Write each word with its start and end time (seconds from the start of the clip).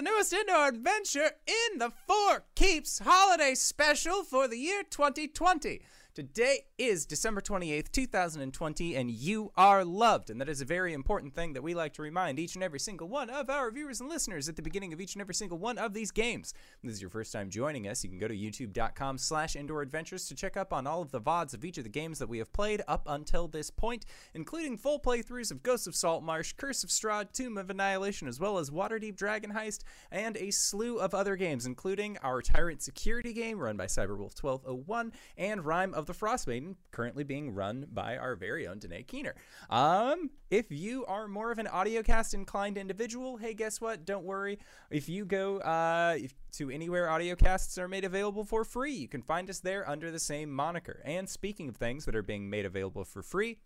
first 0.00 0.32
indoor 0.32 0.68
adventure 0.68 1.32
in 1.46 1.78
the 1.78 1.90
Four 2.06 2.44
Keeps 2.54 3.00
holiday 3.04 3.54
special 3.54 4.22
for 4.22 4.48
the 4.48 4.56
year 4.56 4.82
2020. 4.88 5.82
Today 6.14 6.66
is 6.76 7.06
December 7.06 7.40
28th, 7.40 7.90
2020, 7.90 8.96
and 8.96 9.10
you 9.10 9.50
are 9.56 9.82
loved. 9.82 10.28
And 10.28 10.38
that 10.42 10.48
is 10.50 10.60
a 10.60 10.66
very 10.66 10.92
important 10.92 11.34
thing 11.34 11.54
that 11.54 11.62
we 11.62 11.72
like 11.72 11.94
to 11.94 12.02
remind 12.02 12.38
each 12.38 12.54
and 12.54 12.62
every 12.62 12.80
single 12.80 13.08
one 13.08 13.30
of 13.30 13.48
our 13.48 13.70
viewers 13.70 13.98
and 13.98 14.10
listeners 14.10 14.46
at 14.46 14.56
the 14.56 14.60
beginning 14.60 14.92
of 14.92 15.00
each 15.00 15.14
and 15.14 15.22
every 15.22 15.34
single 15.34 15.56
one 15.56 15.78
of 15.78 15.94
these 15.94 16.10
games. 16.10 16.52
If 16.82 16.88
this 16.88 16.96
is 16.96 17.00
your 17.00 17.08
first 17.08 17.32
time 17.32 17.48
joining 17.48 17.88
us, 17.88 18.04
you 18.04 18.10
can 18.10 18.18
go 18.18 18.28
to 18.28 18.36
youtube.com 18.36 19.16
slash 19.16 19.56
indoor 19.56 19.80
adventures 19.80 20.26
to 20.26 20.34
check 20.34 20.54
up 20.54 20.70
on 20.70 20.86
all 20.86 21.00
of 21.00 21.12
the 21.12 21.20
VODs 21.20 21.54
of 21.54 21.64
each 21.64 21.78
of 21.78 21.84
the 21.84 21.88
games 21.88 22.18
that 22.18 22.28
we 22.28 22.36
have 22.36 22.52
played 22.52 22.82
up 22.86 23.04
until 23.06 23.48
this 23.48 23.70
point, 23.70 24.04
including 24.34 24.76
full 24.76 25.00
playthroughs 25.00 25.50
of 25.50 25.62
Ghosts 25.62 25.86
of 25.86 25.96
Saltmarsh, 25.96 26.52
Curse 26.58 26.84
of 26.84 26.90
Strahd, 26.90 27.32
Tomb 27.32 27.56
of 27.56 27.70
Annihilation, 27.70 28.28
as 28.28 28.38
well 28.38 28.58
as 28.58 28.68
Waterdeep 28.68 29.16
Dragon 29.16 29.54
Heist, 29.54 29.80
and 30.10 30.36
a 30.36 30.50
slew 30.50 30.98
of 30.98 31.14
other 31.14 31.36
games, 31.36 31.64
including 31.64 32.18
our 32.18 32.42
Tyrant 32.42 32.82
Security 32.82 33.32
game 33.32 33.58
run 33.58 33.78
by 33.78 33.86
Cyberwolf 33.86 34.38
1201 34.38 35.10
and 35.38 35.64
Rime 35.64 35.94
of 35.94 36.01
the 36.06 36.14
Frost 36.14 36.46
Maiden, 36.46 36.76
currently 36.90 37.24
being 37.24 37.54
run 37.54 37.86
by 37.92 38.16
our 38.16 38.36
very 38.36 38.66
own 38.66 38.78
Danae 38.78 39.02
Keener. 39.02 39.34
Um, 39.70 40.30
if 40.50 40.66
you 40.70 41.04
are 41.06 41.28
more 41.28 41.50
of 41.50 41.58
an 41.58 41.66
audiocast 41.66 42.34
inclined 42.34 42.78
individual, 42.78 43.36
hey, 43.36 43.54
guess 43.54 43.80
what? 43.80 44.04
Don't 44.04 44.24
worry. 44.24 44.58
If 44.90 45.08
you 45.08 45.24
go 45.24 45.58
uh, 45.58 46.16
if, 46.18 46.34
to 46.52 46.70
anywhere 46.70 47.08
audiocasts 47.08 47.78
are 47.78 47.88
made 47.88 48.04
available 48.04 48.44
for 48.44 48.64
free, 48.64 48.92
you 48.92 49.08
can 49.08 49.22
find 49.22 49.48
us 49.48 49.60
there 49.60 49.88
under 49.88 50.10
the 50.10 50.18
same 50.18 50.50
moniker. 50.50 51.02
And 51.04 51.28
speaking 51.28 51.68
of 51.68 51.76
things 51.76 52.04
that 52.04 52.14
are 52.14 52.22
being 52.22 52.50
made 52.50 52.64
available 52.64 53.04
for 53.04 53.22
free, 53.22 53.58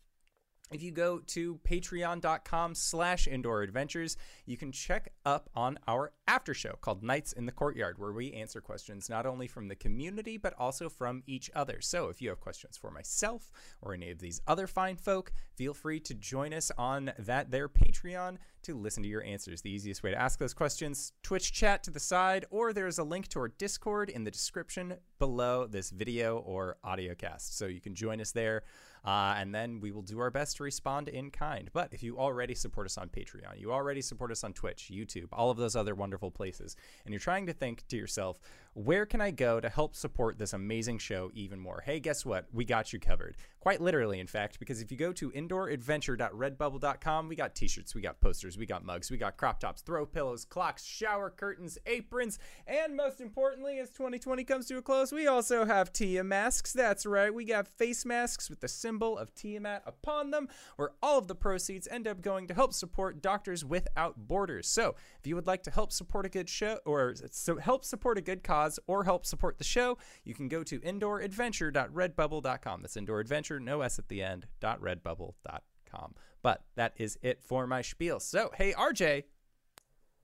if 0.72 0.82
you 0.82 0.90
go 0.90 1.18
to 1.26 1.58
patreon.com 1.68 2.74
slash 2.74 3.28
indoor 3.28 3.62
adventures 3.62 4.16
you 4.46 4.56
can 4.56 4.72
check 4.72 5.12
up 5.24 5.48
on 5.54 5.78
our 5.86 6.12
after 6.26 6.54
show 6.54 6.76
called 6.80 7.02
nights 7.02 7.32
in 7.32 7.46
the 7.46 7.52
courtyard 7.52 7.98
where 7.98 8.12
we 8.12 8.32
answer 8.32 8.60
questions 8.60 9.08
not 9.08 9.26
only 9.26 9.46
from 9.46 9.68
the 9.68 9.76
community 9.76 10.36
but 10.36 10.54
also 10.58 10.88
from 10.88 11.22
each 11.26 11.50
other. 11.54 11.80
So 11.80 12.08
if 12.08 12.20
you 12.20 12.28
have 12.30 12.40
questions 12.40 12.76
for 12.76 12.90
myself 12.90 13.50
or 13.80 13.94
any 13.94 14.10
of 14.10 14.18
these 14.18 14.40
other 14.46 14.66
fine 14.66 14.96
folk 14.96 15.32
feel 15.54 15.74
free 15.74 16.00
to 16.00 16.14
join 16.14 16.52
us 16.52 16.70
on 16.76 17.12
that 17.18 17.50
their 17.50 17.68
patreon 17.68 18.36
to 18.62 18.76
listen 18.76 19.02
to 19.02 19.08
your 19.08 19.22
answers. 19.22 19.62
The 19.62 19.70
easiest 19.70 20.02
way 20.02 20.10
to 20.10 20.20
ask 20.20 20.38
those 20.38 20.54
questions 20.54 21.12
twitch 21.22 21.52
chat 21.52 21.84
to 21.84 21.90
the 21.90 22.00
side 22.00 22.44
or 22.50 22.72
there's 22.72 22.98
a 22.98 23.04
link 23.04 23.28
to 23.28 23.40
our 23.40 23.48
discord 23.48 24.10
in 24.10 24.24
the 24.24 24.30
description 24.30 24.94
below 25.18 25.66
this 25.66 25.90
video 25.90 26.38
or 26.38 26.76
audio 26.82 27.14
cast. 27.14 27.56
So 27.56 27.66
you 27.66 27.80
can 27.80 27.94
join 27.94 28.20
us 28.20 28.32
there 28.32 28.62
uh, 29.06 29.34
and 29.38 29.54
then 29.54 29.80
we 29.80 29.92
will 29.92 30.02
do 30.02 30.18
our 30.18 30.30
best 30.30 30.56
to 30.56 30.64
respond 30.64 31.08
in 31.08 31.30
kind. 31.30 31.70
But 31.72 31.92
if 31.92 32.02
you 32.02 32.18
already 32.18 32.54
support 32.54 32.86
us 32.86 32.98
on 32.98 33.08
Patreon, 33.08 33.58
you 33.58 33.72
already 33.72 34.02
support 34.02 34.32
us 34.32 34.42
on 34.42 34.52
Twitch, 34.52 34.90
YouTube, 34.92 35.28
all 35.32 35.50
of 35.50 35.56
those 35.56 35.76
other 35.76 35.94
wonderful 35.94 36.30
places, 36.30 36.76
and 37.04 37.12
you're 37.12 37.20
trying 37.20 37.46
to 37.46 37.52
think 37.52 37.86
to 37.88 37.96
yourself, 37.96 38.40
where 38.76 39.06
can 39.06 39.22
I 39.22 39.30
go 39.30 39.58
to 39.58 39.70
help 39.70 39.96
support 39.96 40.38
this 40.38 40.52
amazing 40.52 40.98
show 40.98 41.30
even 41.32 41.58
more? 41.58 41.82
Hey, 41.82 41.98
guess 41.98 42.26
what? 42.26 42.44
We 42.52 42.66
got 42.66 42.92
you 42.92 43.00
covered. 43.00 43.38
Quite 43.58 43.80
literally, 43.80 44.20
in 44.20 44.26
fact, 44.26 44.58
because 44.58 44.82
if 44.82 44.92
you 44.92 44.98
go 44.98 45.14
to 45.14 45.30
indooradventure.redbubble.com, 45.30 47.28
we 47.28 47.36
got 47.36 47.54
t 47.54 47.68
shirts, 47.68 47.94
we 47.94 48.02
got 48.02 48.20
posters, 48.20 48.58
we 48.58 48.66
got 48.66 48.84
mugs, 48.84 49.10
we 49.10 49.16
got 49.16 49.38
crop 49.38 49.60
tops, 49.60 49.80
throw 49.80 50.04
pillows, 50.04 50.44
clocks, 50.44 50.84
shower 50.84 51.30
curtains, 51.30 51.78
aprons, 51.86 52.38
and 52.66 52.94
most 52.94 53.22
importantly, 53.22 53.78
as 53.78 53.88
2020 53.90 54.44
comes 54.44 54.66
to 54.66 54.76
a 54.76 54.82
close, 54.82 55.10
we 55.10 55.26
also 55.26 55.64
have 55.64 55.90
Tia 55.90 56.22
masks. 56.22 56.74
That's 56.74 57.06
right, 57.06 57.32
we 57.32 57.46
got 57.46 57.66
face 57.66 58.04
masks 58.04 58.50
with 58.50 58.60
the 58.60 58.68
symbol 58.68 59.16
of 59.16 59.34
Tiamat 59.34 59.84
upon 59.86 60.32
them, 60.32 60.48
where 60.76 60.90
all 61.02 61.16
of 61.16 61.28
the 61.28 61.34
proceeds 61.34 61.88
end 61.88 62.06
up 62.06 62.20
going 62.20 62.46
to 62.48 62.54
help 62.54 62.74
support 62.74 63.22
Doctors 63.22 63.64
Without 63.64 64.28
Borders. 64.28 64.68
So, 64.68 64.96
if 65.18 65.26
you 65.26 65.34
would 65.34 65.46
like 65.46 65.62
to 65.62 65.70
help 65.70 65.92
support 65.92 66.26
a 66.26 66.28
good 66.28 66.50
show, 66.50 66.78
or 66.84 67.14
so 67.30 67.56
help 67.56 67.82
support 67.82 68.18
a 68.18 68.20
good 68.20 68.44
cause, 68.44 68.65
or 68.86 69.04
help 69.04 69.26
support 69.26 69.58
the 69.58 69.64
show, 69.64 69.98
you 70.24 70.34
can 70.34 70.48
go 70.48 70.62
to 70.64 70.80
indooradventure.redbubble.com. 70.80 72.82
That's 72.82 72.96
indooradventure, 72.96 73.60
no 73.60 73.80
S 73.80 73.98
at 73.98 74.08
the 74.08 74.22
end, 74.22 74.46
.redbubble.com. 74.62 76.14
But 76.42 76.62
that 76.76 76.92
is 76.96 77.18
it 77.22 77.42
for 77.42 77.66
my 77.66 77.82
spiel. 77.82 78.20
So, 78.20 78.52
hey, 78.54 78.72
RJ, 78.72 79.24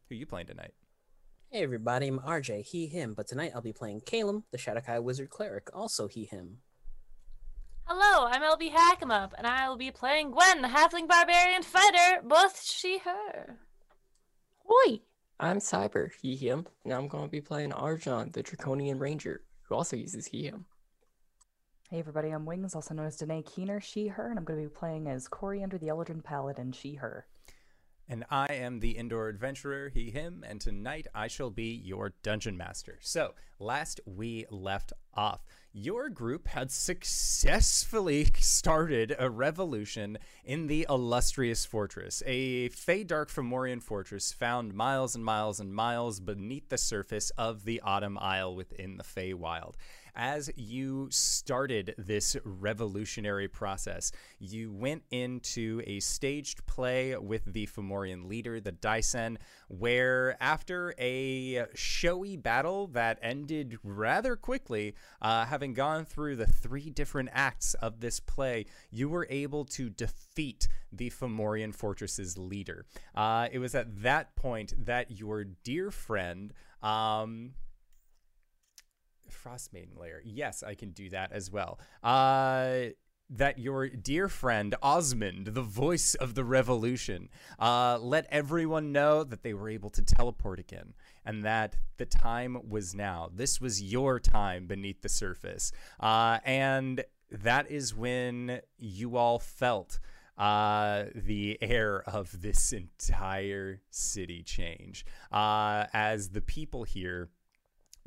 who 0.09 0.15
are 0.15 0.19
you 0.19 0.27
playing 0.27 0.47
tonight? 0.47 0.73
Hey 1.53 1.65
everybody, 1.65 2.09
I'm 2.09 2.19
RJ, 2.19 2.65
he, 2.65 2.87
him, 2.87 3.13
but 3.13 3.27
tonight 3.27 3.53
I'll 3.55 3.61
be 3.61 3.75
playing 3.75 4.01
Calum, 4.07 4.45
the 4.53 4.57
Shadowkai 4.57 5.03
Wizard 5.03 5.29
Cleric, 5.29 5.69
also 5.75 6.09
he, 6.09 6.25
him. 6.25 6.61
Hello, 7.85 8.27
I'm 8.27 8.41
LB 8.41 8.73
Hackemup, 8.73 9.33
and 9.37 9.47
I 9.47 9.69
will 9.69 9.77
be 9.77 9.91
playing 9.91 10.31
Gwen, 10.31 10.63
the 10.63 10.69
Halfling 10.69 11.09
Barbarian 11.09 11.63
Fighter, 11.63 12.23
both 12.25 12.65
she, 12.65 13.01
her. 13.01 13.59
Hoi! 14.65 15.03
I'm 15.43 15.59
Cyber, 15.59 16.11
he, 16.23 16.37
him, 16.37 16.69
and 16.85 16.95
I'm 16.95 17.09
going 17.09 17.25
to 17.25 17.29
be 17.29 17.41
playing 17.41 17.73
Arjan, 17.73 18.33
the 18.33 18.45
Draconian 18.45 19.01
Ranger, 19.01 19.41
who 19.63 19.75
also 19.75 19.97
uses 19.97 20.27
he, 20.27 20.45
him. 20.45 20.67
Hey 21.91 21.99
everybody, 21.99 22.31
I'm 22.31 22.47
Wings, 22.47 22.77
also 22.77 22.95
known 22.95 23.07
as 23.07 23.17
Danae 23.17 23.43
Keener, 23.43 23.81
she, 23.81 24.07
her, 24.07 24.31
and 24.31 24.39
I'm 24.39 24.45
going 24.45 24.63
to 24.63 24.69
be 24.69 24.73
playing 24.73 25.09
as 25.09 25.27
Coriander 25.27 25.79
the 25.79 25.89
Eladrin 25.89 26.23
Paladin, 26.23 26.71
she, 26.71 26.95
her. 26.95 27.27
And 28.09 28.25
I 28.31 28.47
am 28.51 28.79
the 28.79 28.93
indoor 28.93 29.29
adventurer, 29.29 29.89
he, 29.89 30.13
him, 30.13 30.45
and 30.47 30.61
tonight 30.61 31.09
I 31.13 31.27
shall 31.27 31.51
be 31.51 31.75
your 31.75 32.15
dungeon 32.23 32.57
master. 32.57 33.01
So, 33.01 33.35
last 33.59 34.01
we 34.07 34.47
left 34.49 34.93
off, 35.15 35.45
your 35.73 36.11
group 36.11 36.49
had 36.49 36.71
successfully 36.71 38.29
started 38.39 39.15
a 39.19 39.31
revolution 39.31 40.19
in 40.45 40.67
the 40.67 40.87
illustrious 40.89 41.65
fortress, 41.65 42.23
a 42.27 42.69
Fey 42.69 43.05
Dark 43.05 43.31
Fomorian 43.31 43.83
fortress 43.83 44.33
found 44.33 44.75
miles 44.75 45.15
and 45.15 45.25
miles 45.25 45.61
and 45.61 45.75
miles 45.75 46.21
beneath 46.21 46.69
the 46.69 46.79
surface 46.79 47.31
of 47.39 47.65
the 47.65 47.81
Autumn 47.81 48.19
Isle 48.19 48.55
within 48.55 48.99
the 48.99 49.05
Feywild 49.05 49.75
as 50.15 50.51
you 50.57 51.09
started 51.11 51.95
this 51.97 52.37
revolutionary 52.45 53.49
process, 53.49 54.13
you 54.39 54.73
went 54.73 55.03
into 55.11 55.83
a 55.87 56.01
staged 56.01 56.65
play 56.67 57.17
with 57.17 57.45
the 57.47 57.67
Fomorian 57.67 58.29
leader, 58.29 58.61
the 58.61 58.73
Dyson, 58.73 59.39
where 59.69 60.37
after 60.41 60.95
a 60.99 61.67
showy 61.75 62.37
battle 62.37 62.89
that 62.89 63.19
ended 63.23 63.79
rather 63.83 64.37
quickly, 64.37 64.95
uh, 65.21 65.47
having 65.47 65.75
gone 65.75 66.05
through 66.05 66.37
the 66.37 66.47
three 66.47 66.91
different 66.91 67.31
acts 67.33 67.75
of 67.75 68.01
this 68.01 68.21
play, 68.21 68.67
you 68.91 69.09
were 69.09 69.27
able 69.31 69.65
to 69.65 69.91
defeat 69.91 70.69
the 70.93 71.11
Fomorian 71.11 71.75
fortress's 71.75 72.37
leader. 72.37 72.85
Uh, 73.15 73.49
it 73.51 73.59
was 73.59 73.75
at 73.75 74.03
that 74.03 74.35
point 74.37 74.75
that 74.87 75.11
your 75.11 75.45
dear 75.45 75.91
friend, 75.91 76.53
um, 76.83 77.53
Frostmaiden 79.31 79.99
layer. 79.99 80.21
Yes, 80.25 80.63
I 80.63 80.75
can 80.75 80.91
do 80.91 81.09
that 81.11 81.33
as 81.33 81.51
well. 81.51 81.81
Uh, 82.03 82.91
that 83.31 83.59
your 83.59 83.89
dear 83.89 84.29
friend 84.29 84.75
Osmond, 84.83 85.49
the 85.49 85.63
voice 85.63 86.15
of 86.15 86.35
the 86.35 86.45
revolution, 86.45 87.31
uh, 87.59 87.99
let 87.99 88.27
everyone 88.31 88.93
know 88.93 89.25
that 89.25 89.43
they 89.43 89.55
were 89.55 89.71
able 89.71 89.89
to 89.91 90.03
teleport 90.03 90.59
again 90.59 90.93
and 91.25 91.45
that 91.45 91.77
the 91.97 92.07
time 92.07 92.69
was 92.69 92.95
now. 92.95 93.31
This 93.33 93.61
was 93.61 93.83
your 93.83 94.19
time 94.19 94.67
beneath 94.67 95.03
the 95.03 95.09
surface. 95.09 95.73
Uh, 96.01 96.39
and 96.45 97.05
that 97.31 97.71
is 97.71 97.95
when 97.95 98.61
you 98.79 99.17
all 99.17 99.39
felt 99.39 99.99
uh, 100.39 101.05
the 101.15 101.59
air 101.61 102.03
of 102.09 102.43
this 102.43 102.73
entire 102.73 103.81
city 103.91 104.43
change 104.43 105.05
uh, 105.31 105.87
as 105.93 106.31
the 106.31 106.41
people 106.41 106.85
here 106.85 107.29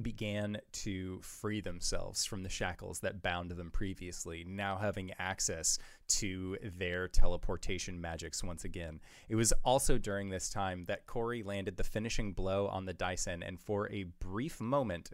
began 0.01 0.57
to 0.71 1.19
free 1.21 1.61
themselves 1.61 2.25
from 2.25 2.43
the 2.43 2.49
shackles 2.49 2.99
that 2.99 3.21
bound 3.21 3.51
them 3.51 3.71
previously, 3.71 4.43
now 4.45 4.77
having 4.77 5.11
access 5.17 5.77
to 6.07 6.57
their 6.77 7.07
teleportation 7.07 7.99
magics 7.99 8.43
once 8.43 8.65
again. 8.65 8.99
It 9.29 9.35
was 9.35 9.53
also 9.63 9.97
during 9.97 10.29
this 10.29 10.49
time 10.49 10.85
that 10.85 11.07
Corey 11.07 11.43
landed 11.43 11.77
the 11.77 11.83
finishing 11.83 12.33
blow 12.33 12.67
on 12.67 12.85
the 12.85 12.93
Dyson 12.93 13.41
and 13.41 13.59
for 13.59 13.89
a 13.91 14.03
brief 14.19 14.59
moment 14.59 15.13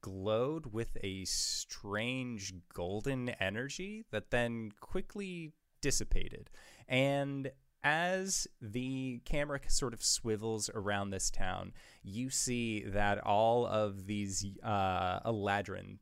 glowed 0.00 0.66
with 0.72 0.96
a 1.02 1.24
strange 1.24 2.52
golden 2.74 3.28
energy 3.40 4.04
that 4.10 4.30
then 4.30 4.72
quickly 4.80 5.52
dissipated. 5.80 6.50
And 6.88 7.50
as 7.82 8.46
the 8.60 9.20
camera 9.24 9.60
sort 9.68 9.94
of 9.94 10.02
swivels 10.02 10.70
around 10.74 11.10
this 11.10 11.30
town, 11.30 11.72
you 12.02 12.30
see 12.30 12.84
that 12.84 13.18
all 13.24 13.66
of 13.66 14.06
these 14.06 14.44
uh, 14.62 15.20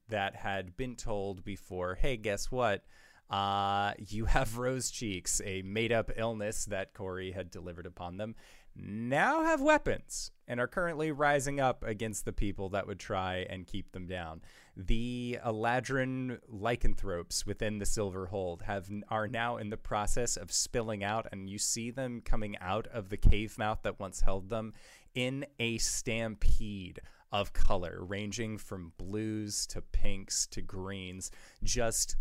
that 0.09 0.35
had 0.37 0.77
been 0.77 0.97
told 0.97 1.45
before, 1.45 1.95
hey, 1.95 2.17
guess 2.17 2.51
what? 2.51 2.85
Uh, 3.31 3.93
you 3.99 4.25
have 4.25 4.59
rose 4.59 4.91
cheeks, 4.91 5.41
a 5.45 5.63
made 5.63 5.93
up 5.93 6.11
illness 6.17 6.65
that 6.65 6.95
Corey 6.95 7.33
had 7.33 7.51
delivered 7.51 7.87
upon 7.87 8.17
them, 8.17 8.35
now 8.75 9.45
have 9.45 9.61
weapons 9.61 10.31
and 10.47 10.61
are 10.61 10.69
currently 10.69 11.11
rising 11.13 11.61
up 11.61 11.83
against 11.85 12.25
the 12.25 12.33
people 12.33 12.71
that 12.71 12.87
would 12.87 12.99
try 12.99 13.47
and 13.51 13.67
keep 13.67 13.93
them 13.93 14.07
down. 14.07 14.41
The 14.81 15.41
Eladrin 15.45 16.39
lycanthropes 16.47 17.45
within 17.45 17.79
the 17.79 17.85
Silver 17.85 18.27
Hold 18.27 18.63
have 18.63 18.89
are 19.09 19.27
now 19.27 19.57
in 19.57 19.71
the 19.71 19.77
process 19.77 20.37
of 20.37 20.53
spilling 20.53 21.03
out, 21.03 21.27
and 21.33 21.51
you 21.51 21.59
see 21.59 21.91
them 21.91 22.21
coming 22.21 22.57
out 22.59 22.87
of 22.87 23.09
the 23.09 23.17
cave 23.17 23.59
mouth 23.59 23.81
that 23.83 23.99
once 23.99 24.21
held 24.21 24.51
them 24.51 24.75
in 25.17 25.45
a 25.59 25.79
stampede 25.79 27.01
of 27.33 27.53
color, 27.53 28.05
ranging 28.05 28.57
from 28.57 28.93
blues 28.99 29.67
to 29.67 29.83
pinks 29.83 30.47
to 30.47 30.63
greens, 30.63 31.33
just 31.65 32.15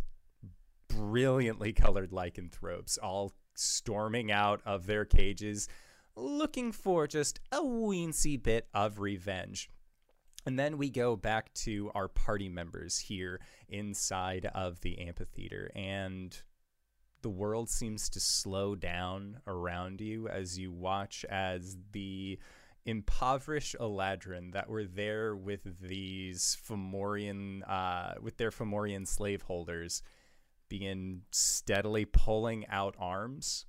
brilliantly 0.88 1.74
colored 1.74 2.12
lycanthropes, 2.12 2.98
all 2.98 3.34
storming 3.54 4.32
out 4.32 4.62
of 4.66 4.88
their 4.88 5.06
cages, 5.06 5.68
looking 6.16 6.72
for 6.72 7.06
just 7.06 7.40
a 7.52 7.60
weensy 7.60 8.42
bit 8.42 8.68
of 8.74 9.00
revenge. 9.00 9.70
And 10.48 10.58
then 10.58 10.78
we 10.78 10.90
go 10.90 11.18
back 11.18 11.54
to 11.56 11.92
our 11.94 12.08
party 12.08 12.48
members 12.48 12.98
here 12.98 13.42
inside 13.68 14.50
of 14.56 14.80
the 14.80 14.98
amphitheater, 14.98 15.70
and 15.76 16.42
the 17.22 17.30
world 17.30 17.70
seems 17.70 18.08
to 18.12 18.22
slow 18.22 18.74
down 18.74 19.42
around 19.46 20.00
you 20.00 20.30
as 20.30 20.58
you 20.58 20.72
watch 20.72 21.26
as 21.30 21.76
the 21.92 22.40
impoverished 22.86 23.76
Eladrin 23.78 24.54
that 24.54 24.70
were 24.70 24.86
there 24.86 25.36
with 25.36 25.82
these 25.82 26.58
Fomorian, 26.66 27.70
uh, 27.70 28.14
with 28.22 28.38
their 28.38 28.52
Fomorian 28.52 29.06
slaveholders, 29.06 30.02
begin 30.70 31.24
steadily 31.30 32.06
pulling 32.06 32.66
out 32.68 32.96
arms 32.98 33.66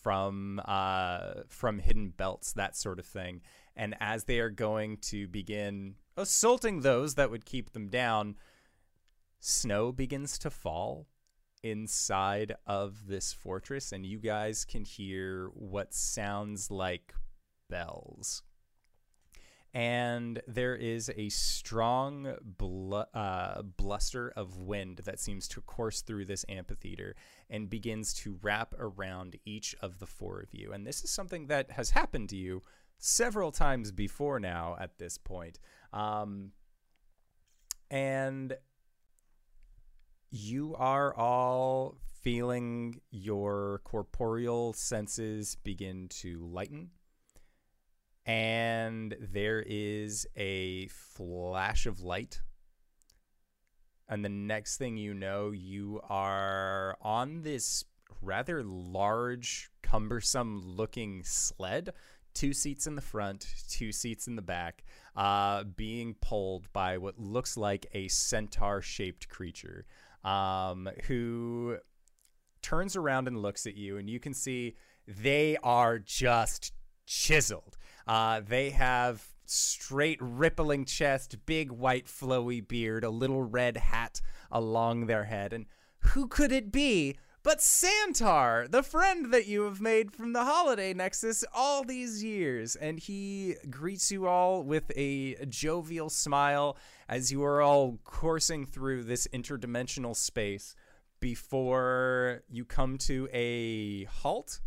from 0.00 0.60
uh, 0.64 1.42
from 1.48 1.80
hidden 1.80 2.10
belts, 2.10 2.52
that 2.52 2.76
sort 2.76 3.00
of 3.00 3.06
thing. 3.06 3.40
And 3.74 3.96
as 3.98 4.24
they 4.24 4.38
are 4.38 4.50
going 4.50 4.98
to 4.98 5.26
begin 5.26 5.96
assaulting 6.16 6.80
those 6.80 7.14
that 7.14 7.30
would 7.30 7.44
keep 7.44 7.72
them 7.72 7.88
down, 7.88 8.36
snow 9.38 9.92
begins 9.92 10.38
to 10.38 10.50
fall 10.50 11.06
inside 11.62 12.54
of 12.66 13.06
this 13.06 13.32
fortress, 13.32 13.92
and 13.92 14.06
you 14.06 14.18
guys 14.18 14.64
can 14.64 14.84
hear 14.84 15.50
what 15.54 15.94
sounds 15.94 16.70
like 16.70 17.14
bells. 17.68 18.42
And 19.72 20.42
there 20.48 20.74
is 20.74 21.12
a 21.16 21.28
strong 21.28 22.34
blu- 22.42 23.04
uh, 23.14 23.62
bluster 23.62 24.32
of 24.34 24.56
wind 24.56 25.02
that 25.04 25.20
seems 25.20 25.46
to 25.48 25.60
course 25.60 26.02
through 26.02 26.24
this 26.24 26.44
amphitheater 26.48 27.14
and 27.48 27.70
begins 27.70 28.12
to 28.14 28.38
wrap 28.42 28.74
around 28.78 29.36
each 29.44 29.76
of 29.80 30.00
the 30.00 30.06
four 30.06 30.40
of 30.40 30.52
you. 30.52 30.72
And 30.72 30.84
this 30.84 31.04
is 31.04 31.10
something 31.10 31.46
that 31.46 31.70
has 31.70 31.90
happened 31.90 32.30
to 32.30 32.36
you 32.36 32.62
several 32.98 33.52
times 33.52 33.92
before 33.92 34.40
now 34.40 34.76
at 34.80 34.98
this 34.98 35.18
point. 35.18 35.60
Um, 35.92 36.52
and 37.90 38.54
you 40.30 40.74
are 40.76 41.14
all 41.14 41.96
feeling 42.22 43.00
your 43.10 43.80
corporeal 43.84 44.72
senses 44.72 45.56
begin 45.64 46.08
to 46.08 46.38
lighten. 46.38 46.90
And 48.26 49.16
there 49.32 49.64
is 49.66 50.26
a 50.36 50.88
flash 50.88 51.86
of 51.86 52.00
light. 52.00 52.42
And 54.08 54.24
the 54.24 54.28
next 54.28 54.76
thing 54.76 54.96
you 54.96 55.14
know, 55.14 55.50
you 55.50 56.00
are 56.08 56.96
on 57.00 57.42
this 57.42 57.84
rather 58.20 58.62
large, 58.62 59.70
cumbersome 59.82 60.60
looking 60.64 61.22
sled. 61.24 61.92
Two 62.34 62.52
seats 62.52 62.86
in 62.86 62.94
the 62.94 63.02
front, 63.02 63.46
two 63.68 63.90
seats 63.90 64.28
in 64.28 64.36
the 64.36 64.42
back, 64.42 64.84
uh, 65.20 65.64
being 65.64 66.14
pulled 66.14 66.72
by 66.72 66.96
what 66.96 67.18
looks 67.18 67.54
like 67.58 67.84
a 67.92 68.08
centaur 68.08 68.80
shaped 68.80 69.28
creature 69.28 69.84
um, 70.24 70.88
who 71.04 71.76
turns 72.62 72.96
around 72.96 73.28
and 73.28 73.42
looks 73.42 73.66
at 73.66 73.76
you, 73.76 73.98
and 73.98 74.08
you 74.08 74.18
can 74.18 74.32
see 74.32 74.76
they 75.06 75.58
are 75.62 75.98
just 75.98 76.72
chiseled. 77.06 77.76
Uh, 78.06 78.40
they 78.40 78.70
have 78.70 79.22
straight, 79.44 80.16
rippling 80.22 80.86
chest, 80.86 81.36
big 81.44 81.70
white, 81.70 82.06
flowy 82.06 82.66
beard, 82.66 83.04
a 83.04 83.10
little 83.10 83.42
red 83.42 83.76
hat 83.76 84.22
along 84.50 85.04
their 85.04 85.24
head. 85.24 85.52
And 85.52 85.66
who 85.98 86.28
could 86.28 86.50
it 86.50 86.72
be 86.72 87.18
but 87.42 87.58
Santar, 87.58 88.70
the 88.70 88.82
friend 88.82 89.32
that 89.32 89.46
you 89.46 89.62
have 89.62 89.80
made 89.80 90.12
from 90.12 90.32
the 90.32 90.44
Holiday 90.44 90.92
Nexus 90.92 91.44
all 91.54 91.84
these 91.84 92.22
years? 92.22 92.76
And 92.76 92.98
he 92.98 93.56
greets 93.70 94.10
you 94.10 94.26
all 94.26 94.62
with 94.62 94.90
a 94.96 95.36
jovial 95.46 96.10
smile 96.10 96.76
as 97.08 97.32
you 97.32 97.42
are 97.44 97.62
all 97.62 97.98
coursing 98.04 98.66
through 98.66 99.04
this 99.04 99.26
interdimensional 99.28 100.14
space 100.14 100.74
before 101.18 102.42
you 102.48 102.64
come 102.64 102.98
to 102.98 103.28
a 103.32 104.04
halt 104.04 104.60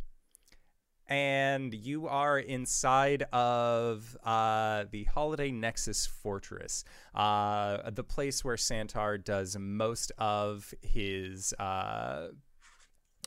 and 1.07 1.73
you 1.73 2.07
are 2.07 2.39
inside 2.39 3.23
of 3.33 4.17
uh, 4.23 4.85
the 4.89 5.03
Holiday 5.03 5.51
Nexus 5.51 6.07
Fortress, 6.07 6.83
uh, 7.13 7.89
the 7.91 8.03
place 8.03 8.43
where 8.43 8.55
Santar 8.55 9.23
does 9.23 9.57
most 9.59 10.11
of 10.17 10.73
his. 10.81 11.53
Uh, 11.59 12.29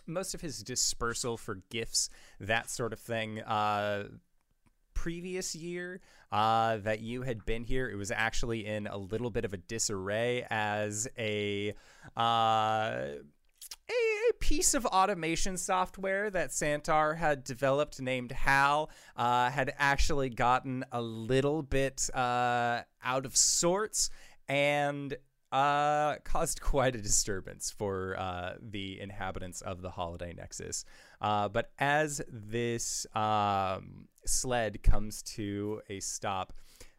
most 0.07 0.35
of 0.35 0.41
his 0.41 0.63
dispersal 0.63 1.37
for 1.37 1.63
gifts, 1.71 2.09
that 2.41 2.71
sort 2.71 2.93
of 2.93 2.99
thing. 2.99 3.41
Uh, 3.43 4.05
previous 4.95 5.55
year 5.55 6.01
uh, 6.33 6.79
that 6.79 7.01
you 7.01 7.23
had 7.23 7.45
been 7.45 7.65
here, 7.65 7.89
it 7.89 7.97
was 7.97 8.11
actually 8.11 8.67
in 8.67 8.87
a 8.87 8.97
little 8.97 9.31
bit 9.31 9.45
of 9.45 9.53
a 9.53 9.59
disarray 9.59 10.47
as 10.51 11.07
a. 11.19 11.75
Uh, 12.17 13.07
a, 13.89 14.33
piece 14.41 14.75
of 14.75 14.85
automation 14.87 15.57
software 15.57 16.29
that 16.31 16.51
Santar 16.51 17.17
had 17.17 17.45
developed 17.45 18.01
named 18.01 18.33
HAL 18.33 18.91
uh, 19.17 19.51
had 19.51 19.73
actually 19.79 20.29
gotten 20.29 20.85
a 20.93 21.01
little 21.01 21.63
bit 21.63 22.11
uh, 22.13 22.83
out 23.03 23.25
of 23.25 23.37
sorts 23.37 24.11
and 24.49 25.17
uh, 25.57 26.17
caused 26.23 26.61
quite 26.61 26.95
a 26.95 27.01
disturbance 27.01 27.71
for 27.71 28.15
uh, 28.19 28.57
the 28.61 29.01
inhabitants 29.01 29.63
of 29.63 29.81
the 29.81 29.89
Holiday 29.89 30.35
Nexus. 30.37 30.85
Uh, 31.19 31.49
but 31.49 31.71
as 31.79 32.21
this 32.29 33.07
um, 33.15 34.07
sled 34.27 34.83
comes 34.83 35.23
to 35.23 35.81
a 35.89 36.01
stop, 36.01 36.53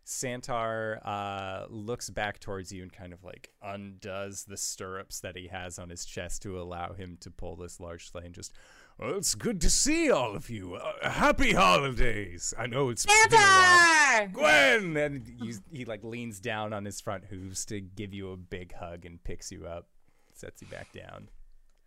Santar 0.08 1.00
uh, 1.06 1.68
looks 1.70 2.10
back 2.10 2.40
towards 2.40 2.72
you 2.72 2.82
and 2.82 2.92
kind 2.92 3.14
of 3.14 3.24
like 3.24 3.52
undoes 3.62 4.46
the 4.46 4.58
stirrups 4.58 5.20
that 5.20 5.38
he 5.38 5.48
has 5.50 5.78
on 5.78 5.90
his 5.90 6.04
chest 6.04 6.42
to 6.42 6.60
allow 6.60 6.94
him 6.94 7.16
to 7.20 7.30
pull 7.30 7.58
this 7.58 7.80
large 7.80 8.10
sleigh 8.10 8.26
and 8.26 8.34
just, 8.34 8.54
well, 8.98 9.16
it's 9.16 9.36
good 9.36 9.62
to 9.62 9.70
see 9.70 10.10
all 10.10 10.36
of 10.36 10.50
you. 10.50 10.75
Uh, 10.75 11.10
happy 11.10 11.54
holidays. 11.54 12.54
I 12.58 12.66
know 12.66 12.89
it's 12.89 13.06
been 13.06 13.16
a 13.32 13.36
while. 13.36 14.27
Santar! 14.27 14.34
Gwen! 14.34 14.98
And 14.98 15.27
you, 15.27 15.54
he 15.72 15.86
like 15.86 16.04
leans 16.04 16.39
down 16.39 16.74
on 16.74 16.84
his 16.84 17.00
front 17.00 17.25
hooves 17.25 17.63
to 17.66 17.80
give 17.80 18.13
you 18.13 18.32
a 18.32 18.38
big 18.38 18.74
hug 18.74 19.06
and 19.06 19.24
picks 19.24 19.51
you 19.51 19.68
up, 19.68 19.88
sets 20.34 20.62
you 20.62 20.68
back 20.68 20.92
down. 20.94 21.30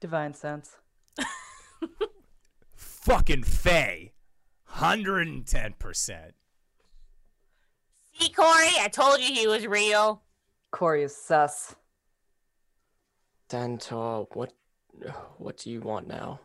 Divine 0.01 0.35
sense. 0.35 0.77
Fucking 2.75 3.43
Faye. 3.43 4.13
110%. 4.77 6.33
See, 8.19 8.29
Corey, 8.31 8.69
I 8.81 8.89
told 8.89 9.21
you 9.21 9.35
he 9.35 9.47
was 9.49 9.67
real. 9.67 10.23
Corey 10.71 11.03
is 11.03 11.17
sus. 11.17 11.75
Santar, 13.49 14.27
what 14.35 14.53
what 15.39 15.57
do 15.57 15.71
you 15.71 15.81
want 15.81 16.07
now? 16.07 16.41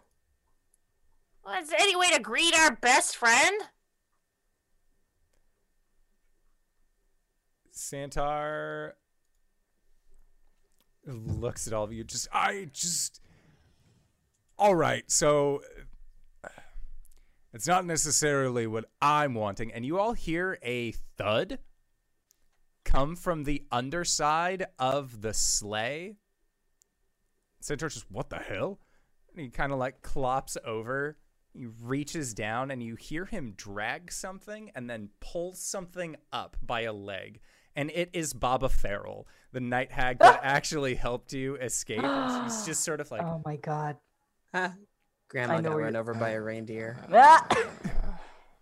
Well, 1.45 1.61
is 1.61 1.69
there 1.69 1.79
any 1.79 1.95
way 1.95 2.09
to 2.09 2.19
greet 2.19 2.57
our 2.57 2.75
best 2.75 3.15
friend? 3.15 3.61
Santar 7.71 8.93
looks 11.05 11.67
at 11.67 11.73
all 11.73 11.83
of 11.83 11.93
you. 11.93 12.03
Just, 12.03 12.27
I 12.33 12.69
just. 12.73 13.21
All 14.57 14.75
right, 14.75 15.03
so. 15.11 15.61
It's 17.53 17.67
not 17.67 17.85
necessarily 17.85 18.67
what 18.67 18.85
I'm 19.01 19.33
wanting. 19.33 19.71
And 19.71 19.85
you 19.85 19.97
all 19.97 20.11
hear 20.13 20.57
a 20.61 20.93
thud 21.17 21.59
come 22.83 23.15
from 23.15 23.43
the 23.43 23.63
underside 23.71 24.65
of 24.77 25.21
the 25.21 25.33
sleigh. 25.33 26.15
Santar 27.63 27.93
just, 27.93 28.11
what 28.11 28.29
the 28.29 28.39
hell? 28.39 28.79
And 29.31 29.41
he 29.41 29.49
kind 29.49 29.71
of 29.71 29.79
like 29.79 30.01
clops 30.01 30.57
over. 30.65 31.17
He 31.55 31.67
reaches 31.81 32.33
down 32.33 32.69
and 32.69 32.83
you 32.83 32.95
hear 32.95 33.25
him 33.25 33.53
drag 33.55 34.11
something 34.11 34.71
and 34.75 34.89
then 34.89 35.09
pull 35.21 35.53
something 35.53 36.17
up 36.33 36.57
by 36.61 36.81
a 36.81 36.91
leg. 36.91 37.39
And 37.77 37.89
it 37.91 38.09
is 38.11 38.33
Baba 38.33 38.67
Farrell, 38.67 39.25
the 39.53 39.61
night 39.61 39.91
hag 39.91 40.19
that 40.19 40.39
actually 40.43 40.95
helped 40.95 41.31
you 41.31 41.55
escape. 41.55 42.03
And 42.03 42.51
she's 42.51 42.65
just 42.65 42.83
sort 42.83 42.99
of 42.99 43.09
like, 43.09 43.21
oh 43.25 43.41
my 43.45 43.55
god. 43.55 43.95
Ha. 44.53 44.73
Grandma 45.29 45.61
got 45.61 45.77
run 45.77 45.95
over 45.95 46.13
by 46.13 46.31
a 46.31 46.41
reindeer. 46.41 46.97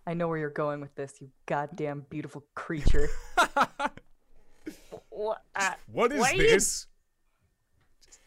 I 0.06 0.14
know 0.14 0.28
where 0.28 0.38
you're 0.38 0.50
going 0.50 0.80
with 0.80 0.94
this, 0.94 1.14
you 1.20 1.30
goddamn 1.46 2.06
beautiful 2.10 2.44
creature. 2.54 3.08
What? 5.10 5.42
Uh, 5.54 5.72
what 5.92 6.12
is 6.12 6.20
Why 6.20 6.30
are 6.30 6.34
you- 6.36 6.42
this? 6.42 6.86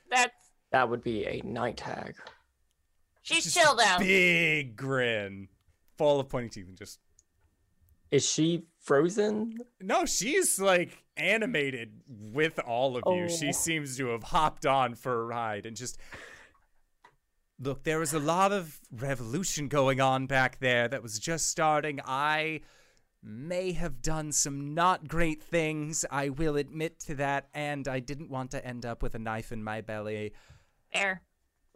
that's 0.10 0.34
That 0.72 0.90
would 0.90 1.04
be 1.04 1.26
a 1.26 1.42
night 1.44 1.80
hag. 1.80 2.16
She's 3.36 3.44
Just 3.46 3.58
chill 3.58 3.76
down. 3.76 4.00
Big 4.00 4.76
grin, 4.76 5.48
full 5.98 6.20
of 6.20 6.30
pointy 6.30 6.50
teeth, 6.50 6.68
and 6.68 6.78
just 6.78 7.00
Is 8.12 8.26
she 8.26 8.64
frozen? 8.80 9.58
No, 9.82 10.06
she's 10.06 10.60
like 10.60 11.04
animated 11.18 12.02
with 12.08 12.58
all 12.60 12.96
of 12.96 13.04
you. 13.08 13.28
She 13.30 13.50
Oh. 13.50 13.52
seems 13.52 13.98
to 13.98 14.08
have 14.10 14.24
hopped 14.24 14.66
on 14.66 14.96
for 14.96 15.22
a 15.22 15.26
ride 15.26 15.66
and 15.66 15.76
just. 15.76 15.98
Look, 17.60 17.84
there 17.84 17.98
was 18.00 18.14
a 18.14 18.20
lot 18.20 18.52
of 18.52 18.80
revolution 18.92 19.68
going 19.68 20.00
on 20.00 20.28
back 20.28 20.60
there 20.60 20.88
that 20.88 21.02
was 21.02 21.18
just 21.18 21.48
starting. 21.48 22.00
I 22.06 22.62
may 23.24 23.72
have 23.72 24.02
done 24.04 24.32
some 24.32 24.76
not 24.76 25.08
great 25.08 25.42
things. 25.42 26.06
I 26.12 26.30
will 26.30 26.56
admit 26.56 27.00
to 27.02 27.16
that. 27.16 27.50
And 27.56 27.88
I 27.88 28.00
didn't 28.00 28.30
want 28.30 28.52
to 28.52 28.64
end 28.64 28.86
up 28.86 29.02
with 29.02 29.16
a 29.16 29.20
knife 29.20 29.52
in 29.52 29.64
my 29.64 29.82
belly. 29.82 30.34
Fair. 30.94 31.24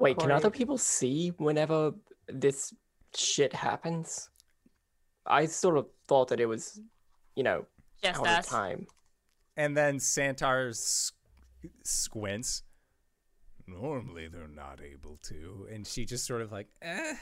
Wait, 0.02 0.18
can 0.18 0.32
other 0.32 0.50
people 0.50 0.78
see 0.78 1.30
whenever 1.38 1.94
this 2.28 2.74
shit 3.16 3.54
happens? 3.54 4.30
I 5.26 5.46
sort 5.46 5.78
of 5.78 5.88
thought 6.08 6.30
that 6.30 6.40
it 6.40 6.48
was, 6.48 6.80
you 7.36 7.44
know, 7.44 7.66
Just 8.04 8.20
out 8.20 8.28
us. 8.28 8.46
of 8.48 8.52
time. 8.52 8.88
And 9.56 9.78
then 9.78 9.98
Santar 9.98 10.74
squints. 11.84 12.64
Normally 13.68 14.28
they're 14.28 14.48
not 14.48 14.80
able 14.82 15.20
to. 15.24 15.68
And 15.72 15.86
she 15.86 16.06
just 16.06 16.26
sort 16.26 16.42
of 16.42 16.52
like, 16.52 16.68
eh. 16.82 17.16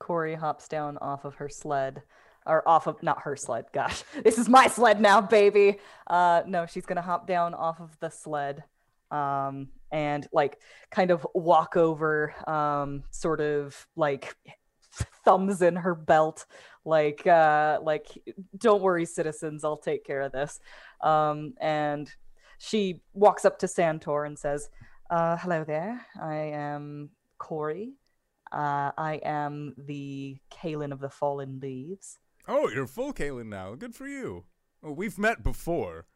Corey 0.00 0.34
hops 0.34 0.68
down 0.68 0.98
off 0.98 1.24
of 1.24 1.36
her 1.36 1.48
sled, 1.48 2.02
or 2.44 2.66
off 2.68 2.86
of 2.86 3.02
not 3.02 3.22
her 3.22 3.36
sled. 3.36 3.66
Gosh, 3.72 4.02
this 4.24 4.38
is 4.38 4.48
my 4.48 4.66
sled 4.66 5.00
now, 5.00 5.20
baby. 5.20 5.78
Uh, 6.08 6.42
no, 6.46 6.66
she's 6.66 6.84
gonna 6.84 7.00
hop 7.02 7.26
down 7.26 7.54
off 7.54 7.80
of 7.80 7.96
the 8.00 8.10
sled, 8.10 8.64
um, 9.10 9.68
and 9.94 10.26
like 10.32 10.58
kind 10.90 11.12
of 11.12 11.24
walk 11.34 11.76
over, 11.76 12.34
um, 12.50 13.04
sort 13.12 13.40
of 13.40 13.86
like 13.94 14.34
thumbs 15.24 15.62
in 15.62 15.76
her 15.76 15.94
belt, 15.94 16.46
like 16.84 17.24
uh, 17.28 17.78
like 17.80 18.08
don't 18.58 18.82
worry, 18.82 19.06
citizens, 19.06 19.62
I'll 19.62 19.76
take 19.76 20.04
care 20.04 20.22
of 20.22 20.32
this. 20.32 20.58
Um, 21.00 21.54
and 21.60 22.10
she 22.58 23.02
walks 23.12 23.44
up 23.44 23.60
to 23.60 23.66
Santar 23.66 24.26
and 24.26 24.36
says, 24.36 24.68
uh, 25.10 25.36
"Hello 25.36 25.62
there. 25.62 26.04
I 26.20 26.34
am 26.34 27.10
Corey." 27.38 27.92
Uh, 28.50 28.90
I 28.98 29.20
am 29.24 29.74
the 29.78 30.38
Kalen 30.50 30.92
of 30.92 30.98
the 30.98 31.08
Fallen 31.08 31.60
Leaves. 31.60 32.18
Oh, 32.48 32.68
you're 32.68 32.86
full 32.88 33.12
Kalen 33.12 33.46
now. 33.46 33.74
Good 33.76 33.94
for 33.94 34.08
you. 34.08 34.44
Well, 34.82 34.94
we've 34.94 35.18
met 35.18 35.44
before. 35.44 36.06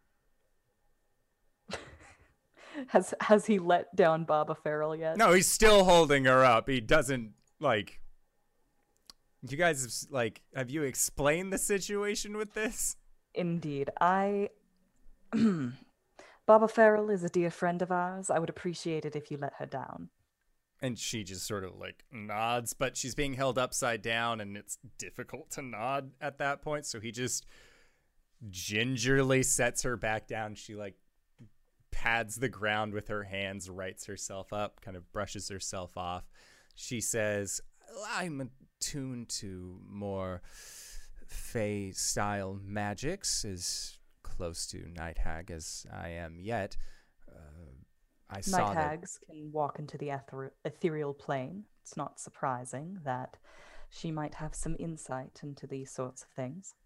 Has 2.88 3.14
has 3.20 3.47
he 3.47 3.58
let 3.58 3.94
down 3.97 4.25
Baba 4.25 4.54
Farrell 4.54 4.94
yet? 4.94 5.16
No, 5.16 5.32
he's 5.32 5.49
still 5.49 5.85
holding 5.85 6.25
her 6.25 6.44
up. 6.44 6.68
He 6.68 6.80
doesn't 6.80 7.32
like. 7.61 8.00
You 9.49 9.56
guys, 9.56 9.82
have, 9.82 10.12
like, 10.12 10.42
have 10.54 10.68
you 10.68 10.82
explained 10.82 11.52
the 11.52 11.58
situation 11.58 12.37
with 12.37 12.54
this? 12.54 12.97
Indeed. 13.35 13.90
I. 14.00 14.50
Baba 16.47 16.66
Farrell 16.66 17.11
is 17.11 17.23
a 17.23 17.28
dear 17.28 17.50
friend 17.50 17.82
of 17.82 17.92
ours. 17.92 18.30
I 18.30 18.38
would 18.38 18.49
appreciate 18.49 19.04
it 19.04 19.14
if 19.14 19.30
you 19.30 19.37
let 19.37 19.54
her 19.58 19.66
down. 19.66 20.08
And 20.80 20.99
she 20.99 21.25
just 21.25 21.47
sort 21.47 21.64
of 21.64 21.76
like 21.76 22.04
nods, 22.12 22.73
but 22.73 22.97
she's 22.97 23.14
being 23.14 23.35
held 23.35 23.58
upside 23.58 24.00
down, 24.00 24.40
and 24.40 24.56
it's 24.56 24.78
difficult 24.97 25.50
to 25.52 25.62
nod 25.62 26.12
at 26.20 26.38
that 26.38 26.62
point. 26.62 26.87
So 26.87 27.00
he 27.00 27.12
just 27.12 27.44
gingerly 28.50 29.42
sets 29.42 29.82
her 29.82 29.97
back 29.97 30.26
down. 30.26 30.54
She 30.54 30.75
like 30.75 30.94
pads 31.98 32.36
the 32.36 32.48
ground 32.48 32.94
with 32.94 33.08
her 33.08 33.24
hands, 33.24 33.68
rights 33.68 34.06
herself 34.06 34.52
up, 34.52 34.80
kind 34.80 34.96
of 34.96 35.10
brushes 35.12 35.48
herself 35.48 35.96
off. 35.96 36.30
She 36.76 37.00
says, 37.00 37.60
I'm 38.14 38.50
attuned 38.80 39.28
to 39.40 39.80
more 39.84 40.40
Fey 41.26 41.90
style 41.90 42.60
magics, 42.64 43.44
as 43.44 43.98
close 44.22 44.64
to 44.68 44.88
Night 44.96 45.18
Hag 45.18 45.50
as 45.50 45.86
I 45.92 46.10
am 46.10 46.38
yet. 46.38 46.76
Uh, 47.28 47.72
I 48.30 48.42
saw 48.42 48.68
Night 48.68 48.74
that 48.74 48.90
hags 48.90 49.18
can 49.26 49.50
walk 49.50 49.80
into 49.80 49.98
the 49.98 50.10
ether- 50.10 50.54
ethereal 50.64 51.14
plane. 51.14 51.64
It's 51.82 51.96
not 51.96 52.20
surprising 52.20 52.98
that 53.04 53.38
she 53.90 54.12
might 54.12 54.34
have 54.34 54.54
some 54.54 54.76
insight 54.78 55.40
into 55.42 55.66
these 55.66 55.90
sorts 55.90 56.22
of 56.22 56.28
things. 56.28 56.76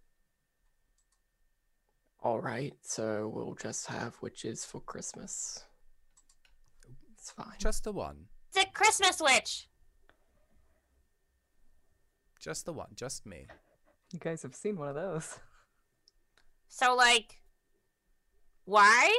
All 2.23 2.41
right, 2.41 2.75
so 2.83 3.31
we'll 3.35 3.57
just 3.61 3.87
have 3.88 4.17
witches 4.23 4.64
for 4.64 4.81
Christmas. 4.81 5.64
It's 7.19 7.31
fine. 7.33 7.55
just 7.59 7.85
the 7.85 7.93
one. 7.93 8.26
It's 8.49 8.64
a 8.64 8.71
Christmas 8.71 9.21
witch. 9.21 9.69
Just 12.41 12.64
the 12.64 12.73
one, 12.73 12.88
just 12.95 13.26
me. 13.26 13.47
You 14.12 14.19
guys 14.19 14.43
have 14.43 14.55
seen 14.55 14.76
one 14.79 14.88
of 14.88 14.95
those. 14.95 15.38
So 16.69 16.95
like, 16.95 17.41
why? 18.64 19.12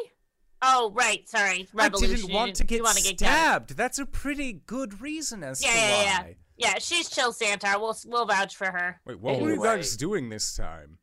Oh 0.62 0.92
right, 0.96 1.28
sorry. 1.30 1.68
Revolution. 1.74 2.14
I 2.14 2.16
didn't 2.18 2.34
want 2.34 2.56
to 2.56 2.64
You 2.64 2.68
get 2.68 2.84
wanna 2.84 3.02
get 3.02 3.18
down. 3.18 3.28
stabbed. 3.30 3.78
That's 3.78 4.00
a 4.00 4.06
pretty 4.06 4.54
good 4.66 5.02
reason 5.02 5.44
as 5.44 5.62
Yeah, 5.64 5.72
to 5.72 5.78
yeah, 5.78 6.02
yeah. 6.04 6.22
why. 6.22 6.36
Yeah, 6.58 6.74
she's 6.80 7.10
chill, 7.10 7.34
Santar. 7.34 7.80
We'll 7.80 7.98
we'll 8.06 8.26
vouch 8.26 8.56
for 8.56 8.66
her. 8.72 9.02
Wait, 9.06 9.20
what 9.20 9.40
were 9.42 9.54
you 9.54 9.62
guys 9.64 9.98
doing 9.98 10.30
this 10.30 10.56
time? 10.56 11.00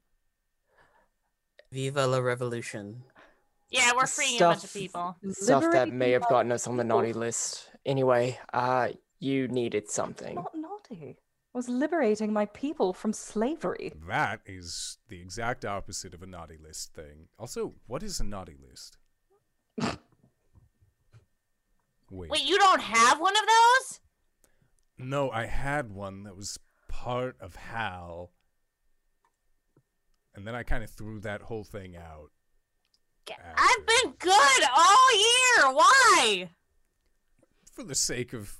Viva 1.73 2.07
la 2.07 2.19
revolution. 2.19 3.05
Yeah, 3.71 3.93
we're 3.97 4.07
freeing 4.07 4.37
a 4.37 4.45
bunch 4.45 4.65
of 4.65 4.73
people. 4.73 5.17
Stuff 5.31 5.63
that 5.63 5.71
Liberating 5.71 5.99
may 5.99 6.11
have 6.11 6.29
gotten 6.29 6.51
us 6.51 6.67
on 6.67 6.77
the 6.77 6.85
naughty 6.85 7.13
list. 7.13 7.71
Anyway, 7.87 8.39
uh, 8.53 8.89
you 9.21 9.47
needed 9.47 9.89
something. 9.89 10.35
Not 10.35 10.55
naughty. 10.57 11.17
I 11.55 11.59
was 11.59 11.69
liberating 11.69 12.33
my 12.33 12.47
people 12.47 12.93
from 12.93 13.13
slavery. 13.13 13.93
That 14.09 14.41
is 14.47 14.99
the 15.09 15.21
exact 15.21 15.65
opposite 15.65 16.15
of 16.15 16.23
a 16.23 16.27
naughty 16.27 16.57
list 16.61 16.95
thing. 16.95 17.29
Also, 17.39 17.75
what 17.87 18.03
is 18.03 18.19
a 18.19 18.25
naughty 18.25 18.57
list? 18.61 18.99
Wait. 22.11 22.31
Wait, 22.31 22.45
you 22.45 22.59
don't 22.59 22.83
have 22.83 23.21
one 23.21 23.37
of 23.37 23.43
those? 23.47 24.01
No, 24.99 25.31
I 25.31 25.47
had 25.47 25.93
one 25.93 26.25
that 26.25 26.37
was 26.37 26.59
part 26.89 27.37
of 27.41 27.55
Hal. 27.55 28.33
And 30.35 30.47
then 30.47 30.55
I 30.55 30.63
kind 30.63 30.85
of 30.85 30.91
threw 30.91 31.21
that 31.21 31.43
whole 31.43 31.65
thing 31.65 31.97
out. 31.97 32.31
After. 33.31 33.43
I've 33.57 33.87
been 33.87 34.15
good 34.19 34.69
all 34.77 35.17
year. 35.17 35.75
Why? 35.75 36.51
For 37.73 37.85
the 37.85 37.95
sake 37.95 38.33
of 38.33 38.57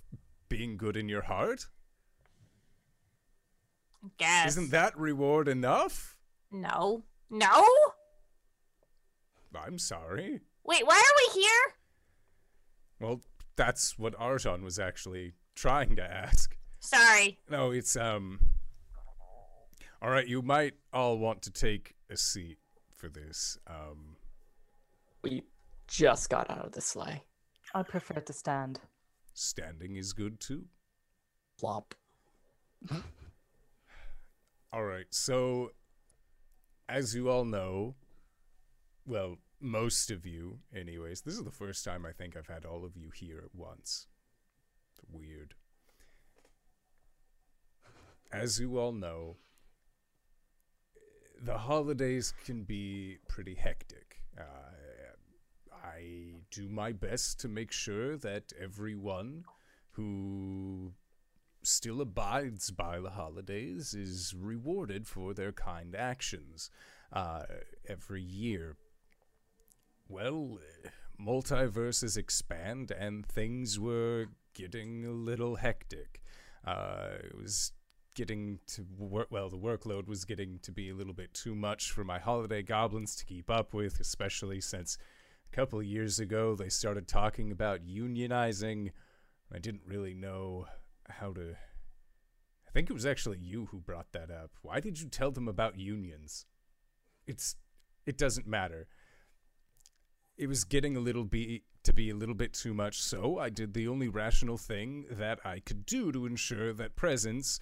being 0.49 0.77
good 0.77 0.97
in 0.97 1.09
your 1.09 1.23
heart? 1.23 1.67
Guess. 4.19 4.49
Isn't 4.49 4.71
that 4.71 4.97
reward 4.97 5.49
enough? 5.49 6.17
No. 6.53 7.05
No? 7.31 7.67
I'm 9.55 9.79
sorry. 9.79 10.41
Wait, 10.65 10.87
why 10.87 10.97
are 10.97 11.35
we 11.35 11.43
here? 11.43 11.75
Well, 13.01 13.21
that's 13.57 13.99
what 13.99 14.19
Arjan 14.19 14.63
was 14.63 14.79
actually 14.79 15.35
trying 15.55 15.97
to 15.97 16.03
ask. 16.03 16.57
Sorry. 16.79 17.39
No, 17.51 17.71
it's 17.71 17.97
um. 17.97 18.41
All 20.03 20.11
right, 20.11 20.27
you 20.27 20.41
might 20.43 20.75
all 20.93 21.19
want 21.19 21.43
to 21.43 21.51
take 21.51 21.95
a 22.09 22.17
seat 22.17 22.59
for 22.95 23.09
this. 23.09 23.59
Um, 23.67 24.17
We 25.23 25.43
just 25.87 26.31
got 26.31 26.51
out 26.51 26.65
of 26.65 26.73
the 26.73 26.81
sleigh. 26.81 27.23
I 27.75 27.83
prefer 27.83 28.21
to 28.21 28.33
stand. 28.33 28.81
standing 29.35 29.97
is 29.97 30.13
good 30.13 30.41
too. 30.41 30.65
Plop. 31.59 31.95
All 34.73 34.85
right, 34.85 35.07
so 35.11 35.73
as 36.89 37.15
you 37.15 37.29
all 37.29 37.45
know, 37.45 37.95
well, 39.07 39.37
most 39.61 40.11
of 40.11 40.25
you, 40.25 40.61
anyways, 40.75 41.21
this 41.23 41.35
is 41.35 41.45
the 41.45 41.51
first 41.51 41.85
time 41.85 42.07
I 42.07 42.13
think 42.13 42.37
I've 42.37 42.47
had 42.47 42.65
all 42.65 42.85
of 42.85 42.97
you 42.97 43.11
here 43.15 43.43
at 43.45 43.55
once. 43.55 44.07
Weird. 45.13 45.55
As 48.33 48.61
you 48.61 48.79
all 48.79 48.93
know, 48.93 49.37
the 51.43 51.59
holidays 51.59 52.35
can 52.45 52.65
be 52.65 53.19
pretty 53.29 53.55
hectic. 53.55 54.21
Uh, 54.39 54.43
I 55.73 56.43
do 56.51 56.69
my 56.69 56.93
best 56.93 57.41
to 57.41 57.49
make 57.49 57.73
sure 57.73 58.17
that 58.19 58.53
everyone 58.61 59.45
who 59.93 60.93
still 61.63 62.01
abides 62.01 62.71
by 62.71 63.01
the 63.01 63.11
holidays 63.11 63.95
is 63.95 64.35
rewarded 64.35 65.07
for 65.07 65.35
their 65.35 65.53
kind 65.53 65.95
actions 65.95 66.71
uh, 67.13 67.43
every 67.89 68.23
year. 68.23 68.77
Well, 70.09 70.59
multiverses 71.21 72.17
expand 72.17 72.91
and 72.91 73.27
things 73.27 73.79
were 73.79 74.27
getting 74.55 75.05
a 75.05 75.13
little 75.13 75.57
hectic. 75.57 76.23
Uh, 76.67 77.11
it 77.25 77.37
was 77.37 77.73
getting 78.15 78.61
to 78.69 78.87
work, 78.99 79.29
well, 79.31 79.49
the 79.49 79.59
workload 79.59 80.07
was 80.07 80.25
getting 80.25 80.59
to 80.61 80.73
be 80.73 80.91
a 80.91 80.95
little 80.95 81.13
bit 81.13 81.33
too 81.35 81.55
much 81.55 81.91
for 81.91 82.05
my 82.05 82.19
holiday 82.19 82.63
goblins 82.63 83.17
to 83.17 83.25
keep 83.25 83.51
up 83.51 83.75
with, 83.75 84.01
especially 84.01 84.61
since 84.61 84.99
a 85.51 85.57
couple 85.57 85.79
of 85.79 85.87
years 85.87 86.19
ago 86.19 86.55
they 86.55 86.69
started 86.69 87.09
talking 87.09 87.51
about 87.51 87.87
unionizing. 87.87 88.91
I 89.53 89.59
didn't 89.59 89.83
really 89.87 90.15
know 90.15 90.67
how 91.09 91.33
to 91.33 91.57
I 92.71 92.73
think 92.73 92.89
it 92.89 92.93
was 92.93 93.07
actually 93.07 93.39
you 93.39 93.67
who 93.67 93.81
brought 93.81 94.13
that 94.13 94.31
up. 94.31 94.53
Why 94.63 94.79
did 94.79 95.01
you 95.01 95.09
tell 95.09 95.33
them 95.33 95.49
about 95.49 95.77
unions? 95.77 96.47
It's 97.27 97.57
it 98.07 98.17
doesn't 98.17 98.47
matter. 98.47 98.87
It 100.37 100.47
was 100.47 100.63
getting 100.63 100.97
a 100.97 101.01
little 101.01 101.25
be 101.25 101.65
to 101.83 101.93
be 101.93 102.11
a 102.11 102.15
little 102.15 102.35
bit 102.35 102.53
too 102.53 102.73
much, 102.73 103.03
so 103.03 103.39
I 103.39 103.51
did 103.51 103.75
the 103.75 103.89
only 103.89 104.07
rational 104.07 104.57
thing 104.57 105.07
that 105.11 105.41
I 105.45 105.59
could 105.59 105.85
do 105.85 106.13
to 106.13 106.27
ensure 106.27 106.73
that 106.75 106.95
presents 106.95 107.59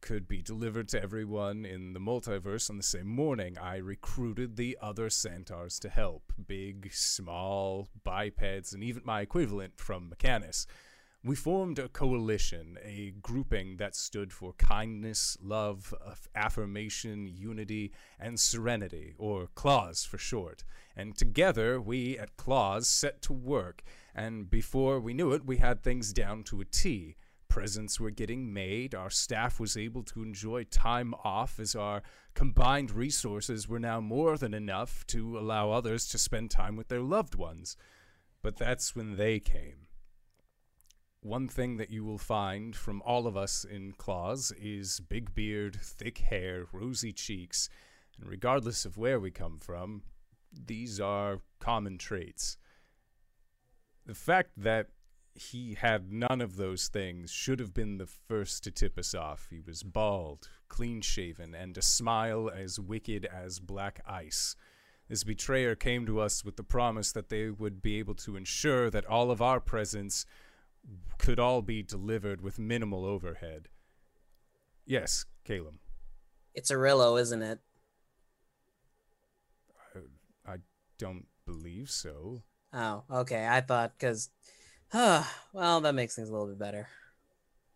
could 0.00 0.26
be 0.26 0.42
delivered 0.42 0.88
to 0.88 1.02
everyone 1.02 1.64
in 1.64 1.92
the 1.92 2.00
multiverse 2.00 2.70
on 2.70 2.76
the 2.76 2.82
same 2.82 3.08
morning. 3.08 3.56
I 3.58 3.76
recruited 3.76 4.56
the 4.56 4.76
other 4.80 5.10
centaurs 5.10 5.78
to 5.80 5.88
help 5.88 6.32
big, 6.46 6.90
small, 6.92 7.88
bipeds, 8.04 8.72
and 8.72 8.82
even 8.82 9.02
my 9.04 9.20
equivalent 9.20 9.78
from 9.78 10.10
Mechanus. 10.10 10.66
We 11.22 11.36
formed 11.36 11.78
a 11.78 11.90
coalition, 11.90 12.78
a 12.82 13.12
grouping 13.20 13.76
that 13.76 13.94
stood 13.94 14.32
for 14.32 14.54
kindness, 14.54 15.36
love, 15.42 15.92
aff- 16.06 16.28
affirmation, 16.34 17.26
unity, 17.26 17.92
and 18.18 18.40
serenity, 18.40 19.14
or 19.18 19.48
CLAWS 19.54 20.04
for 20.04 20.16
short. 20.16 20.64
And 20.96 21.14
together, 21.14 21.78
we 21.78 22.18
at 22.18 22.38
CLAWS 22.38 22.88
set 22.88 23.20
to 23.22 23.34
work, 23.34 23.82
and 24.14 24.48
before 24.48 24.98
we 24.98 25.12
knew 25.12 25.32
it, 25.32 25.44
we 25.44 25.58
had 25.58 25.82
things 25.82 26.14
down 26.14 26.42
to 26.44 26.62
a 26.62 26.64
T. 26.64 27.16
Presents 27.50 28.00
were 28.00 28.10
getting 28.10 28.54
made, 28.54 28.94
our 28.94 29.10
staff 29.10 29.60
was 29.60 29.76
able 29.76 30.02
to 30.04 30.22
enjoy 30.22 30.64
time 30.64 31.12
off 31.22 31.60
as 31.60 31.76
our 31.76 32.02
combined 32.32 32.90
resources 32.90 33.68
were 33.68 33.78
now 33.78 34.00
more 34.00 34.38
than 34.38 34.54
enough 34.54 35.06
to 35.08 35.38
allow 35.38 35.70
others 35.70 36.06
to 36.08 36.18
spend 36.18 36.50
time 36.50 36.76
with 36.76 36.88
their 36.88 37.02
loved 37.02 37.34
ones. 37.34 37.76
But 38.40 38.56
that's 38.56 38.96
when 38.96 39.16
they 39.16 39.38
came 39.38 39.88
one 41.22 41.48
thing 41.48 41.76
that 41.76 41.90
you 41.90 42.04
will 42.04 42.18
find 42.18 42.74
from 42.74 43.02
all 43.02 43.26
of 43.26 43.36
us 43.36 43.64
in 43.64 43.92
Claws 43.92 44.52
is 44.52 45.00
big 45.00 45.34
beard, 45.34 45.76
thick 45.76 46.18
hair, 46.18 46.66
rosy 46.72 47.12
cheeks, 47.12 47.68
and 48.18 48.28
regardless 48.28 48.84
of 48.84 48.96
where 48.96 49.20
we 49.20 49.30
come 49.30 49.58
from, 49.58 50.02
these 50.52 50.98
are 50.98 51.40
common 51.58 51.98
traits. 51.98 52.56
The 54.06 54.14
fact 54.14 54.52
that 54.56 54.88
he 55.34 55.74
had 55.74 56.12
none 56.12 56.40
of 56.40 56.56
those 56.56 56.88
things 56.88 57.30
should 57.30 57.60
have 57.60 57.72
been 57.72 57.98
the 57.98 58.06
first 58.06 58.64
to 58.64 58.70
tip 58.70 58.98
us 58.98 59.14
off. 59.14 59.46
He 59.50 59.60
was 59.60 59.82
bald, 59.82 60.48
clean 60.68 61.00
shaven, 61.00 61.54
and 61.54 61.76
a 61.78 61.82
smile 61.82 62.50
as 62.54 62.80
wicked 62.80 63.24
as 63.24 63.58
black 63.60 64.00
ice. 64.06 64.56
This 65.08 65.24
betrayer 65.24 65.74
came 65.74 66.06
to 66.06 66.20
us 66.20 66.44
with 66.44 66.56
the 66.56 66.62
promise 66.62 67.12
that 67.12 67.28
they 67.30 67.50
would 67.50 67.82
be 67.82 67.98
able 67.98 68.14
to 68.16 68.36
ensure 68.36 68.90
that 68.90 69.06
all 69.06 69.30
of 69.30 69.42
our 69.42 69.60
presents 69.60 70.24
could 71.18 71.38
all 71.38 71.62
be 71.62 71.82
delivered 71.82 72.40
with 72.40 72.58
minimal 72.58 73.04
overhead. 73.04 73.68
Yes, 74.86 75.26
Caleb. 75.44 75.74
It's 76.54 76.70
Arillo, 76.70 77.20
isn't 77.20 77.42
it? 77.42 77.60
I 80.46 80.56
don't 80.98 81.26
believe 81.46 81.90
so. 81.90 82.42
Oh, 82.72 83.04
okay. 83.10 83.46
I 83.48 83.60
thought 83.60 83.92
because, 83.98 84.30
well, 84.92 85.80
that 85.80 85.94
makes 85.94 86.14
things 86.16 86.28
a 86.28 86.32
little 86.32 86.48
bit 86.48 86.58
better. 86.58 86.88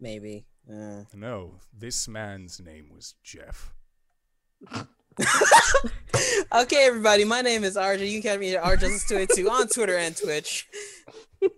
Maybe. 0.01 0.47
Uh. 0.71 1.03
No, 1.15 1.61
this 1.77 2.09
man's 2.09 2.61
name 2.61 2.91
was 2.93 3.15
Jeff. 3.23 3.73
okay, 6.53 6.87
everybody. 6.87 7.25
My 7.25 7.41
name 7.43 7.65
is 7.65 7.77
RJ. 7.77 8.11
You 8.11 8.21
can 8.21 8.33
catch 8.33 8.41
me 8.41 8.57
at 8.57 8.63
RJustice282 8.65 9.51
on 9.51 9.69
Twitter 9.69 9.97
and 9.97 10.17
Twitch. 10.17 10.67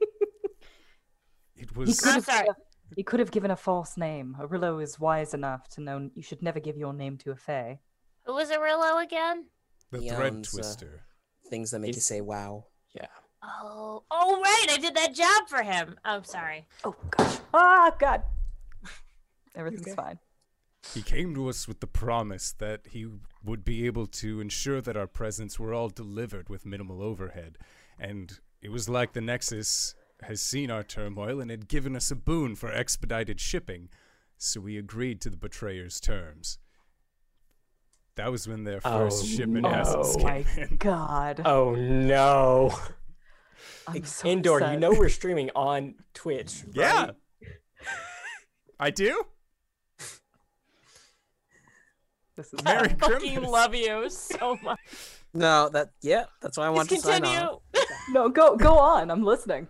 It 1.58 1.70
He 1.72 1.78
was 1.78 2.00
could, 2.00 2.08
I'm 2.08 2.14
have, 2.16 2.24
sorry. 2.24 2.48
he 2.96 3.02
could 3.02 3.18
have 3.18 3.30
given 3.30 3.50
a 3.50 3.56
false 3.56 3.96
name. 3.96 4.36
Arillo 4.38 4.82
is 4.82 5.00
wise 5.00 5.32
enough 5.32 5.66
to 5.70 5.80
know 5.80 6.10
you 6.14 6.22
should 6.22 6.42
never 6.42 6.60
give 6.60 6.76
your 6.76 6.92
name 6.92 7.16
to 7.18 7.30
a 7.30 7.36
fae. 7.36 7.80
Who 8.26 8.34
was 8.34 8.50
Arillo 8.50 9.02
again? 9.02 9.46
the 9.90 10.00
He 10.00 10.10
thread 10.10 10.34
owns, 10.34 10.48
uh, 10.52 10.56
twister. 10.58 11.04
Things 11.48 11.70
that 11.70 11.78
make 11.78 11.94
you 11.94 12.00
say 12.02 12.20
"wow." 12.20 12.66
Yeah. 12.94 13.06
Oh, 13.62 14.02
oh 14.10 14.40
right, 14.40 14.66
I 14.70 14.76
did 14.78 14.94
that 14.96 15.14
job 15.14 15.48
for 15.48 15.62
him. 15.62 15.96
Oh, 16.04 16.20
sorry. 16.22 16.66
Oh 16.84 16.94
gosh. 17.10 17.36
Ah, 17.54 17.92
God. 17.98 18.22
Everything's 19.56 19.86
okay? 19.88 19.94
fine. 19.94 20.18
He 20.94 21.02
came 21.02 21.34
to 21.34 21.48
us 21.48 21.66
with 21.66 21.80
the 21.80 21.86
promise 21.86 22.52
that 22.58 22.82
he 22.90 23.06
would 23.44 23.64
be 23.64 23.86
able 23.86 24.06
to 24.06 24.40
ensure 24.40 24.80
that 24.80 24.96
our 24.96 25.06
presents 25.08 25.58
were 25.58 25.74
all 25.74 25.88
delivered 25.88 26.48
with 26.48 26.64
minimal 26.64 27.02
overhead. 27.02 27.58
And 27.98 28.38
it 28.62 28.70
was 28.70 28.88
like 28.88 29.12
the 29.12 29.20
Nexus 29.20 29.94
has 30.22 30.40
seen 30.40 30.70
our 30.70 30.82
turmoil 30.84 31.40
and 31.40 31.50
had 31.50 31.68
given 31.68 31.96
us 31.96 32.10
a 32.10 32.16
boon 32.16 32.54
for 32.54 32.70
expedited 32.72 33.40
shipping. 33.40 33.88
So 34.38 34.60
we 34.60 34.76
agreed 34.78 35.20
to 35.22 35.30
the 35.30 35.36
betrayer's 35.36 35.98
terms. 36.00 36.58
That 38.14 38.30
was 38.30 38.46
when 38.48 38.64
their 38.64 38.80
first 38.80 39.24
Oh, 39.24 39.26
shipment 39.26 39.62
no. 39.64 39.70
assets 39.70 40.16
Oh 40.18 40.22
my 40.22 40.42
came 40.44 40.62
in. 40.70 40.76
God. 40.76 41.42
Oh 41.44 41.74
no. 41.74 42.78
I'm 43.86 44.04
so 44.04 44.28
Indoor, 44.28 44.60
you 44.60 44.78
know 44.78 44.90
we're 44.90 45.08
streaming 45.08 45.50
on 45.54 45.94
Twitch. 46.14 46.64
Yeah. 46.72 47.10
I 48.80 48.90
do? 48.90 49.22
This 52.36 52.52
is 52.52 52.62
Merry 52.62 52.78
I 52.78 52.86
bad. 52.88 53.00
fucking 53.00 53.42
love 53.42 53.74
you 53.74 54.10
so 54.10 54.58
much. 54.62 54.78
No, 55.32 55.70
that 55.70 55.90
yeah, 56.02 56.24
that's 56.42 56.58
why 56.58 56.66
I 56.66 56.70
want 56.70 56.88
Please 56.88 57.02
to 57.02 57.08
sign 57.08 57.22
continue. 57.22 57.58
No, 58.10 58.28
go 58.28 58.56
go 58.56 58.78
on. 58.78 59.10
I'm 59.10 59.24
listening. 59.24 59.66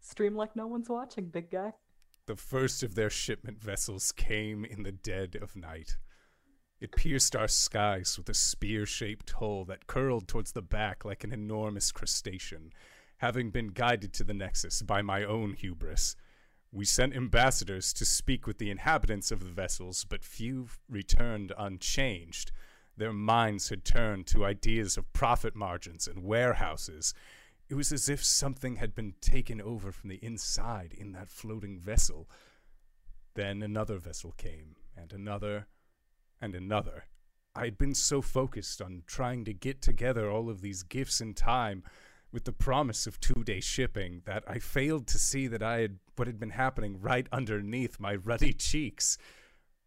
Stream 0.00 0.34
like 0.34 0.56
no 0.56 0.66
one's 0.66 0.88
watching, 0.88 1.26
big 1.26 1.50
guy. 1.50 1.72
The 2.26 2.36
first 2.36 2.82
of 2.82 2.94
their 2.94 3.10
shipment 3.10 3.60
vessels 3.62 4.10
came 4.12 4.64
in 4.64 4.82
the 4.82 4.92
dead 4.92 5.36
of 5.40 5.54
night. 5.56 5.96
It 6.84 6.94
pierced 6.94 7.34
our 7.34 7.48
skies 7.48 8.18
with 8.18 8.28
a 8.28 8.34
spear 8.34 8.84
shaped 8.84 9.30
hull 9.30 9.64
that 9.64 9.86
curled 9.86 10.28
towards 10.28 10.52
the 10.52 10.60
back 10.60 11.02
like 11.02 11.24
an 11.24 11.32
enormous 11.32 11.90
crustacean. 11.90 12.74
Having 13.16 13.52
been 13.52 13.68
guided 13.68 14.12
to 14.12 14.22
the 14.22 14.34
Nexus 14.34 14.82
by 14.82 15.00
my 15.00 15.24
own 15.24 15.54
hubris, 15.54 16.14
we 16.70 16.84
sent 16.84 17.16
ambassadors 17.16 17.94
to 17.94 18.04
speak 18.04 18.46
with 18.46 18.58
the 18.58 18.70
inhabitants 18.70 19.32
of 19.32 19.42
the 19.42 19.50
vessels, 19.50 20.04
but 20.04 20.26
few 20.26 20.68
returned 20.86 21.54
unchanged. 21.56 22.52
Their 22.98 23.14
minds 23.14 23.70
had 23.70 23.86
turned 23.86 24.26
to 24.26 24.44
ideas 24.44 24.98
of 24.98 25.10
profit 25.14 25.56
margins 25.56 26.06
and 26.06 26.22
warehouses. 26.22 27.14
It 27.70 27.76
was 27.76 27.92
as 27.92 28.10
if 28.10 28.22
something 28.22 28.76
had 28.76 28.94
been 28.94 29.14
taken 29.22 29.58
over 29.58 29.90
from 29.90 30.10
the 30.10 30.22
inside 30.22 30.92
in 30.92 31.12
that 31.12 31.30
floating 31.30 31.78
vessel. 31.78 32.28
Then 33.32 33.62
another 33.62 33.96
vessel 33.96 34.34
came, 34.36 34.76
and 34.94 35.14
another, 35.14 35.66
and 36.44 36.54
another. 36.54 37.06
I 37.56 37.64
had 37.64 37.78
been 37.78 37.94
so 37.94 38.20
focused 38.20 38.82
on 38.82 39.02
trying 39.06 39.46
to 39.46 39.54
get 39.54 39.80
together 39.80 40.30
all 40.30 40.50
of 40.50 40.60
these 40.60 40.82
gifts 40.82 41.20
in 41.22 41.32
time 41.32 41.82
with 42.30 42.44
the 42.44 42.52
promise 42.52 43.06
of 43.06 43.18
two 43.18 43.42
day 43.44 43.60
shipping 43.60 44.20
that 44.26 44.44
I 44.46 44.58
failed 44.58 45.06
to 45.08 45.18
see 45.18 45.46
that 45.46 45.62
I 45.62 45.78
had 45.78 45.98
what 46.16 46.28
had 46.28 46.38
been 46.38 46.50
happening 46.50 47.00
right 47.00 47.26
underneath 47.32 47.98
my 47.98 48.16
ruddy 48.16 48.52
cheeks. 48.52 49.16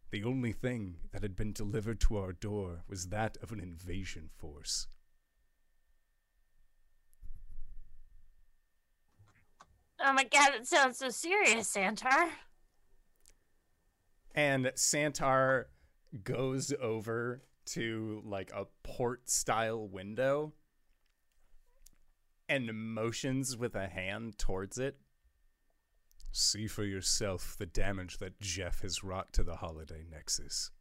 The 0.10 0.24
only 0.24 0.52
thing 0.52 0.96
that 1.12 1.22
had 1.22 1.36
been 1.36 1.54
delivered 1.54 2.00
to 2.02 2.18
our 2.18 2.34
door 2.34 2.84
was 2.88 3.10
that 3.10 3.38
of 3.44 3.52
an 3.52 3.60
invasion 3.60 4.30
force. 4.36 4.88
Oh 10.00 10.14
my 10.14 10.24
god, 10.24 10.52
it 10.56 10.66
sounds 10.66 10.98
so 10.98 11.10
serious, 11.10 11.72
Santar. 11.72 12.30
And 14.34 14.72
Santar 14.76 15.66
goes 16.24 16.74
over 16.82 17.42
to 17.68 18.22
like 18.26 18.52
a 18.54 18.66
port 18.84 19.30
style 19.30 19.88
window 19.88 20.54
and 22.48 22.74
motions 22.74 23.58
with 23.58 23.76
a 23.76 23.88
hand 23.88 24.38
towards 24.38 24.78
it. 24.78 24.98
See 26.32 26.68
for 26.68 26.84
yourself 26.84 27.56
the 27.58 27.66
damage 27.66 28.20
that 28.20 28.40
Jeff 28.40 28.82
has 28.82 29.04
wrought 29.04 29.34
to 29.34 29.44
the 29.44 29.58
Holiday 29.58 30.06
Nexus. 30.10 30.72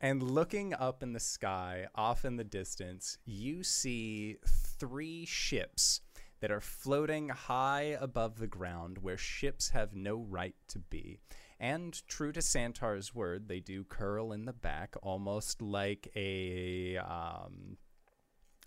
And 0.00 0.22
looking 0.22 0.74
up 0.74 1.02
in 1.02 1.12
the 1.12 1.20
sky, 1.20 1.86
off 1.94 2.24
in 2.24 2.36
the 2.36 2.44
distance, 2.44 3.18
you 3.24 3.64
see 3.64 4.36
three 4.46 5.26
ships 5.26 6.02
that 6.40 6.50
are 6.50 6.60
floating 6.60 7.28
high 7.28 7.96
above 8.00 8.38
the 8.38 8.46
ground 8.46 8.98
where 8.98 9.16
ships 9.16 9.70
have 9.70 9.94
no 9.94 10.16
right 10.16 10.54
to 10.68 10.78
be. 10.78 11.18
And 11.60 12.00
true 12.06 12.32
to 12.32 12.40
Santar's 12.40 13.14
word, 13.14 13.48
they 13.48 13.60
do 13.60 13.84
curl 13.84 14.32
in 14.32 14.44
the 14.44 14.52
back 14.52 14.94
almost 15.02 15.60
like 15.60 16.08
a 16.14 16.98
um, 16.98 17.76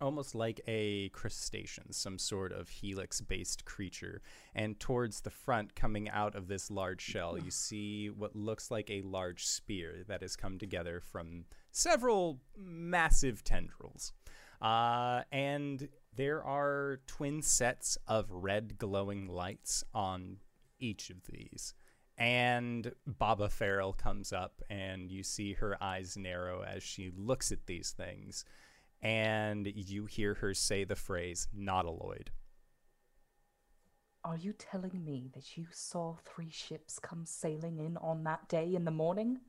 almost 0.02 0.34
like 0.36 0.60
a 0.68 1.10
crustacean, 1.10 1.94
some 1.94 2.18
sort 2.18 2.52
of 2.52 2.68
helix 2.68 3.22
based 3.22 3.64
creature. 3.64 4.22
And 4.56 4.80
towards 4.80 5.22
the 5.22 5.30
front, 5.30 5.76
coming 5.76 6.10
out 6.10 6.36
of 6.36 6.48
this 6.48 6.72
large 6.72 7.02
shell, 7.02 7.38
you 7.38 7.52
see 7.52 8.10
what 8.10 8.36
looks 8.36 8.72
like 8.72 8.90
a 8.90 9.02
large 9.04 9.46
spear 9.46 10.04
that 10.08 10.22
has 10.22 10.36
come 10.36 10.58
together 10.58 11.00
from 11.00 11.46
several 11.72 12.42
massive 12.58 13.44
tendrils. 13.44 14.12
Uh, 14.62 15.22
and 15.32 15.88
there 16.16 16.44
are 16.44 17.00
twin 17.08 17.42
sets 17.42 17.98
of 18.08 18.30
red 18.32 18.78
glowing 18.78 19.28
lights 19.28 19.84
on 19.94 20.38
each 20.80 21.10
of 21.10 21.18
these. 21.30 21.74
And 22.18 22.94
Baba 23.08 23.50
Farrell 23.50 23.94
comes 23.94 24.32
up, 24.34 24.62
and 24.70 25.10
you 25.10 25.24
see 25.24 25.54
her 25.54 25.82
eyes 25.82 26.18
narrow 26.18 26.62
as 26.64 26.84
she 26.84 27.12
looks 27.16 27.52
at 27.52 27.66
these 27.66 27.92
things. 27.92 28.46
And 29.02 29.66
you 29.66 30.06
hear 30.06 30.36
her 30.36 30.54
say 30.54 30.84
the 30.84 30.96
phrase, 30.96 31.48
Nautiloid. 31.58 32.28
Are 34.24 34.38
you 34.38 34.54
telling 34.54 35.04
me 35.04 35.32
that 35.34 35.58
you 35.58 35.66
saw 35.72 36.16
three 36.24 36.52
ships 36.52 37.00
come 37.00 37.26
sailing 37.26 37.80
in 37.80 37.98
on 37.98 38.24
that 38.26 38.48
day 38.48 38.76
in 38.76 38.86
the 38.86 38.92
morning? 38.92 39.40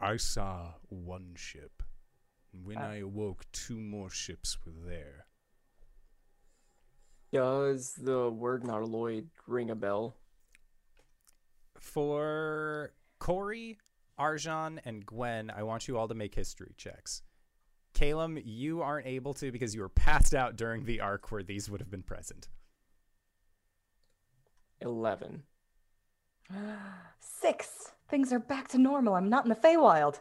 I 0.00 0.16
saw 0.16 0.74
one 0.88 1.34
ship. 1.36 1.82
and 2.54 2.64
When 2.64 2.78
Uh. 2.78 2.82
I 2.82 2.94
awoke, 2.96 3.44
two 3.52 3.78
more 3.78 4.08
ships 4.08 4.64
were 4.64 4.72
there. 4.72 5.26
Does 7.32 7.94
the 7.94 8.28
word 8.28 8.62
nautiloid 8.62 9.26
ring 9.46 9.70
a 9.70 9.74
bell? 9.74 10.16
For 11.78 12.92
Corey, 13.18 13.78
Arjan, 14.18 14.78
and 14.84 15.04
Gwen, 15.04 15.50
I 15.50 15.62
want 15.62 15.88
you 15.88 15.96
all 15.96 16.08
to 16.08 16.14
make 16.14 16.34
history 16.34 16.74
checks. 16.76 17.22
Calum, 17.94 18.38
you 18.44 18.82
aren't 18.82 19.06
able 19.06 19.34
to 19.34 19.50
because 19.50 19.74
you 19.74 19.80
were 19.80 19.88
passed 19.88 20.34
out 20.34 20.56
during 20.56 20.84
the 20.84 21.00
arc 21.00 21.32
where 21.32 21.42
these 21.42 21.70
would 21.70 21.80
have 21.80 21.90
been 21.90 22.02
present. 22.02 22.48
11. 24.80 25.42
Six. 27.20 27.92
Things 28.08 28.32
are 28.32 28.38
back 28.38 28.68
to 28.68 28.78
normal. 28.78 29.14
I'm 29.14 29.30
not 29.30 29.44
in 29.44 29.48
the 29.48 29.56
Feywild. 29.56 30.20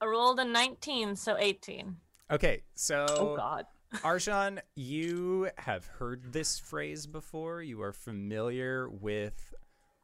I 0.00 0.04
rolled 0.04 0.40
a 0.40 0.44
19, 0.44 1.16
so 1.16 1.36
18. 1.38 1.96
Okay, 2.30 2.62
so 2.74 3.06
Oh 3.08 3.36
God. 3.36 3.66
Arjan, 3.94 4.58
you 4.74 5.48
have 5.58 5.86
heard 5.86 6.32
this 6.32 6.58
phrase 6.58 7.06
before. 7.06 7.62
You 7.62 7.82
are 7.82 7.92
familiar 7.92 8.88
with 8.88 9.54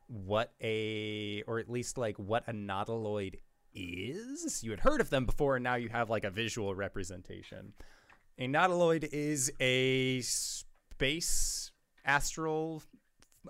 what 0.06 0.52
a, 0.60 1.42
or 1.46 1.58
at 1.58 1.70
least 1.70 1.98
like 1.98 2.16
what 2.18 2.44
a 2.46 2.52
nautiloid 2.52 3.40
is. 3.74 4.62
You 4.62 4.70
had 4.70 4.80
heard 4.80 5.00
of 5.00 5.10
them 5.10 5.26
before, 5.26 5.56
and 5.56 5.64
now 5.64 5.74
you 5.74 5.88
have 5.88 6.10
like 6.10 6.24
a 6.24 6.30
visual 6.30 6.74
representation. 6.74 7.72
A 8.38 8.46
nautiloid 8.46 9.08
is 9.12 9.52
a 9.60 10.20
space 10.20 11.72
astral 12.04 12.82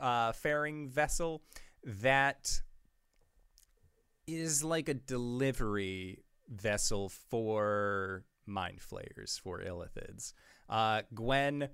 uh, 0.01 0.33
faring 0.33 0.89
vessel 0.89 1.43
that 1.85 2.61
is 4.27 4.63
like 4.63 4.89
a 4.89 4.95
delivery 4.95 6.23
vessel 6.49 7.09
for 7.09 8.25
mind 8.47 8.81
flayers 8.81 9.41
for 9.43 9.61
illithids. 9.61 10.33
Uh, 10.69 11.03
Gwen, 11.15 11.69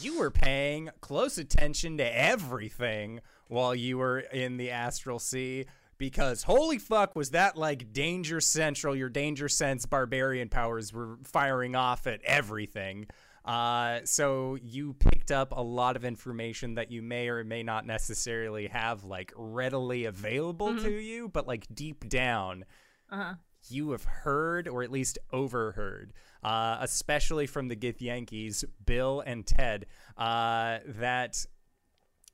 you 0.00 0.18
were 0.18 0.30
paying 0.30 0.90
close 1.00 1.38
attention 1.38 1.98
to 1.98 2.18
everything 2.18 3.20
while 3.48 3.74
you 3.74 3.98
were 3.98 4.18
in 4.20 4.56
the 4.56 4.70
astral 4.70 5.18
sea 5.18 5.66
because 5.96 6.42
holy 6.42 6.78
fuck 6.78 7.14
was 7.14 7.30
that 7.30 7.56
like 7.56 7.92
danger 7.92 8.40
central 8.40 8.96
your 8.96 9.08
danger 9.08 9.48
sense 9.48 9.86
barbarian 9.86 10.48
powers 10.48 10.92
were 10.92 11.18
firing 11.24 11.76
off 11.76 12.06
at 12.08 12.20
everything 12.24 13.06
uh, 13.44 14.00
so 14.04 14.56
you 14.62 14.92
picked 14.94 15.30
up 15.30 15.52
a 15.56 15.62
lot 15.62 15.94
of 15.96 16.04
information 16.04 16.74
that 16.74 16.90
you 16.90 17.00
may 17.00 17.28
or 17.28 17.42
may 17.44 17.62
not 17.62 17.86
necessarily 17.86 18.66
have 18.66 19.04
like 19.04 19.32
readily 19.36 20.04
available 20.06 20.76
to 20.76 20.90
you 20.90 21.28
but 21.28 21.46
like 21.46 21.66
deep 21.72 22.08
down 22.08 22.64
Uh-huh. 23.10 23.34
You 23.70 23.90
have 23.92 24.04
heard 24.04 24.68
or 24.68 24.82
at 24.82 24.90
least 24.90 25.18
overheard, 25.32 26.12
uh, 26.42 26.78
especially 26.80 27.46
from 27.46 27.68
the 27.68 27.76
Githyankis, 27.76 28.64
Bill 28.84 29.22
and 29.24 29.46
Ted, 29.46 29.86
uh, 30.16 30.78
that 30.86 31.44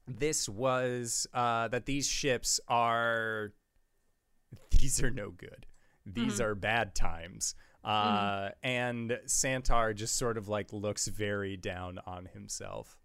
this 0.07 0.49
was 0.49 1.27
uh, 1.35 1.69
that 1.69 1.87
these 1.87 2.07
ships 2.09 2.61
are 2.69 3.53
these 4.71 5.03
are 5.03 5.11
no 5.11 5.31
good. 5.31 5.67
These 6.05 6.41
are 6.41 6.55
bad 6.55 6.95
times. 6.95 7.57
Uh, 7.85 8.51
And 8.63 9.19
Santar 9.27 9.95
just 9.95 10.17
sort 10.17 10.39
of 10.39 10.49
like 10.49 10.73
looks 10.73 11.09
very 11.09 11.57
down 11.57 11.99
on 12.07 12.27
himself. 12.27 12.97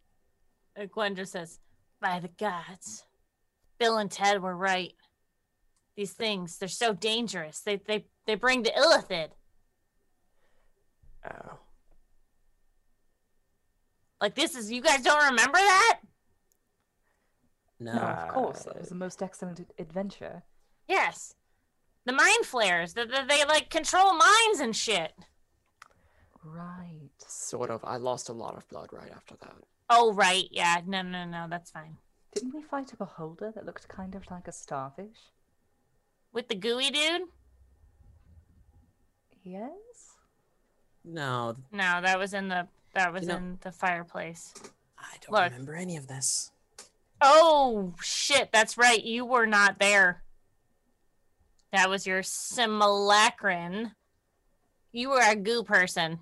Uh, 0.79 0.85
Gwen 0.85 1.15
just 1.15 1.31
says, 1.31 1.59
By 1.99 2.19
the 2.19 2.29
gods, 2.29 3.05
Bill 3.79 3.97
and 3.97 4.09
Ted 4.11 4.41
were 4.41 4.55
right. 4.55 4.93
These 5.95 6.13
things, 6.13 6.57
they're 6.57 6.67
so 6.67 6.93
dangerous. 6.93 7.59
They 7.59 7.75
they 7.75 8.05
they 8.27 8.35
bring 8.35 8.63
the 8.63 8.71
illithid. 8.71 9.29
Oh. 11.29 11.57
Like 14.19 14.35
this 14.35 14.55
is 14.55 14.71
you 14.71 14.81
guys 14.81 15.01
don't 15.01 15.29
remember 15.29 15.57
that? 15.57 15.99
No. 17.79 17.93
No, 17.93 18.01
of 18.01 18.33
course. 18.33 18.63
That 18.63 18.75
Uh, 18.75 18.79
was 18.79 18.89
the 18.89 18.95
most 18.95 19.21
excellent 19.23 19.59
adventure. 19.79 20.43
Yes. 20.87 21.35
The 22.05 22.13
mind 22.13 22.45
flayers. 22.45 22.93
That 22.93 23.09
they, 23.09 23.37
they 23.37 23.45
like 23.45 23.69
control 23.69 24.13
minds 24.13 24.59
and 24.59 24.75
shit. 24.75 25.13
Right. 26.43 27.09
Sort 27.17 27.69
of. 27.71 27.83
I 27.83 27.97
lost 27.97 28.29
a 28.29 28.33
lot 28.33 28.55
of 28.55 28.67
blood 28.69 28.89
right 28.91 29.11
after 29.11 29.35
that. 29.41 29.55
Oh 29.89 30.13
right, 30.13 30.47
yeah. 30.51 30.81
No, 30.85 31.01
no, 31.01 31.25
no, 31.25 31.47
that's 31.49 31.71
fine. 31.71 31.97
Didn't 32.33 32.53
we 32.53 32.61
fight 32.61 32.93
a 32.93 32.95
beholder 32.97 33.51
that 33.53 33.65
looked 33.65 33.87
kind 33.89 34.15
of 34.15 34.29
like 34.31 34.47
a 34.47 34.51
starfish? 34.51 35.17
With 36.31 36.47
the 36.47 36.55
gooey 36.55 36.89
dude? 36.91 37.23
Yes. 39.43 39.71
No, 41.03 41.55
No, 41.71 41.99
that 42.01 42.19
was 42.19 42.33
in 42.33 42.47
the 42.49 42.67
that 42.93 43.11
was 43.13 43.23
You 43.23 43.29
know- 43.29 43.37
in 43.37 43.57
the 43.61 43.71
fireplace. 43.71 44.53
I 44.99 45.15
don't 45.21 45.31
Look. 45.31 45.51
remember 45.51 45.75
any 45.75 45.97
of 45.97 46.07
this. 46.07 46.51
Oh 47.21 47.93
shit, 48.01 48.51
that's 48.51 48.77
right. 48.77 49.03
You 49.03 49.25
were 49.25 49.45
not 49.47 49.79
there. 49.79 50.23
That 51.71 51.89
was 51.89 52.05
your 52.05 52.21
simulacron. 52.21 53.93
You 54.91 55.09
were 55.09 55.21
a 55.21 55.35
goo 55.35 55.63
person. 55.63 56.19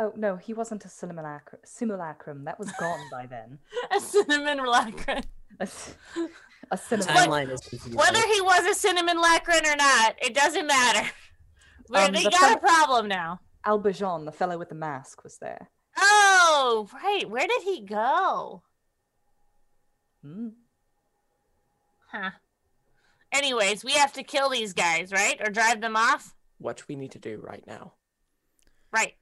Oh 0.00 0.12
no, 0.16 0.36
he 0.36 0.52
wasn't 0.54 0.84
a 0.84 0.88
simulacrum. 0.88 1.60
Simulacrum. 1.64 2.44
That 2.44 2.58
was 2.58 2.72
gone 2.72 3.00
by 3.10 3.26
then. 3.26 3.58
A 3.94 4.00
cinnamon 4.00 4.58
lacron. 4.58 5.24
a 5.60 5.66
cinnamon. 6.76 7.14
Timeline 7.14 7.50
is 7.52 7.60
confusing. 7.60 7.94
Whether 7.98 8.20
he 8.26 8.40
was 8.40 8.64
a 8.66 8.74
cinnamon 8.74 9.16
lacron 9.18 9.64
or 9.66 9.76
not, 9.76 10.14
it 10.22 10.34
doesn't 10.34 10.66
matter. 10.66 11.08
But 11.90 12.08
Um, 12.08 12.12
they 12.12 12.24
the 12.24 12.30
got 12.30 12.40
fel- 12.40 12.54
a 12.56 12.58
problem 12.60 13.08
now. 13.08 13.40
Albajon, 13.66 14.24
the 14.24 14.32
fellow 14.32 14.58
with 14.58 14.68
the 14.68 14.74
mask, 14.74 15.24
was 15.24 15.38
there. 15.38 15.70
Oh, 15.96 16.88
right. 16.92 17.28
Where 17.28 17.46
did 17.46 17.62
he 17.62 17.80
go? 17.84 18.62
Hmm. 20.22 20.48
Huh. 22.12 22.30
Anyways, 23.32 23.84
we 23.84 23.92
have 23.92 24.12
to 24.14 24.22
kill 24.22 24.48
these 24.48 24.72
guys, 24.72 25.12
right? 25.12 25.38
Or 25.40 25.50
drive 25.50 25.80
them 25.80 25.96
off? 25.96 26.34
What 26.58 26.86
we 26.88 26.96
need 26.96 27.12
to 27.12 27.18
do 27.18 27.40
right 27.42 27.66
now? 27.66 27.94
Right. 28.92 29.14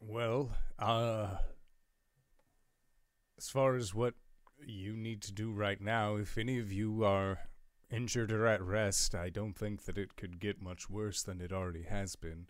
Well, 0.00 0.50
uh, 0.78 1.36
as 3.38 3.48
far 3.48 3.76
as 3.76 3.94
what 3.94 4.14
you 4.66 4.96
need 4.96 5.22
to 5.22 5.32
do 5.32 5.52
right 5.52 5.80
now, 5.80 6.16
if 6.16 6.36
any 6.36 6.58
of 6.58 6.72
you 6.72 7.04
are 7.04 7.38
injured 7.90 8.32
or 8.32 8.46
at 8.46 8.62
rest, 8.62 9.14
I 9.14 9.30
don't 9.30 9.54
think 9.54 9.84
that 9.84 9.98
it 9.98 10.16
could 10.16 10.40
get 10.40 10.60
much 10.62 10.88
worse 10.90 11.22
than 11.22 11.40
it 11.40 11.52
already 11.52 11.82
has 11.82 12.16
been. 12.16 12.46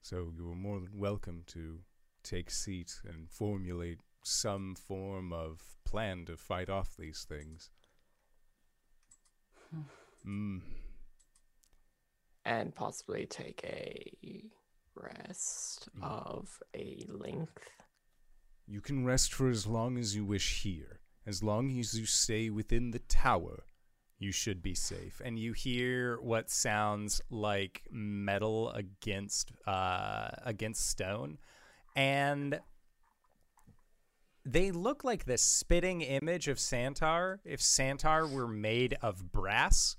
So 0.00 0.32
you 0.36 0.50
are 0.50 0.56
more 0.56 0.80
than 0.80 0.98
welcome 0.98 1.42
to 1.48 1.80
take 2.22 2.50
seat 2.50 3.00
and 3.04 3.28
formulate 3.30 4.00
some 4.24 4.74
form 4.74 5.32
of 5.32 5.76
plan 5.84 6.24
to 6.26 6.36
fight 6.36 6.68
off 6.68 6.96
these 6.96 7.24
things. 7.28 7.70
Mm. 10.26 10.62
And 12.44 12.74
possibly 12.74 13.26
take 13.26 13.62
a 13.64 14.50
rest 14.94 15.88
Mm. 15.96 16.02
of 16.02 16.62
a 16.74 17.04
length. 17.08 17.70
You 18.66 18.80
can 18.80 19.04
rest 19.04 19.32
for 19.32 19.48
as 19.48 19.66
long 19.66 19.96
as 19.98 20.16
you 20.16 20.24
wish 20.24 20.62
here. 20.62 21.00
As 21.24 21.42
long 21.42 21.76
as 21.78 21.98
you 21.98 22.06
stay 22.06 22.50
within 22.50 22.90
the 22.92 23.00
tower, 23.00 23.64
you 24.18 24.32
should 24.32 24.62
be 24.62 24.74
safe. 24.74 25.20
And 25.24 25.38
you 25.38 25.52
hear 25.52 26.18
what 26.20 26.50
sounds 26.50 27.20
like 27.30 27.82
metal 27.90 28.70
against 28.70 29.52
uh, 29.66 30.30
against 30.44 30.88
stone, 30.88 31.38
and 31.94 32.60
they 34.44 34.70
look 34.70 35.04
like 35.04 35.24
the 35.24 35.38
spitting 35.38 36.02
image 36.02 36.48
of 36.48 36.58
Santar 36.58 37.38
if 37.44 37.60
Santar 37.60 38.30
were 38.30 38.48
made 38.48 38.96
of 39.02 39.32
brass. 39.32 39.96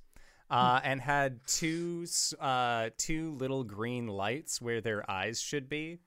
Uh, 0.50 0.80
and 0.82 1.02
had 1.02 1.42
two 1.46 2.06
uh, 2.40 2.90
two 2.98 3.34
little 3.34 3.66
green 3.66 4.08
lights 4.08 4.62
where 4.62 4.80
their 4.80 5.10
eyes 5.12 5.42
should 5.42 5.68
be. 5.68 5.98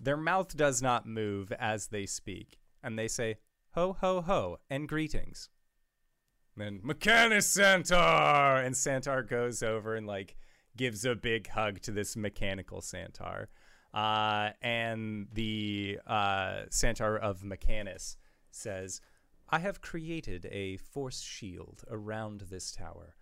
Their 0.00 0.16
mouth 0.16 0.56
does 0.56 0.82
not 0.82 1.06
move 1.06 1.52
as 1.52 1.86
they 1.86 2.04
speak, 2.04 2.58
and 2.82 2.98
they 2.98 3.06
say 3.06 3.36
"ho 3.76 3.92
ho 3.92 4.20
ho" 4.20 4.58
and 4.68 4.88
greetings. 4.88 5.48
Then 6.56 6.80
Mechanus 6.84 7.56
Santar, 7.56 8.64
and 8.64 8.74
Santar 8.74 9.28
goes 9.28 9.62
over 9.62 9.96
and 9.96 10.06
like 10.06 10.36
gives 10.76 11.04
a 11.04 11.14
big 11.14 11.48
hug 11.48 11.80
to 11.82 11.90
this 11.90 12.16
mechanical 12.16 12.80
Santar. 12.80 13.46
Uh, 13.92 14.50
and 14.60 15.28
the 15.32 15.98
uh, 16.06 16.64
Santar 16.70 17.18
of 17.18 17.42
Mechanus 17.44 18.16
says, 18.50 19.00
I 19.48 19.58
have 19.60 19.80
created 19.80 20.46
a 20.50 20.78
force 20.78 21.20
shield 21.20 21.84
around 21.90 22.42
this 22.50 22.72
tower. 22.72 23.14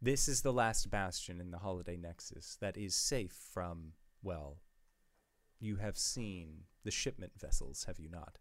This 0.00 0.28
is 0.28 0.42
the 0.42 0.52
last 0.52 0.90
bastion 0.90 1.40
in 1.40 1.50
the 1.50 1.58
Holiday 1.58 1.96
Nexus 1.96 2.56
that 2.60 2.76
is 2.76 2.94
safe 2.94 3.32
from, 3.32 3.92
well, 4.22 4.58
you 5.58 5.76
have 5.76 5.98
seen 5.98 6.64
the 6.84 6.90
shipment 6.90 7.32
vessels, 7.38 7.84
have 7.84 7.98
you 7.98 8.08
not? 8.08 8.38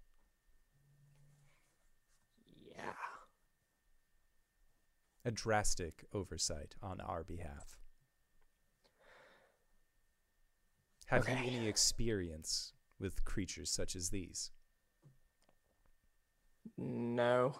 Yeah. 2.45 2.93
A 5.25 5.31
drastic 5.31 6.05
oversight 6.13 6.75
on 6.81 7.01
our 7.01 7.23
behalf. 7.23 7.77
Have 11.07 11.23
Okay. 11.23 11.33
you 11.33 11.57
any 11.59 11.67
experience 11.67 12.73
with 12.99 13.23
creatures 13.25 13.69
such 13.71 13.95
as 13.95 14.09
these? 14.11 14.51
No, 16.77 17.53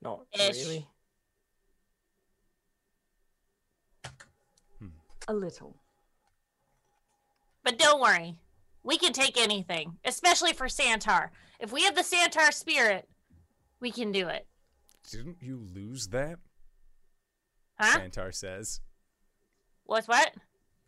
not 0.00 0.26
Ish. 0.32 0.56
really. 0.56 0.88
Hmm. 4.78 4.88
A 5.28 5.34
little. 5.34 5.76
But 7.62 7.78
don't 7.78 8.00
worry. 8.00 8.38
We 8.82 8.98
can 8.98 9.12
take 9.12 9.36
anything, 9.40 9.98
especially 10.04 10.52
for 10.52 10.66
Santar. 10.68 11.30
If 11.58 11.72
we 11.72 11.82
have 11.84 11.94
the 11.94 12.02
Santar 12.02 12.52
spirit, 12.52 13.08
we 13.80 13.90
can 13.90 14.12
do 14.12 14.28
it. 14.28 14.46
Didn't 15.10 15.38
you 15.42 15.66
lose 15.74 16.08
that? 16.08 16.38
Huh? 17.78 17.98
Santar 17.98 18.34
says. 18.34 18.80
What's 19.84 20.08
what? 20.08 20.32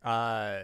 Uh, 0.05 0.63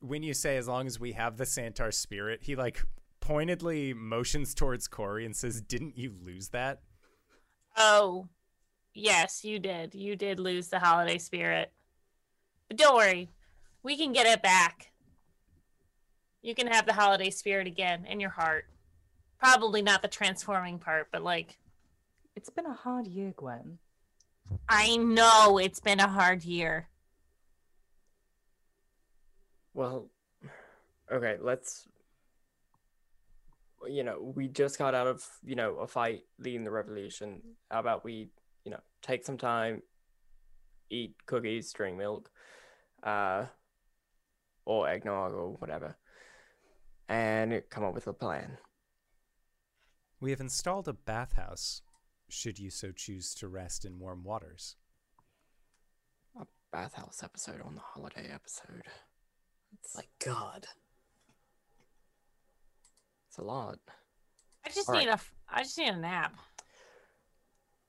when 0.00 0.22
you 0.22 0.32
say 0.32 0.56
as 0.56 0.68
long 0.68 0.86
as 0.86 0.98
we 0.98 1.12
have 1.12 1.36
the 1.36 1.44
Santar 1.44 1.92
spirit, 1.92 2.40
he 2.42 2.56
like 2.56 2.84
pointedly 3.20 3.92
motions 3.92 4.54
towards 4.54 4.88
Corey 4.88 5.26
and 5.26 5.34
says, 5.34 5.60
"Didn't 5.60 5.98
you 5.98 6.14
lose 6.22 6.50
that?" 6.50 6.80
Oh, 7.76 8.28
yes, 8.94 9.44
you 9.44 9.58
did. 9.58 9.94
You 9.94 10.16
did 10.16 10.40
lose 10.40 10.68
the 10.68 10.78
holiday 10.78 11.18
spirit. 11.18 11.72
But 12.68 12.78
don't 12.78 12.96
worry. 12.96 13.28
We 13.82 13.96
can 13.96 14.12
get 14.12 14.26
it 14.26 14.42
back. 14.42 14.92
You 16.42 16.54
can 16.54 16.68
have 16.68 16.86
the 16.86 16.92
holiday 16.92 17.30
spirit 17.30 17.66
again 17.66 18.06
in 18.06 18.20
your 18.20 18.30
heart. 18.30 18.66
Probably 19.38 19.82
not 19.82 20.00
the 20.00 20.08
transforming 20.08 20.78
part, 20.78 21.08
but 21.12 21.22
like, 21.22 21.58
It's 22.34 22.50
been 22.50 22.66
a 22.66 22.72
hard 22.72 23.06
year, 23.06 23.32
Gwen. 23.36 23.78
I 24.68 24.96
know 24.96 25.58
it's 25.58 25.80
been 25.80 26.00
a 26.00 26.08
hard 26.08 26.44
year. 26.44 26.88
Well, 29.74 30.10
okay, 31.10 31.36
let's. 31.40 31.86
You 33.88 34.02
know, 34.02 34.32
we 34.34 34.48
just 34.48 34.78
got 34.78 34.94
out 34.94 35.06
of, 35.06 35.24
you 35.44 35.54
know, 35.54 35.76
a 35.76 35.86
fight 35.86 36.22
leading 36.38 36.64
the 36.64 36.70
revolution. 36.70 37.42
How 37.70 37.80
about 37.80 38.04
we, 38.04 38.30
you 38.64 38.70
know, 38.70 38.80
take 39.02 39.24
some 39.24 39.36
time, 39.36 39.82
eat 40.90 41.14
cookies, 41.26 41.72
drink 41.72 41.96
milk, 41.96 42.30
uh, 43.04 43.46
or 44.64 44.88
eggnog 44.88 45.32
or 45.32 45.52
whatever, 45.52 45.96
and 47.08 47.62
come 47.70 47.84
up 47.84 47.94
with 47.94 48.08
a 48.08 48.12
plan. 48.12 48.58
We 50.20 50.30
have 50.30 50.40
installed 50.40 50.88
a 50.88 50.92
bathhouse, 50.92 51.82
should 52.28 52.58
you 52.58 52.70
so 52.70 52.92
choose 52.92 53.34
to 53.36 53.48
rest 53.48 53.84
in 53.84 53.98
warm 53.98 54.24
waters. 54.24 54.76
A 56.40 56.46
bathhouse 56.72 57.22
episode 57.22 57.60
on 57.62 57.74
the 57.74 57.80
holiday 57.80 58.30
episode. 58.32 58.82
My 59.94 60.02
God. 60.24 60.66
It's 63.28 63.38
a 63.38 63.42
lot. 63.42 63.78
I 64.64 64.70
just 64.70 64.88
All 64.88 64.96
need 64.96 65.08
right. 65.08 65.20
a. 65.20 65.54
I 65.54 65.62
just 65.62 65.78
need 65.78 65.88
a 65.88 65.96
nap. 65.96 66.34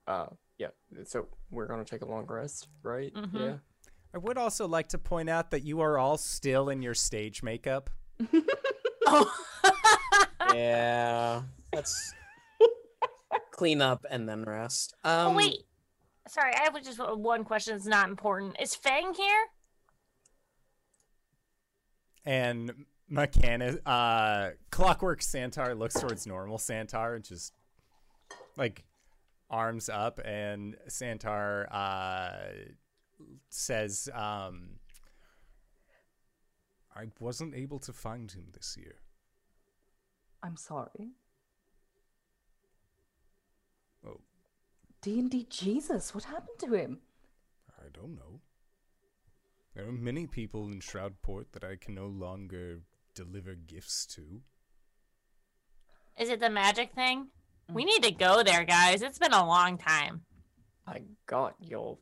Uh, 0.05 0.27
yeah. 0.57 0.67
So 1.05 1.27
we're 1.49 1.65
gonna 1.67 1.85
take 1.85 2.01
a 2.01 2.05
long 2.07 2.25
rest, 2.27 2.67
right? 2.83 3.13
Mhm. 3.13 3.33
Yeah. 3.33 3.57
I 4.13 4.19
would 4.19 4.37
also 4.37 4.67
like 4.67 4.87
to 4.89 4.97
point 4.97 5.29
out 5.29 5.51
that 5.51 5.63
you 5.63 5.81
are 5.81 5.97
all 5.97 6.17
still 6.17 6.69
in 6.69 6.81
your 6.81 6.93
stage 6.93 7.43
makeup. 7.43 7.89
Oh. 9.05 9.33
Yeah. 10.53 11.41
That's 11.73 12.13
clean 13.57 13.81
up 13.81 14.05
and 14.09 14.29
then 14.29 14.43
rest. 14.43 14.95
Um, 15.03 15.27
oh 15.27 15.35
wait. 15.35 15.65
Sorry, 16.29 16.53
I 16.55 16.63
have 16.63 16.81
just 16.83 16.99
one 16.99 17.43
question 17.43 17.73
that's 17.73 17.85
not 17.85 18.07
important. 18.09 18.55
Is 18.61 18.75
Fang 18.75 19.13
here? 19.13 19.45
And 22.25 22.85
Mechanic, 23.09 23.81
uh, 23.85 24.51
Clockwork 24.69 25.21
Santar 25.21 25.77
looks 25.77 25.99
towards 25.99 26.27
normal 26.27 26.57
Santar 26.57 27.15
and 27.15 27.23
just 27.23 27.53
like 28.57 28.83
arms 29.49 29.87
up, 29.87 30.19
and 30.25 30.75
Santar 30.89 31.67
uh, 31.71 32.31
says, 33.49 34.09
um, 34.13 34.79
I 36.93 37.05
wasn't 37.19 37.55
able 37.55 37.79
to 37.79 37.93
find 37.93 38.29
him 38.29 38.47
this 38.53 38.75
year. 38.77 38.95
I'm 40.43 40.57
sorry. 40.57 41.11
Oh, 44.05 44.19
D&D 45.01 45.47
Jesus, 45.49 46.13
what 46.13 46.25
happened 46.25 46.59
to 46.59 46.73
him? 46.73 46.99
I 47.79 47.89
don't 47.93 48.15
know. 48.15 48.41
There 49.75 49.87
are 49.87 49.91
many 49.91 50.25
people 50.25 50.71
in 50.71 50.79
Shroudport 50.79 51.51
that 51.51 51.63
I 51.63 51.75
can 51.75 51.93
no 51.93 52.07
longer 52.07 52.81
deliver 53.13 53.53
gifts 53.53 54.05
to. 54.15 54.41
Is 56.17 56.29
it 56.29 56.39
the 56.39 56.49
magic 56.49 56.93
thing? 56.93 57.27
Mm. 57.69 57.75
We 57.75 57.85
need 57.85 58.01
to 58.03 58.11
go 58.11 58.41
there, 58.41 58.63
guys. 58.63 59.01
It's 59.01 59.19
been 59.19 59.33
a 59.33 59.45
long 59.45 59.77
time. 59.77 60.21
I 60.87 61.01
got 61.27 61.55
your 61.59 61.99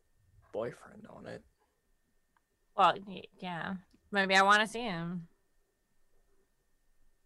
boyfriend 0.53 1.05
on 1.09 1.25
it. 1.27 1.43
Well, 2.77 2.93
yeah. 3.39 3.73
Maybe 4.11 4.35
I 4.35 4.43
want 4.43 4.61
to 4.61 4.67
see 4.67 4.83
him. 4.83 5.27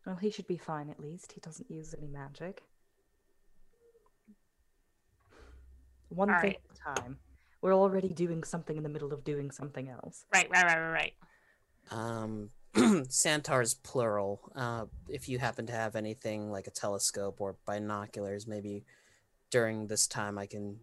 Well, 0.06 0.16
he 0.16 0.32
should 0.32 0.48
be 0.48 0.58
fine 0.58 0.90
at 0.90 1.00
least. 1.00 1.34
He 1.34 1.42
doesn't 1.42 1.70
use 1.70 1.94
any 1.96 2.08
magic. 2.08 2.64
One 6.10 6.30
All 6.30 6.40
thing 6.42 6.52
right. 6.52 6.60
at 6.72 6.96
a 6.96 7.02
time. 7.02 7.18
We're 7.62 7.74
already 7.76 8.10
doing 8.10 8.44
something 8.44 8.78
in 8.78 8.84
the 8.84 8.90
middle 8.90 9.14
of 9.14 9.24
doing 9.24 9.52
something 9.52 9.90
else. 9.90 10.26
Right, 10.34 10.50
right, 10.50 10.64
right, 10.64 10.80
right, 10.80 10.92
right. 10.92 11.14
um, 11.92 12.50
Santar's 13.10 13.74
plural. 13.74 14.52
Uh, 14.56 14.86
if 15.10 15.28
you 15.28 15.40
happen 15.40 15.66
to 15.68 15.74
have 15.74 15.96
anything 15.96 16.52
like 16.52 16.68
a 16.68 16.72
telescope 16.72 17.42
or 17.42 17.58
binoculars, 17.66 18.48
maybe 18.48 18.86
during 19.50 19.88
this 19.88 20.08
time 20.08 20.38
I 20.38 20.46
can 20.46 20.80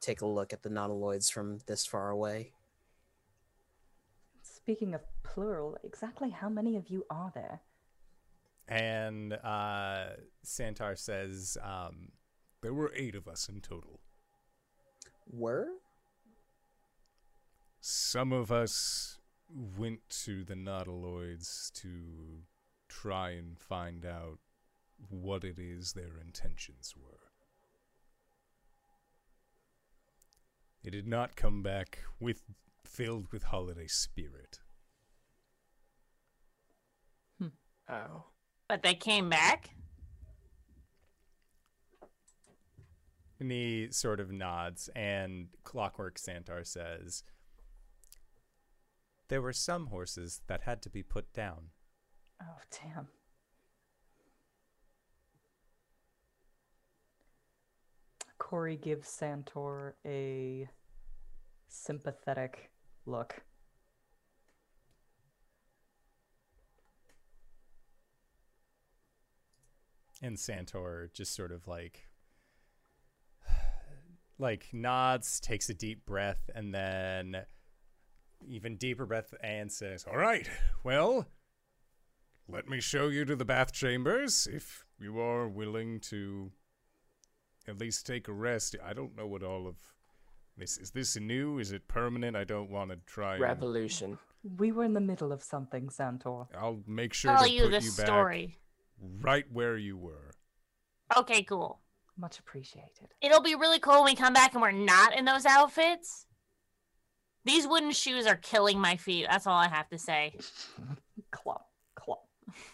take 0.00 0.20
a 0.20 0.26
look 0.26 0.52
at 0.52 0.62
the 0.62 0.68
nautiloids 0.68 1.30
from 1.32 1.58
this 1.66 1.84
far 1.84 2.10
away. 2.10 2.52
Speaking 4.42 4.94
of 4.94 5.00
plural, 5.22 5.76
exactly 5.82 6.30
how 6.30 6.48
many 6.48 6.76
of 6.76 6.88
you 6.88 7.04
are 7.10 7.32
there? 7.34 7.60
and 8.68 9.32
uh, 9.32 10.10
Santar 10.46 10.96
says, 10.96 11.58
um, 11.60 12.12
There 12.62 12.72
were 12.72 12.92
eight 12.94 13.16
of 13.16 13.26
us 13.26 13.48
in 13.48 13.60
total. 13.60 13.98
Were? 15.32 15.68
Some 17.80 18.32
of 18.32 18.50
us 18.50 19.18
went 19.48 20.00
to 20.24 20.44
the 20.44 20.54
Nautiloids 20.54 21.72
to 21.80 22.42
try 22.88 23.30
and 23.30 23.58
find 23.58 24.04
out 24.04 24.38
what 25.08 25.44
it 25.44 25.58
is 25.58 25.92
their 25.92 26.18
intentions 26.20 26.94
were. 26.96 27.30
It 30.82 30.90
did 30.90 31.06
not 31.06 31.36
come 31.36 31.62
back 31.62 32.00
with 32.18 32.42
filled 32.84 33.30
with 33.32 33.44
holiday 33.44 33.86
spirit. 33.86 34.60
Hmm. 37.38 37.48
Oh. 37.88 38.24
But 38.68 38.82
they 38.82 38.94
came 38.94 39.28
back. 39.28 39.70
He 43.40 43.88
sort 43.90 44.20
of 44.20 44.30
nods, 44.30 44.90
and 44.94 45.48
Clockwork 45.64 46.18
Santar 46.18 46.66
says, 46.66 47.24
There 49.28 49.40
were 49.40 49.54
some 49.54 49.86
horses 49.86 50.42
that 50.46 50.62
had 50.62 50.82
to 50.82 50.90
be 50.90 51.02
put 51.02 51.32
down. 51.32 51.70
Oh, 52.42 52.58
damn. 52.70 53.08
Corey 58.38 58.76
gives 58.76 59.08
Santar 59.08 59.94
a 60.04 60.68
sympathetic 61.68 62.70
look. 63.06 63.42
And 70.22 70.36
Santar 70.36 71.10
just 71.14 71.34
sort 71.34 71.52
of 71.52 71.66
like 71.66 72.09
like 74.40 74.68
nods, 74.72 75.38
takes 75.40 75.68
a 75.68 75.74
deep 75.74 76.04
breath, 76.06 76.48
and 76.54 76.74
then 76.74 77.42
even 78.48 78.76
deeper 78.76 79.06
breath 79.06 79.32
and 79.42 79.70
says, 79.70 80.04
All 80.10 80.16
right, 80.16 80.48
well, 80.82 81.26
let 82.48 82.68
me 82.68 82.80
show 82.80 83.08
you 83.08 83.24
to 83.26 83.36
the 83.36 83.44
bath 83.44 83.72
chambers 83.72 84.48
if 84.50 84.84
you 84.98 85.20
are 85.20 85.46
willing 85.48 86.00
to 86.00 86.50
at 87.68 87.78
least 87.78 88.06
take 88.06 88.28
a 88.28 88.32
rest. 88.32 88.74
I 88.84 88.92
don't 88.92 89.16
know 89.16 89.26
what 89.26 89.42
all 89.42 89.66
of 89.66 89.76
this 90.56 90.78
is. 90.78 90.90
This 90.90 91.16
new? 91.16 91.58
Is 91.58 91.70
it 91.72 91.86
permanent? 91.86 92.36
I 92.36 92.44
don't 92.44 92.70
want 92.70 92.90
to 92.90 92.96
try. 93.06 93.34
and- 93.34 93.42
Revolution. 93.42 94.18
We 94.56 94.72
were 94.72 94.84
in 94.84 94.94
the 94.94 95.00
middle 95.02 95.32
of 95.32 95.42
something, 95.42 95.88
Santar. 95.90 96.46
I'll 96.58 96.80
make 96.86 97.12
sure 97.12 97.30
Tell 97.34 97.44
to 97.44 97.50
you 97.50 97.64
put 97.64 97.70
the 97.72 97.74
you 97.82 97.90
story. 97.90 98.46
back 98.46 98.56
right 99.22 99.44
where 99.52 99.76
you 99.76 99.98
were. 99.98 100.32
Okay, 101.14 101.42
cool. 101.42 101.78
Much 102.20 102.38
appreciated. 102.38 103.14
It'll 103.22 103.40
be 103.40 103.54
really 103.54 103.78
cool 103.78 104.02
when 104.02 104.12
we 104.12 104.14
come 104.14 104.34
back 104.34 104.52
and 104.52 104.60
we're 104.60 104.72
not 104.72 105.16
in 105.16 105.24
those 105.24 105.46
outfits. 105.46 106.26
These 107.46 107.66
wooden 107.66 107.92
shoes 107.92 108.26
are 108.26 108.36
killing 108.36 108.78
my 108.78 108.96
feet. 108.96 109.26
That's 109.30 109.46
all 109.46 109.56
I 109.56 109.68
have 109.68 109.88
to 109.88 109.98
say. 109.98 110.34
Clop, 111.30 111.64
clop, 111.94 112.26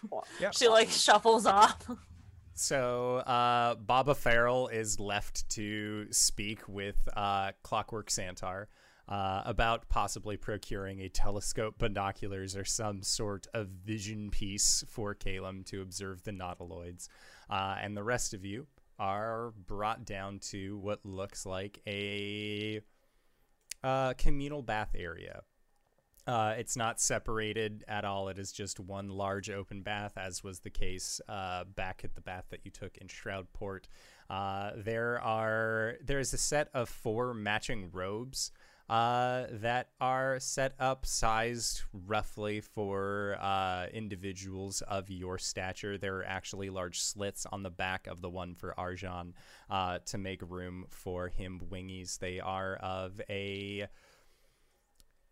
clop. 0.09 0.27
Yep. 0.41 0.55
She 0.55 0.69
like 0.69 0.89
shuffles 0.89 1.47
off. 1.47 1.89
So, 2.55 3.17
uh, 3.19 3.75
Baba 3.75 4.15
Farrell 4.15 4.69
is 4.69 4.99
left 4.99 5.47
to 5.51 6.11
speak 6.11 6.67
with 6.67 6.97
uh, 7.15 7.53
Clockwork 7.63 8.09
Santar 8.09 8.67
uh, 9.09 9.43
about 9.45 9.91
possibly 9.91 10.39
procuring 10.39 11.01
a 11.03 11.11
telescope, 11.11 11.75
binoculars, 11.79 12.57
or 12.57 12.65
some 12.65 13.03
sort 13.03 13.47
of 13.53 13.69
vision 13.69 14.31
piece 14.31 14.83
for 14.89 15.15
Calum 15.15 15.65
to 15.65 15.83
observe 15.83 16.25
the 16.25 16.31
nautiloids. 16.33 17.09
Uh, 17.51 17.77
and 17.81 17.95
the 17.95 18.03
rest 18.03 18.33
of 18.33 18.45
you 18.45 18.67
are 18.99 19.53
brought 19.67 20.05
down 20.05 20.39
to 20.39 20.79
what 20.79 21.05
looks 21.05 21.47
like 21.47 21.81
a 21.87 22.81
uh, 23.83 24.15
communal 24.15 24.63
bath 24.63 24.95
area. 24.95 25.43
Uh, 26.27 26.55
it's 26.59 26.77
not 26.77 27.01
separated 27.01 27.85
at 27.87 28.05
all. 28.05 28.29
It 28.29 28.39
is 28.39 28.51
just 28.51 28.81
one 28.81 29.09
large 29.09 29.49
open 29.49 29.83
bath, 29.83 30.15
as 30.17 30.43
was 30.43 30.59
the 30.59 30.71
case 30.71 31.21
uh, 31.29 31.63
back 31.65 32.01
at 32.03 32.17
the 32.17 32.21
bath 32.21 32.47
that 32.51 32.61
you 32.65 32.73
took 32.73 32.99
in 32.99 33.07
Shroudport. 33.07 33.85
Uh, 34.29 34.73
there 34.77 35.21
are 35.21 35.95
there 36.05 36.19
is 36.19 36.35
a 36.35 36.39
set 36.39 36.69
of 36.75 36.89
four 36.89 37.33
matching 37.33 37.91
robes 37.93 38.51
uh, 38.88 39.46
that 39.51 39.88
are 40.01 40.38
set 40.38 40.75
up, 40.79 41.05
sized 41.07 41.83
roughly 41.92 42.61
for 42.61 43.37
uh, 43.40 43.87
individuals 43.92 44.81
of 44.83 45.11
your 45.11 45.38
stature. 45.38 45.99
There 45.99 46.18
are 46.18 46.25
actually 46.25 46.70
large 46.70 47.01
slits 47.01 47.46
on 47.51 47.62
the 47.62 47.70
back 47.70 48.07
of 48.07 48.20
the 48.20 48.31
one 48.31 48.55
for 48.55 48.75
Arjan 48.79 49.33
uh, 49.68 49.99
to 50.07 50.18
make 50.18 50.40
room 50.49 50.87
for 50.88 51.29
him 51.29 51.61
wingies. 51.70 52.18
They 52.18 52.38
are 52.38 52.77
of 52.77 53.20
a 53.29 53.88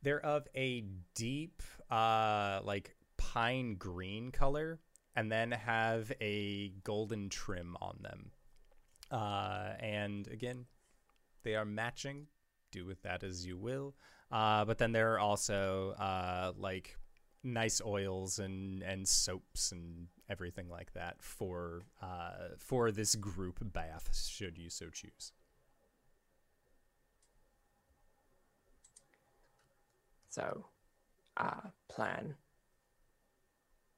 they're 0.03 0.25
of 0.25 0.47
a 0.55 0.85
deep 1.15 1.63
uh 1.91 2.61
like 2.63 2.95
pine 3.17 3.75
green 3.77 4.31
color 4.31 4.79
and 5.17 5.33
then 5.33 5.51
have 5.51 6.13
a 6.21 6.69
golden 6.85 7.31
trim 7.31 7.75
on 7.81 7.97
them 8.03 8.31
uh 9.11 9.73
and 9.81 10.29
again 10.29 10.67
they 11.43 11.55
are 11.55 11.65
matching 11.65 12.27
do 12.75 12.87
with 12.87 13.03
that 13.03 13.23
as 13.23 13.47
you 13.47 13.57
will 13.57 13.95
uh 14.33 14.65
but 14.65 14.79
then 14.79 14.93
there 14.93 15.15
are 15.15 15.19
also 15.19 15.91
uh 15.99 16.53
like 16.57 16.97
nice 17.43 17.81
oils 17.85 18.39
and 18.39 18.83
and 18.83 19.07
soaps 19.07 19.73
and 19.73 20.09
everything 20.29 20.69
like 20.69 20.93
that 20.95 21.17
for 21.23 21.85
uh 22.03 22.49
for 22.59 22.91
this 22.91 23.15
group 23.15 23.59
bath 23.73 24.11
should 24.17 24.59
you 24.59 24.71
so 24.71 24.87
choose 24.91 25.33
So, 30.31 30.67
uh, 31.37 31.61
plan. 31.89 32.37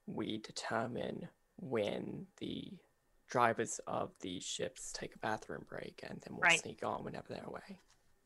We 0.05 0.37
determine 0.37 1.29
when 1.57 2.27
the 2.37 2.77
drivers 3.27 3.79
of 3.87 4.11
the 4.21 4.39
ships 4.39 4.91
take 4.93 5.15
a 5.15 5.19
bathroom 5.19 5.65
break, 5.67 6.01
and 6.03 6.21
then 6.21 6.37
we'll 6.37 6.43
Right. 6.43 6.59
sneak 6.59 6.83
on 6.83 7.03
whenever 7.03 7.27
they're 7.29 7.43
away. 7.43 7.79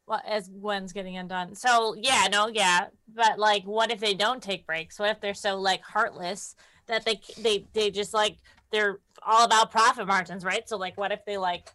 Well, 0.08 0.22
as 0.28 0.50
Gwen's 0.50 0.94
getting 0.94 1.18
undone. 1.18 1.56
So 1.56 1.96
yeah, 1.98 2.28
no, 2.32 2.48
yeah. 2.48 2.88
But 3.14 3.40
like, 3.40 3.64
what 3.64 3.92
if 3.92 4.00
they 4.00 4.14
don't 4.14 4.42
take 4.44 4.66
breaks? 4.66 5.00
What 5.00 5.10
if 5.10 5.22
they're 5.22 5.34
so 5.34 5.58
like 5.58 5.84
heartless 5.84 6.56
that 6.88 7.06
they 7.06 7.22
they 7.38 7.68
they 7.74 7.92
just 7.92 8.14
like 8.14 8.38
they're 8.72 9.00
all 9.22 9.46
about 9.46 9.72
profit 9.72 10.08
margins, 10.08 10.44
right? 10.44 10.68
So 10.68 10.78
like, 10.78 10.98
what 10.98 11.12
if 11.12 11.24
they 11.26 11.38
like 11.38 11.70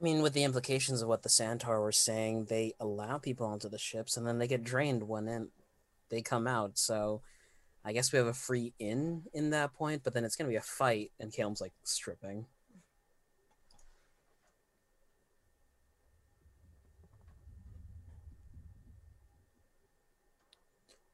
I 0.00 0.04
mean, 0.04 0.22
with 0.22 0.32
the 0.32 0.44
implications 0.44 1.02
of 1.02 1.08
what 1.08 1.22
the 1.22 1.28
Santar 1.28 1.80
were 1.80 1.90
saying, 1.90 2.44
they 2.44 2.74
allow 2.78 3.18
people 3.18 3.46
onto 3.46 3.68
the 3.68 3.78
ships 3.78 4.16
and 4.16 4.24
then 4.24 4.38
they 4.38 4.46
get 4.46 4.62
drained 4.62 5.08
when 5.08 5.50
they 6.08 6.22
come 6.22 6.46
out. 6.46 6.78
So 6.78 7.22
I 7.84 7.92
guess 7.92 8.12
we 8.12 8.18
have 8.18 8.28
a 8.28 8.34
free 8.34 8.74
in 8.78 9.22
in 9.32 9.50
that 9.50 9.74
point, 9.74 10.02
but 10.04 10.14
then 10.14 10.24
it's 10.24 10.36
to 10.46 10.52
be 10.52 10.56
a 10.56 10.60
fight, 10.60 11.10
and 11.18 11.32
Calum's 11.32 11.60
like 11.60 11.72
stripping. 11.84 12.46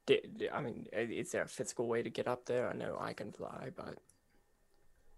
I 0.09 0.61
mean, 0.61 0.87
is 0.93 1.31
there 1.31 1.43
a 1.43 1.47
physical 1.47 1.87
way 1.87 2.03
to 2.03 2.09
get 2.09 2.27
up 2.27 2.45
there? 2.45 2.69
I 2.69 2.73
know 2.73 2.97
I 2.99 3.13
can 3.13 3.31
fly, 3.31 3.69
but 3.75 3.97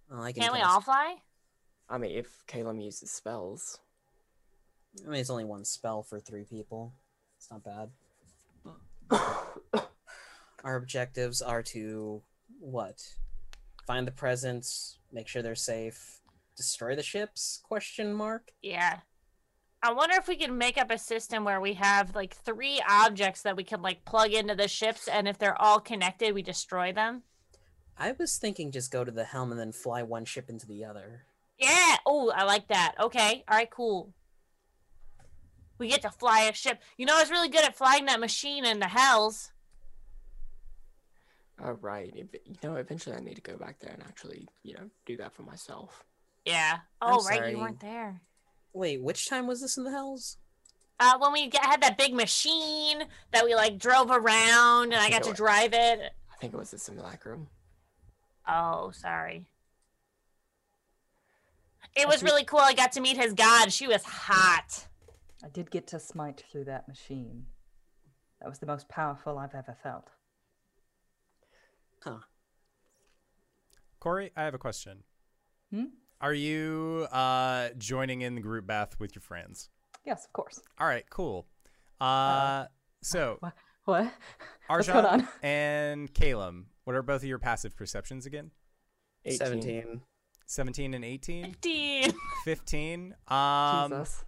Well, 0.10 0.21
I 0.21 0.32
can 0.32 0.43
can't 0.43 0.54
we 0.54 0.62
all 0.62 0.82
fly? 0.82 1.17
I 1.89 1.97
mean, 1.97 2.12
if 2.12 2.43
Calum 2.47 2.80
uses 2.80 3.12
spells, 3.12 3.80
I 5.06 5.10
mean, 5.10 5.19
it's 5.19 5.30
only 5.30 5.45
one 5.45 5.65
spell 5.65 6.04
for 6.04 6.19
three 6.19 6.43
people. 6.43 6.93
It's 7.38 7.50
not 7.52 7.63
bad. 7.63 7.89
Our 10.63 10.76
objectives 10.76 11.41
are 11.41 11.63
to 11.63 12.21
what? 12.60 13.02
Find 13.86 14.08
the 14.08 14.12
presents, 14.12 15.00
make 15.13 15.28
sure 15.28 15.41
they're 15.41 15.56
safe, 15.56 16.21
destroy 16.58 16.95
the 16.95 17.04
ships? 17.04 17.62
Question 17.63 18.13
mark. 18.13 18.52
Yeah. 18.62 19.00
I 19.84 19.94
wonder 19.94 20.16
if 20.18 20.28
we 20.28 20.36
can 20.36 20.58
make 20.58 20.78
up 20.78 20.90
a 20.92 20.98
system 20.98 21.44
where 21.44 21.62
we 21.62 21.74
have 21.76 22.16
like 22.16 22.36
three 22.36 22.82
objects 22.90 23.44
that 23.44 23.56
we 23.56 23.63
can 23.63 23.82
like 23.82 24.06
plug 24.06 24.32
into 24.32 24.56
the 24.56 24.68
ships, 24.68 25.08
and 25.08 25.28
if 25.28 25.38
they're 25.38 25.60
all 25.62 25.80
connected, 25.80 26.34
we 26.34 26.42
destroy 26.42 26.92
them. 26.92 27.24
I 27.98 28.13
was 28.18 28.38
thinking 28.38 28.72
just 28.72 28.92
go 28.92 29.04
to 29.04 29.12
the 29.12 29.24
helm 29.24 29.52
and 29.52 29.60
then 29.60 29.72
fly 29.72 30.04
one 30.04 30.26
ship 30.26 30.50
into 30.50 30.68
the 30.68 30.86
other. 30.86 31.26
Yeah. 31.58 31.96
Oh, 32.06 32.30
I 32.36 32.44
like 32.44 32.68
that. 32.68 32.94
Okay. 33.00 33.44
All 33.48 33.58
right. 33.58 33.69
Cool. 33.69 34.13
We 35.80 35.90
get 35.90 36.02
to 36.04 36.12
fly 36.12 36.42
a 36.42 36.54
ship. 36.54 36.82
You 36.98 37.06
know, 37.06 37.15
I 37.15 37.21
was 37.21 37.32
really 37.32 37.50
good 37.50 37.63
at 37.63 37.75
flying 37.75 38.06
that 38.06 38.19
machine 38.19 38.65
in 38.65 38.80
the 38.80 38.88
hells. 38.88 39.52
All 41.63 41.73
right. 41.73 42.13
you 42.15 42.28
know, 42.63 42.75
eventually 42.75 43.15
I 43.15 43.19
need 43.19 43.36
to 43.36 43.42
go 43.42 43.58
back 43.58 43.80
there 43.80 43.92
and 43.94 44.04
actually, 44.04 44.48
you 44.63 44.75
know, 44.75 44.90
do 45.08 45.17
that 45.17 45.34
for 45.34 45.42
myself. 45.44 46.04
Yeah. 46.46 46.80
I'm 47.02 47.13
Oh, 47.15 47.23
right. 47.25 47.38
sorry. 47.38 47.52
You 47.52 47.58
weren't 47.60 47.80
there. 47.80 48.21
Wait, 48.78 49.02
which 49.02 49.28
time 49.28 49.48
was 49.48 49.62
this 49.62 49.75
in 49.75 49.84
the 49.84 49.92
hells? 49.92 50.38
Uh, 51.00 51.17
when 51.17 51.32
we 51.34 51.48
get, 51.48 51.65
had 51.65 51.82
that 51.82 51.98
big 51.98 52.13
machine 52.13 53.04
that 53.32 53.44
we 53.44 53.56
like 53.56 53.78
drove 53.78 54.12
around, 54.12 54.94
and 54.94 54.96
I 54.96 55.10
think 55.10 55.13
got 55.13 55.23
to 55.23 55.30
wa- 55.30 55.36
drive 55.36 55.73
it. 55.73 56.13
I 56.32 56.36
think 56.40 56.54
it 56.54 56.58
was 56.58 56.71
the 56.71 56.78
simulacrum. 56.78 57.48
Oh, 58.48 58.92
sorry. 58.92 59.46
It 61.96 62.08
was 62.08 62.19
see. 62.19 62.25
really 62.25 62.44
cool. 62.44 62.60
I 62.60 62.73
got 62.73 62.92
to 62.94 63.02
meet 63.02 63.17
his 63.17 63.34
god. 63.34 63.73
She 63.73 63.88
was 63.88 64.04
hot. 64.04 64.88
I 65.44 65.50
did 65.50 65.71
get 65.71 65.88
to 65.88 66.00
smite 66.00 66.44
through 66.52 66.65
that 66.65 66.88
machine. 66.88 67.48
That 68.40 68.50
was 68.50 68.60
the 68.60 68.67
most 68.67 68.88
powerful 68.88 69.40
I've 69.40 69.56
ever 69.56 69.75
felt. 69.82 70.10
Huh. 72.04 72.19
Corey, 74.00 74.32
I 74.38 74.44
have 74.44 74.54
a 74.54 74.60
question. 74.60 75.04
Hmm? 75.73 75.86
Are 76.20 76.34
you 76.34 77.08
uh, 77.12 77.70
joining 77.78 78.22
in 78.22 78.36
the 78.36 78.42
group 78.42 78.65
bath 78.65 79.00
with 79.00 79.13
your 79.15 79.22
friends? 79.22 79.70
Yes, 80.06 80.26
of 80.26 80.34
course. 80.34 80.60
All 80.80 80.88
right, 80.88 81.06
cool. 81.10 81.46
Uh, 82.02 82.65
so 83.04 83.38
What? 83.42 83.54
What? 83.86 84.12
What's 84.68 84.88
going 84.88 85.06
on? 85.06 85.28
and 85.44 86.13
Calum, 86.13 86.68
what 86.84 86.96
are 86.96 87.04
both 87.04 87.22
of 87.22 87.28
your 87.28 87.40
passive 87.40 87.76
perceptions 87.76 88.26
again? 88.26 88.52
18. 89.26 89.38
17. 89.38 90.02
17 90.48 90.94
and 90.94 91.06
18? 91.06 91.44
15. 91.54 92.13
15? 92.46 93.15
Um, 93.28 93.92
Jesus. 93.92 94.26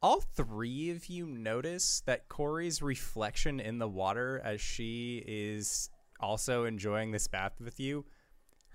all 0.00 0.20
three 0.20 0.90
of 0.90 1.06
you 1.06 1.26
notice 1.26 2.02
that 2.06 2.28
Corey's 2.28 2.80
reflection 2.80 3.60
in 3.60 3.78
the 3.78 3.88
water 3.88 4.40
as 4.44 4.60
she 4.60 5.22
is 5.26 5.90
also 6.20 6.64
enjoying 6.64 7.10
this 7.10 7.26
bath 7.26 7.60
with 7.60 7.78
you, 7.80 8.04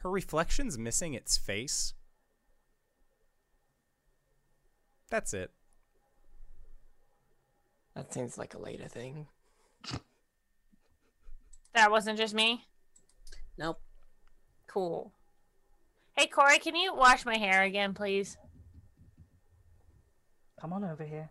her 0.04 0.10
reflection's 0.10 0.78
missing 0.78 1.14
its 1.14 1.38
face. 1.38 1.94
That's 5.10 5.34
it. 5.34 5.52
That 7.96 8.14
seems 8.14 8.38
like 8.38 8.54
a 8.54 8.60
later 8.60 8.88
thing. 8.88 9.28
That 11.74 11.92
wasn't 11.92 12.18
just 12.18 12.34
me. 12.34 12.66
Nope. 13.58 13.80
Cool. 14.68 15.12
Hey, 16.16 16.28
Corey, 16.28 16.60
can 16.60 16.76
you 16.76 16.94
wash 16.94 17.26
my 17.26 17.38
hair 17.38 17.64
again, 17.64 17.94
please? 17.94 18.38
Come 20.60 20.74
on 20.74 20.84
over 20.84 21.04
here. 21.04 21.30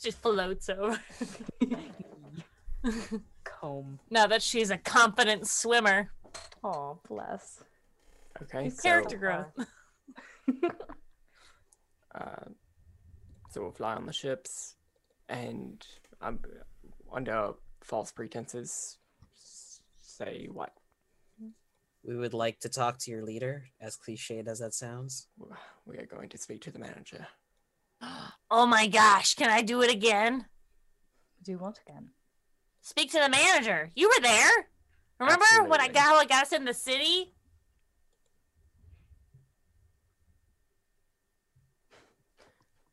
Just 0.00 0.18
floats 0.18 0.68
over. 0.68 1.00
Comb. 3.44 3.98
now 4.10 4.26
that 4.26 4.42
she's 4.42 4.70
a 4.70 4.78
confident 4.78 5.46
swimmer. 5.46 6.10
Oh, 6.62 6.98
bless. 7.08 7.62
Okay, 8.42 8.70
so 8.70 8.82
Character 8.82 9.16
growth. 9.16 9.52
uh, 12.14 12.44
so 13.50 13.62
we'll 13.62 13.72
fly 13.72 13.94
on 13.94 14.06
the 14.06 14.12
ships, 14.12 14.76
and 15.28 15.84
um, 16.20 16.38
under 17.12 17.52
false 17.82 18.12
pretenses, 18.12 18.98
say 20.00 20.48
what? 20.52 20.72
We 22.02 22.16
would 22.16 22.32
like 22.32 22.60
to 22.60 22.70
talk 22.70 22.98
to 23.00 23.10
your 23.10 23.24
leader, 23.24 23.64
as 23.80 23.96
cliched 23.96 24.48
as 24.48 24.60
that 24.60 24.72
sounds. 24.72 25.28
We 25.84 25.98
are 25.98 26.06
going 26.06 26.30
to 26.30 26.38
speak 26.38 26.62
to 26.62 26.70
the 26.70 26.78
manager. 26.78 27.26
Oh 28.52 28.66
my 28.66 28.88
gosh, 28.88 29.36
can 29.36 29.48
I 29.48 29.62
do 29.62 29.80
it 29.82 29.92
again? 29.92 30.46
Do 31.40 31.56
what 31.58 31.78
again? 31.86 32.10
Speak 32.80 33.12
to 33.12 33.20
the 33.20 33.28
manager. 33.28 33.92
You 33.94 34.08
were 34.08 34.22
there. 34.22 34.50
Remember 35.20 35.44
when 35.68 35.82
I 35.82 35.88
got 35.88 36.02
how 36.02 36.16
I 36.16 36.24
got 36.24 36.44
us 36.44 36.52
in 36.52 36.64
the 36.64 36.72
city? 36.72 37.34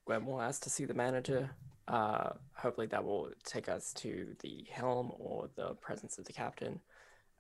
Gwen 0.06 0.26
will 0.26 0.42
ask 0.42 0.62
to 0.64 0.70
see 0.70 0.84
the 0.84 0.94
manager. 0.94 1.50
Uh, 1.88 2.32
hopefully 2.54 2.88
that 2.88 3.04
will 3.04 3.30
take 3.46 3.70
us 3.70 3.94
to 3.94 4.36
the 4.42 4.66
helm 4.70 5.12
or 5.18 5.50
the 5.56 5.76
presence 5.76 6.18
of 6.18 6.26
the 6.26 6.34
captain, 6.34 6.82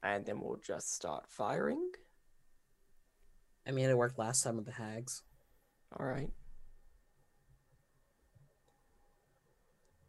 and 0.03 0.25
then 0.25 0.39
we'll 0.39 0.59
just 0.65 0.95
start 0.95 1.25
firing. 1.27 1.91
I 3.67 3.71
mean, 3.71 3.89
it 3.89 3.97
worked 3.97 4.17
last 4.17 4.41
time 4.43 4.55
with 4.55 4.65
the 4.65 4.71
hags. 4.71 5.21
All 5.99 6.05
right. 6.05 6.29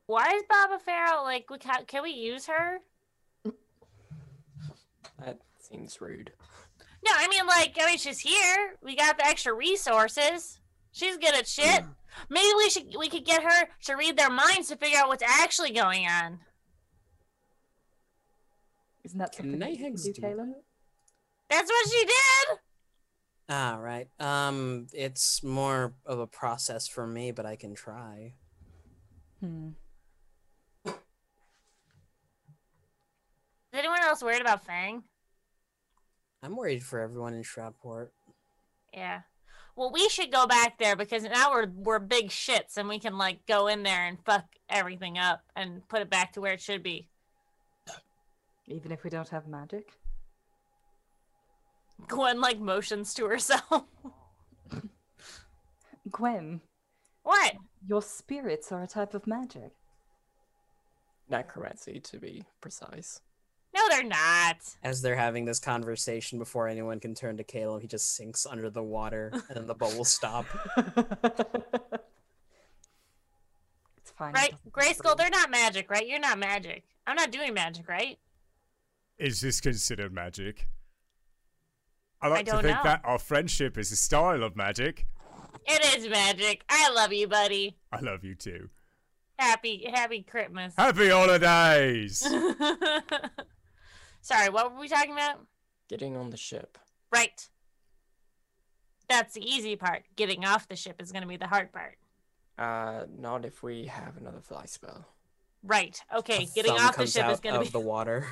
Why 0.07 0.35
is 0.35 0.45
Baba 0.49 0.79
Farrow 0.79 1.25
like? 1.25 1.51
We 1.51 1.59
can, 1.59 1.85
can 1.87 2.05
we 2.05 2.11
use 2.11 2.47
her? 2.47 2.79
That 5.19 5.39
seems 5.59 6.01
rude. 6.01 6.33
No, 7.05 7.13
I 7.15 7.29
mean 7.29 7.47
like 7.47 7.77
I 7.81 7.87
mean 7.87 7.99
she's 7.99 8.19
here. 8.19 8.77
We 8.83 8.97
got 8.97 9.19
the 9.19 9.27
extra 9.27 9.53
resources. 9.55 10.59
She's 10.93 11.17
good 11.17 11.35
at 11.35 11.47
shit. 11.47 11.85
Maybe 12.29 12.49
we 12.57 12.71
should 12.71 12.95
we 12.99 13.09
could 13.09 13.25
get 13.25 13.43
her 13.43 13.69
to 13.85 13.95
read 13.95 14.17
their 14.17 14.31
minds 14.31 14.69
to 14.69 14.77
figure 14.77 14.99
out 14.99 15.09
what's 15.09 15.23
actually 15.23 15.71
going 15.71 16.07
on. 16.07 16.41
Isn't 19.05 19.19
that 19.19 19.33
Can 19.33 19.45
something 19.45 19.59
that 19.61 19.67
night 19.67 19.79
you 19.79 19.85
hags 19.85 20.05
do, 20.05 20.13
do 20.13 20.21
Caleb? 20.21 20.49
That's 21.49 21.71
what 21.71 21.89
she 21.89 22.05
did. 22.05 22.59
Ah, 23.49 23.77
right. 23.81 24.09
Um, 24.21 24.89
it's 24.93 25.43
more 25.43 25.95
of 26.05 26.19
a 26.19 26.27
process 26.27 26.87
for 26.87 27.07
me, 27.07 27.31
but 27.31 27.47
I 27.47 27.57
can 27.57 27.75
try. 27.75 28.35
Hmm. 29.41 29.71
Is 33.73 33.79
anyone 33.79 34.01
else 34.01 34.23
worried 34.23 34.41
about 34.41 34.65
Fang? 34.65 35.03
I'm 36.43 36.57
worried 36.57 36.83
for 36.83 37.01
everyone 37.01 37.35
in 37.35 37.43
Shroudport. 37.43 38.09
Yeah. 38.95 39.21
Well, 39.77 39.93
we 39.93 40.09
should 40.09 40.33
go 40.33 40.47
back 40.47 40.79
there 40.79 40.97
because 40.97 41.23
now 41.23 41.53
we're 41.53 41.69
we're 41.75 41.99
big 41.99 42.31
shits 42.31 42.77
and 42.77 42.89
we 42.89 42.99
can 42.99 43.19
like 43.19 43.47
go 43.47 43.67
in 43.67 43.83
there 43.83 44.07
and 44.07 44.19
fuck 44.25 44.45
everything 44.69 45.19
up 45.19 45.43
and 45.55 45.87
put 45.89 46.01
it 46.03 46.11
back 46.11 46.33
to 46.33 46.41
where 46.41 46.53
it 46.53 46.61
should 46.61 46.83
be. 46.83 47.09
Even 48.67 48.93
if 48.93 49.05
we 49.05 49.11
don't 49.11 49.29
have 49.29 49.47
magic? 49.47 49.93
Gwen 52.07 52.41
like 52.41 52.61
motions 52.61 53.15
to 53.15 53.27
herself. 53.27 53.85
Gwen, 56.11 56.61
what? 57.23 57.55
your 57.87 58.03
spirits 58.03 58.73
are 58.73 58.83
a 58.83 58.87
type 58.87 59.15
of 59.15 59.27
magic. 59.27 59.73
Necromancy, 61.29 62.01
to 62.01 62.19
be 62.19 62.45
precise. 62.61 63.21
No, 63.79 63.89
they're 63.91 64.05
not. 64.05 64.57
As 64.83 65.03
they're 65.03 65.17
having 65.17 65.45
this 65.45 65.61
conversation 65.61 66.39
before 66.39 66.67
anyone 66.69 66.99
can 67.01 67.15
turn 67.15 67.37
to 67.37 67.45
Caleb, 67.45 67.83
he 67.83 67.89
just 67.89 68.17
sinks 68.17 68.45
under 68.45 68.71
the 68.71 68.83
water 68.83 69.31
and 69.33 69.57
then 69.57 69.67
the 69.67 69.75
boat 69.75 69.95
will 69.97 70.05
stop. 70.05 70.47
it's 73.97 74.11
fine. 74.17 74.33
Right? 74.33 74.51
doesn't 74.51 74.73
Grayskull, 74.73 75.17
they're 75.17 75.31
not 75.31 75.51
magic, 75.51 75.91
right? 75.91 76.07
You're 76.07 76.19
not 76.19 76.39
magic. 76.39 76.85
I'm 77.07 77.17
not 77.17 77.31
doing 77.31 77.55
magic, 77.55 77.89
right? 77.89 78.19
Is 79.19 79.41
this 79.41 79.61
considered 79.61 80.13
magic? 80.13 80.67
I 82.21 82.29
like 82.29 82.47
to 82.47 82.53
don't 82.53 82.63
think 82.63 82.77
know. 82.79 82.83
that 82.85 83.01
our 83.05 83.19
friendship 83.19 83.79
is 83.79 83.93
a 83.93 83.97
style 83.97 84.43
of 84.43 84.57
magic. 84.57 85.07
It 85.67 85.99
is 85.99 86.09
magic. 86.09 86.65
I 86.69 86.91
love 86.91 87.13
you, 87.13 87.29
buddy. 87.29 87.77
I 87.93 88.01
love 88.01 88.25
you 88.25 88.35
too. 88.35 88.71
Happy 89.39 89.89
happy 89.93 90.23
Christmas. 90.23 90.75
Happy 90.77 91.11
holidays! 91.11 92.27
Sorry, 94.29 94.51
what 94.51 94.75
were 94.75 94.81
we 94.81 94.89
talking 94.89 95.13
about? 95.13 95.39
Getting 95.89 96.15
on 96.15 96.29
the 96.29 96.37
ship. 96.37 96.77
Right. 97.11 97.49
That's 99.09 99.33
the 99.33 99.41
easy 99.43 99.75
part. 99.75 100.03
Getting 100.17 100.45
off 100.45 100.69
the 100.69 100.77
ship 100.77 101.01
is 101.01 101.13
going 101.13 101.23
to 101.23 101.29
be 101.29 101.39
the 101.39 101.47
hard 101.47 101.73
part. 101.73 101.97
Uh, 102.59 103.07
not 103.19 103.47
if 103.47 103.63
we 103.63 103.87
have 103.87 104.19
another 104.19 104.43
fly 104.43 104.67
spell. 104.67 105.07
Right. 105.63 105.99
Okay. 106.15 106.43
A 106.45 106.55
Getting 106.55 106.73
off 106.73 106.99
the 106.99 107.07
ship 107.07 107.27
is 107.31 107.41
going 107.41 107.55
to 107.55 107.61
be. 107.61 107.63
Getting 107.63 107.63
out 107.63 107.63
of 107.63 107.73
be 107.73 107.79
the 107.79 107.79
water. 107.79 108.27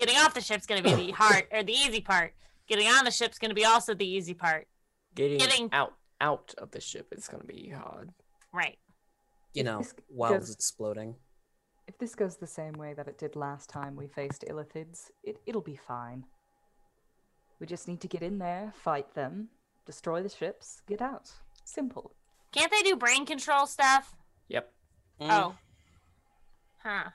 getting 0.00 0.16
off 0.16 0.32
the 0.32 0.40
ship's 0.40 0.64
going 0.64 0.82
to 0.82 0.88
be 0.88 0.94
the 0.94 1.10
hard 1.12 1.44
or 1.52 1.62
the 1.62 1.74
easy 1.74 2.00
part. 2.00 2.32
Getting 2.68 2.86
on 2.88 3.04
the 3.04 3.10
ship's 3.10 3.38
going 3.38 3.50
to 3.50 3.54
be 3.54 3.66
also 3.66 3.92
the 3.92 4.08
easy 4.08 4.32
part. 4.32 4.66
Getting, 5.14 5.36
Getting- 5.36 5.68
out 5.72 5.92
out 6.22 6.54
of 6.56 6.70
the 6.70 6.80
ship 6.80 7.12
is 7.12 7.28
going 7.28 7.42
to 7.42 7.46
be 7.46 7.68
hard. 7.68 8.12
Right. 8.50 8.78
you 9.52 9.62
know, 9.62 9.84
while 10.08 10.32
it's 10.32 10.50
exploding. 10.50 11.16
If 11.88 11.98
this 11.98 12.14
goes 12.14 12.36
the 12.36 12.46
same 12.46 12.74
way 12.74 12.92
that 12.92 13.08
it 13.08 13.16
did 13.18 13.34
last 13.34 13.70
time 13.70 13.96
we 13.96 14.06
faced 14.06 14.44
Illithids, 14.48 15.10
it, 15.24 15.38
it'll 15.46 15.62
be 15.62 15.74
fine. 15.74 16.24
We 17.58 17.66
just 17.66 17.88
need 17.88 18.02
to 18.02 18.08
get 18.08 18.22
in 18.22 18.38
there, 18.38 18.72
fight 18.76 19.14
them, 19.14 19.48
destroy 19.86 20.22
the 20.22 20.28
ships, 20.28 20.82
get 20.86 21.00
out. 21.00 21.32
Simple. 21.64 22.12
Can't 22.52 22.70
they 22.70 22.82
do 22.82 22.94
brain 22.94 23.24
control 23.24 23.66
stuff? 23.66 24.14
Yep. 24.48 24.70
Mm, 25.20 25.28
Oh. 25.30 25.54
Huh. 26.84 27.10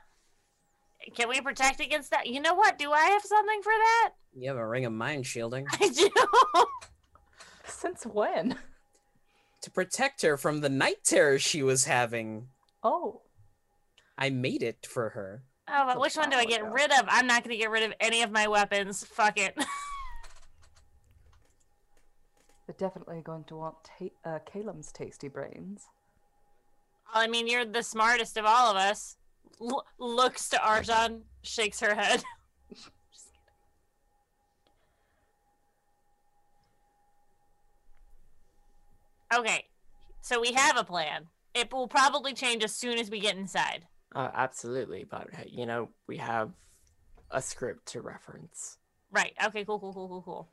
Can 1.16 1.30
we 1.30 1.40
protect 1.40 1.80
against 1.80 2.10
that? 2.12 2.28
You 2.28 2.42
know 2.42 2.56
what? 2.56 2.80
Do 2.80 2.92
I 2.92 3.06
have 3.06 3.22
something 3.24 3.62
for 3.62 3.72
that? 3.72 4.12
You 4.36 4.50
have 4.50 4.58
a 4.58 4.68
ring 4.68 4.86
of 4.86 4.92
mind 4.94 5.26
shielding. 5.28 5.68
I 5.80 5.88
do. 5.90 6.10
Since 7.66 8.06
when? 8.06 8.58
to 9.62 9.72
protect 9.72 10.24
her 10.24 10.36
from 10.36 10.60
the 10.60 10.68
night 10.70 11.06
terror 11.06 11.40
she 11.40 11.64
was 11.64 11.86
having. 11.86 12.48
Oh, 12.84 13.22
I 14.24 14.30
made 14.30 14.64
it 14.64 14.88
for 14.90 15.10
her. 15.10 15.44
Oh, 15.68 15.84
but 15.86 16.00
which 16.00 16.16
one 16.16 16.30
do 16.30 16.38
I 16.38 16.46
get 16.46 16.64
rid 16.72 16.98
of? 16.98 17.06
I'm 17.10 17.28
not 17.28 17.44
going 17.44 17.52
to 17.52 17.58
get 17.58 17.70
rid 17.70 17.84
of 17.84 17.92
any 18.00 18.22
of 18.22 18.32
my 18.32 18.48
weapons. 18.48 19.04
Fuck 19.04 19.38
it. 19.38 19.54
they're 22.66 22.76
definitely 22.78 23.22
going 23.22 23.44
to 23.46 23.58
want 23.58 23.76
ta- 23.84 24.06
uh, 24.24 24.40
Calum's 24.46 24.94
tasty 24.94 25.28
brains. 25.28 25.88
I 27.14 27.28
mean, 27.28 27.50
you're 27.50 27.66
the 27.66 27.84
smartest 27.84 28.38
of 28.38 28.46
all 28.46 28.72
of 28.72 28.78
us. 28.78 29.18
L- 29.60 29.86
looks 30.00 30.48
to 30.50 30.56
Arjan, 30.56 31.24
shakes 31.42 31.82
her 31.82 31.94
head. 31.94 32.24
okay, 39.36 39.66
so 40.22 40.40
we 40.40 40.54
have 40.54 40.78
a 40.78 40.86
plan. 40.86 41.26
It 41.54 41.74
will 41.74 41.90
probably 41.90 42.34
change 42.34 42.64
as 42.64 42.74
soon 42.74 42.98
as 42.98 43.12
we 43.12 43.20
get 43.20 43.36
inside. 43.36 43.86
Uh, 44.16 44.30
absolutely, 44.34 45.06
but 45.10 45.28
you 45.52 45.66
know 45.66 45.90
we 46.08 46.18
have 46.18 46.52
a 47.32 47.42
script 47.42 47.88
to 47.88 48.02
reference. 48.02 48.78
Right. 49.12 49.34
Okay. 49.46 49.66
Cool. 49.66 49.80
Cool. 49.80 49.94
Cool. 49.94 50.08
Cool. 50.08 50.22
Cool. 50.22 50.50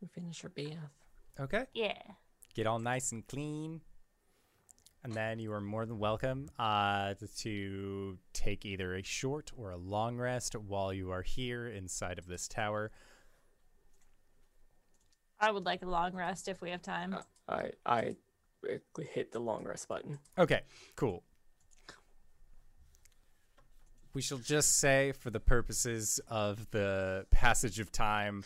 We 0.00 0.08
finish 0.08 0.42
our 0.44 0.50
bath. 0.50 0.92
Okay. 1.40 1.64
Yeah. 1.74 2.00
Get 2.54 2.66
all 2.66 2.78
nice 2.78 3.12
and 3.12 3.26
clean. 3.26 3.80
And 5.04 5.12
then 5.12 5.38
you 5.38 5.52
are 5.52 5.60
more 5.60 5.86
than 5.86 5.98
welcome 5.98 6.48
uh, 6.58 7.14
to 7.38 8.18
take 8.32 8.64
either 8.66 8.96
a 8.96 9.02
short 9.02 9.52
or 9.56 9.70
a 9.70 9.76
long 9.76 10.16
rest 10.16 10.56
while 10.56 10.92
you 10.92 11.10
are 11.10 11.22
here 11.22 11.68
inside 11.68 12.18
of 12.18 12.26
this 12.26 12.48
tower. 12.48 12.90
I 15.40 15.52
would 15.52 15.64
like 15.64 15.82
a 15.82 15.88
long 15.88 16.14
rest 16.14 16.48
if 16.48 16.60
we 16.60 16.70
have 16.70 16.82
time. 16.82 17.16
I 17.48 17.70
I 17.86 18.00
uh, 18.00 18.04
hit 19.12 19.32
the 19.32 19.38
long 19.40 19.64
rest 19.64 19.88
button. 19.88 20.18
Okay, 20.38 20.60
cool. 20.96 21.22
We 24.14 24.22
shall 24.22 24.38
just 24.38 24.78
say, 24.80 25.12
for 25.12 25.30
the 25.30 25.40
purposes 25.40 26.18
of 26.28 26.70
the 26.70 27.26
passage 27.30 27.78
of 27.78 27.92
time, 27.92 28.42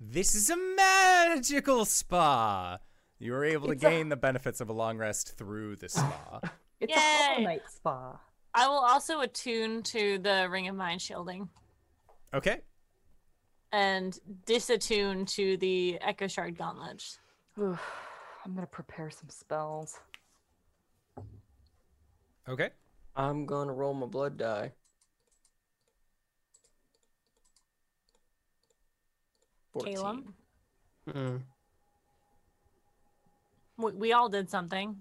this 0.00 0.34
is 0.34 0.50
a 0.50 0.56
magical 0.56 1.84
spa. 1.84 2.78
You 3.18 3.34
are 3.34 3.44
able 3.44 3.66
to 3.68 3.72
It's 3.74 3.84
a- 3.84 3.88
gain 3.90 4.08
the 4.08 4.16
benefits 4.16 4.60
of 4.60 4.68
a 4.68 4.72
long 4.72 4.98
rest 4.98 5.36
through 5.38 5.76
the 5.76 5.88
spa. 5.88 6.40
It's 6.80 6.96
a 6.96 6.98
Hollow 7.00 7.36
Yay! 7.38 7.44
Knight 7.44 7.62
spa. 7.70 8.18
I 8.54 8.66
will 8.66 8.80
also 8.80 9.20
attune 9.20 9.84
to 9.84 10.18
the 10.18 10.48
Ring 10.50 10.66
of 10.66 10.74
Mind 10.74 11.00
shielding 11.00 11.48
Okay, 12.34 12.62
and 13.70 14.18
disattune 14.46 15.24
to 15.36 15.56
the 15.58 15.98
Echo 16.00 16.26
Shard 16.26 16.58
Gauntlet. 16.58 17.18
Oof, 18.42 18.46
I'm 18.46 18.54
gonna 18.54 18.66
prepare 18.66 19.10
some 19.10 19.28
spells. 19.28 19.98
Okay. 22.48 22.70
I'm 23.14 23.46
gonna 23.46 23.72
roll 23.72 23.94
my 23.94 24.06
blood 24.06 24.36
die. 24.36 24.72
Caleb? 29.84 30.24
14. 31.06 31.14
Hmm. 31.14 31.36
We, 33.78 33.92
we 33.92 34.12
all 34.12 34.28
did 34.28 34.50
something. 34.50 34.96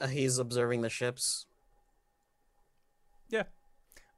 Uh, 0.00 0.06
he's 0.08 0.38
observing 0.38 0.82
the 0.82 0.90
ships. 0.90 1.46
Yeah. 3.30 3.44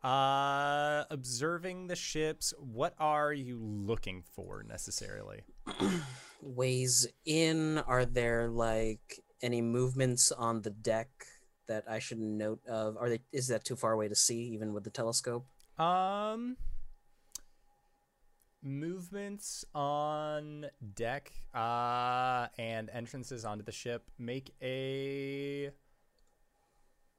Uh, 0.03 1.05
observing 1.11 1.87
the 1.87 1.97
ships. 1.97 2.53
What 2.59 2.95
are 2.99 3.33
you 3.33 3.59
looking 3.61 4.25
for 4.35 4.65
necessarily? 4.69 5.43
Ways 6.41 7.07
in. 7.25 7.79
Are 7.79 8.05
there 8.05 8.49
like 8.49 9.23
any 9.43 9.63
movements 9.63 10.33
on 10.33 10.63
the 10.63 10.71
deck 10.71 11.09
that 11.67 11.85
I 11.89 11.99
should 11.99 12.21
note 12.21 12.61
of? 12.67 12.97
Are 12.97 13.09
they? 13.09 13.21
Is 13.33 13.49
that 13.49 13.65
too 13.65 13.77
far 13.77 13.93
away 13.93 14.09
to 14.09 14.15
see, 14.15 14.41
even 14.55 14.73
with 14.73 14.85
the 14.85 14.91
telescope? 14.91 15.47
Um, 15.79 16.57
movements 18.63 19.65
on 19.75 20.67
deck, 20.95 21.33
uh, 21.55 22.49
and 22.59 22.91
entrances 22.93 23.45
onto 23.45 23.65
the 23.65 23.73
ship. 23.73 24.05
Make 24.19 24.55
a 24.63 25.71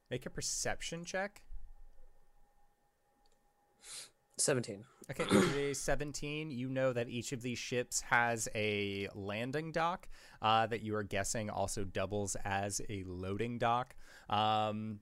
make 0.10 0.26
a 0.26 0.30
perception 0.30 1.06
check. 1.06 1.42
Seventeen. 4.38 4.86
Okay, 5.10 5.70
a 5.70 5.74
17, 5.74 6.52
you 6.52 6.68
know 6.68 6.92
that 6.92 7.08
each 7.08 7.32
of 7.32 7.42
these 7.42 7.58
ships 7.58 8.02
has 8.02 8.50
a 8.54 9.08
landing 9.16 9.72
dock 9.72 10.10
uh, 10.42 10.68
that 10.68 10.82
you 10.82 10.98
are 10.98 11.04
guessing 11.04 11.50
also 11.50 11.86
doubles 11.86 12.36
as 12.44 12.82
a 12.90 13.06
loading 13.08 13.58
dock. 13.58 13.96
Um, 14.30 15.00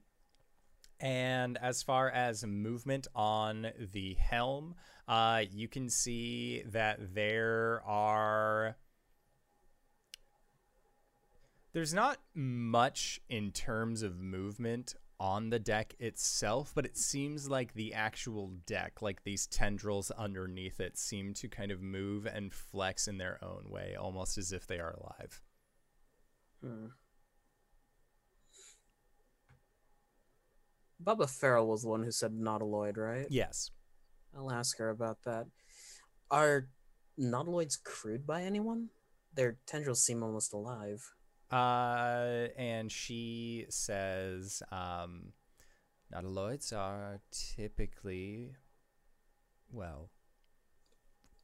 and 1.00 1.58
as 1.60 1.82
far 1.82 2.08
as 2.08 2.46
movement 2.46 3.08
on 3.16 3.66
the 3.92 4.14
helm, 4.14 4.76
uh, 5.08 5.42
you 5.52 5.66
can 5.66 5.90
see 5.90 6.62
that 6.66 7.14
there 7.14 7.82
are. 7.84 8.76
There's 11.72 11.92
not 11.92 12.18
much 12.32 13.20
in 13.28 13.50
terms 13.50 14.02
of 14.02 14.20
movement 14.20 14.94
on 15.18 15.50
the 15.50 15.58
deck 15.58 15.94
itself, 15.98 16.72
but 16.74 16.84
it 16.84 16.96
seems 16.96 17.48
like 17.48 17.74
the 17.74 17.94
actual 17.94 18.48
deck, 18.66 19.00
like 19.00 19.24
these 19.24 19.46
tendrils 19.46 20.10
underneath 20.10 20.80
it, 20.80 20.98
seem 20.98 21.32
to 21.34 21.48
kind 21.48 21.70
of 21.70 21.80
move 21.80 22.26
and 22.26 22.52
flex 22.52 23.08
in 23.08 23.18
their 23.18 23.42
own 23.42 23.70
way, 23.70 23.94
almost 23.98 24.36
as 24.36 24.52
if 24.52 24.66
they 24.66 24.78
are 24.78 24.92
alive. 24.92 25.40
Hmm. 26.62 26.86
Baba 30.98 31.26
Farrell 31.26 31.66
was 31.66 31.82
the 31.82 31.88
one 31.88 32.02
who 32.02 32.10
said 32.10 32.32
nautiloid, 32.32 32.96
right? 32.96 33.26
Yes. 33.30 33.70
I'll 34.36 34.50
ask 34.50 34.78
her 34.78 34.90
about 34.90 35.22
that. 35.24 35.46
Are 36.30 36.68
nautiloids 37.18 37.82
crewed 37.82 38.26
by 38.26 38.42
anyone? 38.42 38.88
Their 39.34 39.58
tendrils 39.66 40.02
seem 40.02 40.22
almost 40.22 40.52
alive. 40.52 41.12
Uh, 41.50 42.48
and 42.56 42.90
she 42.90 43.66
says, 43.68 44.62
um, 44.72 45.32
nautiloids 46.12 46.76
are 46.76 47.20
typically, 47.30 48.56
well, 49.70 50.10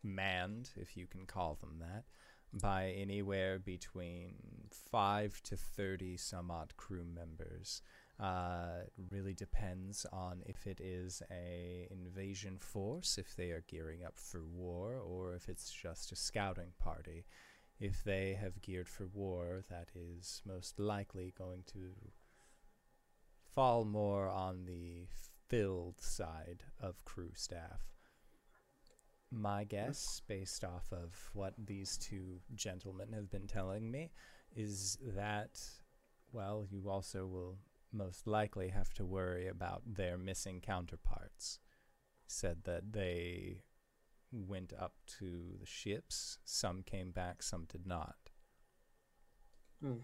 manned, 0.02 0.70
if 0.76 0.96
you 0.96 1.06
can 1.06 1.26
call 1.26 1.54
them 1.60 1.76
that, 1.80 2.04
by 2.52 2.90
anywhere 2.90 3.58
between 3.58 4.34
five 4.70 5.40
to 5.42 5.56
thirty 5.56 6.16
some 6.16 6.50
odd 6.50 6.76
crew 6.76 7.04
members. 7.04 7.80
Uh, 8.20 8.82
really 9.10 9.34
depends 9.34 10.04
on 10.12 10.42
if 10.46 10.66
it 10.66 10.80
is 10.80 11.22
a 11.30 11.88
invasion 11.90 12.58
force, 12.58 13.18
if 13.18 13.34
they 13.36 13.50
are 13.50 13.64
gearing 13.68 14.04
up 14.04 14.18
for 14.18 14.44
war, 14.44 14.98
or 14.98 15.34
if 15.34 15.48
it's 15.48 15.72
just 15.72 16.12
a 16.12 16.16
scouting 16.16 16.72
party. 16.78 17.24
If 17.82 18.04
they 18.04 18.34
have 18.40 18.62
geared 18.62 18.88
for 18.88 19.08
war, 19.08 19.64
that 19.68 19.88
is 19.92 20.40
most 20.46 20.78
likely 20.78 21.34
going 21.36 21.64
to 21.72 22.12
fall 23.56 23.84
more 23.84 24.28
on 24.28 24.66
the 24.66 25.08
filled 25.48 26.00
side 26.00 26.62
of 26.80 27.04
crew 27.04 27.32
staff. 27.34 27.80
My 29.32 29.64
guess, 29.64 30.22
based 30.28 30.62
off 30.62 30.92
of 30.92 31.30
what 31.32 31.54
these 31.58 31.98
two 31.98 32.38
gentlemen 32.54 33.12
have 33.14 33.32
been 33.32 33.48
telling 33.48 33.90
me, 33.90 34.12
is 34.54 34.96
that, 35.16 35.58
well, 36.30 36.64
you 36.70 36.88
also 36.88 37.26
will 37.26 37.58
most 37.92 38.28
likely 38.28 38.68
have 38.68 38.94
to 38.94 39.04
worry 39.04 39.48
about 39.48 39.82
their 39.84 40.16
missing 40.16 40.60
counterparts. 40.60 41.58
Said 42.28 42.58
that 42.62 42.92
they 42.92 43.64
went 44.32 44.72
up 44.78 44.94
to 45.18 45.56
the 45.60 45.66
ships, 45.66 46.38
some 46.44 46.82
came 46.82 47.10
back, 47.10 47.42
some 47.42 47.66
did 47.70 47.86
not. 47.86 48.16
Hmm. 49.80 49.98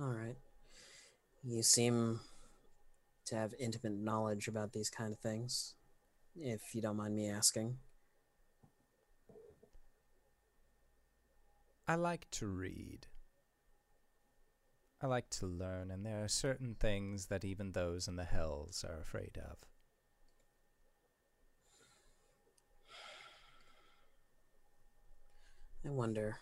All 0.00 0.08
right. 0.08 0.36
You 1.42 1.62
seem 1.62 2.20
to 3.26 3.36
have 3.36 3.54
intimate 3.58 3.92
knowledge 3.92 4.48
about 4.48 4.72
these 4.72 4.90
kind 4.90 5.12
of 5.12 5.18
things, 5.18 5.74
if 6.34 6.74
you 6.74 6.80
don't 6.80 6.96
mind 6.96 7.14
me 7.14 7.28
asking. 7.28 7.78
I 11.86 11.96
like 11.96 12.30
to 12.32 12.46
read. 12.46 13.06
I 15.02 15.06
like 15.06 15.28
to 15.30 15.46
learn, 15.46 15.90
and 15.90 16.06
there 16.06 16.24
are 16.24 16.28
certain 16.28 16.76
things 16.80 17.26
that 17.26 17.44
even 17.44 17.72
those 17.72 18.08
in 18.08 18.16
the 18.16 18.24
hells 18.24 18.84
are 18.88 19.00
afraid 19.00 19.36
of. 19.36 19.58
I 25.86 25.90
wonder. 25.90 26.38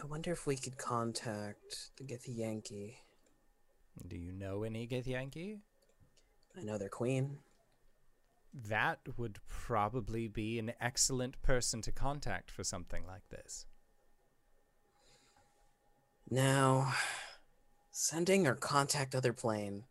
I 0.00 0.06
wonder 0.06 0.32
if 0.32 0.46
we 0.46 0.56
could 0.56 0.78
contact 0.78 1.90
the 1.96 2.04
Githyanki. 2.04 2.96
Do 4.06 4.16
you 4.16 4.32
know 4.32 4.62
any 4.62 4.86
Githyanki? 4.86 5.58
I 6.56 6.62
know 6.62 6.78
their 6.78 6.88
queen. 6.88 7.38
That 8.52 8.98
would 9.16 9.38
probably 9.48 10.28
be 10.28 10.58
an 10.58 10.72
excellent 10.80 11.40
person 11.42 11.82
to 11.82 11.92
contact 11.92 12.50
for 12.50 12.64
something 12.64 13.06
like 13.06 13.28
this. 13.30 13.66
Now, 16.28 16.94
sending 17.90 18.46
or 18.46 18.54
contact 18.54 19.14
other 19.14 19.32
plane. 19.32 19.84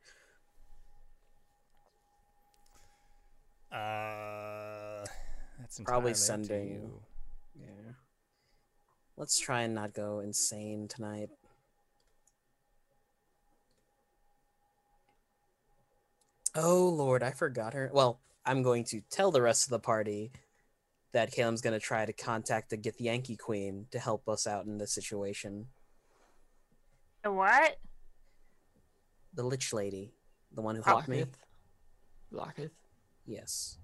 Uh, 3.71 5.05
that's 5.59 5.79
Probably 5.79 6.11
entirely 6.11 6.11
up 6.11 6.15
to 6.15 6.15
sending. 6.15 6.69
you. 6.69 7.01
Yeah. 7.59 7.93
Let's 9.17 9.39
try 9.39 9.61
and 9.61 9.73
not 9.73 9.93
go 9.93 10.19
insane 10.19 10.87
tonight. 10.87 11.29
Oh 16.55 16.89
lord, 16.89 17.23
I 17.23 17.31
forgot 17.31 17.73
her. 17.73 17.89
Well, 17.93 18.19
I'm 18.45 18.61
going 18.61 18.83
to 18.85 19.01
tell 19.09 19.31
the 19.31 19.41
rest 19.41 19.65
of 19.65 19.69
the 19.69 19.79
party 19.79 20.31
that 21.13 21.31
Caleb's 21.31 21.61
going 21.61 21.79
to 21.79 21.85
try 21.85 22.05
to 22.05 22.13
contact 22.13 22.69
the 22.69 22.77
Githyanki 22.77 23.37
Queen 23.37 23.85
to 23.91 23.99
help 23.99 24.27
us 24.27 24.47
out 24.47 24.65
in 24.65 24.77
this 24.77 24.93
situation. 24.93 25.67
The 27.23 27.31
what? 27.31 27.77
The 29.33 29.43
Lich 29.43 29.71
Lady, 29.71 30.11
the 30.53 30.61
one 30.61 30.75
who 30.75 30.81
helped 30.81 31.07
me. 31.07 31.25
Locketh. 32.33 32.71
Locketh. 33.31 33.39
Yes. 33.39 33.77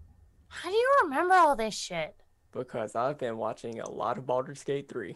How 0.50 0.70
do 0.70 0.76
you 0.76 0.92
remember 1.04 1.36
all 1.36 1.56
this 1.56 1.76
shit? 1.76 2.16
Because 2.52 2.96
I've 2.96 3.18
been 3.18 3.38
watching 3.38 3.80
a 3.80 3.90
lot 3.90 4.18
of 4.18 4.26
Baldur's 4.26 4.64
Gate 4.64 4.90
3. 4.90 5.16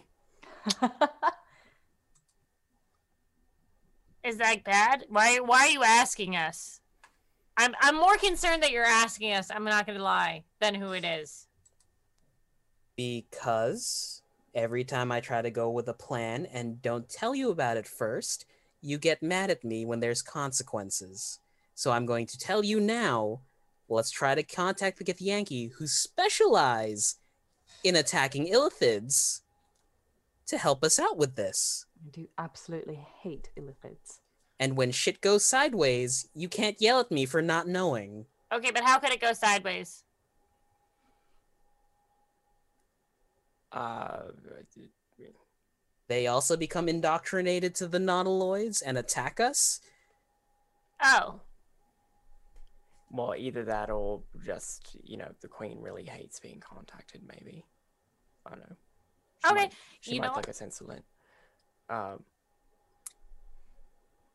Is 4.23 4.38
that 4.38 4.63
bad? 4.63 5.05
Why 5.09 5.39
why 5.39 5.61
are 5.61 5.69
you 5.69 5.84
asking 5.84 6.36
us? 6.36 6.82
I'm 7.57 7.73
I'm 7.82 7.95
more 7.95 8.17
concerned 8.17 8.61
that 8.61 8.69
you're 8.71 8.86
asking 8.86 9.34
us, 9.34 9.49
I'm 9.49 9.63
not 9.63 9.88
gonna 9.88 10.03
lie, 10.03 10.43
than 10.59 10.75
who 10.75 10.91
it 10.91 11.03
is. 11.03 11.47
Because 12.95 14.21
every 14.53 14.84
time 14.84 15.11
I 15.11 15.21
try 15.21 15.41
to 15.41 15.49
go 15.49 15.71
with 15.71 15.88
a 15.88 15.93
plan 15.93 16.45
and 16.45 16.84
don't 16.84 17.09
tell 17.09 17.34
you 17.34 17.49
about 17.49 17.77
it 17.77 17.88
first, 17.88 18.45
you 18.82 18.99
get 18.99 19.23
mad 19.23 19.49
at 19.49 19.63
me 19.63 19.86
when 19.86 20.01
there's 20.01 20.21
consequences. 20.21 21.39
So 21.73 21.91
I'm 21.91 22.05
going 22.05 22.27
to 22.27 22.38
tell 22.38 22.63
you 22.63 22.79
now. 22.79 23.41
Let's 23.92 24.10
try 24.10 24.36
to 24.36 24.44
contact 24.44 24.98
the 24.98 25.04
Githyanki, 25.04 25.74
who 25.78 25.86
specialize 25.86 27.16
in 27.84 27.96
attacking 27.96 28.48
illithids, 28.48 29.42
to 30.48 30.58
help 30.58 30.84
us 30.84 30.98
out 30.98 31.18
with 31.18 31.36
this. 31.36 31.86
I 32.06 32.10
do 32.10 32.28
absolutely 32.38 33.06
hate 33.22 33.50
illithids. 33.58 34.20
And 34.60 34.78
when 34.78 34.92
shit 34.92 35.22
goes 35.22 35.44
sideways, 35.44 36.30
you 36.34 36.48
can't 36.48 36.82
yell 36.82 37.00
at 37.00 37.12
me 37.12 37.26
for 37.26 37.42
not 37.42 37.68
knowing. 37.68 38.28
Okay, 38.54 38.72
but 38.72 38.84
how 38.84 39.00
could 39.00 39.12
it 39.12 39.20
go 39.22 39.34
sideways? 39.34 40.04
Uh, 43.72 44.24
They 46.08 46.28
also 46.28 46.58
become 46.58 46.89
indoctrinated 46.89 47.74
to 47.76 47.88
the 47.88 47.98
nautiloids 47.98 48.84
and 48.86 48.98
attack 48.98 49.39
us. 49.39 49.80
Oh, 51.02 51.39
well, 53.12 53.36
either 53.38 53.66
that 53.66 53.89
or 53.89 54.22
just 54.45 54.95
you 55.03 55.18
know 55.18 55.32
the 55.41 55.47
queen 55.47 55.80
really 55.82 56.03
hates 56.03 56.39
being 56.39 56.59
contacted. 56.59 57.22
Maybe 57.28 57.66
I 58.45 58.51
don't 58.51 58.59
know. 58.59 58.76
She 59.45 59.51
Okay, 59.51 59.62
might, 59.62 59.74
she 59.99 60.16
you 60.16 60.22
might 60.22 60.28
know 60.28 60.34
think 60.34 60.47
what? 60.47 60.49
it's 60.49 60.62
insolent. 60.62 61.03
Um. 61.89 62.24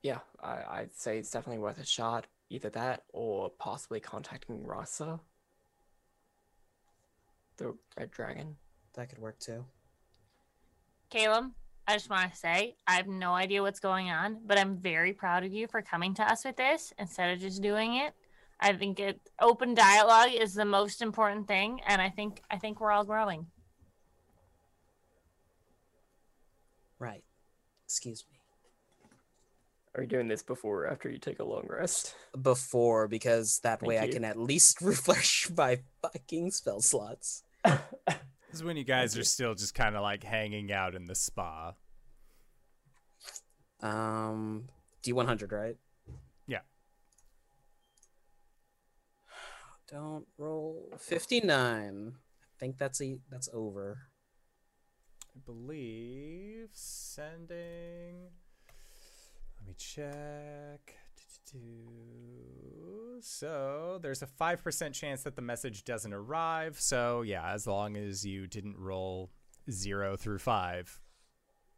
Yeah, 0.03 0.19
I, 0.41 0.63
I'd 0.69 0.95
say 0.95 1.19
it's 1.19 1.31
definitely 1.31 1.63
worth 1.63 1.79
a 1.81 1.85
shot. 1.85 2.27
Either 2.49 2.71
that 2.71 3.03
or 3.13 3.51
possibly 3.59 3.99
contacting 3.99 4.63
Rasa, 4.65 5.19
the 7.57 7.75
red 7.99 8.11
dragon. 8.13 8.57
That 8.95 9.09
could 9.09 9.19
work 9.19 9.39
too. 9.41 9.65
Caleb, 11.11 11.51
I 11.89 11.95
just 11.95 12.09
want 12.09 12.31
to 12.31 12.37
say 12.37 12.77
I 12.87 12.95
have 12.95 13.09
no 13.09 13.33
idea 13.33 13.63
what's 13.63 13.81
going 13.81 14.11
on, 14.11 14.39
but 14.47 14.59
I'm 14.59 14.77
very 14.77 15.13
proud 15.13 15.45
of 15.45 15.53
you 15.53 15.67
for 15.67 15.83
coming 15.83 16.15
to 16.15 16.23
us 16.23 16.45
with 16.45 16.57
this 16.57 16.93
instead 16.99 17.31
of 17.33 17.41
just 17.41 17.61
doing 17.63 17.97
it. 17.97 18.15
I 18.61 18.73
think 18.73 19.01
it 19.01 19.21
open 19.41 19.75
dialogue 19.75 20.31
is 20.33 20.55
the 20.55 20.65
most 20.65 21.03
important 21.03 21.47
thing, 21.47 21.81
and 21.87 22.01
I 22.01 22.11
think 22.11 22.43
I 22.51 22.59
think 22.59 22.81
we're 22.81 22.93
all 22.93 23.05
growing. 23.05 23.47
Right. 26.99 27.23
Excuse 27.85 28.25
me. 28.31 28.39
Are 29.95 30.03
you 30.03 30.09
doing 30.09 30.29
this 30.29 30.43
before 30.43 30.85
or 30.85 30.87
after 30.89 31.11
you 31.11 31.19
take 31.19 31.39
a 31.39 31.45
long 31.45 31.67
rest? 31.69 32.15
Before, 32.41 33.09
because 33.09 33.61
that 33.61 33.81
Thank 33.81 33.89
way 33.89 33.99
I 33.99 34.09
can 34.09 34.25
at 34.25 34.39
least 34.39 34.81
refresh 34.83 35.49
my 35.57 35.81
fucking 36.03 36.51
spell 36.51 36.81
slots. 36.81 37.43
This 37.65 37.81
is 38.53 38.65
when 38.65 38.77
you 38.77 38.85
guys 38.85 39.17
are 39.17 39.25
still 39.25 39.55
just 39.55 39.75
kind 39.75 39.97
of 39.97 40.03
like 40.03 40.23
hanging 40.23 40.71
out 40.71 40.95
in 40.95 41.07
the 41.07 41.15
spa. 41.15 41.73
Um, 43.81 44.69
D100, 45.03 45.51
right? 45.53 45.77
Yeah. 46.47 46.61
Don't 49.89 50.27
roll 50.37 50.93
59. 50.99 52.13
I 52.17 52.59
think 52.59 52.79
that's 52.79 53.01
a 53.01 53.19
that's 53.31 53.49
over. 53.53 53.99
I 55.35 55.39
believe 55.45 56.71
sending. 56.73 58.31
Let 59.59 59.67
me 59.67 59.75
check. 59.77 60.97
So 63.21 63.99
there's 64.03 64.23
a 64.23 64.27
5% 64.27 64.93
chance 64.93 65.23
that 65.23 65.37
the 65.37 65.43
message 65.43 65.85
doesn't 65.85 66.13
arrive. 66.13 66.81
So, 66.81 67.23
yeah, 67.23 67.53
as 67.53 67.67
long 67.67 67.97
as 67.97 68.27
you 68.27 68.47
didn't 68.47 68.77
roll 68.79 69.31
0 69.71 70.17
through 70.17 70.39
5, 70.39 71.01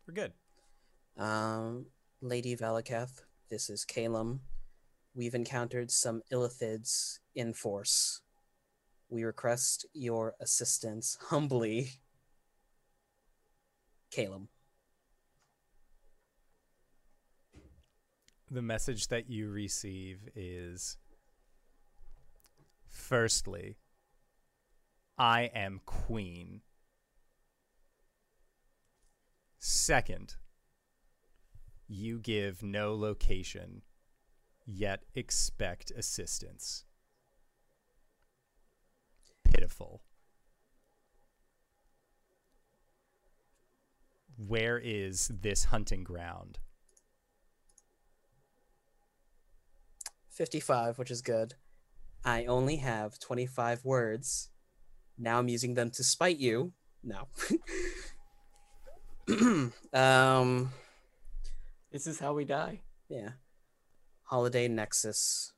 we're 0.06 0.14
good. 0.14 0.32
Um, 1.16 1.86
Lady 2.20 2.56
Vlaakith, 2.56 3.22
this 3.50 3.70
is 3.70 3.84
Calum. 3.84 4.40
We've 5.14 5.34
encountered 5.34 5.90
some 5.90 6.22
illithids 6.32 7.18
in 7.39 7.53
force. 7.55 8.20
We 9.09 9.22
request 9.22 9.86
your 9.95 10.34
assistance 10.41 11.16
humbly. 11.28 11.93
Calum. 14.11 14.49
The 18.51 18.61
message 18.61 19.07
that 19.09 19.30
you 19.30 19.51
receive 19.51 20.18
is 20.34 20.99
Firstly, 22.89 23.76
I 25.16 25.43
am 25.55 25.80
queen. 25.86 26.62
Second, 29.61 30.34
you 31.86 32.18
give 32.18 32.62
no 32.62 32.95
location, 32.95 33.82
yet 34.66 35.05
expect 35.14 35.93
assistance. 35.93 36.84
Pitiful. 39.53 40.03
Where 44.36 44.78
is 44.78 45.30
this 45.42 45.64
hunting 45.64 46.05
ground? 46.05 46.59
55, 50.30 50.99
which 50.99 51.11
is 51.11 51.22
good. 51.22 51.55
I 52.24 52.44
only 52.44 52.76
have 52.76 53.18
25 53.18 53.84
words. 53.84 54.51
Now 55.18 55.38
I'm 55.38 55.49
using 55.49 55.74
them 55.74 55.90
to 55.92 56.05
spite 56.05 56.38
you. 56.38 56.72
No. 57.03 57.26
um, 59.92 60.70
This 61.90 62.07
is 62.07 62.20
how 62.20 62.34
we 62.34 62.44
die. 62.44 62.82
yeah. 63.09 63.30
Holiday 64.24 64.68
Nexus. 64.68 65.53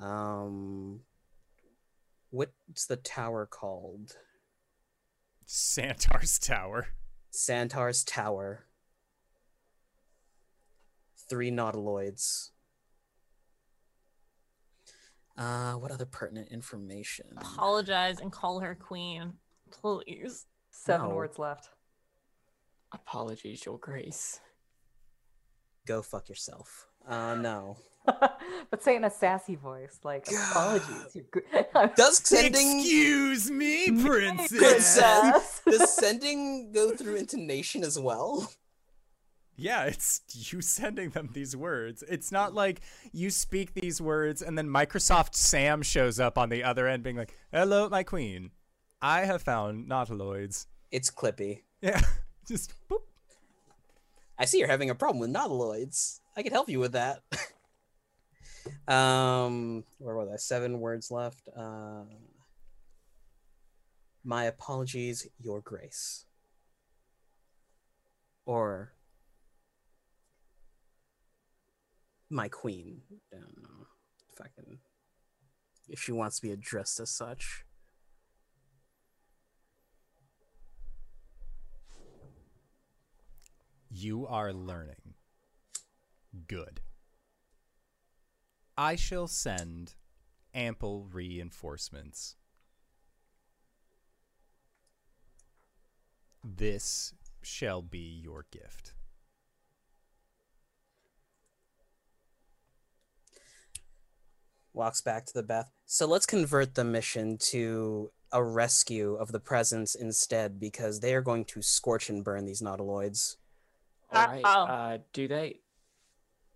Um, 0.00 1.00
what's 2.38 2.86
the 2.86 2.96
tower 2.96 3.46
called? 3.46 4.16
Santar's 5.46 6.38
Tower. 6.38 6.88
Santar's 7.30 8.02
Tower. 8.02 8.64
Three 11.28 11.50
nautiloids. 11.52 12.50
Uh, 15.36 15.74
what 15.74 15.90
other 15.92 16.06
pertinent 16.06 16.48
information? 16.50 17.26
Apologize 17.36 18.20
and 18.20 18.32
call 18.32 18.60
her 18.60 18.74
queen, 18.74 19.34
please. 19.70 20.46
Seven 20.70 21.08
No. 21.10 21.14
words 21.14 21.38
left. 21.38 21.70
Apologies, 22.92 23.64
Your 23.64 23.78
Grace. 23.78 24.40
Go 25.86 26.02
fuck 26.02 26.28
yourself. 26.28 26.88
Uh, 27.06 27.34
no. 27.34 27.76
but 28.70 28.82
say 28.82 28.96
in 28.96 29.04
a 29.04 29.10
sassy 29.10 29.54
voice, 29.54 30.00
like 30.04 30.26
apologies. 30.28 31.14
You're. 31.14 31.88
Does 31.96 32.18
sending 32.24 32.80
Excuse 32.80 33.50
me, 33.50 33.90
princess. 34.02 34.58
Princess. 34.58 35.62
does 35.66 35.92
sending 35.94 36.72
go 36.72 36.92
through 36.94 37.16
intonation 37.16 37.82
as 37.82 37.98
well? 37.98 38.50
Yeah, 39.56 39.84
it's 39.84 40.20
you 40.32 40.60
sending 40.60 41.10
them 41.10 41.30
these 41.32 41.56
words. 41.56 42.02
It's 42.08 42.32
not 42.32 42.54
like 42.54 42.80
you 43.12 43.30
speak 43.30 43.74
these 43.74 44.00
words 44.00 44.42
and 44.42 44.58
then 44.58 44.68
Microsoft 44.68 45.34
Sam 45.34 45.82
shows 45.82 46.18
up 46.18 46.36
on 46.36 46.48
the 46.48 46.64
other 46.64 46.88
end 46.88 47.04
being 47.04 47.16
like, 47.16 47.36
"Hello, 47.52 47.88
my 47.88 48.02
queen. 48.02 48.50
I 49.00 49.24
have 49.24 49.42
found 49.42 49.88
nautiloids." 49.88 50.66
It's 50.90 51.10
clippy. 51.10 51.62
Yeah, 51.80 52.00
just 52.46 52.74
boop. 52.88 53.02
I 54.38 54.44
see 54.46 54.58
you're 54.58 54.68
having 54.68 54.90
a 54.90 54.94
problem 54.94 55.20
with 55.20 55.32
nautiloids. 55.32 56.20
I 56.36 56.42
can 56.42 56.52
help 56.52 56.68
you 56.68 56.80
with 56.80 56.92
that. 56.92 57.22
Um, 58.88 59.84
where 59.98 60.16
was 60.16 60.28
I? 60.32 60.36
Seven 60.36 60.80
words 60.80 61.10
left. 61.10 61.48
Uh, 61.56 62.04
my 64.24 64.44
apologies, 64.44 65.26
Your 65.38 65.60
Grace. 65.60 66.24
Or 68.46 68.92
my 72.30 72.48
queen. 72.48 73.02
I 73.32 73.36
don't 73.36 73.62
know 73.62 73.86
if 74.32 74.40
I 74.40 74.48
can. 74.54 74.78
If 75.88 76.00
she 76.00 76.12
wants 76.12 76.36
to 76.36 76.42
be 76.42 76.52
addressed 76.52 77.00
as 77.00 77.10
such. 77.10 77.64
You 83.90 84.26
are 84.26 84.52
learning. 84.52 85.14
Good. 86.48 86.80
I 88.76 88.96
shall 88.96 89.28
send 89.28 89.94
ample 90.52 91.06
reinforcements. 91.12 92.36
This 96.42 97.14
shall 97.42 97.82
be 97.82 98.20
your 98.22 98.46
gift. 98.50 98.94
walks 104.74 105.00
back 105.00 105.24
to 105.24 105.32
the 105.32 105.42
bath. 105.42 105.70
So 105.86 106.06
let's 106.06 106.26
convert 106.26 106.74
the 106.74 106.84
mission 106.84 107.38
to 107.50 108.10
a 108.32 108.42
rescue 108.42 109.14
of 109.14 109.30
the 109.30 109.40
presence 109.40 109.94
instead, 109.94 110.58
because 110.58 111.00
they 111.00 111.14
are 111.14 111.22
going 111.22 111.44
to 111.46 111.62
scorch 111.62 112.10
and 112.10 112.24
burn 112.24 112.44
these 112.44 112.60
nautiloids. 112.60 113.36
All 114.12 114.26
right. 114.26 114.44
Uh-oh. 114.44 114.64
Uh, 114.64 114.98
do 115.12 115.28
they? 115.28 115.60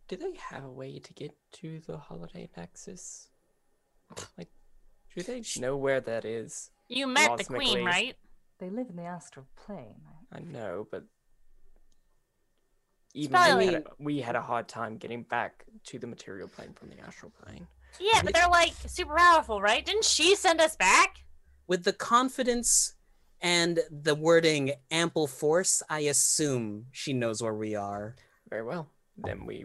Do 0.08 0.16
they 0.16 0.34
have 0.50 0.64
a 0.64 0.70
way 0.70 0.98
to 0.98 1.12
get 1.12 1.32
to 1.60 1.80
the 1.86 1.98
holiday 1.98 2.48
nexus? 2.56 3.28
Like, 4.38 4.48
do 5.14 5.22
they 5.22 5.42
know 5.60 5.76
where 5.76 6.00
that 6.00 6.24
is? 6.24 6.70
You 6.88 7.06
met 7.06 7.36
the 7.36 7.44
queen, 7.44 7.84
right? 7.84 8.16
They 8.58 8.70
live 8.70 8.86
in 8.88 8.96
the 8.96 9.04
astral 9.04 9.46
plane. 9.66 10.00
I 10.32 10.40
know, 10.40 10.86
but 10.90 11.04
even 13.14 13.32
probably 13.32 13.66
we, 13.66 13.66
like- 13.66 13.74
had 13.74 13.82
a, 13.82 13.90
we 13.98 14.20
had 14.20 14.36
a 14.36 14.42
hard 14.42 14.68
time 14.68 14.96
getting 14.96 15.22
back 15.22 15.64
to 15.84 15.98
the 15.98 16.06
material 16.06 16.48
plane 16.48 16.72
from 16.72 16.88
the 16.88 16.98
astral 17.00 17.32
plane. 17.42 17.66
Yeah, 18.00 18.22
but 18.22 18.34
they're 18.34 18.48
like 18.48 18.72
super 18.86 19.14
powerful, 19.16 19.60
right? 19.60 19.84
Didn't 19.84 20.04
she 20.04 20.34
send 20.36 20.60
us 20.60 20.76
back? 20.76 21.24
With 21.66 21.84
the 21.84 21.92
confidence 21.92 22.94
And 23.40 23.78
the 23.90 24.14
wording 24.16 24.72
ample 24.90 25.26
force, 25.28 25.80
I 25.88 26.00
assume 26.00 26.86
she 26.90 27.12
knows 27.12 27.40
where 27.42 27.54
we 27.54 27.76
are. 27.76 28.16
Very 28.50 28.64
well. 28.64 28.90
Then 29.16 29.46
we 29.46 29.64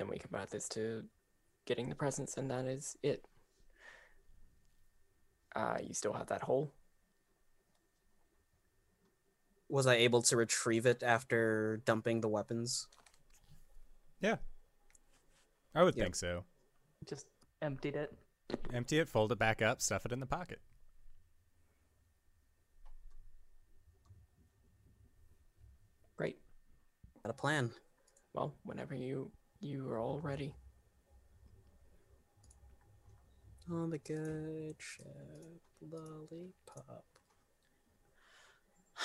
then 0.00 0.08
we 0.08 0.18
convert 0.18 0.50
this 0.50 0.66
to 0.70 1.04
getting 1.66 1.90
the 1.90 1.94
presents, 1.94 2.38
and 2.38 2.50
that 2.50 2.64
is 2.64 2.96
it. 3.02 3.26
Uh, 5.54 5.76
you 5.86 5.92
still 5.92 6.14
have 6.14 6.28
that 6.28 6.42
hole. 6.42 6.72
Was 9.68 9.86
I 9.86 9.96
able 9.96 10.22
to 10.22 10.36
retrieve 10.36 10.86
it 10.86 11.02
after 11.02 11.82
dumping 11.84 12.22
the 12.22 12.28
weapons? 12.28 12.88
Yeah. 14.20 14.36
I 15.74 15.82
would 15.82 15.94
Yep. 15.96 16.04
think 16.04 16.14
so. 16.16 16.44
Just 17.06 17.26
emptied 17.60 17.94
it. 17.94 18.16
Empty 18.72 19.00
it, 19.00 19.08
fold 19.08 19.32
it 19.32 19.38
back 19.38 19.60
up, 19.60 19.82
stuff 19.82 20.06
it 20.06 20.12
in 20.12 20.20
the 20.20 20.26
pocket. 20.26 20.60
Great. 26.16 26.38
Got 27.22 27.30
a 27.30 27.34
plan. 27.34 27.70
Well, 28.32 28.54
whenever 28.64 28.94
you 28.94 29.30
you 29.60 29.88
are 29.88 29.98
all 29.98 30.18
ready. 30.20 30.54
On 33.70 33.90
the 33.90 33.98
good 33.98 34.74
ship, 34.78 35.60
lollipop. 35.80 37.04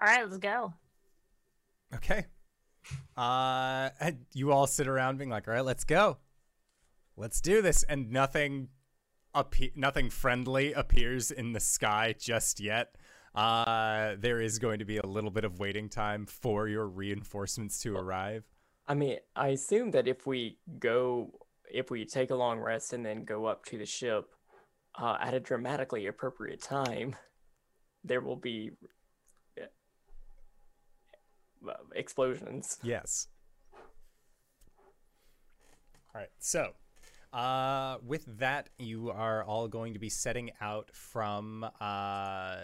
All 0.00 0.06
right, 0.06 0.24
let's 0.24 0.38
go. 0.38 0.72
Okay. 1.94 2.26
Uh, 3.16 3.90
and 4.00 4.26
you 4.32 4.52
all 4.52 4.66
sit 4.68 4.86
around 4.86 5.18
being 5.18 5.30
like, 5.30 5.48
all 5.48 5.54
right, 5.54 5.64
let's 5.64 5.82
go. 5.84 6.18
Let's 7.16 7.40
do 7.40 7.60
this. 7.62 7.82
And 7.82 8.12
nothing, 8.12 8.68
appe- 9.34 9.76
nothing 9.76 10.08
friendly 10.08 10.72
appears 10.72 11.32
in 11.32 11.52
the 11.52 11.60
sky 11.60 12.14
just 12.16 12.60
yet. 12.60 12.94
Uh, 13.34 14.14
there 14.18 14.40
is 14.40 14.58
going 14.58 14.78
to 14.78 14.84
be 14.84 14.98
a 14.98 15.06
little 15.06 15.30
bit 15.30 15.44
of 15.44 15.58
waiting 15.58 15.88
time 15.88 16.26
for 16.26 16.68
your 16.68 16.86
reinforcements 16.86 17.78
to 17.80 17.94
arrive. 17.96 18.44
I 18.86 18.94
mean, 18.94 19.18
I 19.36 19.48
assume 19.48 19.90
that 19.92 20.08
if 20.08 20.26
we 20.26 20.58
go, 20.78 21.32
if 21.70 21.90
we 21.90 22.04
take 22.06 22.30
a 22.30 22.34
long 22.34 22.58
rest 22.58 22.92
and 22.92 23.04
then 23.04 23.24
go 23.24 23.46
up 23.46 23.64
to 23.66 23.78
the 23.78 23.84
ship 23.84 24.24
uh, 24.98 25.18
at 25.20 25.34
a 25.34 25.40
dramatically 25.40 26.06
appropriate 26.06 26.62
time, 26.62 27.14
there 28.02 28.20
will 28.22 28.36
be 28.36 28.70
uh, 29.60 29.66
explosions. 31.94 32.78
Yes. 32.82 33.28
All 36.14 36.22
right. 36.22 36.30
So, 36.38 36.72
uh, 37.32 37.98
with 38.04 38.24
that, 38.38 38.70
you 38.78 39.10
are 39.10 39.44
all 39.44 39.68
going 39.68 39.92
to 39.92 39.98
be 39.98 40.08
setting 40.08 40.50
out 40.62 40.90
from. 40.94 41.66
Uh, 41.78 42.56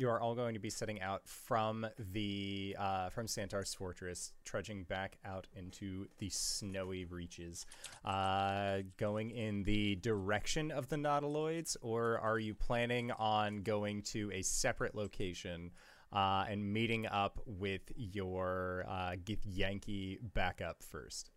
you 0.00 0.08
are 0.08 0.18
all 0.18 0.34
going 0.34 0.54
to 0.54 0.60
be 0.60 0.70
setting 0.70 1.00
out 1.02 1.28
from 1.28 1.86
the 2.12 2.74
uh, 2.78 3.10
from 3.10 3.26
Santar's 3.26 3.74
fortress, 3.74 4.32
trudging 4.44 4.84
back 4.84 5.18
out 5.24 5.46
into 5.54 6.06
the 6.18 6.30
snowy 6.30 7.04
reaches. 7.04 7.66
Uh, 8.04 8.78
going 8.96 9.30
in 9.30 9.62
the 9.64 9.96
direction 9.96 10.70
of 10.70 10.88
the 10.88 10.96
Nautiloids, 10.96 11.76
or 11.82 12.18
are 12.18 12.38
you 12.38 12.54
planning 12.54 13.12
on 13.12 13.62
going 13.62 14.02
to 14.02 14.32
a 14.32 14.42
separate 14.42 14.94
location? 14.94 15.70
uh, 16.12 16.44
and 16.48 16.72
meeting 16.72 17.06
up 17.06 17.40
with 17.46 17.82
your 17.96 18.84
uh, 18.88 19.14
Yankee 19.44 20.18
backup 20.34 20.82
first. 20.82 21.30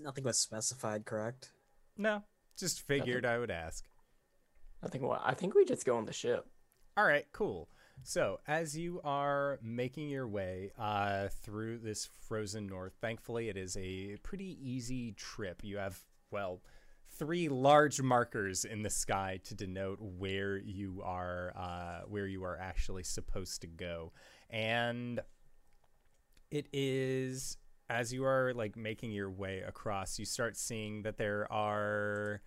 Nothing 0.00 0.24
was 0.24 0.38
specified, 0.38 1.04
correct? 1.04 1.50
No, 1.96 2.22
just 2.56 2.80
figured 2.80 3.26
I 3.26 3.38
would 3.38 3.50
ask. 3.50 3.84
I 4.82 4.88
think 4.88 5.04
what 5.04 5.20
I 5.24 5.34
think 5.34 5.54
we 5.54 5.64
just 5.64 5.84
go 5.84 5.96
on 5.96 6.06
the 6.06 6.12
ship. 6.12 6.46
All 6.96 7.04
right, 7.04 7.26
cool. 7.32 7.68
So, 8.02 8.40
as 8.46 8.76
you 8.76 9.00
are 9.04 9.58
making 9.62 10.08
your 10.08 10.28
way 10.28 10.70
uh, 10.78 11.28
through 11.42 11.78
this 11.78 12.08
frozen 12.26 12.66
north, 12.66 12.94
thankfully 13.00 13.48
it 13.48 13.56
is 13.56 13.76
a 13.76 14.16
pretty 14.22 14.56
easy 14.62 15.12
trip. 15.12 15.62
You 15.64 15.78
have, 15.78 15.98
well, 16.30 16.62
three 17.18 17.48
large 17.48 18.00
markers 18.00 18.64
in 18.64 18.82
the 18.82 18.90
sky 18.90 19.40
to 19.44 19.54
denote 19.54 19.98
where 20.00 20.56
you 20.56 21.02
are, 21.04 21.52
uh, 21.56 22.00
where 22.08 22.26
you 22.26 22.44
are 22.44 22.58
actually 22.58 23.02
supposed 23.02 23.60
to 23.62 23.66
go, 23.66 24.12
and 24.48 25.20
it 26.50 26.68
is 26.72 27.58
as 27.90 28.12
you 28.12 28.24
are 28.24 28.52
like 28.54 28.76
making 28.76 29.10
your 29.12 29.30
way 29.30 29.62
across, 29.66 30.18
you 30.18 30.24
start 30.24 30.56
seeing 30.56 31.02
that 31.02 31.16
there 31.16 31.50
are 31.50 32.42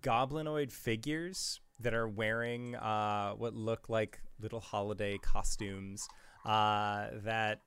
goblinoid 0.00 0.72
figures 0.72 1.60
that 1.80 1.94
are 1.94 2.08
wearing 2.08 2.74
uh, 2.76 3.32
what 3.32 3.54
look 3.54 3.88
like 3.88 4.20
little 4.40 4.60
holiday 4.60 5.18
costumes 5.18 6.08
uh, 6.44 7.06
that 7.24 7.60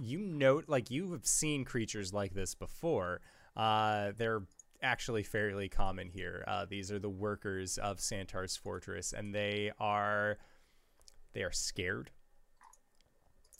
you 0.00 0.20
note 0.20 0.64
like 0.68 0.90
you 0.90 1.12
have 1.12 1.26
seen 1.26 1.64
creatures 1.64 2.12
like 2.12 2.34
this 2.34 2.54
before. 2.54 3.20
Uh, 3.56 4.12
they're 4.16 4.42
actually 4.82 5.22
fairly 5.22 5.68
common 5.68 6.08
here. 6.08 6.44
Uh, 6.46 6.64
these 6.68 6.92
are 6.92 6.98
the 6.98 7.10
workers 7.10 7.78
of 7.78 7.98
santar's 7.98 8.56
fortress 8.56 9.12
and 9.12 9.34
they 9.34 9.72
are 9.80 10.38
they 11.32 11.42
are 11.42 11.52
scared. 11.52 12.10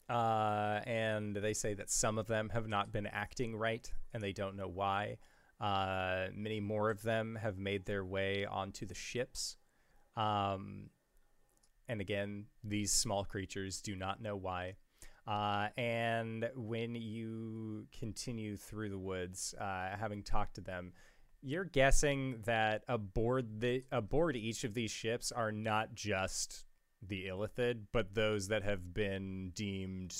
Uh, 0.08 0.80
and 0.86 1.36
they 1.36 1.52
say 1.52 1.74
that 1.74 1.90
some 1.90 2.16
of 2.16 2.28
them 2.28 2.48
have 2.50 2.66
not 2.66 2.92
been 2.92 3.06
acting 3.06 3.54
right 3.54 3.92
and 4.14 4.22
they 4.22 4.32
don't 4.32 4.56
know 4.56 4.68
why 4.68 5.18
uh, 5.60 6.26
many 6.34 6.60
more 6.60 6.90
of 6.90 7.02
them 7.02 7.38
have 7.40 7.58
made 7.58 7.84
their 7.84 8.04
way 8.04 8.46
onto 8.46 8.86
the 8.86 8.94
ships. 8.94 9.56
Um, 10.16 10.90
and 11.88 12.00
again, 12.00 12.46
these 12.62 12.92
small 12.92 13.24
creatures 13.24 13.80
do 13.80 13.96
not 13.96 14.20
know 14.20 14.36
why. 14.36 14.74
Uh, 15.26 15.68
and 15.76 16.48
when 16.54 16.94
you 16.94 17.86
continue 17.98 18.56
through 18.56 18.88
the 18.88 18.98
woods, 18.98 19.54
uh, 19.60 19.96
having 19.98 20.22
talked 20.22 20.54
to 20.54 20.60
them, 20.60 20.92
you're 21.42 21.64
guessing 21.64 22.36
that 22.44 22.82
aboard 22.88 23.60
the 23.60 23.84
aboard 23.92 24.36
each 24.36 24.64
of 24.64 24.74
these 24.74 24.90
ships 24.90 25.30
are 25.30 25.52
not 25.52 25.94
just 25.94 26.64
the 27.06 27.26
Illithid, 27.26 27.82
but 27.92 28.14
those 28.14 28.48
that 28.48 28.64
have 28.64 28.92
been 28.92 29.52
deemed 29.54 30.16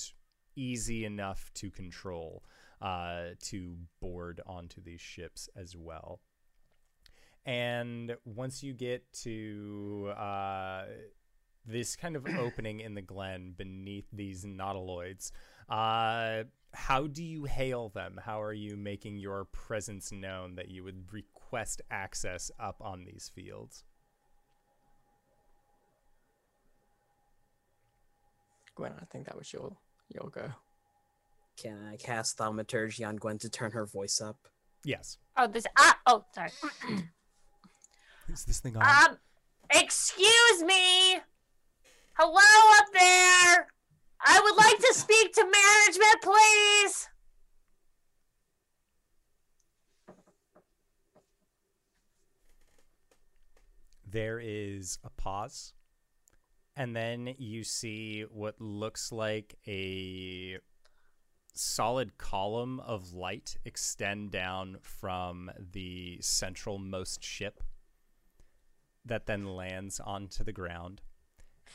easy 0.55 1.05
enough 1.05 1.51
to 1.55 1.71
control 1.71 2.45
uh, 2.81 3.31
to 3.43 3.77
board 4.01 4.41
onto 4.47 4.83
these 4.83 5.01
ships 5.01 5.49
as 5.57 5.77
well. 5.77 6.21
And 7.45 8.15
once 8.25 8.63
you 8.63 8.75
get 8.75 9.11
to 9.25 10.13
uh, 10.17 10.85
this 11.67 11.97
kind 11.97 12.17
of 12.17 12.27
opening 12.39 12.81
in 12.81 12.95
the 12.95 13.03
glen 13.03 13.55
beneath 13.57 14.07
these 14.13 14.45
nautiloids, 14.45 15.33
uh, 15.69 16.45
how 16.75 17.07
do 17.07 17.25
you 17.25 17.45
hail 17.45 17.89
them? 17.89 18.21
How 18.23 18.43
are 18.43 18.53
you 18.53 18.77
making 18.77 19.17
your 19.17 19.47
presence 19.47 20.13
known 20.13 20.57
that 20.57 20.69
you 20.71 20.85
would 20.85 21.13
request 21.13 21.81
access 21.91 22.51
up 22.61 22.77
on 22.81 23.05
these 23.05 23.31
fields? 23.35 23.85
Gwen, 28.75 28.93
I 29.01 29.05
think 29.07 29.27
that 29.27 29.37
was 29.37 29.53
your 29.53 29.77
your 30.09 30.31
go. 30.31 30.53
Can 31.61 31.79
I 31.93 31.97
cast 31.97 32.39
Thaumaturgy 32.39 33.05
on 33.05 33.17
Gwen 33.17 33.39
to 33.39 33.51
turn 33.51 33.73
her 33.73 33.85
voice 33.85 34.21
up? 34.21 34.37
Yes. 34.85 35.19
Oh, 35.37 35.49
this. 35.49 35.67
Ah, 35.77 35.99
oh, 36.07 36.25
sorry. 36.33 36.51
Is 38.33 38.45
this 38.45 38.61
thing 38.61 38.77
on? 38.77 38.83
Um, 38.83 39.17
excuse 39.75 40.63
me. 40.63 41.19
Hello 42.17 42.79
up 42.79 42.87
there. 42.93 43.67
I 44.21 44.41
would 44.43 44.57
like 44.57 44.79
to 44.79 44.95
speak 44.95 45.33
to 45.35 45.45
management, 45.45 46.23
please. 46.23 47.09
there 54.11 54.41
is 54.43 54.99
a 55.05 55.11
pause 55.11 55.75
and 56.77 56.95
then 56.95 57.35
you 57.39 57.65
see 57.65 58.25
what 58.31 58.61
looks 58.61 59.13
like 59.13 59.57
a 59.67 60.59
solid 61.59 62.17
column 62.19 62.81
of 62.81 63.13
light 63.13 63.57
extend 63.65 64.31
down 64.31 64.77
from 64.81 65.51
the 65.73 66.19
centralmost 66.21 67.23
ship 67.23 67.63
that 69.05 69.27
then 69.27 69.45
lands 69.45 70.01
onto 70.01 70.45
the 70.45 70.53
ground 70.53 71.01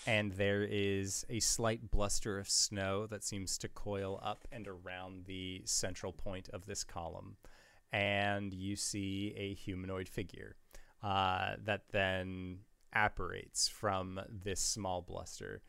and 0.07 0.33
there 0.33 0.63
is 0.63 1.25
a 1.29 1.39
slight 1.39 1.91
bluster 1.91 2.39
of 2.39 2.49
snow 2.49 3.05
that 3.05 3.23
seems 3.23 3.57
to 3.57 3.67
coil 3.67 4.19
up 4.23 4.47
and 4.51 4.67
around 4.67 5.25
the 5.25 5.61
central 5.65 6.11
point 6.11 6.49
of 6.53 6.65
this 6.65 6.83
column 6.83 7.35
and 7.91 8.53
you 8.53 8.75
see 8.75 9.33
a 9.37 9.53
humanoid 9.53 10.07
figure 10.07 10.55
uh, 11.03 11.55
that 11.63 11.83
then 11.91 12.59
apparates 12.93 13.67
from 13.67 14.19
this 14.29 14.59
small 14.59 15.01
bluster. 15.01 15.61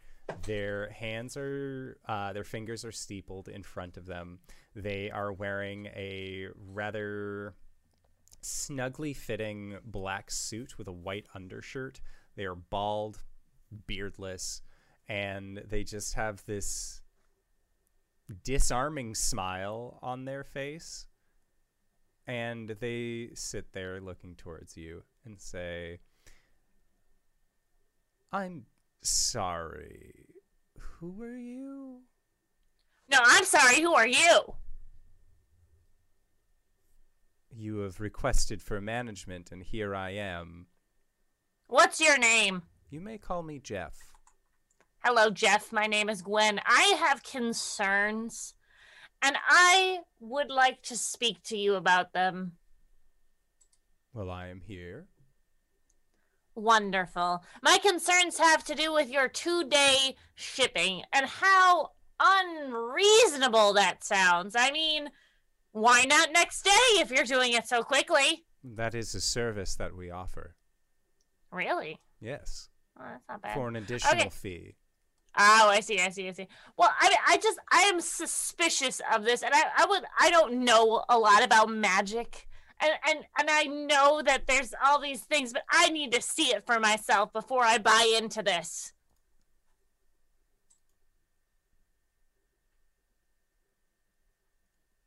Their 0.42 0.90
hands 0.90 1.36
are, 1.36 1.98
uh, 2.06 2.32
their 2.32 2.44
fingers 2.44 2.84
are 2.84 2.92
steepled 2.92 3.48
in 3.48 3.62
front 3.62 3.96
of 3.96 4.06
them. 4.06 4.40
They 4.74 5.10
are 5.10 5.32
wearing 5.32 5.86
a 5.86 6.48
rather 6.72 7.54
snugly 8.40 9.14
fitting 9.14 9.78
black 9.84 10.30
suit 10.30 10.78
with 10.78 10.88
a 10.88 10.92
white 10.92 11.26
undershirt. 11.34 12.00
They 12.36 12.44
are 12.44 12.54
bald, 12.54 13.22
beardless, 13.86 14.62
and 15.08 15.62
they 15.68 15.84
just 15.84 16.14
have 16.14 16.44
this 16.46 17.02
disarming 18.42 19.14
smile 19.14 19.98
on 20.02 20.24
their 20.24 20.44
face. 20.44 21.06
And 22.26 22.70
they 22.80 23.30
sit 23.34 23.72
there 23.72 24.00
looking 24.00 24.34
towards 24.34 24.76
you 24.76 25.02
and 25.26 25.38
say, 25.40 26.00
I'm 28.32 28.64
sorry. 29.04 30.26
Who 30.78 31.22
are 31.22 31.36
you? 31.36 32.00
No, 33.10 33.18
I'm 33.22 33.44
sorry. 33.44 33.80
Who 33.80 33.94
are 33.94 34.06
you? 34.06 34.54
You 37.50 37.78
have 37.78 38.00
requested 38.00 38.60
for 38.60 38.80
management, 38.80 39.52
and 39.52 39.62
here 39.62 39.94
I 39.94 40.10
am. 40.10 40.66
What's 41.68 42.00
your 42.00 42.18
name? 42.18 42.62
You 42.90 43.00
may 43.00 43.18
call 43.18 43.42
me 43.42 43.58
Jeff. 43.58 43.94
Hello, 45.04 45.30
Jeff. 45.30 45.72
My 45.72 45.86
name 45.86 46.08
is 46.08 46.22
Gwen. 46.22 46.60
I 46.66 46.96
have 46.98 47.22
concerns, 47.22 48.54
and 49.22 49.36
I 49.46 50.00
would 50.18 50.50
like 50.50 50.82
to 50.84 50.96
speak 50.96 51.42
to 51.44 51.56
you 51.56 51.74
about 51.74 52.12
them. 52.12 52.52
Well, 54.12 54.30
I 54.30 54.48
am 54.48 54.60
here. 54.60 55.06
Wonderful. 56.54 57.42
My 57.62 57.78
concerns 57.78 58.38
have 58.38 58.64
to 58.64 58.74
do 58.74 58.92
with 58.92 59.10
your 59.10 59.28
two 59.28 59.64
day 59.68 60.16
shipping 60.34 61.02
and 61.12 61.26
how 61.26 61.90
unreasonable 62.20 63.72
that 63.74 64.04
sounds. 64.04 64.54
I 64.56 64.70
mean, 64.70 65.10
why 65.72 66.04
not 66.04 66.32
next 66.32 66.62
day 66.64 66.70
if 67.00 67.10
you're 67.10 67.24
doing 67.24 67.52
it 67.52 67.66
so 67.66 67.82
quickly? 67.82 68.44
That 68.62 68.94
is 68.94 69.14
a 69.14 69.20
service 69.20 69.74
that 69.76 69.96
we 69.96 70.10
offer. 70.10 70.54
Really? 71.50 72.00
Yes. 72.20 72.68
Well, 72.96 73.08
that's 73.10 73.24
not 73.28 73.42
bad. 73.42 73.54
For 73.54 73.68
an 73.68 73.76
additional 73.76 74.14
Okay. 74.14 74.28
fee. 74.30 74.76
Oh, 75.36 75.68
I 75.68 75.80
see, 75.80 75.98
I 76.00 76.10
see, 76.10 76.28
I 76.28 76.32
see. 76.32 76.46
Well, 76.76 76.90
I, 77.00 77.12
I 77.30 77.36
just, 77.38 77.58
I 77.72 77.82
am 77.92 78.00
suspicious 78.00 79.00
of 79.12 79.24
this, 79.24 79.42
and 79.42 79.52
I, 79.52 79.62
I 79.78 79.86
would, 79.86 80.04
I 80.20 80.30
don't 80.30 80.64
know 80.64 81.04
a 81.08 81.18
lot 81.18 81.42
about 81.42 81.68
magic, 81.70 82.46
and, 82.80 82.92
and, 83.08 83.18
and 83.38 83.50
I 83.50 83.64
know 83.64 84.22
that 84.22 84.46
there's 84.46 84.74
all 84.84 85.00
these 85.00 85.20
things, 85.20 85.52
but 85.52 85.62
I 85.70 85.90
need 85.90 86.12
to 86.12 86.20
see 86.20 86.48
it 86.48 86.66
for 86.66 86.80
myself 86.80 87.32
before 87.32 87.64
I 87.64 87.78
buy 87.78 88.14
into 88.16 88.42
this. 88.42 88.92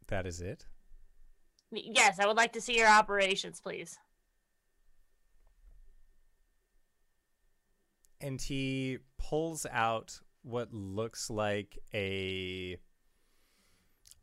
That 0.07 0.25
is 0.25 0.39
it. 0.41 0.65
Yes, 1.71 2.19
I 2.19 2.27
would 2.27 2.37
like 2.37 2.53
to 2.53 2.61
see 2.61 2.77
your 2.77 2.87
operations, 2.87 3.59
please. 3.59 3.99
And 8.21 8.41
he 8.41 8.99
pulls 9.17 9.65
out 9.69 10.21
what 10.43 10.73
looks 10.73 11.29
like 11.29 11.77
a 11.93 12.77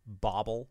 bauble 0.07 0.71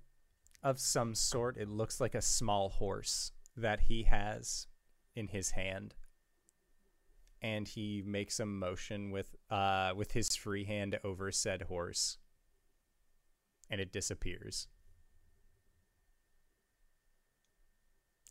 of 0.64 0.80
some 0.80 1.14
sort. 1.14 1.58
It 1.58 1.70
looks 1.70 2.00
like 2.00 2.16
a 2.16 2.22
small 2.22 2.70
horse 2.70 3.32
that 3.56 3.82
he 3.82 4.04
has 4.04 4.68
in 5.16 5.28
his 5.28 5.52
hand. 5.52 5.94
And 7.42 7.68
he 7.68 8.02
makes 8.06 8.40
a 8.40 8.46
motion 8.46 9.12
with 9.12 9.36
uh 9.50 9.92
with 9.96 10.14
his 10.14 10.36
free 10.36 10.64
hand 10.64 10.98
over 11.04 11.32
said 11.32 11.64
horse. 11.64 12.18
And 13.70 13.82
it 13.82 13.92
disappears. 13.92 14.68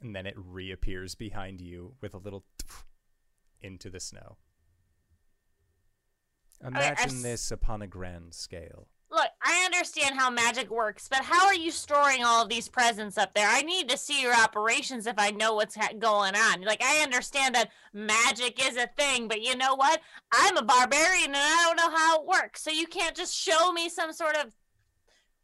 And 0.01 0.17
then 0.17 0.27
it 0.27 0.35
reappears 0.37 1.15
behind 1.15 1.61
you 1.61 1.95
with 2.01 2.15
a 2.15 2.19
little 2.19 2.45
into 3.61 3.91
the 3.91 4.01
snow. 4.01 4.39
Imagine 6.65 7.23
this 7.23 7.51
upon 7.51 7.83
a 7.83 7.87
grand 7.87 8.35
scale. 8.35 8.89
Look, 9.13 9.29
I 9.43 9.63
understand 9.67 10.19
how 10.19 10.31
magic 10.31 10.71
works, 10.71 11.07
but 11.07 11.21
how 11.23 11.45
are 11.45 11.55
you 11.55 11.71
storing 11.71 12.25
all 12.25 12.43
of 12.43 12.49
these 12.49 12.67
presents 12.67 13.19
up 13.19 13.35
there? 13.35 13.47
I 13.47 13.61
need 13.61 13.91
to 13.91 13.99
see 13.99 14.23
your 14.23 14.35
operations 14.35 15.07
if 15.07 15.17
I 15.19 15.31
know 15.31 15.53
what's 15.53 15.77
ha- 15.77 15.93
going 15.99 16.35
on. 16.35 16.63
Like, 16.63 16.83
I 16.83 17.03
understand 17.03 17.55
that 17.55 17.71
magic 17.93 18.59
is 18.67 18.79
a 18.79 18.89
thing, 18.97 19.29
but 19.29 19.43
you 19.43 19.55
know 19.55 19.75
what? 19.75 20.01
I'm 20.33 20.57
a 20.57 20.63
barbarian 20.63 21.27
and 21.27 21.37
I 21.37 21.65
don't 21.67 21.77
know 21.77 21.95
how 21.95 22.23
it 22.23 22.27
works. 22.27 22.63
So 22.63 22.71
you 22.71 22.87
can't 22.87 23.15
just 23.15 23.37
show 23.37 23.71
me 23.71 23.91
some 23.91 24.15
sort 24.15 24.37
of 24.39 24.55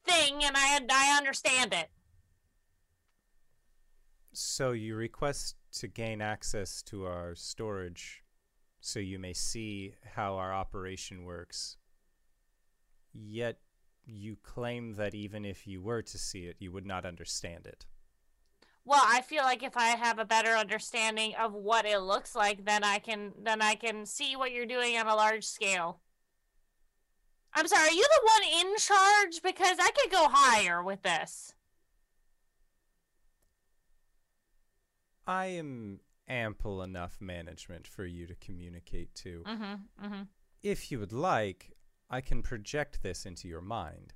thing 0.07 0.43
and 0.43 0.57
I 0.57 0.81
I 0.91 1.19
understand 1.19 1.75
it. 1.75 1.91
So 4.33 4.73
you 4.73 4.95
request 4.97 5.57
to 5.73 5.89
gain 5.89 6.23
access 6.23 6.81
to 6.85 7.05
our 7.05 7.35
storage 7.35 8.23
so 8.81 8.99
you 8.99 9.19
may 9.19 9.35
see 9.35 9.95
how 10.14 10.37
our 10.37 10.55
operation 10.55 11.25
works. 11.25 11.77
Yet 13.13 13.59
you 14.07 14.37
claim 14.43 14.95
that 14.95 15.15
even 15.15 15.45
if 15.45 15.67
you 15.67 15.83
were 15.83 16.03
to 16.03 16.19
see 16.19 16.47
it, 16.47 16.57
you 16.59 16.73
would 16.73 16.87
not 16.87 17.05
understand 17.05 17.67
it. 17.67 17.87
Well, 18.85 19.03
I 19.05 19.21
feel 19.21 19.43
like 19.43 19.63
if 19.63 19.77
I 19.77 19.89
have 19.89 20.19
a 20.19 20.25
better 20.25 20.53
understanding 20.53 21.35
of 21.35 21.53
what 21.53 21.85
it 21.85 21.99
looks 21.99 22.35
like, 22.35 22.65
then 22.65 22.85
I 22.85 22.99
can 22.99 23.33
then 23.43 23.61
I 23.61 23.75
can 23.75 24.07
see 24.07 24.35
what 24.35 24.53
you're 24.53 24.65
doing 24.65 24.97
on 24.97 25.07
a 25.07 25.15
large 25.15 25.45
scale. 25.45 26.01
I'm 27.53 27.69
sorry, 27.69 27.89
are 27.89 27.93
you 27.93 28.03
the 28.03 28.31
one 28.31 28.67
in 28.67 28.77
charge? 28.79 29.43
Because 29.43 29.77
I 29.79 29.91
could 29.91 30.11
go 30.11 30.29
higher 30.31 30.83
with 30.83 31.03
this. 31.03 31.55
I 35.27 35.47
am 35.47 36.01
ample 36.27 36.83
enough 36.83 37.19
management 37.21 37.87
for 37.87 38.07
you 38.07 38.27
to 38.27 38.35
communicate 38.37 39.15
to. 39.17 39.43
Mm-hmm. 39.47 40.05
Mm-hmm. 40.07 40.23
If 40.63 40.91
you 40.91 40.99
would 40.99 41.13
like, 41.13 41.73
I 42.11 42.21
can 42.21 42.43
project 42.43 43.03
this 43.03 43.27
into 43.27 43.49
your 43.49 43.61
mind. 43.61 44.15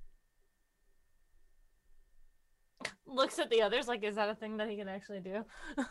Looks 3.06 3.38
at 3.38 3.50
the 3.50 3.62
others 3.62 3.86
like, 3.86 4.02
is 4.02 4.16
that 4.16 4.30
a 4.30 4.34
thing 4.34 4.56
that 4.56 4.68
he 4.68 4.76
can 4.76 4.88
actually 4.88 5.20
do? 5.20 5.44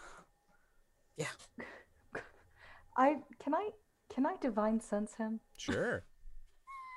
Yeah. 1.18 1.28
I 2.98 3.18
can 3.40 3.54
I 3.54 3.70
can 4.14 4.26
I 4.26 4.36
divine 4.42 4.80
sense 4.80 5.16
him? 5.16 5.40
Sure. 5.58 6.04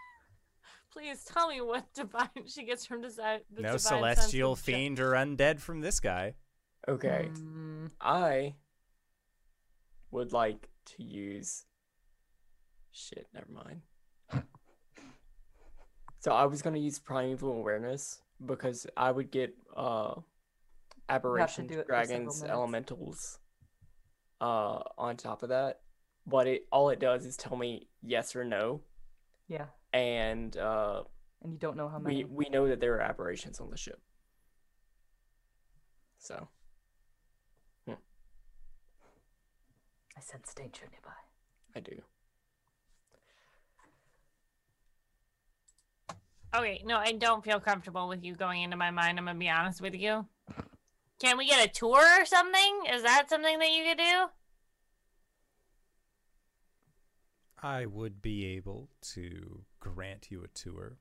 Please 0.92 1.24
tell 1.24 1.48
me 1.48 1.60
what 1.60 1.92
divine 1.94 2.28
she 2.46 2.64
gets 2.64 2.86
from 2.86 3.02
desi- 3.02 3.40
no 3.50 3.56
divine 3.56 3.70
sense 3.72 3.82
celestial 3.82 4.56
fiend 4.56 5.00
or 5.00 5.12
undead 5.12 5.60
from 5.60 5.80
this 5.80 6.00
guy. 6.00 6.34
Okay. 6.88 7.28
Hmm. 7.34 7.86
I 8.00 8.54
would 10.10 10.32
like 10.32 10.70
to 10.96 11.02
use. 11.02 11.64
Shit, 12.92 13.26
never 13.34 13.50
mind. 13.50 13.82
So 16.24 16.32
I 16.32 16.46
was 16.46 16.62
gonna 16.62 16.78
use 16.78 16.98
primeval 16.98 17.52
awareness 17.52 18.22
because 18.46 18.86
I 18.96 19.10
would 19.10 19.30
get 19.30 19.54
uh 19.76 20.14
aberrations, 21.10 21.70
do 21.70 21.80
it 21.80 21.86
for 21.86 22.02
several 22.06 22.34
dragons, 22.34 22.42
elementals 22.44 23.38
uh 24.40 24.80
on 24.96 25.18
top 25.18 25.42
of 25.42 25.50
that. 25.50 25.80
But 26.26 26.46
it 26.46 26.66
all 26.72 26.88
it 26.88 26.98
does 26.98 27.26
is 27.26 27.36
tell 27.36 27.58
me 27.58 27.88
yes 28.02 28.34
or 28.34 28.42
no. 28.42 28.80
Yeah, 29.48 29.66
And 29.92 30.56
uh 30.56 31.02
and 31.42 31.52
you 31.52 31.58
don't 31.58 31.76
know 31.76 31.88
how 31.88 31.98
many. 31.98 32.24
we 32.24 32.46
we 32.46 32.48
know 32.48 32.68
that 32.68 32.80
there 32.80 32.94
are 32.94 33.02
aberrations 33.02 33.60
on 33.60 33.68
the 33.68 33.76
ship. 33.76 34.00
So 36.16 36.48
I 40.16 40.20
sense 40.20 40.54
danger 40.54 40.86
nearby. 40.90 41.16
I 41.76 41.80
do. 41.80 42.00
Okay, 46.54 46.82
no, 46.84 46.96
I 46.98 47.12
don't 47.12 47.44
feel 47.44 47.58
comfortable 47.58 48.06
with 48.08 48.22
you 48.22 48.34
going 48.34 48.62
into 48.62 48.76
my 48.76 48.90
mind. 48.90 49.18
I'm 49.18 49.24
gonna 49.24 49.38
be 49.38 49.48
honest 49.48 49.80
with 49.80 49.94
you. 49.94 50.26
Can 51.18 51.36
we 51.36 51.46
get 51.46 51.64
a 51.64 51.70
tour 51.70 52.20
or 52.20 52.24
something? 52.24 52.82
Is 52.92 53.02
that 53.02 53.28
something 53.28 53.58
that 53.58 53.70
you 53.70 53.84
could 53.84 53.98
do? 53.98 54.26
I 57.62 57.86
would 57.86 58.20
be 58.20 58.44
able 58.56 58.90
to 59.14 59.64
grant 59.80 60.30
you 60.30 60.44
a 60.44 60.48
tour. 60.48 60.98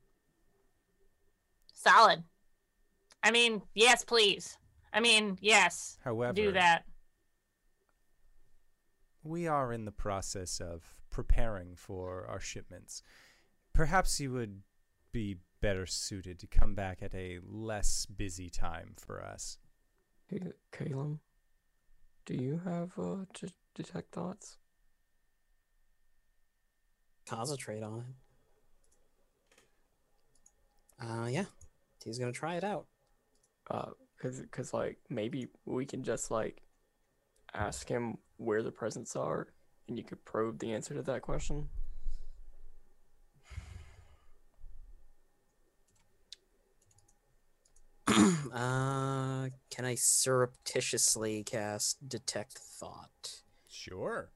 Solid. 1.73 2.23
I 3.21 3.31
mean, 3.31 3.61
yes, 3.73 4.03
please. 4.03 4.57
I 4.93 5.01
mean, 5.01 5.37
yes. 5.41 5.97
However, 6.03 6.33
Do 6.33 6.51
that. 6.53 6.85
we 9.23 9.47
are 9.47 9.73
in 9.73 9.85
the 9.85 9.91
process 9.91 10.61
of 10.61 10.83
preparing 11.09 11.75
for 11.75 12.25
our 12.27 12.39
shipments. 12.39 13.03
Perhaps 13.73 14.19
you 14.19 14.31
would 14.31 14.61
be 15.13 15.37
better 15.61 15.85
suited 15.85 16.37
to 16.39 16.47
come 16.47 16.75
back 16.75 17.01
at 17.01 17.15
a 17.15 17.39
less 17.47 18.05
busy 18.05 18.49
time 18.49 18.93
for 18.97 19.23
us. 19.23 19.57
Hey, 20.27 20.41
Caleb, 20.73 21.19
do 22.25 22.33
you 22.33 22.59
have 22.65 22.91
uh 22.99 23.25
to 23.35 23.47
detect 23.75 24.11
thoughts? 24.11 24.57
Concentrate 27.25 27.83
on 27.83 27.99
it. 27.99 28.05
Uh, 31.01 31.27
yeah. 31.27 31.45
he's 32.03 32.19
gonna 32.19 32.31
try 32.31 32.55
it 32.55 32.63
out. 32.63 32.87
Uh, 33.69 33.91
cause, 34.21 34.41
cause 34.51 34.73
like 34.73 34.97
maybe 35.09 35.47
we 35.65 35.85
can 35.85 36.03
just 36.03 36.31
like 36.31 36.61
ask 37.53 37.87
him 37.87 38.17
where 38.37 38.63
the 38.63 38.71
presents 38.71 39.15
are, 39.15 39.47
and 39.87 39.97
you 39.97 40.03
could 40.03 40.23
probe 40.25 40.59
the 40.59 40.73
answer 40.73 40.93
to 40.93 41.01
that 41.03 41.21
question. 41.21 41.69
Uh, 48.53 49.49
can 49.71 49.83
I 49.83 49.95
surreptitiously 49.95 51.43
cast 51.43 52.07
detect 52.07 52.59
thought? 52.59 53.41
Sure. 53.67 54.29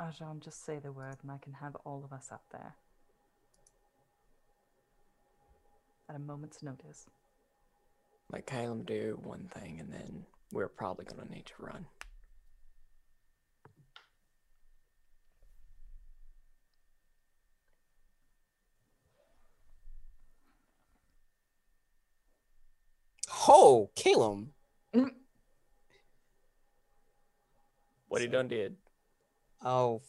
Arjan, 0.00 0.40
just 0.42 0.64
say 0.66 0.80
the 0.80 0.90
word 0.90 1.18
and 1.22 1.30
I 1.30 1.38
can 1.38 1.52
have 1.52 1.76
all 1.86 2.02
of 2.04 2.12
us 2.12 2.30
up 2.32 2.42
there. 2.50 2.74
At 6.08 6.16
a 6.16 6.18
moment's 6.18 6.60
notice. 6.60 7.06
Like 8.32 8.46
Caleb 8.46 8.86
do 8.86 9.20
one 9.22 9.48
thing, 9.54 9.78
and 9.78 9.92
then 9.92 10.24
we're 10.50 10.68
probably 10.68 11.04
gonna 11.04 11.28
need 11.30 11.46
to 11.46 11.52
run. 11.58 11.86
Oh, 23.48 23.90
Calum. 23.94 24.52
What 28.08 28.20
he 28.20 28.26
done 28.26 28.48
did. 28.48 28.76
Oh, 29.64 30.02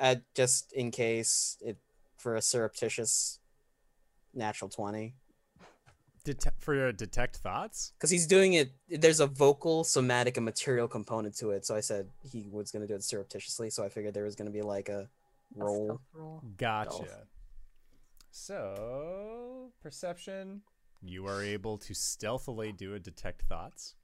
uh, 0.00 0.16
just 0.34 0.72
in 0.72 0.90
case 0.90 1.56
it 1.60 1.78
for 2.16 2.34
a 2.34 2.42
surreptitious 2.42 3.38
natural 4.34 4.68
twenty. 4.68 5.14
Det- 6.24 6.52
for 6.58 6.74
your 6.74 6.90
detect 6.92 7.36
thoughts. 7.36 7.92
Because 7.96 8.10
he's 8.10 8.26
doing 8.26 8.54
it. 8.54 8.72
There's 8.88 9.20
a 9.20 9.28
vocal, 9.28 9.84
somatic, 9.84 10.36
and 10.36 10.44
material 10.44 10.88
component 10.88 11.36
to 11.36 11.50
it. 11.52 11.64
So 11.64 11.76
I 11.76 11.80
said 11.80 12.08
he 12.24 12.48
was 12.50 12.72
gonna 12.72 12.86
do 12.88 12.94
it 12.96 13.04
surreptitiously. 13.04 13.70
So 13.70 13.84
I 13.84 13.88
figured 13.90 14.12
there 14.12 14.24
was 14.24 14.34
gonna 14.34 14.50
be 14.50 14.62
like 14.62 14.88
a 14.88 15.02
A 15.02 15.08
roll. 15.54 15.84
stealth 15.86 16.00
roll. 16.14 16.42
Gotcha. 16.56 17.28
So 18.32 19.70
perception. 19.80 20.62
You 21.02 21.26
are 21.26 21.42
able 21.42 21.78
to 21.78 21.94
stealthily 21.94 22.72
do 22.72 22.94
a 22.94 22.98
detect 22.98 23.42
thoughts. 23.42 23.94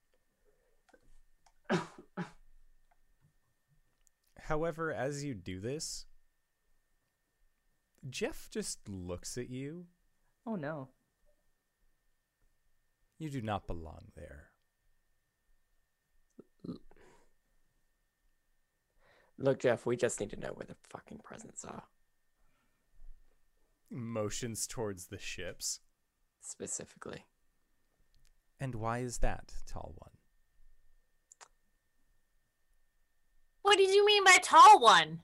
However, 4.38 4.92
as 4.92 5.24
you 5.24 5.34
do 5.34 5.60
this, 5.60 6.06
Jeff 8.08 8.48
just 8.50 8.88
looks 8.88 9.38
at 9.38 9.50
you. 9.50 9.86
Oh 10.46 10.56
no. 10.56 10.88
You 13.18 13.30
do 13.30 13.40
not 13.40 13.66
belong 13.66 14.10
there. 14.16 14.48
Look, 19.38 19.60
Jeff, 19.60 19.86
we 19.86 19.96
just 19.96 20.20
need 20.20 20.30
to 20.30 20.38
know 20.38 20.52
where 20.54 20.66
the 20.66 20.76
fucking 20.88 21.20
presents 21.24 21.64
are. 21.64 21.84
Motions 23.90 24.66
towards 24.66 25.06
the 25.06 25.18
ships. 25.18 25.80
Specifically. 26.42 27.24
And 28.60 28.74
why 28.74 28.98
is 28.98 29.18
that, 29.18 29.54
tall 29.66 29.94
one? 29.96 30.10
What 33.62 33.78
did 33.78 33.94
you 33.94 34.04
mean 34.04 34.24
by 34.24 34.38
tall 34.42 34.80
one? 34.80 35.20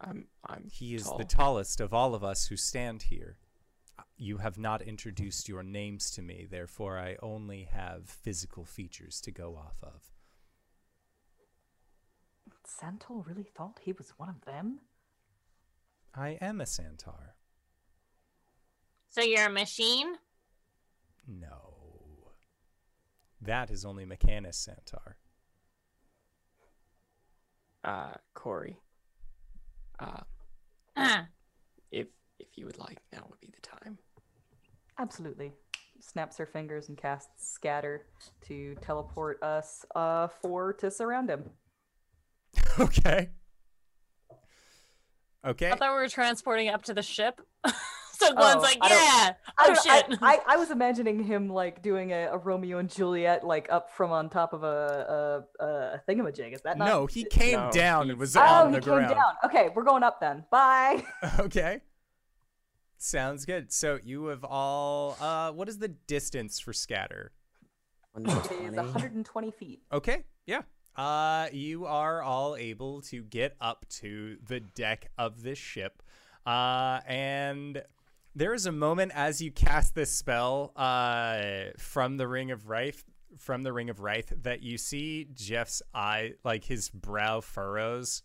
I'm 0.00 0.26
I'm 0.46 0.68
He 0.70 0.94
is 0.94 1.04
tall. 1.04 1.18
the 1.18 1.24
tallest 1.24 1.80
of 1.80 1.92
all 1.92 2.14
of 2.14 2.22
us 2.22 2.46
who 2.46 2.56
stand 2.56 3.04
here. 3.04 3.38
You 4.16 4.38
have 4.38 4.58
not 4.58 4.82
introduced 4.82 5.48
your 5.48 5.62
names 5.62 6.10
to 6.12 6.22
me, 6.22 6.46
therefore, 6.48 6.98
I 6.98 7.16
only 7.22 7.64
have 7.72 8.08
physical 8.08 8.64
features 8.64 9.20
to 9.22 9.30
go 9.30 9.56
off 9.56 9.82
of. 9.82 10.10
Santal 12.64 13.22
really 13.22 13.44
thought 13.56 13.80
he 13.82 13.92
was 13.92 14.10
one 14.18 14.28
of 14.28 14.44
them? 14.44 14.80
I 16.14 16.38
am 16.40 16.60
a 16.60 16.64
Santar. 16.64 17.34
So 19.10 19.22
you're 19.22 19.46
a 19.46 19.50
machine? 19.50 20.14
No. 21.26 21.74
That 23.40 23.70
is 23.70 23.84
only 23.84 24.04
Mechanus 24.04 24.56
Santar. 24.68 25.14
uh 27.84 28.14
Corey. 28.34 28.76
Uh 29.98 30.20
Uh, 30.96 31.22
if 31.90 32.08
if 32.38 32.48
you 32.56 32.66
would 32.66 32.78
like, 32.78 32.98
now 33.12 33.24
would 33.30 33.40
be 33.40 33.48
the 33.54 33.60
time. 33.66 33.98
Absolutely. 34.98 35.52
Snaps 36.00 36.36
her 36.38 36.46
fingers 36.46 36.88
and 36.88 36.96
casts 36.98 37.52
scatter 37.52 38.06
to 38.42 38.74
teleport 38.82 39.42
us 39.42 39.84
uh 39.94 40.28
four 40.28 40.72
to 40.74 40.90
surround 40.90 41.30
him. 41.30 41.50
okay. 42.80 43.30
Okay. 45.46 45.70
I 45.70 45.76
thought 45.76 45.92
we 45.94 46.00
were 46.02 46.08
transporting 46.08 46.68
up 46.68 46.82
to 46.84 46.94
the 46.94 47.02
ship. 47.02 47.40
so 48.18 48.32
Glenn's 48.34 48.56
Oh, 48.56 48.60
like, 48.60 48.78
I 48.80 48.88
yeah. 48.88 48.94
I, 48.96 49.34
Oh 49.60 49.66
don't- 49.66 49.78
I- 49.78 49.82
shit. 50.08 50.18
I, 50.22 50.38
I 50.46 50.56
was 50.62 50.70
imagining 50.70 51.22
him 51.24 51.48
like 51.48 51.82
doing 51.82 52.12
a, 52.12 52.26
a 52.32 52.38
Romeo 52.38 52.78
and 52.78 52.90
Juliet 52.90 53.44
like 53.44 53.68
up 53.70 53.90
from 53.90 54.10
on 54.12 54.28
top 54.28 54.52
of 54.52 54.62
a 54.64 55.44
a, 55.60 55.64
a 55.64 56.02
thingamajig. 56.08 56.54
Is 56.54 56.60
that 56.62 56.76
not? 56.78 56.86
No, 56.88 57.06
he 57.06 57.24
came 57.24 57.52
No, 57.58 57.70
down 57.70 58.04
he- 58.06 58.10
and 58.10 58.18
was 58.18 58.36
Oh, 58.36 58.40
on 58.40 58.72
he 58.72 58.78
the 58.80 58.84
came 58.84 58.94
ground. 58.94 59.14
down. 59.14 59.32
Okay, 59.44 59.68
we're 59.74 59.84
going 59.84 60.02
up 60.02 60.20
then. 60.20 60.44
Bye. 60.50 61.04
okay. 61.40 61.80
Sounds 62.98 63.44
good. 63.44 63.72
So 63.72 63.98
you 64.02 64.26
have 64.26 64.44
all 64.44 65.16
uh 65.20 65.52
what 65.52 65.68
is 65.68 65.78
the 65.78 65.88
distance 65.88 66.58
for 66.58 66.72
scatter? 66.72 67.32
It 68.16 68.22
is 68.22 68.26
120. 68.26 68.76
120 68.76 69.50
feet. 69.52 69.82
Okay, 69.92 70.24
yeah. 70.46 70.62
Uh, 70.96 71.46
you 71.52 71.86
are 71.86 72.20
all 72.22 72.56
able 72.56 73.00
to 73.02 73.22
get 73.22 73.54
up 73.60 73.86
to 73.88 74.36
the 74.48 74.58
deck 74.58 75.10
of 75.16 75.42
this 75.42 75.56
ship. 75.58 76.02
Uh, 76.44 76.98
and 77.06 77.80
there 78.38 78.54
is 78.54 78.66
a 78.66 78.72
moment 78.72 79.10
as 79.16 79.42
you 79.42 79.50
cast 79.50 79.96
this 79.96 80.12
spell 80.12 80.72
uh, 80.76 81.70
from 81.76 82.16
the 82.16 82.28
Ring 82.28 82.52
of 82.52 82.68
Rife, 82.68 83.04
from 83.36 83.64
the 83.64 83.72
Ring 83.72 83.90
of 83.90 83.98
Rife, 83.98 84.32
that 84.42 84.62
you 84.62 84.78
see 84.78 85.26
Jeff's 85.34 85.82
eye, 85.92 86.34
like 86.44 86.62
his 86.62 86.88
brow 86.88 87.40
furrows 87.40 88.22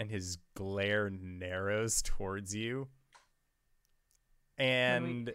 and 0.00 0.10
his 0.10 0.38
glare 0.56 1.10
narrows 1.10 2.02
towards 2.02 2.56
you. 2.56 2.88
And 4.58 5.32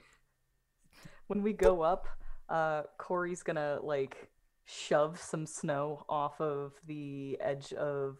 When 1.27 1.41
we 1.41 1.53
go 1.53 1.81
up, 1.81 2.05
uh, 2.49 2.83
Corey's 2.97 3.43
gonna 3.43 3.79
like 3.81 4.29
shove 4.65 5.21
some 5.21 5.45
snow 5.45 6.03
off 6.09 6.41
of 6.41 6.73
the 6.85 7.37
edge 7.39 7.71
of 7.71 8.17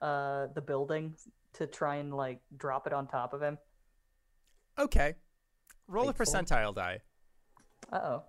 uh 0.00 0.46
the 0.54 0.62
building 0.62 1.14
to 1.52 1.66
try 1.66 1.96
and 1.96 2.14
like 2.14 2.40
drop 2.56 2.86
it 2.86 2.94
on 2.94 3.06
top 3.06 3.34
of 3.34 3.42
him. 3.42 3.58
Okay, 4.78 5.14
roll 5.88 6.08
a 6.08 6.14
percentile 6.14 6.74
die. 6.74 7.00
Uh 7.92 7.96
oh. 7.96 8.22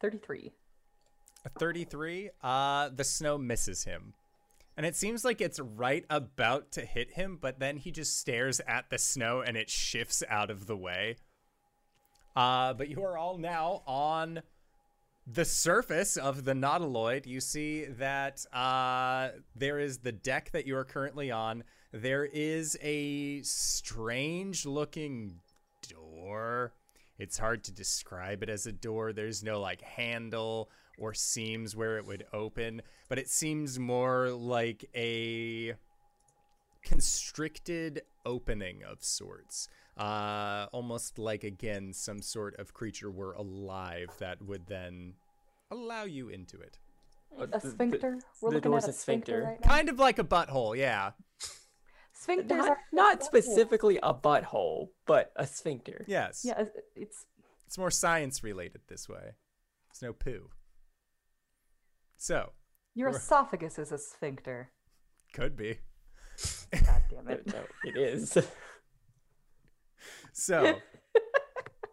Thirty-three. 0.00 0.52
A 1.44 1.48
33. 1.50 2.30
Uh, 2.42 2.90
the 2.94 3.04
snow 3.04 3.38
misses 3.38 3.84
him. 3.84 4.14
And 4.76 4.86
it 4.86 4.94
seems 4.94 5.24
like 5.24 5.40
it's 5.40 5.58
right 5.58 6.04
about 6.08 6.70
to 6.72 6.82
hit 6.82 7.12
him, 7.12 7.38
but 7.40 7.58
then 7.58 7.78
he 7.78 7.90
just 7.90 8.18
stares 8.18 8.60
at 8.66 8.90
the 8.90 8.98
snow 8.98 9.40
and 9.40 9.56
it 9.56 9.68
shifts 9.68 10.22
out 10.28 10.50
of 10.50 10.66
the 10.66 10.76
way. 10.76 11.16
Uh, 12.36 12.74
but 12.74 12.88
you 12.88 13.02
are 13.02 13.18
all 13.18 13.38
now 13.38 13.82
on 13.86 14.42
the 15.30 15.44
surface 15.44 16.16
of 16.16 16.44
the 16.44 16.54
Nautiloid. 16.54 17.26
You 17.26 17.40
see 17.40 17.84
that 17.84 18.44
uh, 18.52 19.30
there 19.54 19.78
is 19.78 19.98
the 19.98 20.12
deck 20.12 20.50
that 20.52 20.66
you 20.66 20.76
are 20.76 20.84
currently 20.84 21.30
on. 21.30 21.64
There 21.92 22.24
is 22.24 22.78
a 22.82 23.42
strange 23.42 24.64
looking 24.64 25.40
door. 25.88 26.72
It's 27.18 27.38
hard 27.38 27.64
to 27.64 27.72
describe 27.72 28.42
it 28.42 28.48
as 28.48 28.66
a 28.66 28.72
door. 28.72 29.12
There's 29.12 29.42
no 29.42 29.60
like 29.60 29.82
handle 29.82 30.70
or 30.98 31.14
seams 31.14 31.76
where 31.76 31.98
it 31.98 32.06
would 32.06 32.24
open, 32.32 32.82
but 33.08 33.18
it 33.18 33.28
seems 33.28 33.78
more 33.78 34.30
like 34.30 34.88
a 34.94 35.74
constricted 36.82 38.02
opening 38.24 38.82
of 38.82 39.02
sorts. 39.02 39.68
Uh, 39.98 40.66
almost 40.72 41.18
like 41.18 41.42
again 41.44 41.92
some 41.92 42.22
sort 42.22 42.58
of 42.60 42.72
creature 42.72 43.10
were 43.10 43.32
alive 43.32 44.08
that 44.18 44.40
would 44.42 44.66
then 44.66 45.14
allow 45.70 46.04
you 46.04 46.28
into 46.28 46.60
it. 46.60 46.78
Uh, 47.38 47.42
A 47.42 47.46
the- 47.48 47.58
the- 47.58 47.70
sphincter. 47.70 48.18
We're 48.40 48.50
the 48.50 48.54
looking 48.56 48.70
door's 48.70 48.84
at 48.84 48.90
a 48.90 48.92
a 48.92 48.94
sphincter, 48.94 49.32
sphincter. 49.32 49.48
right 49.48 49.60
now. 49.60 49.68
Kind 49.68 49.88
of 49.88 49.98
like 49.98 50.18
a 50.18 50.24
butthole, 50.24 50.76
yeah. 50.76 51.10
Sphincters 52.16 52.48
Not, 52.48 52.68
are 52.70 52.78
not 52.92 53.22
specifically 53.22 53.98
a 54.02 54.12
butthole, 54.14 54.88
but 55.06 55.32
a 55.36 55.46
sphincter. 55.46 56.04
Yes. 56.08 56.42
Yeah, 56.44 56.60
it's- 56.60 56.76
it's 56.96 57.26
It's 57.66 57.76
more 57.78 57.90
science 57.90 58.42
related 58.42 58.80
this 58.88 59.08
way. 59.08 59.34
It's 59.90 60.00
no 60.02 60.12
poo. 60.12 60.50
So, 62.16 62.52
your 62.94 63.10
esophagus 63.10 63.78
is 63.78 63.92
a 63.92 63.98
sphincter. 63.98 64.70
could 65.32 65.56
be. 65.56 65.78
God 66.72 67.02
damn 67.10 67.28
it. 67.28 67.46
no, 67.46 67.64
it 67.84 67.96
is. 67.96 68.36
So, 70.32 70.78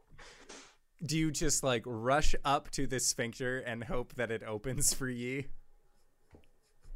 do 1.05 1.17
you 1.17 1.31
just 1.31 1.63
like 1.63 1.83
rush 1.85 2.35
up 2.43 2.69
to 2.71 2.87
the 2.87 2.99
sphincter 2.99 3.59
and 3.59 3.83
hope 3.83 4.15
that 4.15 4.31
it 4.31 4.43
opens 4.43 4.93
for 4.93 5.09
ye? 5.09 5.47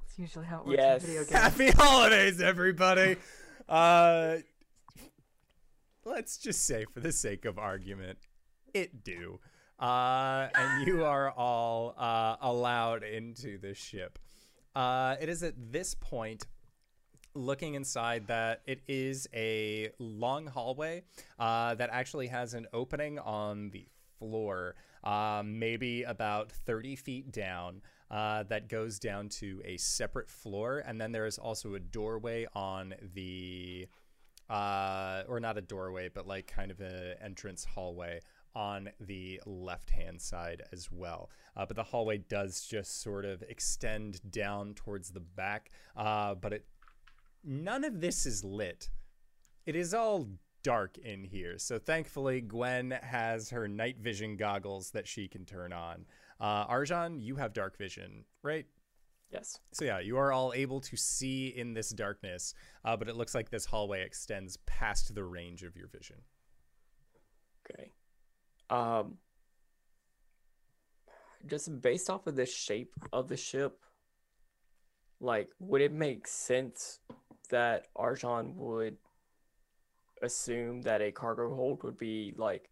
It's 0.06 0.18
usually 0.18 0.46
how 0.46 0.60
it 0.62 0.66
works 0.68 0.78
Yes. 0.80 1.02
in 1.04 1.08
video 1.08 1.22
games. 1.24 1.32
Happy 1.32 1.72
holidays, 1.72 2.42
everybody. 2.42 3.18
Uh, 3.68 4.38
let's 6.04 6.40
just 6.40 6.66
say, 6.66 6.86
for 6.92 7.02
the 7.02 7.12
sake 7.12 7.46
of 7.46 7.60
argument, 7.60 8.18
it 8.74 9.04
do. 9.04 9.40
Uh, 9.80 10.48
and 10.56 10.88
you 10.88 11.06
are 11.06 11.30
all 11.30 11.94
uh, 11.96 12.36
allowed 12.42 13.04
into 13.04 13.60
the 13.60 13.76
ship. 13.76 14.18
Uh, 14.76 15.18
it 15.22 15.30
is 15.30 15.44
at 15.44 15.54
this 15.72 15.94
point, 15.94 16.48
looking 17.34 17.76
inside, 17.76 18.28
that 18.28 18.62
it 18.66 18.82
is 18.88 19.28
a 19.34 19.90
long 20.00 20.48
hallway 20.48 21.04
uh, 21.38 21.76
that 21.76 21.90
actually 21.92 22.28
has 22.28 22.54
an 22.54 22.68
opening 22.74 23.20
on 23.20 23.70
the 23.72 23.86
floor, 24.18 24.76
um, 25.04 25.60
maybe 25.60 26.04
about 26.04 26.52
30 26.52 26.96
feet 26.96 27.32
down, 27.32 27.82
uh, 28.12 28.44
that 28.44 28.68
goes 28.68 29.00
down 29.00 29.30
to 29.30 29.62
a 29.66 29.78
separate 29.78 30.30
floor. 30.30 30.84
And 30.86 31.00
then 31.00 31.12
there 31.12 31.26
is 31.26 31.38
also 31.38 31.76
a 31.76 31.80
doorway 31.80 32.48
on 32.54 32.94
the, 33.14 33.88
uh, 34.50 35.24
or 35.28 35.40
not 35.40 35.58
a 35.58 35.62
doorway, 35.62 36.10
but 36.14 36.28
like 36.28 36.48
kind 36.48 36.72
of 36.72 36.82
an 36.82 37.16
entrance 37.22 37.64
hallway 37.64 38.20
on 38.56 38.90
the 39.00 39.40
left 39.46 39.90
hand 39.90 40.22
side 40.22 40.64
as 40.72 40.92
well. 40.92 41.30
Uh, 41.56 41.66
but 41.66 41.76
the 41.76 41.84
hallway 41.84 42.18
does 42.18 42.66
just 42.66 43.02
sort 43.02 43.26
of 43.26 43.44
extend 43.44 44.20
down 44.32 44.74
towards 44.74 45.12
the 45.12 45.20
back, 45.20 45.72
uh, 45.96 46.34
but 46.36 46.54
it 46.54 46.66
none 47.44 47.84
of 47.84 48.02
this 48.02 48.26
is 48.26 48.44
lit. 48.44 48.90
It 49.66 49.76
is 49.76 49.94
all 49.94 50.28
dark 50.64 50.98
in 50.98 51.24
here. 51.24 51.58
So 51.58 51.80
thankfully, 51.80 52.42
Gwen 52.42 52.92
has 53.02 53.50
her 53.52 53.68
night 53.68 53.98
vision 54.00 54.36
goggles 54.36 54.92
that 54.92 55.08
she 55.08 55.28
can 55.28 55.46
turn 55.46 55.74
on. 55.74 56.06
Uh, 56.40 56.68
Arjan, 56.68 57.22
you 57.22 57.36
have 57.36 57.54
dark 57.54 57.78
vision, 57.78 58.26
right? 58.44 58.66
yes. 59.32 59.60
So 59.72 59.86
yeah, 59.86 60.00
you 60.00 60.18
are 60.18 60.32
all 60.32 60.54
able 60.56 60.82
to 60.82 60.98
see 60.98 61.48
in 61.48 61.74
this 61.74 61.90
darkness, 61.90 62.54
uh, 62.84 62.98
but 62.98 63.08
it 63.08 63.16
looks 63.16 63.36
like 63.36 63.50
this 63.50 63.66
hallway 63.66 64.04
extends 64.04 64.58
past 64.66 65.14
the 65.14 65.24
range 65.24 65.64
of 65.64 65.76
your 65.76 65.88
vision. 65.88 66.18
Okay. 67.70 67.92
Um. 68.70 69.18
Just 71.46 71.82
based 71.82 72.10
off 72.10 72.28
of 72.28 72.36
the 72.36 72.46
shape 72.46 72.94
of 73.14 73.30
the 73.30 73.38
ship, 73.38 73.80
like, 75.22 75.50
would 75.60 75.80
it 75.82 75.94
make 75.94 76.28
sense 76.28 77.00
that 77.50 77.88
Arjan 77.98 78.56
would 78.56 78.98
assume 80.22 80.82
that 80.82 81.02
a 81.02 81.12
cargo 81.12 81.54
hold 81.56 81.84
would 81.84 81.98
be 81.98 82.34
like 82.38 82.70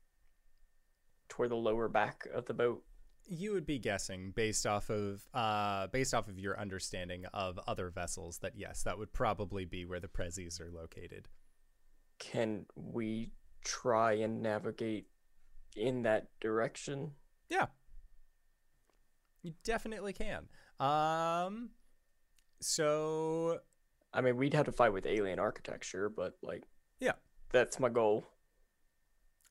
toward 1.29 1.51
the 1.51 1.55
lower 1.55 1.87
back 1.87 2.27
of 2.33 2.45
the 2.45 2.53
boat? 2.53 2.83
You 3.29 3.51
would 3.53 3.65
be 3.65 3.77
guessing 3.77 4.31
based 4.31 4.65
off 4.65 4.89
of 4.89 5.27
uh, 5.33 5.87
based 5.87 6.13
off 6.13 6.27
of 6.29 6.39
your 6.39 6.59
understanding 6.59 7.25
of 7.33 7.59
other 7.67 7.89
vessels 7.89 8.39
that 8.39 8.53
yes, 8.55 8.83
that 8.83 8.97
would 8.97 9.11
probably 9.11 9.65
be 9.65 9.85
where 9.85 9.99
the 9.99 10.07
Prezzies 10.07 10.61
are 10.61 10.71
located. 10.71 11.27
Can 12.19 12.65
we 12.75 13.31
try 13.63 14.13
and 14.13 14.41
navigate 14.41 15.07
in 15.75 16.03
that 16.03 16.27
direction? 16.39 17.11
Yeah. 17.49 17.67
You 19.43 19.53
definitely 19.63 20.13
can. 20.13 20.47
Um 20.79 21.71
so 22.59 23.59
I 24.13 24.21
mean, 24.21 24.37
we'd 24.37 24.53
have 24.53 24.65
to 24.65 24.71
fight 24.71 24.93
with 24.93 25.05
alien 25.05 25.39
architecture, 25.39 26.09
but 26.09 26.37
like, 26.41 26.63
Yeah. 26.99 27.13
that's 27.51 27.79
my 27.79 27.89
goal. 27.89 28.25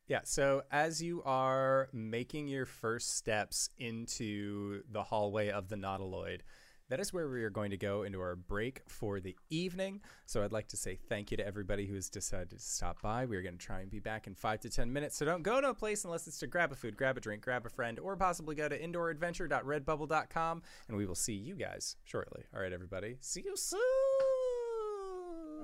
yeah, 0.08 0.20
so 0.24 0.62
as 0.70 1.02
you 1.02 1.22
are 1.24 1.88
making 1.92 2.46
your 2.48 2.64
first 2.66 3.16
steps 3.16 3.70
into 3.78 4.82
the 4.90 5.02
hallway 5.02 5.50
of 5.50 5.68
the 5.68 5.76
Nautiloid, 5.76 6.40
that 6.88 7.00
is 7.00 7.12
where 7.12 7.28
we 7.28 7.42
are 7.42 7.50
going 7.50 7.72
to 7.72 7.76
go 7.76 8.04
into 8.04 8.20
our 8.20 8.36
break 8.36 8.82
for 8.88 9.18
the 9.18 9.36
evening. 9.50 10.00
So 10.26 10.44
I'd 10.44 10.52
like 10.52 10.68
to 10.68 10.76
say 10.76 10.94
thank 11.08 11.32
you 11.32 11.36
to 11.36 11.44
everybody 11.44 11.84
who 11.84 11.96
has 11.96 12.08
decided 12.08 12.50
to 12.50 12.60
stop 12.60 13.02
by. 13.02 13.26
We 13.26 13.36
are 13.36 13.42
going 13.42 13.58
to 13.58 13.64
try 13.66 13.80
and 13.80 13.90
be 13.90 13.98
back 13.98 14.28
in 14.28 14.36
five 14.36 14.60
to 14.60 14.70
10 14.70 14.92
minutes. 14.92 15.16
So 15.16 15.24
don't 15.26 15.42
go 15.42 15.60
to 15.60 15.70
a 15.70 15.74
place 15.74 16.04
unless 16.04 16.28
it's 16.28 16.38
to 16.38 16.46
grab 16.46 16.70
a 16.70 16.76
food, 16.76 16.96
grab 16.96 17.16
a 17.16 17.20
drink, 17.20 17.42
grab 17.42 17.66
a 17.66 17.68
friend, 17.68 17.98
or 17.98 18.14
possibly 18.16 18.54
go 18.54 18.68
to 18.68 18.78
indooradventure.redbubble.com. 18.80 20.62
And 20.86 20.96
we 20.96 21.06
will 21.06 21.16
see 21.16 21.34
you 21.34 21.56
guys 21.56 21.96
shortly. 22.04 22.44
All 22.54 22.60
right, 22.62 22.72
everybody. 22.72 23.16
See 23.20 23.42
you 23.44 23.56
soon. 23.56 23.80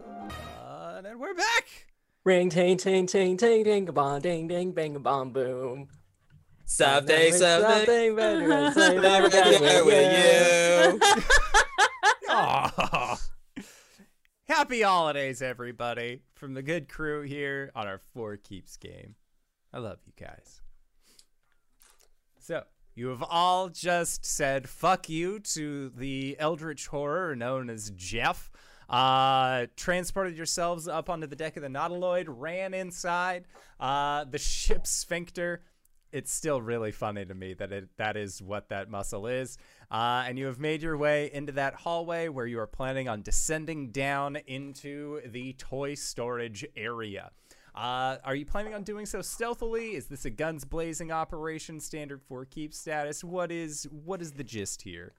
Uh, 0.06 1.02
and 1.04 1.20
we're 1.20 1.34
back. 1.34 1.86
Ring, 2.24 2.50
ting, 2.50 2.76
ting, 2.76 3.06
ting, 3.06 3.36
ting, 3.36 3.64
ding, 3.64 3.88
a 3.88 3.92
bong, 3.92 4.20
ding, 4.20 4.48
ding, 4.48 4.72
bang, 4.72 4.96
a 4.96 5.00
bong, 5.00 5.32
boom. 5.32 5.88
Someday, 6.64 7.30
someday, 7.32 7.84
Something 7.84 8.16
better, 8.16 8.72
say 8.72 8.98
never 8.98 9.28
that 9.28 9.44
get 9.44 9.60
there 9.60 9.84
with 9.84 11.00
you. 11.00 11.00
Aw. 12.30 13.20
Happy 14.48 14.82
holidays, 14.82 15.42
everybody, 15.42 16.20
from 16.34 16.54
the 16.54 16.62
good 16.62 16.88
crew 16.88 17.22
here 17.22 17.70
on 17.74 17.86
our 17.86 17.98
Four 17.98 18.36
Keeps 18.36 18.76
game. 18.76 19.14
I 19.72 19.78
love 19.78 19.98
you 20.06 20.12
guys. 20.18 20.60
So, 22.38 22.64
you 22.94 23.08
have 23.08 23.22
all 23.22 23.68
just 23.68 24.24
said 24.26 24.68
fuck 24.68 25.08
you 25.08 25.40
to 25.40 25.90
the 25.90 26.36
eldritch 26.38 26.88
horror 26.88 27.34
known 27.34 27.70
as 27.70 27.90
Jeff. 27.90 28.50
Uh, 28.92 29.66
transported 29.74 30.36
yourselves 30.36 30.86
up 30.86 31.08
onto 31.08 31.26
the 31.26 31.34
deck 31.34 31.56
of 31.56 31.62
the 31.62 31.68
Nautiloid, 31.68 32.26
ran 32.28 32.74
inside 32.74 33.46
uh, 33.80 34.24
the 34.24 34.38
ship's 34.38 34.90
sphincter. 34.90 35.62
It's 36.12 36.30
still 36.30 36.60
really 36.60 36.92
funny 36.92 37.24
to 37.24 37.34
me 37.34 37.54
that 37.54 37.72
it 37.72 37.88
that 37.96 38.18
is 38.18 38.42
what 38.42 38.68
that 38.68 38.90
muscle 38.90 39.26
is. 39.26 39.56
Uh, 39.90 40.24
and 40.26 40.38
you 40.38 40.44
have 40.44 40.58
made 40.58 40.82
your 40.82 40.98
way 40.98 41.30
into 41.32 41.52
that 41.52 41.74
hallway 41.74 42.28
where 42.28 42.46
you 42.46 42.58
are 42.58 42.66
planning 42.66 43.08
on 43.08 43.22
descending 43.22 43.92
down 43.92 44.36
into 44.46 45.22
the 45.26 45.54
toy 45.54 45.94
storage 45.94 46.66
area. 46.76 47.30
Uh, 47.74 48.18
are 48.24 48.34
you 48.34 48.44
planning 48.44 48.74
on 48.74 48.82
doing 48.82 49.06
so 49.06 49.22
stealthily? 49.22 49.96
Is 49.96 50.08
this 50.08 50.26
a 50.26 50.30
guns 50.30 50.66
blazing 50.66 51.10
operation, 51.10 51.80
standard 51.80 52.20
for 52.22 52.44
keep 52.44 52.74
status? 52.74 53.24
What 53.24 53.50
is 53.50 53.84
what 53.90 54.20
is 54.20 54.32
the 54.32 54.44
gist 54.44 54.82
here? 54.82 55.14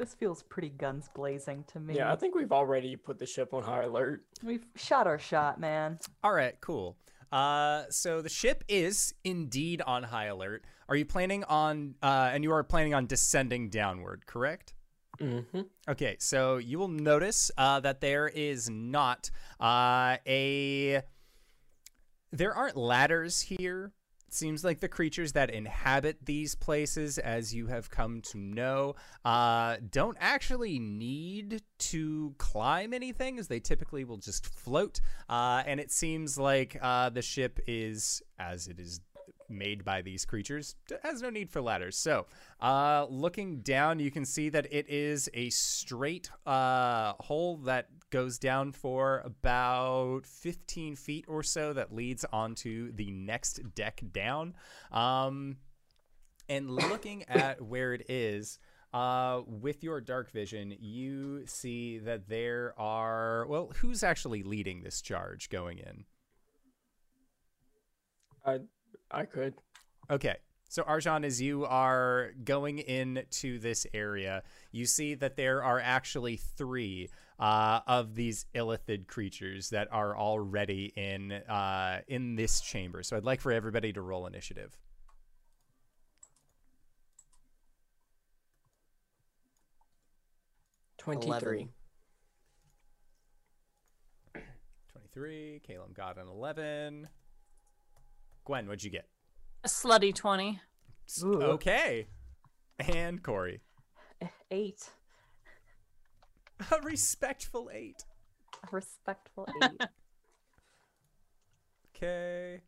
This 0.00 0.14
feels 0.14 0.42
pretty 0.42 0.70
guns 0.70 1.10
blazing 1.14 1.62
to 1.74 1.78
me. 1.78 1.96
Yeah, 1.96 2.10
I 2.10 2.16
think 2.16 2.34
we've 2.34 2.52
already 2.52 2.96
put 2.96 3.18
the 3.18 3.26
ship 3.26 3.52
on 3.52 3.62
high 3.62 3.82
alert. 3.82 4.24
We've 4.42 4.64
shot 4.74 5.06
our 5.06 5.18
shot, 5.18 5.60
man. 5.60 5.98
All 6.24 6.32
right, 6.32 6.58
cool. 6.62 6.96
Uh, 7.30 7.82
so 7.90 8.22
the 8.22 8.30
ship 8.30 8.64
is 8.66 9.12
indeed 9.24 9.82
on 9.82 10.04
high 10.04 10.24
alert. 10.24 10.64
Are 10.88 10.96
you 10.96 11.04
planning 11.04 11.44
on, 11.44 11.96
uh, 12.02 12.30
and 12.32 12.42
you 12.42 12.50
are 12.50 12.64
planning 12.64 12.94
on 12.94 13.04
descending 13.04 13.68
downward, 13.68 14.24
correct? 14.24 14.72
Mm-hmm. 15.20 15.60
Okay, 15.86 16.16
so 16.18 16.56
you 16.56 16.78
will 16.78 16.88
notice 16.88 17.50
uh, 17.58 17.80
that 17.80 18.00
there 18.00 18.26
is 18.26 18.70
not 18.70 19.30
uh, 19.60 20.16
a. 20.26 21.02
There 22.32 22.54
aren't 22.54 22.76
ladders 22.78 23.42
here. 23.42 23.92
Seems 24.32 24.62
like 24.62 24.78
the 24.78 24.88
creatures 24.88 25.32
that 25.32 25.50
inhabit 25.50 26.24
these 26.24 26.54
places, 26.54 27.18
as 27.18 27.52
you 27.52 27.66
have 27.66 27.90
come 27.90 28.20
to 28.30 28.38
know, 28.38 28.94
uh, 29.24 29.78
don't 29.90 30.16
actually 30.20 30.78
need 30.78 31.62
to 31.78 32.32
climb 32.38 32.94
anything, 32.94 33.40
as 33.40 33.48
they 33.48 33.58
typically 33.58 34.04
will 34.04 34.18
just 34.18 34.46
float. 34.46 35.00
Uh, 35.28 35.64
and 35.66 35.80
it 35.80 35.90
seems 35.90 36.38
like 36.38 36.78
uh, 36.80 37.10
the 37.10 37.22
ship 37.22 37.58
is, 37.66 38.22
as 38.38 38.68
it 38.68 38.78
is 38.78 39.00
made 39.48 39.84
by 39.84 40.02
these 40.02 40.24
creatures 40.24 40.76
has 41.02 41.22
no 41.22 41.30
need 41.30 41.50
for 41.50 41.60
ladders. 41.60 41.96
So, 41.96 42.26
uh, 42.60 43.06
looking 43.08 43.60
down, 43.60 43.98
you 43.98 44.10
can 44.10 44.24
see 44.24 44.48
that 44.50 44.72
it 44.72 44.88
is 44.88 45.28
a 45.34 45.50
straight 45.50 46.30
uh, 46.46 47.14
hole 47.20 47.56
that 47.58 47.88
goes 48.10 48.38
down 48.38 48.72
for 48.72 49.22
about 49.24 50.26
15 50.26 50.96
feet 50.96 51.24
or 51.28 51.42
so 51.42 51.72
that 51.72 51.94
leads 51.94 52.24
onto 52.32 52.92
the 52.92 53.10
next 53.10 53.74
deck 53.74 54.02
down. 54.12 54.54
Um, 54.92 55.56
and 56.48 56.70
looking 56.70 57.22
at 57.28 57.62
where 57.62 57.94
it 57.94 58.10
is, 58.10 58.58
uh, 58.92 59.42
with 59.46 59.84
your 59.84 60.00
dark 60.00 60.30
vision, 60.32 60.74
you 60.80 61.46
see 61.46 61.98
that 61.98 62.28
there 62.28 62.74
are. 62.76 63.46
Well, 63.46 63.70
who's 63.76 64.02
actually 64.02 64.42
leading 64.42 64.82
this 64.82 65.00
charge 65.00 65.48
going 65.48 65.78
in? 65.78 66.04
I 68.44 68.60
I 69.10 69.24
could. 69.24 69.54
Okay. 70.10 70.36
So 70.68 70.84
Arjan, 70.84 71.24
as 71.24 71.42
you 71.42 71.64
are 71.64 72.30
going 72.44 72.78
into 72.78 73.58
this 73.58 73.86
area, 73.92 74.44
you 74.70 74.86
see 74.86 75.14
that 75.14 75.34
there 75.36 75.64
are 75.64 75.80
actually 75.80 76.36
three 76.36 77.10
uh, 77.40 77.80
of 77.88 78.14
these 78.14 78.46
illithid 78.54 79.08
creatures 79.08 79.70
that 79.70 79.88
are 79.90 80.16
already 80.16 80.92
in 80.94 81.32
uh, 81.32 82.02
in 82.06 82.36
this 82.36 82.60
chamber. 82.60 83.02
So 83.02 83.16
I'd 83.16 83.24
like 83.24 83.40
for 83.40 83.50
everybody 83.50 83.92
to 83.94 84.00
roll 84.00 84.26
initiative. 84.28 84.76
Twenty-three. 90.98 91.68
23. 95.12 95.60
Caleb 95.66 95.94
got 95.94 96.18
an 96.18 96.28
11. 96.28 97.08
Gwen, 98.50 98.66
what'd 98.66 98.82
you 98.82 98.90
get? 98.90 99.06
A 99.62 99.68
slutty 99.68 100.12
20. 100.12 100.60
S- 101.08 101.22
Ooh. 101.22 101.40
Okay. 101.40 102.08
And 102.80 103.22
Corey. 103.22 103.60
Eight. 104.50 104.90
A 106.72 106.80
respectful 106.82 107.70
8. 107.72 108.04
A 108.64 108.68
respectful 108.72 109.46
eight. 109.62 109.80
Okay. 111.94 112.62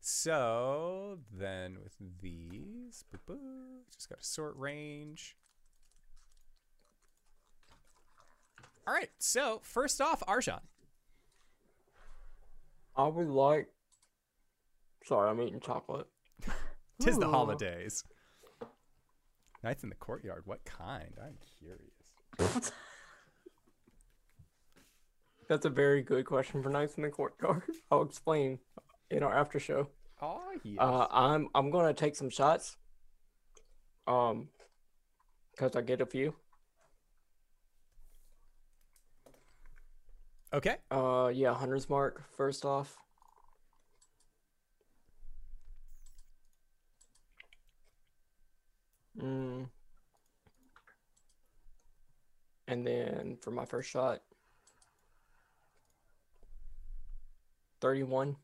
So 0.00 1.18
then 1.30 1.76
with 1.84 1.94
these, 2.20 3.04
boop, 3.14 3.32
boop, 3.34 3.38
just 3.94 4.08
got 4.08 4.18
to 4.18 4.24
sort 4.24 4.56
range. 4.56 5.36
All 8.88 8.94
right. 8.94 9.10
So 9.18 9.60
first 9.62 10.00
off, 10.00 10.24
Arjan. 10.26 10.62
I 12.96 13.06
would 13.06 13.28
like. 13.28 13.68
Sorry, 15.06 15.30
I'm 15.30 15.40
eating 15.40 15.60
chocolate. 15.60 16.08
Tis 17.00 17.16
the 17.16 17.28
Ooh. 17.28 17.30
holidays. 17.30 18.02
Nights 19.62 19.84
in 19.84 19.88
the 19.88 19.94
courtyard. 19.94 20.42
What 20.46 20.64
kind? 20.64 21.14
I'm 21.22 21.36
curious. 21.60 22.72
That's 25.48 25.64
a 25.64 25.70
very 25.70 26.02
good 26.02 26.26
question 26.26 26.60
for 26.60 26.70
Nights 26.70 26.96
in 26.96 27.04
the 27.04 27.10
Courtyard. 27.10 27.62
I'll 27.90 28.02
explain 28.02 28.58
in 29.08 29.22
our 29.22 29.32
after 29.32 29.60
show. 29.60 29.90
Oh 30.20 30.40
yes. 30.64 30.76
Uh, 30.80 31.06
I'm 31.12 31.50
I'm 31.54 31.70
gonna 31.70 31.94
take 31.94 32.16
some 32.16 32.30
shots. 32.30 32.76
Um, 34.08 34.48
cause 35.56 35.76
I 35.76 35.82
get 35.82 36.00
a 36.00 36.06
few. 36.06 36.34
okay. 40.52 40.78
Uh, 40.90 41.30
yeah, 41.32 41.54
hunter's 41.54 41.88
mark 41.88 42.24
first 42.36 42.64
off. 42.64 42.96
Mm. 49.20 49.68
And 52.68 52.86
then 52.86 53.38
for 53.40 53.50
my 53.50 53.64
first 53.64 53.90
shot, 53.90 54.20
31. 57.80 58.36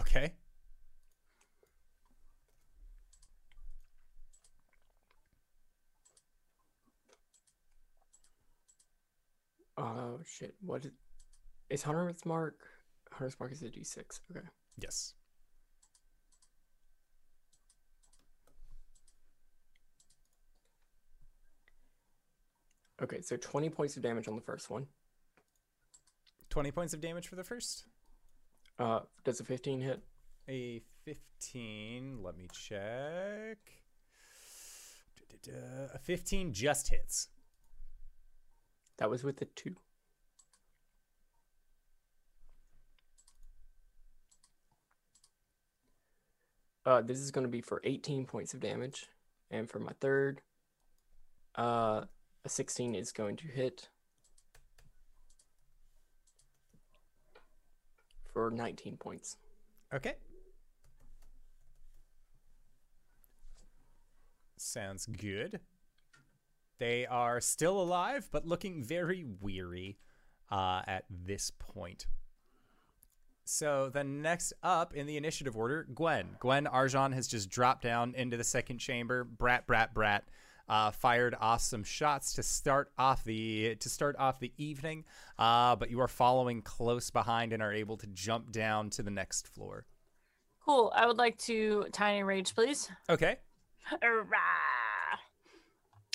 Okay. 0.00 0.32
Oh 9.78 10.20
shit! 10.24 10.54
What 10.60 10.86
is, 10.86 10.92
is 11.68 11.82
hunter's 11.82 12.24
mark? 12.24 12.54
Hunter's 13.12 13.38
mark 13.38 13.52
is 13.52 13.62
a 13.62 13.66
d6. 13.66 14.20
Okay. 14.30 14.46
Yes. 14.78 15.14
Okay, 23.02 23.20
so 23.20 23.36
20 23.36 23.68
points 23.70 23.96
of 23.96 24.02
damage 24.02 24.26
on 24.26 24.36
the 24.36 24.42
first 24.42 24.70
one. 24.70 24.86
20 26.48 26.70
points 26.70 26.94
of 26.94 27.00
damage 27.00 27.28
for 27.28 27.36
the 27.36 27.44
first. 27.44 27.84
Uh, 28.78 29.00
does 29.24 29.40
a 29.40 29.44
15 29.44 29.80
hit? 29.80 30.02
A 30.48 30.80
15. 31.04 32.22
Let 32.22 32.38
me 32.38 32.48
check. 32.52 33.58
Da-da-da. 35.18 35.94
A 35.94 35.98
15 35.98 36.52
just 36.52 36.88
hits. 36.88 37.28
That 38.98 39.10
was 39.10 39.22
with 39.22 39.36
the 39.36 39.44
two. 39.44 39.76
Uh, 46.86 47.02
this 47.02 47.18
is 47.18 47.30
going 47.30 47.44
to 47.44 47.50
be 47.50 47.60
for 47.60 47.80
18 47.84 48.24
points 48.24 48.54
of 48.54 48.60
damage. 48.60 49.06
And 49.50 49.68
for 49.68 49.80
my 49.80 49.92
third, 50.00 50.40
uh, 51.56 52.04
a 52.46 52.48
16 52.48 52.94
is 52.94 53.10
going 53.10 53.36
to 53.36 53.48
hit 53.48 53.88
for 58.32 58.50
19 58.50 58.96
points. 58.96 59.36
Okay. 59.92 60.14
Sounds 64.56 65.06
good. 65.06 65.60
They 66.78 67.04
are 67.06 67.40
still 67.40 67.80
alive, 67.80 68.28
but 68.30 68.46
looking 68.46 68.82
very 68.84 69.24
weary 69.40 69.98
uh, 70.50 70.82
at 70.86 71.04
this 71.10 71.50
point. 71.50 72.06
So 73.44 73.90
the 73.92 74.04
next 74.04 74.52
up 74.62 74.94
in 74.94 75.06
the 75.06 75.16
initiative 75.16 75.56
order, 75.56 75.86
Gwen. 75.94 76.36
Gwen 76.38 76.66
Arjan 76.66 77.12
has 77.12 77.26
just 77.26 77.48
dropped 77.50 77.82
down 77.82 78.14
into 78.16 78.36
the 78.36 78.44
second 78.44 78.78
chamber. 78.78 79.24
Brat, 79.24 79.66
brat, 79.66 79.94
brat. 79.94 80.24
Uh, 80.68 80.90
fired 80.90 81.36
off 81.40 81.60
some 81.60 81.84
shots 81.84 82.32
to 82.32 82.42
start 82.42 82.90
off 82.98 83.22
the 83.22 83.76
to 83.76 83.88
start 83.88 84.16
off 84.18 84.40
the 84.40 84.52
evening, 84.56 85.04
uh, 85.38 85.76
but 85.76 85.90
you 85.90 86.00
are 86.00 86.08
following 86.08 86.60
close 86.60 87.08
behind 87.08 87.52
and 87.52 87.62
are 87.62 87.72
able 87.72 87.96
to 87.96 88.08
jump 88.08 88.50
down 88.50 88.90
to 88.90 89.00
the 89.00 89.10
next 89.10 89.46
floor. 89.46 89.86
Cool. 90.64 90.92
I 90.96 91.06
would 91.06 91.18
like 91.18 91.38
to 91.38 91.86
tiny 91.92 92.24
rage, 92.24 92.52
please. 92.52 92.90
Okay. 93.08 93.36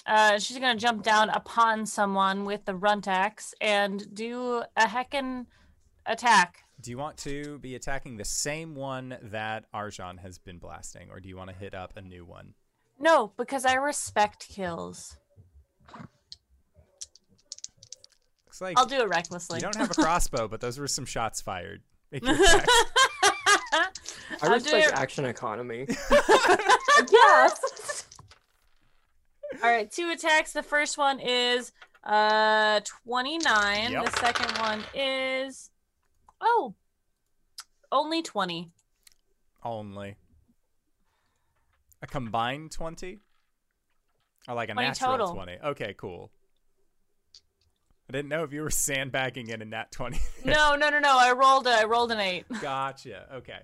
Uh, 0.05 0.37
she's 0.39 0.57
gonna 0.59 0.77
jump 0.77 1.03
down 1.03 1.29
upon 1.29 1.85
someone 1.85 2.43
with 2.43 2.65
the 2.65 2.75
runt 2.75 3.07
axe 3.07 3.53
and 3.61 4.13
do 4.13 4.63
a 4.75 4.85
heckin' 4.85 5.45
attack. 6.05 6.63
Do 6.81 6.91
you 6.91 6.97
want 6.97 7.17
to 7.19 7.59
be 7.59 7.75
attacking 7.75 8.17
the 8.17 8.25
same 8.25 8.75
one 8.75 9.17
that 9.21 9.71
Arjan 9.71 10.19
has 10.19 10.39
been 10.39 10.57
blasting, 10.57 11.09
or 11.11 11.19
do 11.19 11.29
you 11.29 11.37
want 11.37 11.51
to 11.51 11.55
hit 11.55 11.73
up 11.75 11.93
a 11.95 12.01
new 12.01 12.25
one? 12.25 12.55
No, 13.01 13.33
because 13.35 13.65
I 13.65 13.73
respect 13.73 14.47
kills. 14.47 15.17
Looks 18.45 18.61
like 18.61 18.77
I'll 18.77 18.85
do 18.85 19.01
it 19.01 19.09
recklessly. 19.09 19.57
you 19.57 19.61
don't 19.63 19.75
have 19.75 19.91
a 19.91 19.93
crossbow, 20.01 20.47
but 20.47 20.61
those 20.61 20.77
were 20.77 20.87
some 20.87 21.05
shots 21.05 21.41
fired. 21.41 21.81
Make 22.11 22.23
your 22.23 22.35
attack. 22.35 22.67
I 23.73 23.87
I'll 24.43 24.49
do 24.49 24.53
respect 24.55 24.87
it- 24.87 24.93
action 24.93 25.25
economy. 25.25 25.87
yes. 27.11 28.07
All 29.63 29.69
right, 29.69 29.89
two 29.91 30.09
attacks. 30.11 30.53
The 30.53 30.63
first 30.63 30.97
one 30.97 31.19
is 31.19 31.71
uh 32.03 32.79
29. 33.05 33.91
Yep. 33.91 34.05
The 34.05 34.19
second 34.19 34.57
one 34.59 34.83
is 34.93 35.69
oh 36.39 36.75
only 37.91 38.21
20. 38.21 38.69
Only 39.63 40.15
a 42.01 42.07
combined 42.07 42.71
twenty, 42.71 43.19
or 44.47 44.55
like 44.55 44.69
a 44.69 44.73
20 44.73 44.87
natural 44.87 45.11
total. 45.11 45.33
twenty. 45.35 45.57
Okay, 45.63 45.93
cool. 45.97 46.31
I 48.09 48.13
didn't 48.13 48.29
know 48.29 48.43
if 48.43 48.51
you 48.51 48.61
were 48.61 48.69
sandbagging 48.87 49.49
in 49.49 49.61
a 49.61 49.65
nat 49.65 49.91
twenty. 49.91 50.19
No, 50.43 50.75
no, 50.79 50.89
no, 50.89 50.99
no. 50.99 51.17
I 51.17 51.31
rolled 51.31 51.67
a, 51.67 51.71
I 51.71 51.83
rolled 51.85 52.11
an 52.11 52.19
8. 52.19 52.45
gotcha. 52.61 53.27
Okay. 53.35 53.59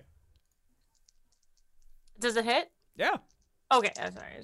Does 2.20 2.36
it 2.36 2.44
hit? 2.44 2.70
Yeah. 2.96 3.16
Okay, 3.72 3.92
I'm 4.00 4.12
sorry. 4.12 4.42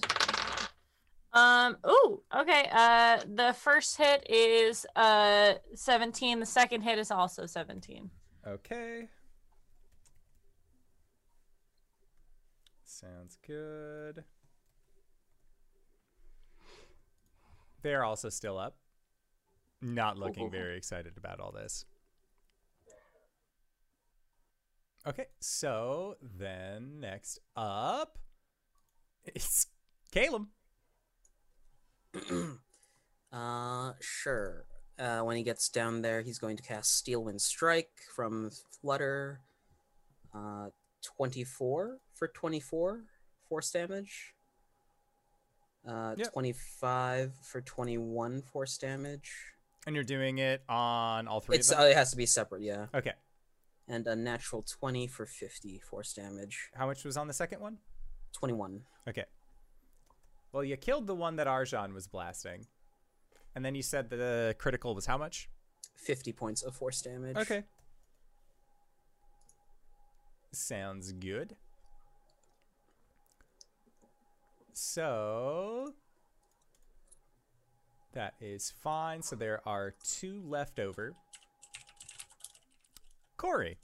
Um, 1.33 1.77
ooh, 1.89 2.23
okay. 2.37 2.69
Uh 2.73 3.19
the 3.27 3.53
first 3.59 3.97
hit 3.97 4.25
is 4.31 4.87
uh 4.95 5.55
17. 5.75 6.39
The 6.41 6.47
second 6.47 6.83
hit 6.83 6.99
is 6.99 7.11
also 7.11 7.47
17. 7.47 8.11
Okay. 8.47 9.09
Sounds 13.05 13.37
good. 13.47 14.25
They're 17.83 18.05
also 18.05 18.31
still 18.31 18.59
up. 18.59 18.77
Not 19.83 20.19
looking 20.19 20.51
very 20.51 20.79
excited 20.79 21.13
about 21.19 21.39
all 21.39 21.53
this. 21.53 21.85
Okay, 25.07 25.27
so 25.39 26.17
then 26.23 27.01
next 27.01 27.41
up 27.55 28.19
is 29.35 29.67
Caleb. 30.13 30.47
Uh, 33.33 33.95
sure. 34.01 34.65
Uh, 34.97 35.19
when 35.23 35.37
he 35.37 35.43
gets 35.43 35.69
down 35.69 36.03
there, 36.03 36.23
he's 36.23 36.39
going 36.39 36.57
to 36.57 36.63
cast 36.63 36.97
Steel 36.97 37.25
Wind 37.25 37.41
Strike 37.41 37.91
from 38.15 38.53
Flutter. 38.81 39.41
Uh, 40.33 40.69
24 41.17 41.99
for 42.15 42.29
24 42.29 43.05
force 43.49 43.71
damage. 43.71 44.35
Uh, 45.87 46.15
Yep. 46.17 46.33
25 46.33 47.35
for 47.43 47.61
21 47.61 48.41
force 48.43 48.79
damage. 48.79 49.31
And 49.87 49.95
you're 49.95 50.03
doing 50.05 50.39
it 50.39 50.63
on 50.69 51.29
all 51.29 51.41
three 51.41 51.57
It's 51.57 51.71
of 51.71 51.81
uh, 51.81 51.83
it 51.83 51.95
has 51.95 52.11
to 52.13 52.17
be 52.17 52.25
separate, 52.25 52.63
yeah. 52.63 52.87
okay. 52.95 53.13
And 53.87 54.07
a 54.07 54.17
natural 54.17 54.63
20 54.63 55.07
for 55.09 55.27
50 55.27 55.79
force 55.81 56.15
damage. 56.15 56.71
How 56.75 56.87
much 56.87 57.05
was 57.05 57.19
on 57.19 57.27
the 57.27 57.35
second 57.35 57.61
one? 57.61 57.79
21. 58.33 58.81
Okay. 59.07 59.25
Well, 60.53 60.65
you 60.65 60.77
killed 60.79 61.07
the 61.07 61.15
one 61.15 61.37
that 61.37 61.47
Arjan 61.47 61.93
was 61.93 62.07
blasting. 62.07 62.67
And 63.55 63.63
then 63.63 63.75
you 63.75 63.83
said 63.83 64.09
the 64.09 64.55
critical 64.59 64.95
was 64.95 65.05
how 65.05 65.19
much? 65.19 65.51
50 65.97 66.33
points 66.33 66.63
of 66.63 66.75
force 66.75 67.03
damage. 67.03 67.37
Okay. 67.37 67.65
Sounds 70.53 71.13
good. 71.13 71.57
So 74.75 75.95
that 78.13 78.35
is 78.41 78.73
fine. 78.83 79.23
So 79.23 79.37
there 79.37 79.61
are 79.67 79.95
two 80.05 80.43
left 80.45 80.79
over. 80.79 81.15
Corey. 83.37 83.79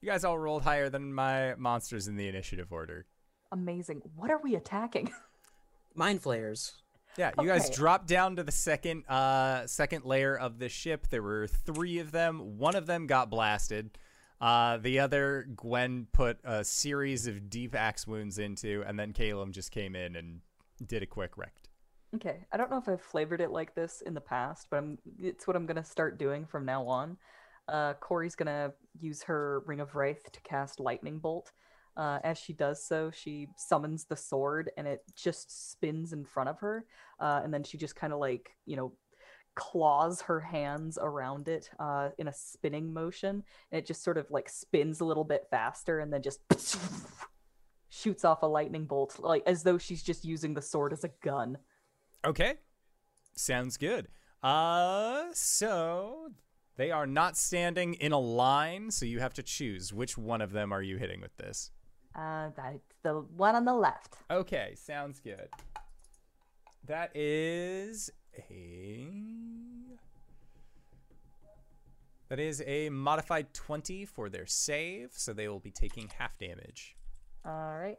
You 0.00 0.08
guys 0.08 0.24
all 0.24 0.38
rolled 0.38 0.62
higher 0.62 0.88
than 0.88 1.12
my 1.12 1.54
monsters 1.56 2.08
in 2.08 2.16
the 2.16 2.28
initiative 2.28 2.72
order. 2.72 3.06
Amazing. 3.52 4.02
What 4.16 4.30
are 4.30 4.40
we 4.42 4.54
attacking? 4.54 5.12
Mind 5.94 6.22
flayers. 6.22 6.74
Yeah, 7.18 7.32
you 7.40 7.46
guys 7.46 7.68
dropped 7.68 8.06
down 8.06 8.36
to 8.36 8.44
the 8.44 8.52
second 8.52 9.04
uh 9.08 9.66
second 9.66 10.04
layer 10.04 10.36
of 10.36 10.58
the 10.58 10.68
ship. 10.68 11.08
There 11.08 11.22
were 11.22 11.48
three 11.48 11.98
of 11.98 12.12
them. 12.12 12.58
One 12.58 12.76
of 12.76 12.86
them 12.86 13.06
got 13.06 13.30
blasted. 13.30 13.90
Uh 14.40 14.78
the 14.78 14.98
other 14.98 15.46
Gwen 15.54 16.06
put 16.12 16.38
a 16.44 16.64
series 16.64 17.26
of 17.26 17.50
deep 17.50 17.74
axe 17.74 18.06
wounds 18.06 18.38
into, 18.38 18.82
and 18.86 18.98
then 18.98 19.12
Caleb 19.12 19.52
just 19.52 19.70
came 19.70 19.94
in 19.94 20.16
and 20.16 20.40
did 20.86 21.02
a 21.02 21.06
quick 21.06 21.36
wreck. 21.36 21.54
Okay, 22.14 22.46
I 22.52 22.56
don't 22.56 22.70
know 22.70 22.78
if 22.78 22.88
I've 22.88 23.02
flavored 23.02 23.40
it 23.40 23.50
like 23.50 23.74
this 23.74 24.02
in 24.04 24.14
the 24.14 24.20
past, 24.20 24.66
but 24.70 24.78
I'm, 24.78 24.98
it's 25.18 25.46
what 25.46 25.56
I'm 25.56 25.66
gonna 25.66 25.84
start 25.84 26.18
doing 26.18 26.44
from 26.44 26.64
now 26.64 26.86
on. 26.86 27.16
Uh, 27.68 27.94
Corey's 27.94 28.34
gonna 28.34 28.72
use 28.98 29.22
her 29.24 29.62
Ring 29.66 29.80
of 29.80 29.94
Wraith 29.94 30.32
to 30.32 30.40
cast 30.40 30.80
Lightning 30.80 31.18
Bolt. 31.18 31.52
Uh, 31.96 32.18
as 32.24 32.38
she 32.38 32.52
does 32.52 32.82
so, 32.84 33.10
she 33.10 33.48
summons 33.56 34.06
the 34.06 34.16
sword, 34.16 34.70
and 34.76 34.88
it 34.88 35.02
just 35.14 35.70
spins 35.70 36.12
in 36.12 36.24
front 36.24 36.48
of 36.48 36.58
her. 36.60 36.84
Uh, 37.20 37.42
and 37.44 37.52
then 37.52 37.62
she 37.62 37.76
just 37.78 37.94
kind 37.94 38.12
of 38.12 38.18
like 38.18 38.56
you 38.66 38.76
know 38.76 38.92
claws 39.54 40.22
her 40.22 40.40
hands 40.40 40.98
around 41.00 41.48
it 41.48 41.70
uh, 41.78 42.10
in 42.18 42.28
a 42.28 42.32
spinning 42.32 42.92
motion, 42.92 43.42
and 43.70 43.78
it 43.78 43.86
just 43.86 44.02
sort 44.02 44.18
of 44.18 44.30
like 44.30 44.48
spins 44.48 45.00
a 45.00 45.04
little 45.04 45.24
bit 45.24 45.46
faster, 45.50 46.00
and 46.00 46.12
then 46.12 46.22
just 46.22 46.40
shoots 47.88 48.24
off 48.24 48.42
a 48.42 48.46
lightning 48.46 48.86
bolt, 48.86 49.18
like 49.18 49.42
as 49.46 49.62
though 49.62 49.78
she's 49.78 50.02
just 50.02 50.24
using 50.24 50.54
the 50.54 50.62
sword 50.62 50.92
as 50.92 51.04
a 51.04 51.10
gun. 51.22 51.58
Okay. 52.24 52.54
Sounds 53.36 53.76
good. 53.76 54.08
Uh 54.42 55.24
so 55.34 56.30
they 56.76 56.90
are 56.90 57.06
not 57.06 57.36
standing 57.36 57.92
in 57.94 58.12
a 58.12 58.18
line, 58.18 58.90
so 58.90 59.04
you 59.04 59.20
have 59.20 59.34
to 59.34 59.42
choose 59.42 59.92
which 59.92 60.16
one 60.16 60.40
of 60.40 60.52
them 60.52 60.72
are 60.72 60.80
you 60.80 60.96
hitting 60.96 61.20
with 61.20 61.36
this. 61.36 61.70
Uh, 62.14 62.48
that's 62.56 62.78
the 63.02 63.14
one 63.36 63.54
on 63.54 63.66
the 63.66 63.74
left. 63.74 64.16
Okay, 64.30 64.74
sounds 64.76 65.20
good. 65.20 65.48
That 66.86 67.14
is 67.14 68.10
a 68.34 69.39
That 72.30 72.38
is 72.38 72.62
a 72.64 72.88
modified 72.90 73.52
20 73.52 74.04
for 74.04 74.30
their 74.30 74.46
save, 74.46 75.10
so 75.14 75.32
they 75.32 75.48
will 75.48 75.58
be 75.58 75.72
taking 75.72 76.08
half 76.16 76.38
damage. 76.38 76.94
All 77.44 77.76
right. 77.76 77.98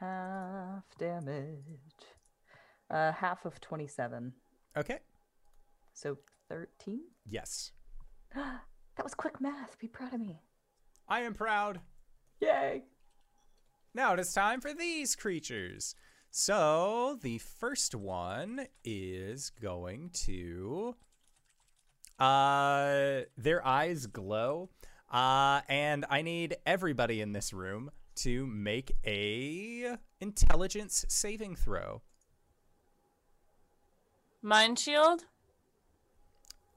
Half 0.00 0.82
damage. 0.98 1.62
Uh, 2.90 3.12
half 3.12 3.44
of 3.44 3.60
27. 3.60 4.32
Okay. 4.76 4.98
So 5.94 6.18
13? 6.48 7.00
Yes. 7.24 7.72
That 8.96 9.04
was 9.04 9.14
quick 9.14 9.40
math. 9.40 9.78
Be 9.78 9.86
proud 9.86 10.12
of 10.12 10.20
me. 10.20 10.42
I 11.08 11.20
am 11.20 11.32
proud. 11.32 11.78
Yay! 12.40 12.82
Now 13.94 14.12
it 14.12 14.18
is 14.18 14.32
time 14.32 14.60
for 14.60 14.74
these 14.74 15.14
creatures. 15.14 15.94
So 16.32 17.16
the 17.22 17.38
first 17.38 17.94
one 17.94 18.66
is 18.82 19.50
going 19.50 20.10
to 20.24 20.96
uh 22.18 23.20
their 23.36 23.66
eyes 23.66 24.06
glow. 24.06 24.70
Uh 25.10 25.60
and 25.68 26.04
I 26.10 26.22
need 26.22 26.56
everybody 26.66 27.20
in 27.20 27.32
this 27.32 27.52
room 27.52 27.90
to 28.16 28.46
make 28.46 28.92
a 29.06 29.96
intelligence 30.20 31.04
saving 31.08 31.56
throw. 31.56 32.02
Mind 34.42 34.78
shield? 34.78 35.24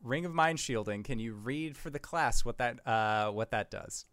Ring 0.04 0.26
of 0.26 0.34
mind 0.34 0.60
shielding. 0.60 1.04
Can 1.04 1.20
you 1.20 1.34
read 1.34 1.78
for 1.78 1.90
the 1.90 2.00
class 2.00 2.44
what 2.44 2.58
that 2.58 2.86
uh 2.88 3.32
what 3.32 3.52
that 3.52 3.70
does? 3.70 4.06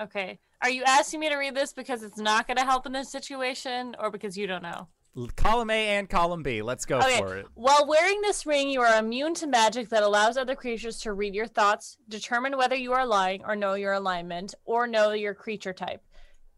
Okay. 0.00 0.38
Are 0.62 0.70
you 0.70 0.82
asking 0.84 1.20
me 1.20 1.28
to 1.28 1.36
read 1.36 1.54
this 1.54 1.72
because 1.72 2.02
it's 2.02 2.18
not 2.18 2.46
going 2.46 2.56
to 2.56 2.64
help 2.64 2.86
in 2.86 2.92
this 2.92 3.12
situation 3.12 3.94
or 3.98 4.10
because 4.10 4.36
you 4.36 4.46
don't 4.46 4.62
know? 4.62 4.88
Column 5.36 5.70
A 5.70 5.88
and 5.90 6.08
column 6.10 6.42
B. 6.42 6.60
Let's 6.60 6.84
go 6.84 6.98
Okay. 6.98 7.18
for 7.18 7.36
it. 7.36 7.46
While 7.54 7.86
wearing 7.86 8.20
this 8.22 8.44
ring, 8.46 8.68
you 8.68 8.80
are 8.80 8.98
immune 8.98 9.34
to 9.34 9.46
magic 9.46 9.88
that 9.90 10.02
allows 10.02 10.36
other 10.36 10.56
creatures 10.56 10.98
to 11.00 11.12
read 11.12 11.34
your 11.36 11.46
thoughts, 11.46 11.96
determine 12.08 12.56
whether 12.56 12.74
you 12.74 12.92
are 12.92 13.06
lying 13.06 13.44
or 13.44 13.54
know 13.54 13.74
your 13.74 13.92
alignment, 13.92 14.54
or 14.64 14.88
know 14.88 15.12
your 15.12 15.34
creature 15.34 15.72
type. 15.72 16.02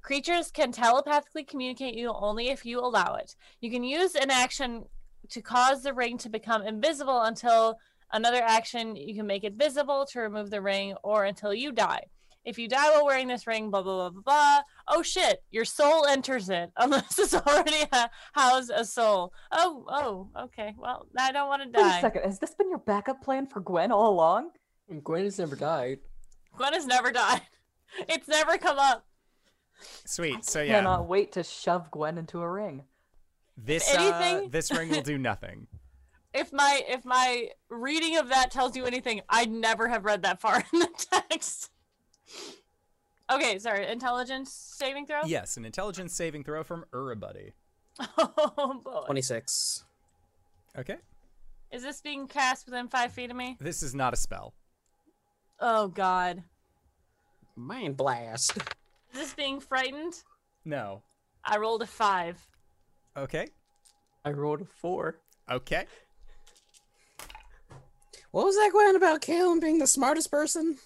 Creatures 0.01 0.51
can 0.51 0.73
telepathically 0.73 1.45
communicate 1.45 1.95
you 1.97 2.13
only 2.15 2.49
if 2.49 2.65
you 2.65 2.81
allow 2.81 3.17
it. 3.17 3.37
You 3.61 3.71
can 3.71 3.85
use 3.85 4.15
an 4.15 4.31
action 4.31 4.87
to 5.29 5.43
cause 5.43 5.83
the 5.83 5.93
ring 5.93 6.17
to 6.19 6.31
become 6.31 6.63
invisible 6.63 7.23
until 7.23 7.79
another 8.13 8.43
action 8.43 8.97
you 8.97 9.15
can 9.15 9.27
make 9.27 9.45
it 9.45 9.55
visible 9.55 10.07
to 10.07 10.21
remove 10.21 10.49
the 10.49 10.63
ring 10.63 10.95
or 11.03 11.25
until 11.25 11.53
you 11.53 11.73
die. 11.73 12.05
If 12.45 12.59
you 12.59 12.69
die 12.69 12.89
while 12.91 13.05
wearing 13.05 13.27
this 13.27 13.47
ring, 13.47 13.71
blah 13.71 13.83
blah 13.83 14.09
blah 14.09 14.11
blah 14.11 14.23
blah. 14.23 14.63
Oh 14.89 15.03
shit! 15.03 15.43
Your 15.51 15.65
soul 15.65 16.07
enters 16.07 16.49
it 16.49 16.71
unless 16.77 17.19
it's 17.19 17.35
already 17.35 17.85
ha- 17.93 18.11
housed 18.33 18.71
a 18.75 18.85
soul. 18.85 19.33
Oh 19.53 19.85
oh 19.89 20.45
okay. 20.45 20.75
Well, 20.79 21.07
I 21.19 21.33
don't 21.33 21.49
want 21.49 21.63
to 21.63 21.69
die. 21.71 21.83
Wait 21.89 21.99
a 21.99 22.01
second. 22.01 22.23
Has 22.25 22.39
this 22.39 22.55
been 22.55 22.69
your 22.71 22.79
backup 22.79 23.23
plan 23.23 23.47
for 23.47 23.61
Gwen 23.61 23.91
all 23.93 24.13
along? 24.13 24.51
Gwen 25.03 25.25
has 25.25 25.39
never 25.39 25.57
died. 25.57 25.99
Gwen 26.57 26.73
has 26.73 26.87
never 26.87 27.11
died. 27.13 27.43
It's 28.09 28.27
never 28.27 28.59
come 28.59 28.79
up. 28.81 29.07
Sweet. 30.05 30.45
So 30.45 30.61
yeah. 30.61 30.75
Cannot 30.79 31.07
wait 31.07 31.33
to 31.33 31.45
shove 31.45 31.89
Gwen 31.93 32.19
into 32.19 32.41
a 32.41 32.51
ring. 32.51 32.83
This 33.57 33.89
If 33.89 33.97
uh, 33.99 34.03
anything- 34.03 34.51
this 34.57 34.73
ring 34.73 34.91
will 34.91 35.03
do 35.03 35.19
nothing. 35.19 35.69
If 36.35 36.53
my 36.53 36.83
if 36.89 37.05
my 37.05 37.49
reading 37.71 38.19
of 38.19 38.29
that 38.31 38.51
tells 38.51 38.77
you 38.77 38.85
anything, 38.85 39.21
I'd 39.29 39.51
never 39.51 39.89
have 39.89 40.05
read 40.05 40.23
that 40.23 40.41
far 40.41 40.63
in 40.73 40.79
the 40.81 40.89
text. 41.31 41.71
Okay, 43.31 43.59
sorry. 43.59 43.87
Intelligence 43.89 44.53
saving 44.53 45.07
throw. 45.07 45.23
Yes, 45.25 45.57
an 45.57 45.65
intelligence 45.65 46.15
saving 46.15 46.45
throw 46.45 46.63
from 46.63 46.85
Urabuddy. 46.93 47.53
Oh 48.19 48.81
boy. 48.85 49.03
26. 49.07 49.85
Okay. 50.79 50.97
Is 51.73 51.83
this 51.83 52.01
being 52.01 52.29
cast 52.29 52.67
within 52.67 52.89
five 52.89 53.13
feet 53.13 53.31
of 53.31 53.37
me? 53.37 53.57
This 53.61 53.83
is 53.83 53.95
not 53.95 54.13
a 54.13 54.17
spell. 54.17 54.55
Oh 55.61 55.89
god. 55.89 56.43
Mind 57.57 57.97
blast. 57.97 58.57
Is 59.13 59.21
this 59.21 59.35
being 59.35 59.61
frightened? 59.61 60.13
No. 60.65 61.03
I 61.45 61.57
rolled 61.59 61.83
a 61.83 61.87
five. 61.87 62.47
Okay. 63.17 63.49
I 64.25 64.31
rolled 64.31 64.61
a 64.61 64.65
four. 64.67 65.17
Okay. 65.51 65.87
What 68.31 68.45
was 68.45 68.57
that 68.57 68.71
going 68.73 68.97
about 68.97 69.23
Caleb 69.23 69.61
being 69.63 69.79
the 69.79 69.87
smartest 69.87 70.31
person? 70.31 70.77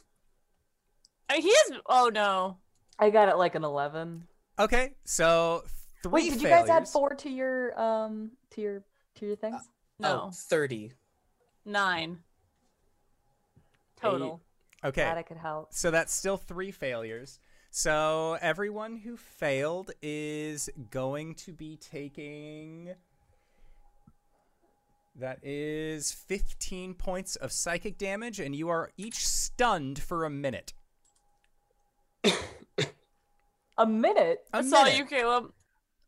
I 1.30 1.34
mean, 1.34 1.42
he 1.42 1.48
is. 1.48 1.72
Oh 1.86 2.10
no. 2.12 2.56
I 2.98 3.10
got 3.10 3.28
it 3.28 3.36
like 3.36 3.54
an 3.54 3.64
11. 3.64 4.24
Okay. 4.58 4.94
So 5.04 5.62
three 6.02 6.12
Wait, 6.12 6.30
did 6.32 6.42
you 6.42 6.48
guys 6.48 6.68
add 6.68 6.88
four 6.88 7.14
to 7.14 7.30
your 7.30 7.80
um 7.80 8.32
to 8.50 8.60
your 8.60 8.82
to 9.16 9.26
your 9.26 9.36
things? 9.36 9.62
No. 9.98 10.24
Oh, 10.26 10.30
30. 10.32 10.92
Nine. 11.64 12.18
Total. 14.00 14.40
Okay. 14.84 15.02
Glad 15.02 15.18
I 15.18 15.22
could 15.22 15.36
help. 15.36 15.72
So 15.72 15.90
that's 15.90 16.12
still 16.12 16.36
three 16.36 16.70
failures. 16.70 17.38
So 17.70 18.38
everyone 18.40 18.96
who 18.96 19.16
failed 19.16 19.92
is 20.02 20.68
going 20.90 21.34
to 21.36 21.52
be 21.52 21.76
taking. 21.76 22.94
That 25.14 25.38
is 25.42 26.12
15 26.12 26.94
points 26.94 27.36
of 27.36 27.52
psychic 27.52 27.98
damage, 27.98 28.40
and 28.40 28.56
you 28.56 28.70
are 28.70 28.90
each 28.96 29.26
stunned 29.26 29.98
for 29.98 30.24
a 30.24 30.30
minute. 30.30 30.72
A 33.78 33.86
minute? 33.86 34.40
A 34.52 34.58
I 34.58 34.62
saw 34.62 34.84
minute. 34.84 34.98
you, 34.98 35.04
Caleb. 35.06 35.52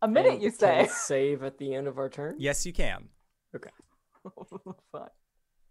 A 0.03 0.09
minute, 0.09 0.35
And 0.35 0.43
you 0.43 0.51
can 0.51 0.59
say? 0.59 0.83
we 0.83 0.89
save 0.89 1.43
at 1.43 1.59
the 1.59 1.75
end 1.75 1.87
of 1.87 1.97
our 1.99 2.09
turn. 2.09 2.35
Yes, 2.39 2.67
you 2.67 2.73
can. 2.73 3.09
Okay. 3.55 3.71
Fine. 4.93 5.09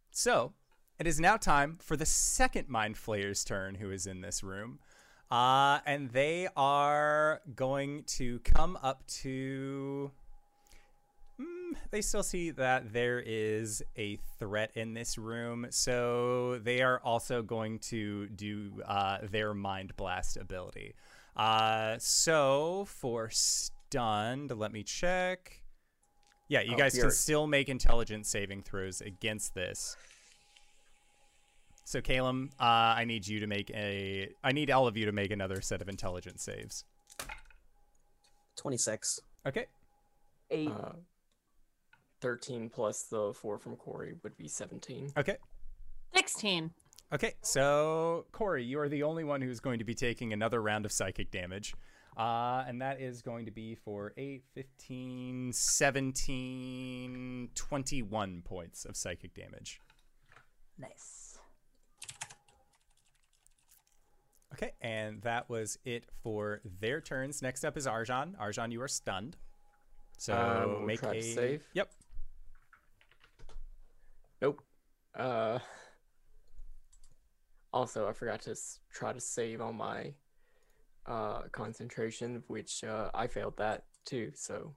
So, 0.09 0.53
it 0.99 1.05
is 1.05 1.19
now 1.19 1.37
time 1.37 1.77
for 1.81 1.95
the 1.95 2.05
second 2.05 2.69
Mind 2.69 2.97
Flayer's 2.97 3.43
turn 3.43 3.75
who 3.75 3.91
is 3.91 4.07
in 4.07 4.21
this 4.21 4.41
room. 4.43 4.79
Uh, 5.29 5.79
and 5.85 6.09
they 6.11 6.47
are 6.57 7.41
going 7.55 8.03
to 8.05 8.39
come 8.39 8.77
up 8.81 9.05
to. 9.07 10.11
Hmm, 11.41 11.73
they 11.89 12.01
still 12.01 12.23
see 12.23 12.51
that 12.51 12.93
there 12.93 13.19
is 13.19 13.81
a 13.97 14.17
threat 14.37 14.71
in 14.75 14.93
this 14.93 15.17
room, 15.17 15.67
so 15.69 16.59
they 16.63 16.81
are 16.81 16.99
also 17.03 17.41
going 17.41 17.79
to 17.79 18.27
do 18.27 18.81
uh, 18.85 19.19
their 19.23 19.53
Mind 19.53 19.95
Blast 19.95 20.37
ability. 20.37 20.93
Uh, 21.35 21.95
so, 21.97 22.85
for 22.87 23.29
stunned, 23.31 24.51
let 24.51 24.71
me 24.71 24.83
check. 24.83 25.63
Yeah, 26.47 26.61
you 26.61 26.73
Oh, 26.73 26.77
guys 26.77 26.97
can 26.97 27.09
still 27.11 27.47
make 27.47 27.69
intelligence 27.69 28.27
saving 28.29 28.63
throws 28.63 28.99
against 29.01 29.55
this. 29.55 29.95
So 31.85 32.01
Calum, 32.01 32.51
uh, 32.59 32.63
I 32.63 33.05
need 33.05 33.25
you 33.27 33.39
to 33.39 33.47
make 33.47 33.69
a. 33.71 34.29
I 34.43 34.51
need 34.51 34.69
all 34.69 34.85
of 34.87 34.95
you 34.97 35.05
to 35.05 35.11
make 35.11 35.31
another 35.31 35.61
set 35.61 35.81
of 35.81 35.89
intelligence 35.89 36.43
saves. 36.43 36.85
26. 38.57 39.19
Okay. 39.47 39.65
Eight. 40.51 40.69
Uh, 40.69 40.91
13 42.21 42.69
plus 42.69 43.03
the 43.03 43.33
4 43.33 43.57
from 43.57 43.75
Corey 43.75 44.13
would 44.23 44.37
be 44.37 44.47
17. 44.47 45.11
Okay. 45.17 45.37
16. 46.15 46.71
Okay. 47.13 47.33
So 47.41 48.25
Corey, 48.31 48.63
you 48.63 48.79
are 48.79 48.87
the 48.89 49.03
only 49.03 49.23
one 49.23 49.41
who's 49.41 49.59
going 49.59 49.79
to 49.79 49.85
be 49.85 49.93
taking 49.95 50.31
another 50.33 50.61
round 50.61 50.85
of 50.85 50.91
psychic 50.91 51.31
damage. 51.31 51.73
Uh, 52.17 52.63
and 52.67 52.81
that 52.81 52.99
is 52.99 53.21
going 53.21 53.45
to 53.45 53.51
be 53.51 53.73
for 53.73 54.13
8, 54.17 54.43
15, 54.53 55.53
17, 55.53 57.49
21 57.55 58.41
points 58.43 58.83
of 58.85 58.95
psychic 58.97 59.33
damage. 59.33 59.79
Nice. 60.77 61.37
Okay, 64.53 64.73
and 64.81 65.21
that 65.21 65.49
was 65.49 65.77
it 65.85 66.03
for 66.21 66.59
their 66.81 66.99
turns. 66.99 67.41
Next 67.41 67.63
up 67.63 67.77
is 67.77 67.87
Arjan. 67.87 68.35
Arjan, 68.37 68.71
you 68.73 68.81
are 68.81 68.87
stunned. 68.89 69.37
So 70.17 70.35
Um, 70.35 70.69
we'll 70.71 70.79
make 70.81 70.99
try 70.99 71.13
a 71.13 71.21
to 71.21 71.33
save. 71.33 71.63
Yep. 71.73 71.89
Nope. 74.41 74.61
Uh. 75.15 75.59
Also, 77.73 78.07
I 78.07 78.13
forgot 78.13 78.41
to 78.41 78.51
s- 78.51 78.79
try 78.91 79.13
to 79.13 79.19
save 79.19 79.61
on 79.61 79.75
my 79.75 80.13
uh 81.05 81.43
concentration, 81.51 82.43
which 82.47 82.83
uh, 82.83 83.09
I 83.13 83.27
failed 83.27 83.57
that 83.57 83.85
too. 84.05 84.31
So 84.35 84.75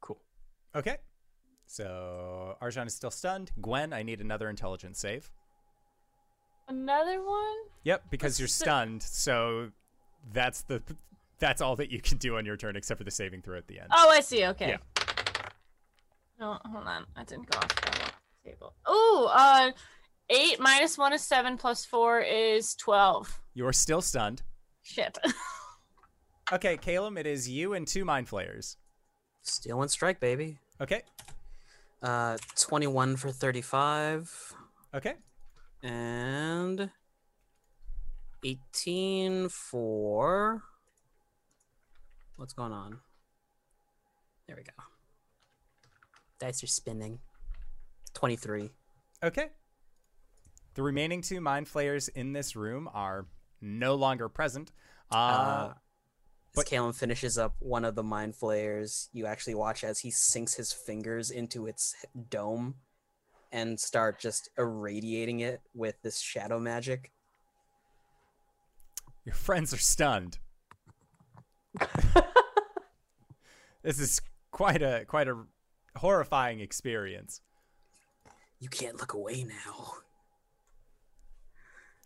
cool. 0.00 0.20
Okay. 0.74 0.96
So 1.66 2.56
Arjan 2.60 2.86
is 2.86 2.94
still 2.94 3.10
stunned. 3.10 3.50
Gwen, 3.60 3.92
I 3.92 4.02
need 4.02 4.20
another 4.20 4.48
intelligence 4.50 4.98
save. 4.98 5.30
Another 6.68 7.22
one? 7.22 7.56
Yep, 7.84 8.04
because 8.10 8.38
you're 8.38 8.48
stunned. 8.48 9.02
So 9.02 9.70
that's 10.32 10.62
the 10.62 10.82
that's 11.38 11.60
all 11.60 11.76
that 11.76 11.90
you 11.90 12.00
can 12.00 12.18
do 12.18 12.36
on 12.36 12.44
your 12.46 12.56
turn, 12.56 12.76
except 12.76 12.98
for 12.98 13.04
the 13.04 13.10
saving 13.10 13.42
throw 13.42 13.56
at 13.58 13.66
the 13.66 13.78
end. 13.80 13.88
Oh, 13.92 14.10
I 14.10 14.20
see. 14.20 14.44
Okay. 14.46 14.70
Yeah. 14.70 14.76
No, 16.38 16.58
hold 16.64 16.86
on. 16.86 17.06
I 17.16 17.24
didn't 17.24 17.50
go 17.50 17.58
off 17.58 17.74
the 17.74 18.50
table. 18.50 18.74
Oh, 18.86 19.30
uh, 19.32 19.72
eight 20.30 20.60
minus 20.60 20.98
one 20.98 21.12
is 21.12 21.22
seven, 21.22 21.56
plus 21.56 21.84
four 21.84 22.20
is 22.20 22.74
twelve. 22.74 23.40
You're 23.54 23.72
still 23.72 24.00
stunned. 24.00 24.42
Shit. 24.82 25.18
Okay, 26.52 26.76
Calum, 26.76 27.16
it 27.16 27.26
is 27.26 27.48
you 27.48 27.72
and 27.72 27.86
two 27.86 28.04
mind 28.04 28.28
flayers. 28.28 28.76
Steel 29.42 29.78
Wind 29.78 29.90
Strike, 29.90 30.20
baby. 30.20 30.58
Okay. 30.80 31.02
Uh, 32.02 32.36
21 32.56 33.16
for 33.16 33.30
35. 33.30 34.54
Okay. 34.94 35.14
And 35.82 36.90
18 38.44 39.48
for. 39.48 40.62
What's 42.36 42.52
going 42.52 42.72
on? 42.72 42.98
There 44.46 44.56
we 44.56 44.64
go. 44.64 44.72
Dice 46.38 46.62
are 46.62 46.66
spinning. 46.68 47.20
23. 48.14 48.70
Okay. 49.22 49.48
The 50.74 50.82
remaining 50.82 51.22
two 51.22 51.40
mind 51.40 51.68
flayers 51.68 52.08
in 52.08 52.32
this 52.32 52.56
room 52.56 52.88
are 52.92 53.26
no 53.60 53.94
longer 53.94 54.28
present. 54.28 54.72
Uh, 55.10 55.14
Uh, 55.14 55.74
As 56.56 56.56
But- 56.56 56.66
Calum 56.66 56.92
finishes 56.92 57.36
up 57.38 57.56
one 57.58 57.84
of 57.84 57.94
the 57.96 58.02
mind 58.04 58.36
flayers, 58.36 59.08
you 59.12 59.26
actually 59.26 59.54
watch 59.56 59.82
as 59.82 60.00
he 60.00 60.10
sinks 60.12 60.54
his 60.54 60.72
fingers 60.72 61.30
into 61.30 61.66
its 61.66 61.94
dome 62.28 62.76
and 63.50 63.78
start 63.80 64.18
just 64.20 64.48
irradiating 64.56 65.40
it 65.40 65.62
with 65.74 66.00
this 66.02 66.20
shadow 66.20 66.58
magic. 66.60 67.12
Your 69.24 69.34
friends 69.34 69.72
are 69.74 69.78
stunned. 69.78 70.38
this 73.82 73.98
is 73.98 74.20
quite 74.50 74.82
a 74.82 75.04
quite 75.06 75.26
a 75.28 75.36
horrifying 75.96 76.60
experience. 76.60 77.40
You 78.60 78.68
can't 78.68 78.98
look 78.98 79.12
away 79.14 79.44
now. 79.44 79.92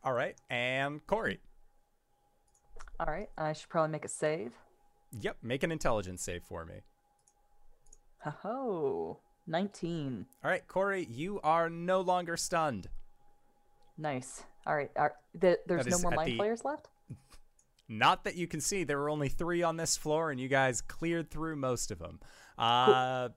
All 0.04 0.12
right, 0.12 0.36
and 0.48 1.04
Corey. 1.06 1.40
All 3.00 3.06
right. 3.06 3.28
I 3.36 3.52
should 3.52 3.68
probably 3.68 3.92
make 3.92 4.04
a 4.04 4.08
save. 4.08 4.52
Yep, 5.20 5.36
make 5.42 5.62
an 5.62 5.72
intelligence 5.72 6.22
save 6.22 6.42
for 6.44 6.64
me. 6.64 6.74
Ho 8.24 8.32
ho. 8.42 9.18
19. 9.46 10.26
All 10.44 10.50
right, 10.50 10.66
Corey, 10.68 11.06
you 11.10 11.40
are 11.42 11.70
no 11.70 12.00
longer 12.00 12.36
stunned. 12.36 12.88
Nice. 13.96 14.42
All 14.66 14.76
right. 14.76 14.90
Are, 14.96 15.14
th- 15.40 15.58
there's 15.66 15.84
That 15.86 15.90
no 15.92 15.98
more 16.00 16.12
at 16.12 16.16
mind 16.16 16.32
the- 16.32 16.36
players 16.36 16.64
left? 16.64 16.88
Not 17.88 18.24
that 18.24 18.34
you 18.34 18.46
can 18.46 18.60
see, 18.60 18.84
there 18.84 18.98
were 18.98 19.08
only 19.08 19.28
three 19.30 19.62
on 19.62 19.76
this 19.78 19.96
floor, 19.96 20.30
and 20.30 20.38
you 20.38 20.48
guys 20.48 20.82
cleared 20.82 21.30
through 21.30 21.56
most 21.56 21.90
of 21.90 21.98
them. 21.98 22.20
Uh, 22.58 23.30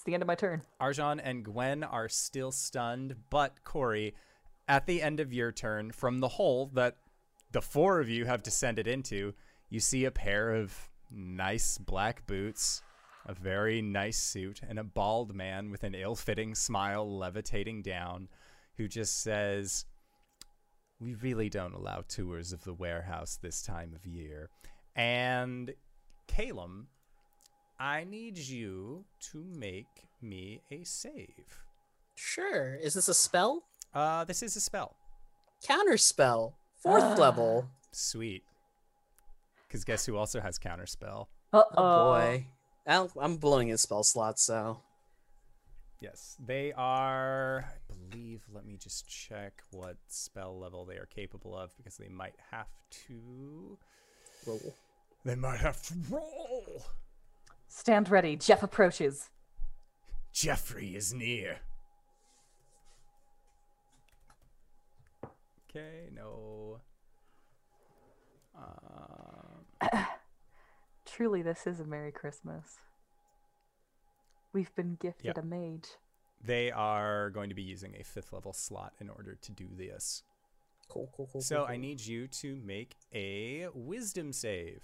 It's 0.00 0.06
the 0.06 0.14
end 0.14 0.22
of 0.22 0.28
my 0.28 0.34
turn. 0.34 0.62
Arjan 0.80 1.20
and 1.22 1.44
Gwen 1.44 1.84
are 1.84 2.08
still 2.08 2.52
stunned, 2.52 3.16
but 3.28 3.62
Corey, 3.64 4.14
at 4.66 4.86
the 4.86 5.02
end 5.02 5.20
of 5.20 5.30
your 5.30 5.52
turn, 5.52 5.92
from 5.92 6.20
the 6.20 6.28
hole 6.28 6.70
that 6.72 6.96
the 7.52 7.60
four 7.60 8.00
of 8.00 8.08
you 8.08 8.24
have 8.24 8.42
descended 8.42 8.86
into, 8.86 9.34
you 9.68 9.78
see 9.78 10.06
a 10.06 10.10
pair 10.10 10.54
of 10.54 10.88
nice 11.10 11.76
black 11.76 12.26
boots, 12.26 12.80
a 13.26 13.34
very 13.34 13.82
nice 13.82 14.16
suit, 14.16 14.62
and 14.66 14.78
a 14.78 14.84
bald 14.84 15.34
man 15.34 15.70
with 15.70 15.84
an 15.84 15.94
ill 15.94 16.14
fitting 16.14 16.54
smile 16.54 17.18
levitating 17.18 17.82
down 17.82 18.30
who 18.78 18.88
just 18.88 19.20
says, 19.20 19.84
We 20.98 21.12
really 21.12 21.50
don't 21.50 21.74
allow 21.74 22.04
tours 22.08 22.54
of 22.54 22.64
the 22.64 22.72
warehouse 22.72 23.38
this 23.42 23.60
time 23.60 23.92
of 23.94 24.06
year. 24.06 24.48
And 24.96 25.74
Calum, 26.26 26.88
I 27.80 28.04
need 28.04 28.36
you 28.36 29.06
to 29.32 29.42
make 29.56 30.06
me 30.20 30.60
a 30.70 30.84
save. 30.84 31.64
Sure. 32.14 32.74
Is 32.74 32.92
this 32.92 33.08
a 33.08 33.14
spell? 33.14 33.62
Uh, 33.94 34.24
this 34.24 34.42
is 34.42 34.54
a 34.54 34.60
spell. 34.60 34.94
Counter 35.66 35.96
spell. 35.96 36.54
Fourth 36.76 37.18
level. 37.18 37.66
Sweet. 37.90 38.42
Because 39.66 39.84
guess 39.84 40.04
who 40.04 40.18
also 40.18 40.40
has 40.40 40.58
counterspell? 40.58 41.28
Uh 41.54 41.62
Oh 41.74 42.12
boy. 42.12 42.46
I'll, 42.86 43.10
I'm 43.18 43.38
blowing 43.38 43.68
his 43.68 43.80
spell 43.80 44.02
slot, 44.02 44.38
so. 44.38 44.80
Yes, 46.00 46.36
they 46.44 46.72
are. 46.76 47.64
I 47.66 47.92
believe. 48.10 48.42
Let 48.52 48.66
me 48.66 48.76
just 48.76 49.08
check 49.08 49.62
what 49.70 49.96
spell 50.08 50.58
level 50.58 50.84
they 50.84 50.96
are 50.96 51.08
capable 51.14 51.56
of 51.56 51.74
because 51.78 51.96
they 51.96 52.08
might 52.08 52.36
have 52.50 52.68
to. 53.08 53.78
Roll. 54.46 54.74
They 55.24 55.34
might 55.34 55.60
have 55.60 55.82
to 55.84 55.94
roll. 56.10 56.84
Stand 57.72 58.10
ready. 58.10 58.34
Jeff 58.36 58.62
approaches. 58.64 59.30
Jeffrey 60.32 60.96
is 60.96 61.14
near. 61.14 61.58
Okay, 65.70 66.08
no. 66.12 66.80
Um, 68.58 69.88
Truly, 71.06 71.42
this 71.42 71.66
is 71.66 71.78
a 71.78 71.84
Merry 71.84 72.10
Christmas. 72.10 72.78
We've 74.52 74.74
been 74.74 74.96
gifted 75.00 75.26
Yep. 75.26 75.38
a 75.38 75.42
mage. 75.42 75.86
they 76.42 76.72
are 76.72 77.30
going 77.30 77.50
to 77.50 77.54
be 77.54 77.62
using 77.62 77.94
a 77.98 78.02
fifth 78.02 78.32
level 78.32 78.52
slot 78.52 78.94
in 79.00 79.08
order 79.08 79.36
to 79.42 79.52
do 79.52 79.68
this. 79.76 80.24
Cool, 80.88 81.08
cool, 81.14 81.28
cool. 81.32 81.40
So 81.40 81.58
cool, 81.58 81.66
I 81.66 81.76
need 81.76 82.00
you 82.00 82.26
to 82.26 82.56
make 82.56 82.96
a 83.14 83.68
wisdom 83.74 84.32
save. 84.32 84.82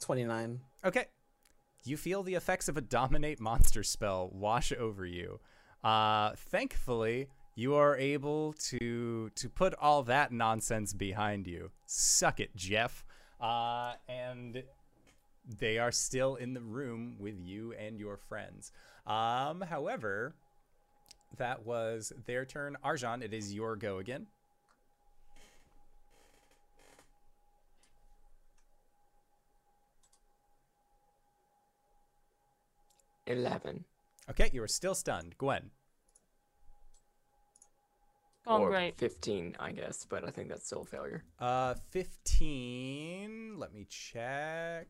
Twenty-nine. 0.00 0.60
Okay. 0.84 1.06
You 1.84 1.96
feel 1.96 2.22
the 2.22 2.34
effects 2.34 2.68
of 2.68 2.76
a 2.76 2.80
dominate 2.80 3.40
monster 3.40 3.82
spell 3.82 4.30
wash 4.32 4.72
over 4.72 5.06
you. 5.06 5.40
Uh, 5.82 6.32
thankfully, 6.36 7.28
you 7.54 7.74
are 7.74 7.96
able 7.96 8.52
to 8.70 9.30
to 9.34 9.48
put 9.48 9.74
all 9.74 10.02
that 10.04 10.32
nonsense 10.32 10.92
behind 10.92 11.46
you. 11.46 11.70
Suck 11.86 12.40
it, 12.40 12.54
Jeff. 12.56 13.04
Uh, 13.40 13.94
and 14.08 14.62
they 15.58 15.78
are 15.78 15.92
still 15.92 16.34
in 16.34 16.52
the 16.52 16.60
room 16.60 17.16
with 17.18 17.38
you 17.40 17.72
and 17.72 17.98
your 17.98 18.16
friends. 18.16 18.72
Um, 19.06 19.62
however, 19.62 20.34
that 21.36 21.64
was 21.64 22.12
their 22.26 22.44
turn. 22.44 22.76
Arjan, 22.84 23.22
it 23.22 23.32
is 23.32 23.54
your 23.54 23.76
go 23.76 23.98
again. 23.98 24.26
Eleven. 33.28 33.84
Okay, 34.30 34.50
you 34.52 34.62
are 34.62 34.68
still 34.68 34.94
stunned. 34.94 35.36
Gwen. 35.38 35.70
Going 38.46 38.62
or 38.62 38.70
great. 38.70 38.96
fifteen, 38.96 39.54
I 39.60 39.72
guess, 39.72 40.06
but 40.08 40.26
I 40.26 40.30
think 40.30 40.48
that's 40.48 40.64
still 40.66 40.82
a 40.82 40.86
failure. 40.86 41.22
Uh, 41.38 41.74
15. 41.90 43.58
Let 43.58 43.74
me 43.74 43.86
check. 43.90 44.86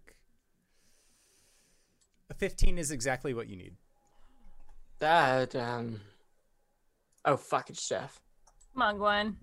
A 2.31 2.35
15 2.35 2.79
is 2.79 2.91
exactly 2.93 3.35
what 3.35 3.49
you 3.49 3.57
need. 3.57 3.75
That 5.01 5.57
um. 5.57 6.01
Oh 7.25 7.37
fuck! 7.37 7.69
it, 7.71 7.77
Jeff. 7.77 8.21
Come 8.75 8.83
on, 8.83 8.97
Gwen. 8.99 9.37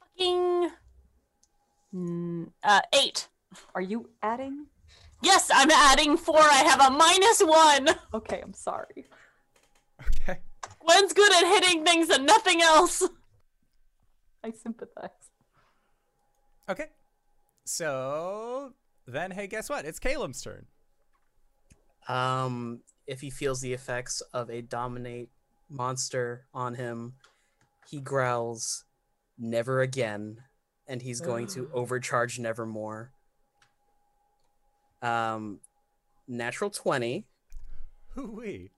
Fucking. 0.00 0.70
Mm, 1.94 2.50
Uh, 2.64 2.80
eight. 2.94 3.28
Are 3.74 3.80
you 3.82 4.08
adding? 4.22 4.66
Yes, 5.22 5.50
I'm 5.54 5.70
adding 5.70 6.16
four. 6.16 6.40
I 6.40 6.64
have 6.64 6.80
a 6.80 6.90
minus 6.90 7.40
one. 7.40 7.96
Okay, 8.12 8.40
I'm 8.42 8.52
sorry. 8.52 9.06
Okay. 10.06 10.40
Gwen's 10.80 11.12
good 11.12 11.32
at 11.32 11.48
hitting 11.48 11.84
things 11.84 12.10
and 12.10 12.26
nothing 12.26 12.60
else. 12.60 13.08
I 14.42 14.50
sympathize. 14.50 15.10
Okay. 16.68 16.86
So 17.64 18.74
then, 19.06 19.30
hey, 19.30 19.46
guess 19.46 19.70
what? 19.70 19.84
It's 19.84 20.00
Caleb's 20.00 20.42
turn. 20.42 20.66
Um, 22.08 22.80
if 23.06 23.20
he 23.20 23.30
feels 23.30 23.60
the 23.60 23.72
effects 23.72 24.22
of 24.32 24.50
a 24.50 24.60
dominate 24.60 25.28
monster 25.68 26.46
on 26.52 26.74
him, 26.74 27.14
he 27.88 28.00
growls, 28.00 28.84
"Never 29.38 29.80
again," 29.80 30.42
and 30.88 31.00
he's 31.00 31.20
going 31.20 31.46
to 31.48 31.70
overcharge 31.74 32.38
Nevermore. 32.38 33.12
Um, 35.02 35.58
natural 36.28 36.70
twenty, 36.70 37.26
Hoo-wee. 38.14 38.70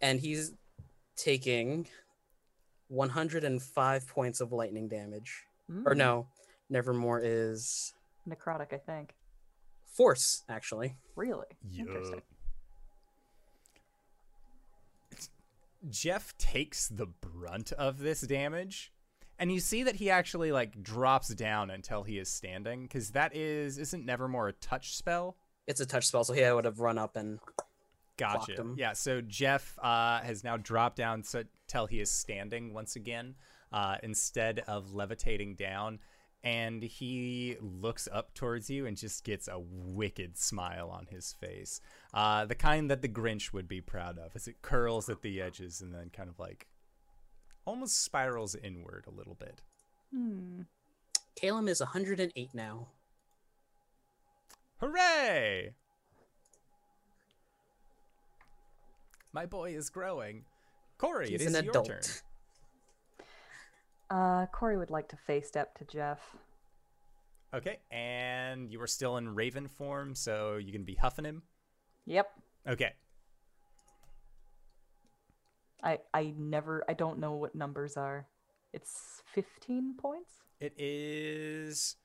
and 0.00 0.18
he's 0.18 0.54
taking 1.16 1.86
one 2.88 3.10
hundred 3.10 3.44
and 3.44 3.62
five 3.62 4.06
points 4.08 4.40
of 4.40 4.50
lightning 4.52 4.88
damage. 4.88 5.44
Or 5.84 5.94
Mm, 5.94 5.98
no, 5.98 6.26
Nevermore 6.70 7.20
is 7.22 7.92
Necrotic, 8.28 8.72
I 8.72 8.78
think. 8.78 9.14
force 9.84 10.42
actually. 10.48 10.96
Really? 11.16 11.46
Yeah. 11.70 11.82
Interesting. 11.82 12.22
Jeff 15.88 16.36
takes 16.38 16.88
the 16.88 17.06
brunt 17.06 17.72
of 17.72 17.98
this 18.00 18.20
damage. 18.22 18.92
And 19.40 19.50
you 19.50 19.58
see 19.58 19.84
that 19.84 19.96
he 19.96 20.10
actually 20.10 20.52
like 20.52 20.82
drops 20.82 21.28
down 21.28 21.70
until 21.70 22.02
he 22.02 22.18
is 22.18 22.28
standing, 22.28 22.82
because 22.82 23.10
that 23.12 23.34
is 23.34 23.78
isn't 23.78 24.04
Nevermore 24.04 24.48
a 24.48 24.52
touch 24.52 24.94
spell? 24.94 25.38
It's 25.66 25.80
a 25.80 25.86
touch 25.86 26.06
spell, 26.06 26.24
so 26.24 26.34
he 26.34 26.42
would 26.42 26.66
have 26.66 26.78
run 26.78 26.98
up 26.98 27.16
and 27.16 27.40
Gotcha. 28.18 28.52
him. 28.52 28.76
Yeah, 28.78 28.92
so 28.92 29.22
Jeff 29.22 29.78
uh, 29.82 30.20
has 30.20 30.44
now 30.44 30.58
dropped 30.58 30.96
down 30.96 31.24
until 31.34 31.86
he 31.86 32.00
is 32.00 32.10
standing 32.10 32.74
once 32.74 32.96
again, 32.96 33.34
uh, 33.72 33.96
instead 34.02 34.62
of 34.66 34.92
levitating 34.92 35.54
down, 35.54 36.00
and 36.44 36.82
he 36.82 37.56
looks 37.60 38.08
up 38.12 38.34
towards 38.34 38.68
you 38.68 38.84
and 38.84 38.96
just 38.96 39.24
gets 39.24 39.48
a 39.48 39.58
wicked 39.58 40.36
smile 40.36 40.90
on 40.90 41.06
his 41.06 41.32
face, 41.32 41.80
uh, 42.12 42.44
the 42.44 42.54
kind 42.54 42.90
that 42.90 43.00
the 43.00 43.08
Grinch 43.08 43.54
would 43.54 43.68
be 43.68 43.80
proud 43.80 44.18
of, 44.18 44.32
as 44.34 44.46
it 44.46 44.60
curls 44.60 45.08
at 45.08 45.22
the 45.22 45.40
edges 45.40 45.80
and 45.80 45.94
then 45.94 46.10
kind 46.10 46.28
of 46.28 46.38
like 46.38 46.66
almost 47.64 48.02
spirals 48.04 48.54
inward 48.54 49.04
a 49.06 49.10
little 49.10 49.34
bit. 49.34 49.62
Hmm. 50.14 50.62
Calum 51.36 51.68
is 51.68 51.80
108 51.80 52.54
now. 52.54 52.88
Hooray! 54.78 55.74
My 59.32 59.46
boy 59.46 59.74
is 59.74 59.90
growing. 59.90 60.44
Corey, 60.98 61.30
He's 61.30 61.42
it 61.42 61.46
is 61.46 61.54
an 61.54 61.64
your 61.64 61.70
adult. 61.70 61.86
turn. 61.86 62.00
Uh, 64.10 64.46
Corey 64.46 64.76
would 64.76 64.90
like 64.90 65.08
to 65.08 65.16
fey 65.16 65.40
step 65.40 65.78
to 65.78 65.84
Jeff. 65.84 66.18
Okay, 67.54 67.78
and 67.90 68.70
you 68.70 68.80
are 68.80 68.86
still 68.86 69.16
in 69.16 69.34
Raven 69.34 69.68
form, 69.68 70.14
so 70.14 70.56
you 70.56 70.72
can 70.72 70.84
be 70.84 70.94
huffing 70.94 71.24
him. 71.24 71.42
Yep. 72.06 72.28
Okay, 72.68 72.92
I 75.82 75.98
I 76.14 76.34
never 76.36 76.84
I 76.88 76.94
don't 76.94 77.18
know 77.18 77.32
what 77.34 77.54
numbers 77.54 77.96
are. 77.96 78.26
It's 78.72 79.22
15 79.34 79.96
points. 79.98 80.30
it 80.60 80.74
is 80.78 81.96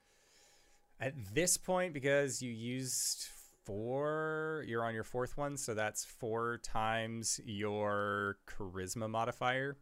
at 1.00 1.14
this 1.34 1.58
point 1.58 1.94
because 1.94 2.42
you 2.42 2.52
used 2.52 3.28
four. 3.66 4.64
You're 4.68 4.84
on 4.84 4.94
your 4.94 5.04
fourth 5.04 5.38
one, 5.38 5.58
so 5.58 5.74
that's 5.74 6.06
four 6.06 6.60
times 6.64 7.40
your 7.46 8.38
charisma 8.48 9.10
modifier. 9.10 9.78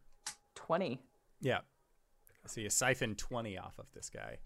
20. 0.54 1.00
Yeah, 1.40 1.60
so 2.46 2.60
you 2.60 2.70
siphon 2.70 3.14
twenty 3.14 3.58
off 3.58 3.78
of 3.78 3.86
this 3.94 4.08
guy. 4.10 4.38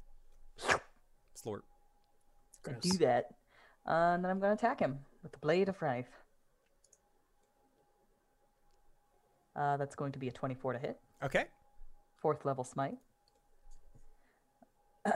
Slort. 1.35 1.62
I 2.66 2.73
do 2.81 2.91
that. 2.99 3.35
Uh, 3.87 4.15
and 4.15 4.25
then 4.25 4.31
I'm 4.31 4.41
going 4.41 4.57
to 4.57 4.62
attack 4.65 4.81
him 4.81 4.99
with 5.23 5.33
the 5.33 5.39
Blade 5.39 5.69
of 5.69 5.81
Wrath. 5.81 6.09
Uh, 9.59 9.77
that's 9.77 9.97
going 9.97 10.13
to 10.13 10.19
be 10.21 10.29
a 10.29 10.33
24 10.33 10.75
to 10.75 10.79
hit. 10.79 11.01
Okay, 11.23 11.47
Fourth 12.23 12.45
level 12.45 12.63
smite. 12.65 12.97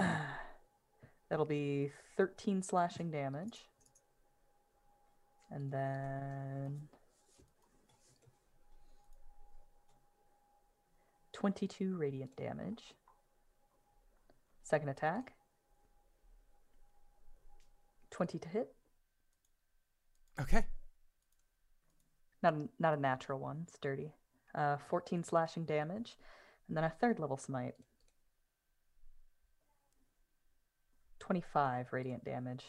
That'll 1.30 1.46
be 1.46 1.92
13 2.16 2.62
slashing 2.62 3.10
damage. 3.10 3.60
And 5.50 5.70
then 5.70 6.88
22 11.32 11.96
radiant 11.96 12.36
damage. 12.36 12.94
Second 14.62 14.88
attack. 14.88 15.34
20 18.10 18.38
to 18.38 18.48
hit. 18.48 18.74
okay, 20.40 20.64
Not 22.42 22.54
a, 22.54 22.68
not 22.78 22.94
a 22.94 23.00
natural 23.00 23.38
one, 23.38 23.66
sturdy. 23.74 24.12
Uh, 24.54 24.76
14 24.88 25.24
slashing 25.24 25.64
damage. 25.64 26.16
And 26.68 26.76
then 26.76 26.84
a 26.84 26.90
third 26.90 27.18
level 27.18 27.36
smite. 27.36 27.74
25 31.18 31.92
radiant 31.92 32.24
damage. 32.24 32.64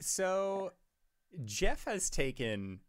So 0.00 0.72
Jeff 1.44 1.84
has 1.84 2.08
taken 2.08 2.80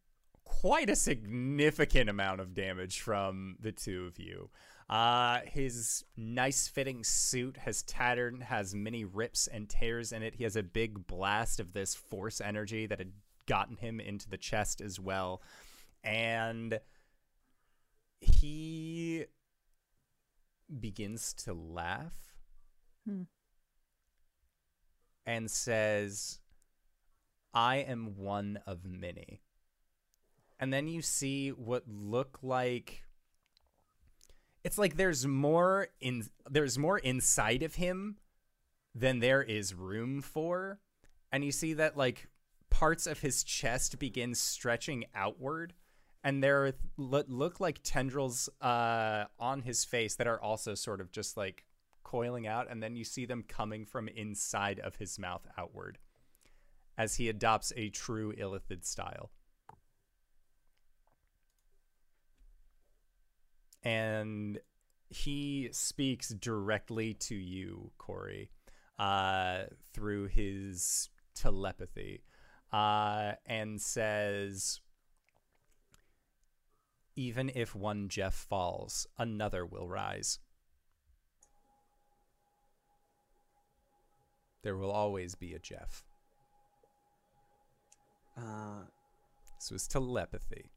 quite 0.46 0.90
a 0.90 0.96
significant 0.96 2.10
amount 2.10 2.42
of 2.42 2.54
damage 2.54 3.02
from 3.02 3.58
the 3.60 3.72
two 3.72 4.06
of 4.06 4.20
you. 4.20 4.50
Uh, 4.90 5.42
his 5.46 6.04
nice 6.18 6.68
fitting 6.68 7.04
suit 7.04 7.58
has 7.58 7.84
tattered, 7.84 8.42
has 8.42 8.74
many 8.74 9.06
rips 9.06 9.48
and 9.48 9.70
tears 9.70 10.12
in 10.12 10.24
it. 10.24 10.36
He 10.36 10.44
has 10.44 10.56
a 10.56 10.64
big 10.64 11.06
blast 11.06 11.60
of 11.60 11.74
this 11.74 11.94
force 11.94 12.42
energy 12.42 12.88
that 12.88 13.00
gotten 13.50 13.76
him 13.76 14.00
into 14.00 14.30
the 14.30 14.38
chest 14.38 14.80
as 14.80 15.00
well. 15.00 15.42
And 16.04 16.80
he 18.22 19.26
begins 20.80 21.34
to 21.34 21.54
laugh 21.54 22.14
Hmm. 23.06 23.24
and 25.26 25.50
says, 25.50 26.40
I 27.54 27.78
am 27.78 28.18
one 28.18 28.60
of 28.68 28.86
many. 28.86 29.42
And 30.60 30.72
then 30.72 30.88
you 30.88 31.02
see 31.02 31.50
what 31.50 31.84
look 31.88 32.40
like 32.42 33.04
it's 34.64 34.78
like 34.78 34.98
there's 34.98 35.26
more 35.26 35.88
in 36.02 36.26
there's 36.50 36.78
more 36.78 37.00
inside 37.00 37.64
of 37.64 37.76
him 37.76 38.18
than 38.94 39.20
there 39.20 39.42
is 39.42 39.74
room 39.74 40.22
for. 40.22 40.80
And 41.32 41.46
you 41.46 41.52
see 41.52 41.74
that 41.74 41.96
like 41.96 42.28
parts 42.70 43.08
of 43.08 43.20
his 43.20 43.44
chest 43.44 44.00
begin 44.00 44.36
stretching 44.36 45.06
outward 45.16 45.74
and 46.24 46.44
there 46.44 46.74
look 46.98 47.60
like 47.60 47.80
tendrils 47.84 48.50
uh, 48.62 49.26
on 49.40 49.62
his 49.62 49.86
face 49.86 50.16
that 50.16 50.28
are 50.28 50.42
also 50.42 50.76
sort 50.76 51.00
of 51.00 51.12
just 51.12 51.38
like 51.38 51.66
coiling 52.04 52.48
out 52.48 52.68
and 52.70 52.84
then 52.84 52.96
you 52.96 53.04
see 53.04 53.26
them 53.26 53.44
coming 53.48 53.86
from 53.86 54.08
inside 54.08 54.80
of 54.80 54.96
his 54.98 55.18
mouth 55.18 55.48
outward 55.58 55.98
as 56.98 57.16
he 57.16 57.30
adopts 57.30 57.72
a 57.78 57.90
true 57.90 58.34
illithid 58.34 58.84
style. 58.84 59.32
And 63.82 64.60
he 65.10 65.70
speaks 65.72 66.30
directly 66.30 67.14
to 67.14 67.36
you, 67.36 67.92
Corey, 67.98 68.52
uh, 69.00 69.64
through 69.94 70.28
his 70.28 71.08
telepathy, 71.34 72.22
uh, 72.72 73.34
and 73.46 73.82
says, 73.82 74.80
Even 77.16 77.52
if 77.54 77.76
one 77.76 78.10
Jeff 78.10 78.34
falls, 78.34 79.08
another 79.18 79.66
will 79.66 79.88
rise. 79.88 80.40
There 84.64 84.76
will 84.76 84.92
always 84.92 85.36
be 85.36 85.54
a 85.54 85.60
Jeff. 85.60 86.04
Uh, 88.38 88.84
This 89.58 89.72
was 89.72 89.88
telepathy. 89.88 90.72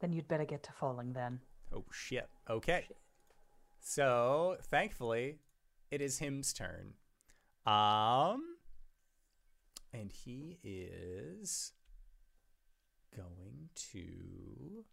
Then 0.00 0.12
you'd 0.12 0.28
better 0.28 0.44
get 0.44 0.62
to 0.64 0.72
falling 0.72 1.12
then. 1.12 1.40
Oh 1.74 1.84
shit. 1.92 2.28
Okay. 2.48 2.86
So 3.80 4.56
thankfully, 4.70 5.38
it 5.90 6.00
is 6.00 6.18
him's 6.18 6.52
turn. 6.52 6.94
Um, 7.66 8.42
and 9.92 10.12
he 10.12 10.58
is 10.62 11.72
going 13.16 13.70
to 13.92 14.84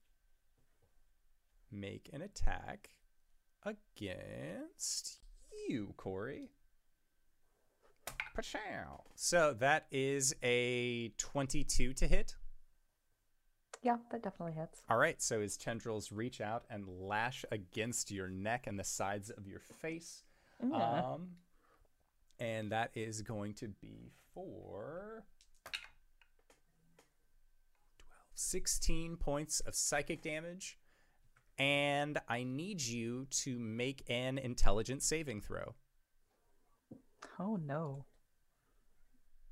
make 1.71 2.09
an 2.13 2.21
attack 2.21 2.89
against 3.63 5.19
you, 5.67 5.93
Corey. 5.97 6.51
Pachow. 8.35 9.01
So 9.15 9.55
that 9.59 9.87
is 9.91 10.35
a 10.43 11.09
22 11.17 11.93
to 11.93 12.07
hit. 12.07 12.35
Yeah, 13.81 13.97
that 14.11 14.23
definitely 14.23 14.53
hits. 14.53 14.81
All 14.89 14.97
right, 14.97 15.21
so 15.21 15.41
his 15.41 15.57
tendrils 15.57 16.11
reach 16.11 16.41
out 16.41 16.63
and 16.69 16.87
lash 16.87 17.45
against 17.51 18.11
your 18.11 18.27
neck 18.27 18.65
and 18.67 18.79
the 18.79 18.83
sides 18.83 19.29
of 19.29 19.47
your 19.47 19.59
face. 19.59 20.23
Yeah. 20.61 20.75
Um, 20.75 21.27
and 22.39 22.71
that 22.71 22.91
is 22.95 23.21
going 23.21 23.53
to 23.55 23.67
be 23.67 24.11
for 24.35 25.23
12, 25.63 25.73
16 28.35 29.17
points 29.17 29.59
of 29.61 29.73
psychic 29.73 30.21
damage. 30.21 30.77
And 31.57 32.19
I 32.27 32.43
need 32.43 32.81
you 32.81 33.27
to 33.43 33.57
make 33.57 34.03
an 34.09 34.37
intelligence 34.37 35.05
saving 35.05 35.41
throw. 35.41 35.73
oh 37.39 37.55
no. 37.55 38.05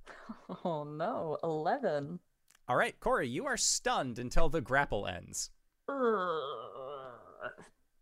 Oh 0.65 0.83
no. 0.83 1.37
Eleven. 1.43 2.19
All 2.67 2.75
right, 2.75 2.97
Corey, 2.99 3.27
you 3.27 3.45
are 3.45 3.57
stunned 3.57 4.19
until 4.19 4.49
the 4.49 4.61
grapple 4.61 5.07
ends. 5.07 5.49
Ugh. 5.89 7.51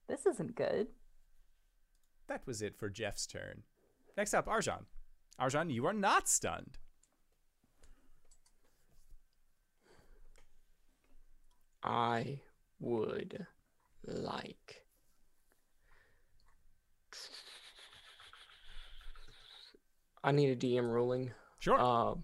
This 0.07 0.25
isn't 0.25 0.55
good. 0.55 0.87
That 2.27 2.45
was 2.45 2.61
it 2.61 2.75
for 2.77 2.89
Jeff's 2.89 3.25
turn. 3.27 3.63
Next 4.17 4.33
up, 4.33 4.47
Arjan. 4.47 4.85
Arjan, 5.39 5.73
you 5.73 5.85
are 5.85 5.93
not 5.93 6.27
stunned. 6.27 6.77
I 11.83 12.39
would 12.79 13.45
like. 14.05 14.83
I 20.23 20.31
need 20.31 20.51
a 20.51 20.55
DM 20.55 20.91
ruling. 20.91 21.31
Sure. 21.59 21.79
Um, 21.79 22.23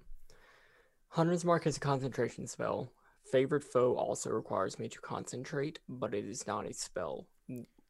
Hunter's 1.09 1.43
Mark 1.43 1.65
is 1.65 1.77
a 1.77 1.79
concentration 1.79 2.45
spell. 2.47 2.91
Favorite 3.31 3.63
foe 3.63 3.95
also 3.95 4.29
requires 4.29 4.77
me 4.79 4.87
to 4.87 4.99
concentrate, 4.99 5.79
but 5.89 6.13
it 6.13 6.25
is 6.25 6.45
not 6.45 6.67
a 6.67 6.73
spell. 6.73 7.27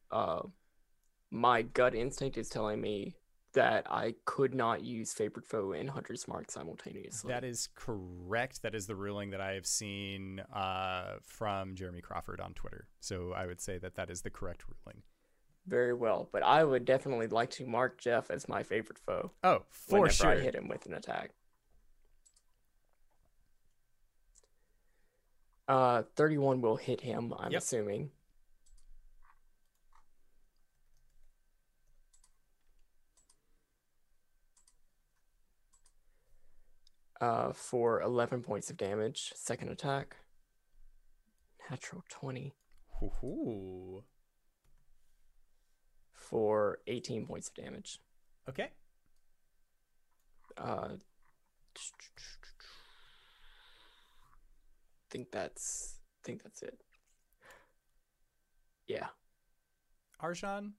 Uh, 0.10 0.44
my 1.30 1.62
gut 1.62 1.94
instinct 1.94 2.38
is 2.38 2.50
telling 2.50 2.80
me 2.80 3.16
that 3.58 3.86
I 3.92 4.14
could 4.26 4.54
not 4.54 4.84
use 4.84 5.12
favorite 5.14 5.46
foe 5.46 5.72
and 5.72 5.90
Hunter's 5.90 6.28
Mark 6.28 6.52
simultaneously. 6.52 7.28
That 7.34 7.44
is 7.44 7.70
correct. 7.76 8.62
That 8.62 8.76
is 8.76 8.86
the 8.86 8.96
ruling 8.96 9.32
that 9.32 9.42
I 9.42 9.54
have 9.54 9.66
seen 9.66 10.40
uh, 10.54 11.16
from 11.24 11.74
Jeremy 11.76 12.02
Crawford 12.02 12.40
on 12.40 12.54
Twitter. 12.54 12.88
So 13.00 13.34
I 13.36 13.48
would 13.48 13.60
say 13.60 13.80
that 13.80 13.96
that 13.96 14.10
is 14.12 14.22
the 14.22 14.30
correct 14.30 14.64
ruling. 14.68 15.02
very 15.66 15.94
well, 15.94 16.30
but 16.32 16.44
I 16.44 16.64
would 16.64 16.86
definitely 16.86 17.28
like 17.28 17.50
to 17.52 17.66
mark 17.66 18.00
Jeff 18.00 18.30
as 18.30 18.48
my 18.48 18.62
favorite 18.64 19.00
foe 19.00 19.32
Oh, 19.44 19.64
for 19.70 20.02
whenever 20.02 20.14
sure. 20.14 20.32
I 20.32 20.40
hit 20.40 20.56
him 20.56 20.68
with 20.68 20.86
an 20.86 20.94
attack. 20.94 21.32
Uh, 25.68 26.04
31 26.16 26.62
will 26.62 26.78
hit 26.78 27.02
him, 27.02 27.34
I'm 27.38 27.52
Yep. 27.52 27.62
assuming. 27.62 28.12
Uh, 37.20 37.52
for 37.52 38.02
11 38.02 38.44
points 38.44 38.70
of 38.70 38.78
damage, 38.78 39.32
second 39.36 39.70
attack. 39.70 40.18
Natural 41.70 42.04
20 42.10 42.54
Ooh. 43.04 44.04
for 46.14 46.80
18 46.88 47.26
points 47.26 47.50
of 47.50 47.56
damage. 47.56 48.00
Okay. 48.48 48.70
Uh, 50.58 50.90
think 55.10 55.32
that's 55.32 56.00
think 56.24 56.44
that's 56.44 56.62
it. 56.62 56.80
Yeah. 58.88 59.08
Arjan, 60.22 60.72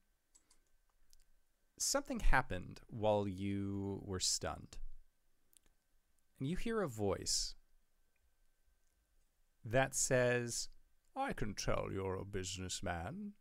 something 1.77 2.19
happened 2.19 2.81
while 2.87 3.27
you 3.27 4.01
were 4.03 4.19
stunned. 4.19 4.77
And 6.39 6.47
you 6.47 6.55
hear 6.55 6.81
a 6.81 6.87
voice 6.87 7.55
that 9.65 9.93
says, 9.93 10.69
I 11.15 11.33
can 11.33 11.53
tell 11.53 11.89
you're 11.91 12.15
a 12.15 12.25
businessman. 12.25 13.33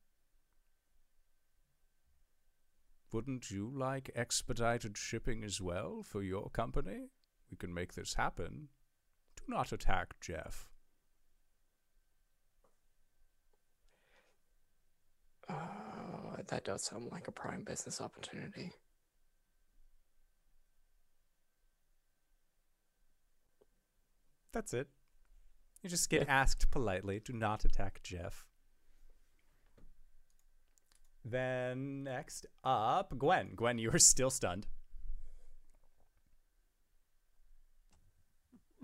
Wouldn't 3.13 3.51
you 3.51 3.71
like 3.73 4.11
expedited 4.15 4.99
shipping 4.99 5.45
as 5.45 5.61
well 5.61 6.03
for 6.03 6.23
your 6.23 6.51
company? 6.51 7.11
We 7.51 7.57
can 7.57 7.73
make 7.73 7.95
this 7.95 8.15
happen. 8.15 8.69
Do 9.37 9.45
not 9.47 9.73
attack 9.73 10.17
Jeff. 10.21 10.69
Uh, 15.49 15.55
that 16.49 16.65
does 16.65 16.85
sound 16.85 17.09
like 17.11 17.29
a 17.29 17.33
prime 17.33 17.65
business 17.65 18.01
opportunity. 18.01 18.73
That's 24.53 24.73
it. 24.75 24.89
You 25.83 25.91
just 25.91 26.11
get 26.11 26.29
asked 26.29 26.71
politely, 26.71 27.21
do 27.25 27.33
not 27.33 27.65
attack 27.65 28.01
Jeff. 28.03 28.45
Then 31.25 32.03
next 32.05 32.47
up, 32.65 33.17
Gwen. 33.19 33.53
Gwen, 33.55 33.79
you 33.79 33.91
are 33.93 33.99
still 33.99 34.31
stunned. 34.31 34.67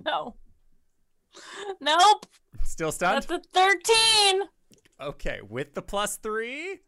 No. 0.05 0.35
Nope. 1.81 2.27
Still 2.63 2.93
stunned? 2.93 3.25
That's 3.25 3.47
a 3.55 3.59
13 3.59 4.43
Okay, 5.01 5.41
with 5.49 5.75
the 5.75 5.83
plus 5.83 6.17
three? 6.17 6.81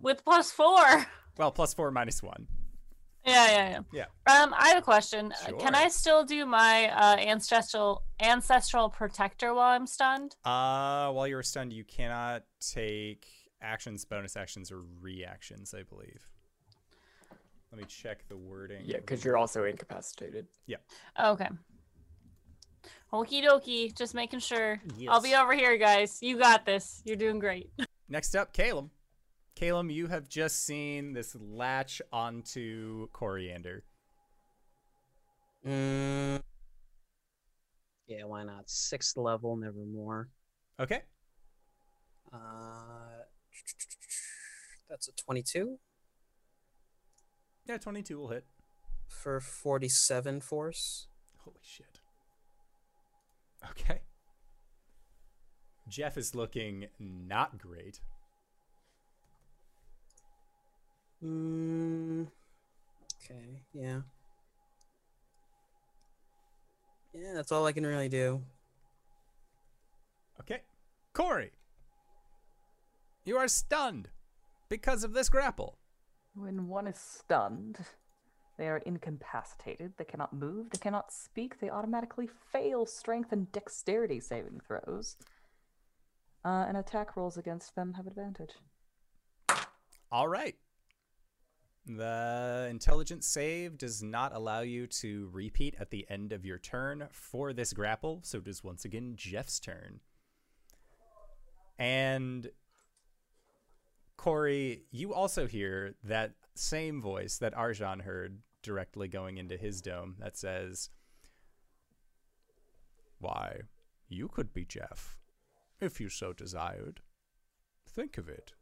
with 0.00 0.24
plus 0.24 0.50
four. 0.50 1.06
Well, 1.36 1.50
plus 1.50 1.74
four 1.74 1.90
minus 1.90 2.22
one. 2.22 2.46
Yeah, 3.24 3.46
yeah, 3.50 3.70
Yeah. 3.92 4.04
yeah. 4.26 4.42
Um, 4.42 4.54
I 4.56 4.68
have 4.68 4.78
a 4.78 4.82
question. 4.82 5.32
Uh, 5.46 5.52
Can 5.52 5.74
I 5.74 5.88
still 5.88 6.24
do 6.24 6.44
my 6.44 6.88
uh, 6.88 7.16
ancestral 7.16 8.02
ancestral 8.20 8.90
protector 8.90 9.54
while 9.54 9.70
I'm 9.74 9.86
stunned? 9.86 10.36
Uh, 10.44 11.10
while 11.10 11.26
you're 11.26 11.42
stunned, 11.42 11.72
you 11.72 11.84
cannot 11.84 12.44
take 12.60 13.26
actions, 13.62 14.04
bonus 14.04 14.36
actions, 14.36 14.70
or 14.70 14.82
reactions, 15.00 15.74
I 15.74 15.82
believe. 15.84 16.22
Let 17.72 17.80
me 17.80 17.86
check 17.88 18.28
the 18.28 18.36
wording. 18.36 18.82
Yeah, 18.84 18.98
because 18.98 19.24
you're 19.24 19.36
also 19.36 19.64
incapacitated. 19.64 20.46
Yeah. 20.66 20.76
Okay. 21.18 21.48
Okie 23.12 23.42
dokie. 23.44 23.96
Just 23.96 24.14
making 24.14 24.40
sure. 24.40 24.80
Yes. 24.96 25.08
I'll 25.10 25.22
be 25.22 25.34
over 25.34 25.54
here, 25.54 25.76
guys. 25.76 26.18
You 26.20 26.38
got 26.38 26.66
this. 26.66 27.00
You're 27.04 27.16
doing 27.16 27.38
great. 27.38 27.70
Next 28.08 28.36
up, 28.36 28.52
Caleb. 28.52 28.90
Caleb, 29.54 29.90
you 29.90 30.08
have 30.08 30.28
just 30.28 30.64
seen 30.66 31.12
this 31.12 31.36
latch 31.40 32.02
onto 32.12 33.06
Coriander. 33.12 33.84
Mm, 35.64 36.40
yeah, 38.06 38.24
why 38.24 38.42
not? 38.44 38.68
Sixth 38.68 39.16
level, 39.16 39.56
nevermore. 39.56 40.28
Okay. 40.80 41.02
Uh, 42.32 42.38
that's 44.90 45.08
a 45.08 45.12
22 45.12 45.78
Yeah, 47.66 47.76
22 47.78 48.18
will 48.18 48.28
hit. 48.28 48.44
for 49.08 49.40
47 49.40 50.40
force. 50.40 51.06
Holy 51.38 51.60
shit. 51.62 52.00
Okay. 53.70 54.00
Jeff 55.88 56.16
is 56.18 56.34
looking 56.34 56.86
not 56.98 57.56
great. 57.58 58.00
Mm, 61.24 62.26
okay, 63.24 63.62
yeah. 63.72 64.00
Yeah, 67.14 67.32
that's 67.34 67.52
all 67.52 67.64
I 67.64 67.72
can 67.72 67.86
really 67.86 68.08
do. 68.08 68.42
Okay. 70.40 70.62
Corey. 71.12 71.52
You 73.24 73.38
are 73.38 73.48
stunned 73.48 74.08
because 74.68 75.04
of 75.04 75.14
this 75.14 75.28
grapple. 75.28 75.78
When 76.34 76.68
one 76.68 76.86
is 76.86 76.98
stunned, 76.98 77.78
they 78.58 78.68
are 78.68 78.78
incapacitated. 78.78 79.92
They 79.96 80.04
cannot 80.04 80.32
move. 80.32 80.70
They 80.70 80.78
cannot 80.78 81.12
speak. 81.12 81.60
They 81.60 81.70
automatically 81.70 82.28
fail 82.52 82.84
strength 82.84 83.32
and 83.32 83.50
dexterity 83.52 84.20
saving 84.20 84.60
throws. 84.66 85.16
Uh, 86.44 86.66
and 86.68 86.76
attack 86.76 87.16
rolls 87.16 87.38
against 87.38 87.74
them 87.74 87.94
have 87.94 88.06
advantage. 88.06 88.54
All 90.12 90.28
right. 90.28 90.56
The 91.86 92.66
intelligence 92.70 93.26
save 93.26 93.76
does 93.76 94.02
not 94.02 94.34
allow 94.34 94.60
you 94.60 94.86
to 94.86 95.28
repeat 95.32 95.76
at 95.78 95.90
the 95.90 96.06
end 96.08 96.32
of 96.32 96.44
your 96.44 96.58
turn 96.58 97.08
for 97.10 97.52
this 97.52 97.74
grapple, 97.74 98.20
so 98.22 98.38
it 98.38 98.48
is 98.48 98.64
once 98.64 98.86
again 98.86 99.14
Jeff's 99.16 99.60
turn. 99.60 100.00
And 101.78 102.48
Corey, 104.16 104.84
you 104.90 105.12
also 105.12 105.46
hear 105.46 105.94
that 106.04 106.32
same 106.54 107.02
voice 107.02 107.36
that 107.38 107.54
Arjan 107.54 108.02
heard 108.02 108.38
directly 108.62 109.08
going 109.08 109.36
into 109.36 109.58
his 109.58 109.82
dome 109.82 110.16
that 110.20 110.38
says, 110.38 110.88
Why, 113.18 113.60
you 114.08 114.28
could 114.28 114.54
be 114.54 114.64
Jeff, 114.64 115.18
if 115.82 116.00
you 116.00 116.08
so 116.08 116.32
desired. 116.32 117.02
Think 117.86 118.16
of 118.16 118.28
it 118.30 118.54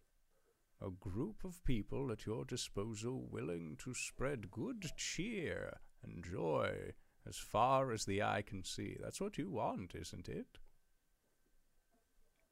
a 0.84 0.90
group 0.90 1.44
of 1.44 1.64
people 1.64 2.10
at 2.10 2.26
your 2.26 2.44
disposal 2.44 3.26
willing 3.30 3.76
to 3.84 3.94
spread 3.94 4.50
good 4.50 4.84
cheer 4.96 5.78
and 6.02 6.24
joy 6.24 6.92
as 7.26 7.36
far 7.36 7.92
as 7.92 8.04
the 8.04 8.22
eye 8.22 8.42
can 8.44 8.64
see. 8.64 8.96
That's 9.00 9.20
what 9.20 9.38
you 9.38 9.48
want, 9.50 9.94
isn't 9.94 10.28
it? 10.28 10.58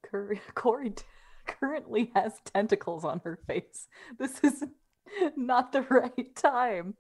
Cur- 0.03 0.39
Corey 0.55 0.91
t- 0.91 1.05
currently 1.47 2.13
has 2.15 2.35
tentacles 2.45 3.05
on 3.05 3.21
her 3.25 3.39
face. 3.47 3.89
This 4.19 4.41
is 4.45 4.63
not 5.37 5.73
the 5.73 5.83
right 5.83 6.35
time. 6.37 6.95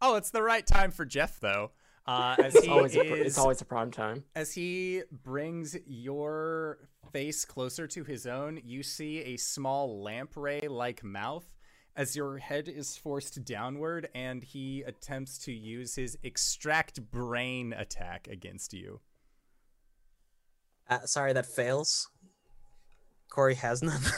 Oh, 0.00 0.16
it's 0.16 0.30
the 0.30 0.42
right 0.42 0.66
time 0.66 0.90
for 0.90 1.04
Jeff, 1.04 1.38
though. 1.38 1.72
Uh, 2.06 2.34
as 2.42 2.54
It's 2.56 2.64
he 2.64 2.70
always, 2.70 2.96
a, 2.96 3.02
is, 3.04 3.10
pr- 3.10 3.16
it's 3.16 3.38
always 3.38 3.60
a 3.60 3.64
prime 3.64 3.90
time. 3.92 4.24
as 4.34 4.52
he 4.52 5.02
brings 5.22 5.76
your 5.86 6.88
face 7.12 7.44
closer 7.44 7.86
to 7.86 8.02
his 8.04 8.26
own, 8.26 8.60
you 8.64 8.82
see 8.82 9.18
a 9.20 9.36
small 9.36 10.02
lamprey 10.02 10.66
like 10.68 11.04
mouth 11.04 11.44
as 11.94 12.16
your 12.16 12.38
head 12.38 12.68
is 12.68 12.96
forced 12.96 13.44
downward, 13.44 14.08
and 14.14 14.42
he 14.42 14.82
attempts 14.82 15.38
to 15.38 15.52
use 15.52 15.94
his 15.94 16.16
extract 16.24 17.10
brain 17.10 17.72
attack 17.74 18.26
against 18.28 18.72
you. 18.72 18.98
Uh, 20.88 21.00
sorry, 21.04 21.32
that 21.34 21.46
fails. 21.46 22.08
Corey 23.28 23.54
has 23.54 23.82
none. 23.82 24.00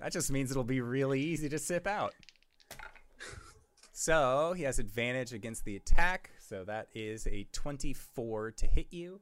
That 0.00 0.12
just 0.12 0.30
means 0.30 0.52
it'll 0.52 0.62
be 0.62 0.80
really 0.80 1.20
easy 1.20 1.48
to 1.48 1.58
sip 1.58 1.88
out. 1.88 2.14
So 3.92 4.52
he 4.56 4.62
has 4.62 4.78
advantage 4.78 5.32
against 5.32 5.64
the 5.64 5.74
attack. 5.74 6.30
So 6.48 6.64
that 6.64 6.88
is 6.94 7.26
a 7.26 7.46
24 7.52 8.52
to 8.52 8.66
hit 8.66 8.86
you. 8.90 9.20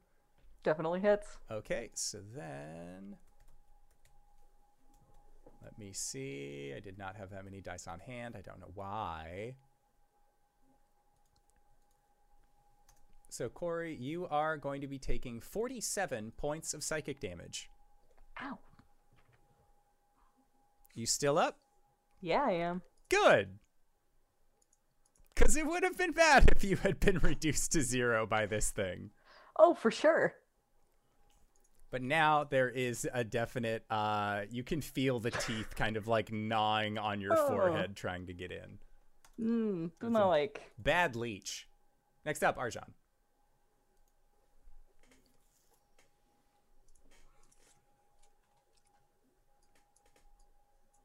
Definitely 0.62 1.00
hits. 1.00 1.26
Okay, 1.50 1.90
so 1.94 2.18
then. 2.36 3.16
Let 5.60 5.76
me 5.76 5.90
see. 5.92 6.72
I 6.76 6.78
did 6.78 6.98
not 6.98 7.16
have 7.16 7.30
that 7.30 7.44
many 7.44 7.60
dice 7.60 7.88
on 7.88 7.98
hand. 7.98 8.36
I 8.38 8.42
don't 8.42 8.60
know 8.60 8.70
why. 8.76 9.56
So, 13.28 13.48
Corey, 13.48 13.96
you 13.96 14.28
are 14.28 14.56
going 14.56 14.80
to 14.82 14.86
be 14.86 14.98
taking 14.98 15.40
47 15.40 16.32
points 16.36 16.74
of 16.74 16.84
psychic 16.84 17.18
damage. 17.18 17.68
Ow. 18.40 18.60
You 20.94 21.06
still 21.06 21.38
up? 21.38 21.58
Yeah, 22.20 22.44
I 22.44 22.52
am. 22.52 22.82
Good. 23.08 23.58
Because 25.36 25.56
it 25.56 25.66
would 25.66 25.82
have 25.82 25.96
been 25.98 26.12
bad 26.12 26.50
if 26.56 26.64
you 26.64 26.76
had 26.76 26.98
been 26.98 27.18
reduced 27.18 27.70
to 27.72 27.82
zero 27.82 28.26
by 28.26 28.46
this 28.46 28.70
thing. 28.70 29.10
Oh, 29.58 29.74
for 29.74 29.90
sure. 29.90 30.34
But 31.90 32.02
now 32.02 32.42
there 32.44 32.68
is 32.70 33.06
a 33.12 33.22
definite, 33.22 33.84
uh, 33.90 34.42
you 34.50 34.64
can 34.64 34.80
feel 34.80 35.20
the 35.20 35.30
teeth 35.30 35.76
kind 35.76 35.96
of 35.96 36.08
like 36.08 36.32
gnawing 36.32 36.98
on 36.98 37.20
your 37.20 37.34
Oh. 37.38 37.48
forehead 37.48 37.96
trying 37.96 38.26
to 38.26 38.32
get 38.34 38.50
in. 38.50 38.78
Mm, 39.38 39.90
not 40.02 40.28
like 40.28 40.62
Bad 40.78 41.14
leech. 41.14 41.68
Next 42.24 42.42
up, 42.42 42.56
Arjan. 42.56 42.88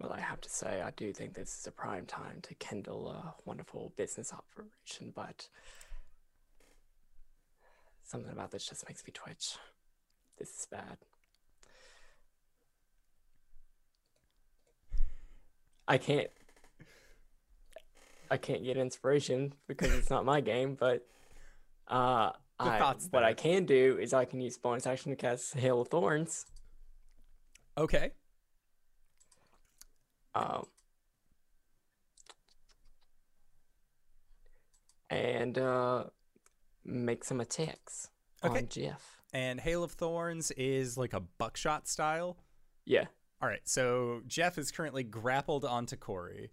Well, 0.01 0.13
I 0.13 0.19
have 0.19 0.41
to 0.41 0.49
say, 0.49 0.81
I 0.81 0.89
do 0.91 1.13
think 1.13 1.35
this 1.35 1.59
is 1.59 1.67
a 1.67 1.71
prime 1.71 2.07
time 2.07 2.39
to 2.41 2.55
kindle 2.55 3.07
a 3.09 3.35
wonderful 3.45 3.93
business 3.97 4.33
operation, 4.33 5.13
but 5.15 5.47
something 8.03 8.31
about 8.31 8.49
this 8.49 8.65
just 8.65 8.87
makes 8.89 9.05
me 9.05 9.11
twitch. 9.13 9.57
This 10.39 10.49
is 10.49 10.67
bad. 10.71 10.97
I 15.87 15.99
can't. 15.99 16.29
I 18.31 18.37
can't 18.37 18.63
get 18.63 18.77
inspiration 18.77 19.53
because 19.67 19.93
it's 19.93 20.09
not 20.09 20.25
my 20.25 20.41
game, 20.41 20.75
but 20.79 21.05
uh, 21.87 22.31
I, 22.57 22.95
what 23.11 23.23
I 23.23 23.33
can 23.33 23.65
do 23.65 23.97
is 24.01 24.13
I 24.13 24.25
can 24.25 24.41
use 24.41 24.57
bonus 24.57 24.87
action 24.87 25.11
to 25.11 25.15
cast 25.15 25.53
Hail 25.53 25.81
of 25.81 25.89
Thorns. 25.89 26.45
Okay. 27.77 28.13
Um, 30.33 30.65
and 35.09 35.57
uh, 35.57 36.05
make 36.85 37.23
some 37.23 37.41
attacks 37.41 38.09
Okay. 38.43 38.59
on 38.59 38.67
Jeff. 38.69 39.17
And 39.33 39.59
Hail 39.59 39.83
of 39.83 39.91
Thorns 39.91 40.51
is 40.51 40.97
like 40.97 41.13
a 41.13 41.19
buckshot 41.19 41.87
style. 41.87 42.37
Yeah. 42.85 43.05
All 43.41 43.47
right, 43.47 43.61
so 43.65 44.21
Jeff 44.27 44.57
is 44.57 44.71
currently 44.71 45.03
grappled 45.03 45.65
onto 45.65 45.95
Corey. 45.95 46.51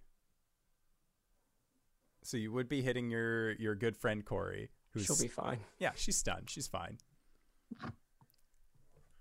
So 2.22 2.36
you 2.36 2.52
would 2.52 2.68
be 2.68 2.82
hitting 2.82 3.10
your 3.10 3.52
your 3.52 3.74
good 3.74 3.96
friend 3.96 4.24
Corey, 4.24 4.70
who's 4.92 5.06
She'll 5.06 5.18
be 5.18 5.28
fine. 5.28 5.58
yeah, 5.78 5.92
she's 5.96 6.16
stunned, 6.16 6.50
she's 6.50 6.66
fine. 6.66 6.98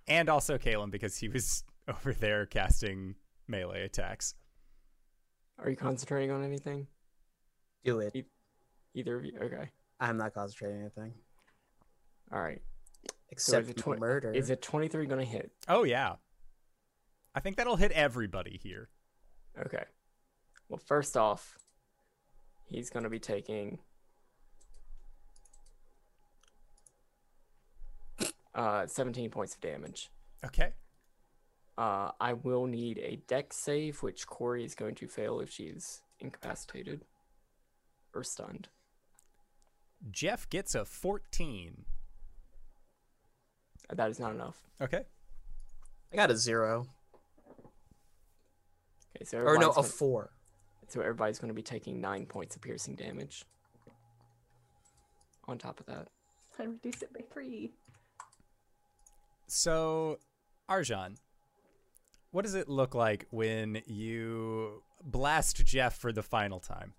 And 0.07 0.29
also 0.29 0.57
Kalen 0.57 0.91
because 0.91 1.17
he 1.17 1.27
was 1.29 1.63
over 1.87 2.13
there 2.13 2.45
casting 2.45 3.15
melee 3.47 3.83
attacks. 3.83 4.33
Are 5.59 5.69
you 5.69 5.75
concentrating 5.75 6.31
on 6.31 6.43
anything? 6.43 6.87
Do 7.83 7.99
it. 7.99 8.25
Either 8.93 9.17
of 9.17 9.25
you? 9.25 9.33
Okay. 9.41 9.69
I'm 9.99 10.17
not 10.17 10.33
concentrating 10.33 10.81
anything 10.81 11.13
All 12.31 12.39
right. 12.41 12.61
except 13.29 13.63
is 13.65 13.69
it 13.71 13.77
twen- 13.77 13.99
murder. 13.99 14.31
Is 14.31 14.49
it 14.49 14.61
23 14.61 15.05
going 15.07 15.19
to 15.19 15.25
hit? 15.25 15.51
Oh 15.67 15.83
yeah. 15.83 16.15
I 17.33 17.39
think 17.39 17.57
that'll 17.57 17.75
hit 17.75 17.91
everybody 17.91 18.59
here. 18.61 18.89
Okay. 19.65 19.83
Well, 20.69 20.79
first 20.85 21.15
off, 21.17 21.57
he's 22.65 22.89
going 22.89 23.03
to 23.03 23.09
be 23.09 23.19
taking 23.19 23.79
uh 28.53 28.85
17 28.87 29.29
points 29.29 29.55
of 29.55 29.61
damage. 29.61 30.09
Okay. 30.45 30.73
Uh, 31.77 32.11
I 32.19 32.33
will 32.33 32.65
need 32.65 32.97
a 32.97 33.17
deck 33.27 33.53
save, 33.53 34.01
which 34.01 34.25
Corey 34.25 34.63
is 34.65 34.73
going 34.73 34.95
to 34.95 35.07
fail 35.07 35.39
if 35.39 35.49
she's 35.51 36.01
incapacitated 36.19 37.05
or 38.15 38.23
stunned. 38.23 38.69
Jeff 40.09 40.49
gets 40.49 40.73
a 40.73 40.85
14. 40.85 41.85
That 43.93 44.09
is 44.09 44.19
not 44.19 44.31
enough. 44.33 44.57
Okay. 44.81 45.03
I 46.11 46.15
got 46.15 46.31
a 46.31 46.35
zero. 46.37 46.87
Okay, 49.15 49.25
so 49.25 49.37
Or 49.39 49.57
no, 49.57 49.71
a 49.71 49.75
gonna- 49.75 49.87
four. 49.87 50.31
so 50.87 51.01
everybody's 51.01 51.37
going 51.39 51.49
to 51.49 51.53
be 51.55 51.61
taking 51.63 52.01
nine 52.01 52.25
points 52.25 52.55
of 52.55 52.61
piercing 52.61 52.95
damage. 52.95 53.45
On 55.47 55.57
top 55.57 55.79
of 55.79 55.85
that, 55.85 56.09
I 56.59 56.63
reduce 56.63 57.01
it 57.03 57.13
by 57.13 57.21
three. 57.31 57.71
So, 59.47 60.19
Arjan, 60.69 61.15
what 62.31 62.43
does 62.43 62.55
it 62.55 62.69
look 62.69 62.95
like 62.95 63.25
when 63.31 63.81
you 63.85 64.83
blast 65.03 65.65
Jeff 65.65 65.97
for 65.97 66.11
the 66.11 66.23
final 66.23 66.59
time? 66.59 66.93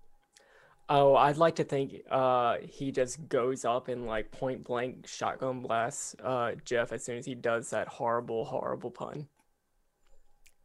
oh, 0.89 1.15
I'd 1.15 1.37
like 1.37 1.55
to 1.57 1.63
think 1.63 2.01
uh 2.09 2.57
he 2.67 2.91
just 2.91 3.29
goes 3.29 3.63
up 3.63 3.87
and 3.87 4.05
like 4.05 4.31
point 4.31 4.63
blank 4.63 5.07
shotgun 5.07 5.61
blasts 5.61 6.15
uh 6.23 6.53
Jeff 6.65 6.91
as 6.91 7.05
soon 7.05 7.17
as 7.17 7.25
he 7.25 7.35
does 7.35 7.69
that 7.69 7.87
horrible, 7.87 8.45
horrible 8.45 8.91
pun. 8.91 9.27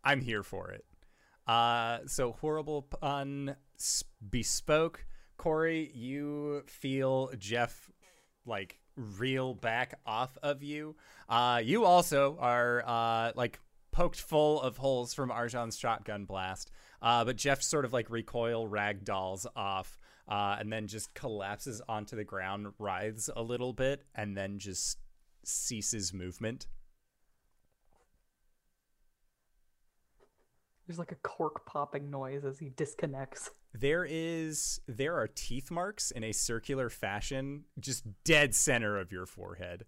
I'm 0.02 0.20
here 0.20 0.42
for 0.42 0.70
it. 0.70 0.84
Uh, 1.46 2.00
so 2.06 2.32
horrible 2.32 2.82
pun 2.82 3.56
bespoke. 4.30 5.04
Corey, 5.36 5.90
you 5.94 6.62
feel 6.66 7.30
Jeff 7.38 7.90
like 8.46 8.78
reel 8.96 9.54
back 9.54 9.98
off 10.06 10.38
of 10.42 10.62
you. 10.62 10.96
Uh, 11.28 11.60
you 11.62 11.84
also 11.84 12.36
are 12.40 12.82
uh 12.86 13.32
like 13.34 13.60
poked 13.94 14.20
full 14.20 14.60
of 14.60 14.78
holes 14.78 15.14
from 15.14 15.30
Arjan's 15.30 15.78
shotgun 15.78 16.24
blast. 16.24 16.72
Uh, 17.00 17.24
but 17.24 17.36
Jeff 17.36 17.62
sort 17.62 17.84
of 17.84 17.92
like 17.92 18.10
recoil 18.10 18.68
ragdolls 18.68 19.46
off. 19.54 19.96
Uh, 20.26 20.56
and 20.58 20.72
then 20.72 20.86
just 20.86 21.12
collapses 21.14 21.80
onto 21.88 22.16
the 22.16 22.24
ground, 22.24 22.66
writhes 22.78 23.28
a 23.36 23.42
little 23.42 23.72
bit, 23.74 24.04
and 24.14 24.36
then 24.36 24.58
just 24.58 24.98
ceases 25.44 26.14
movement. 26.14 26.66
There's 30.86 30.98
like 30.98 31.12
a 31.12 31.16
cork 31.16 31.66
popping 31.66 32.10
noise 32.10 32.44
as 32.44 32.58
he 32.58 32.70
disconnects. 32.70 33.50
there 33.74 34.06
is 34.08 34.80
there 34.88 35.14
are 35.16 35.28
teeth 35.28 35.70
marks 35.70 36.10
in 36.10 36.24
a 36.24 36.32
circular 36.32 36.88
fashion, 36.88 37.64
just 37.78 38.04
dead 38.24 38.54
center 38.54 38.98
of 38.98 39.12
your 39.12 39.26
forehead. 39.26 39.84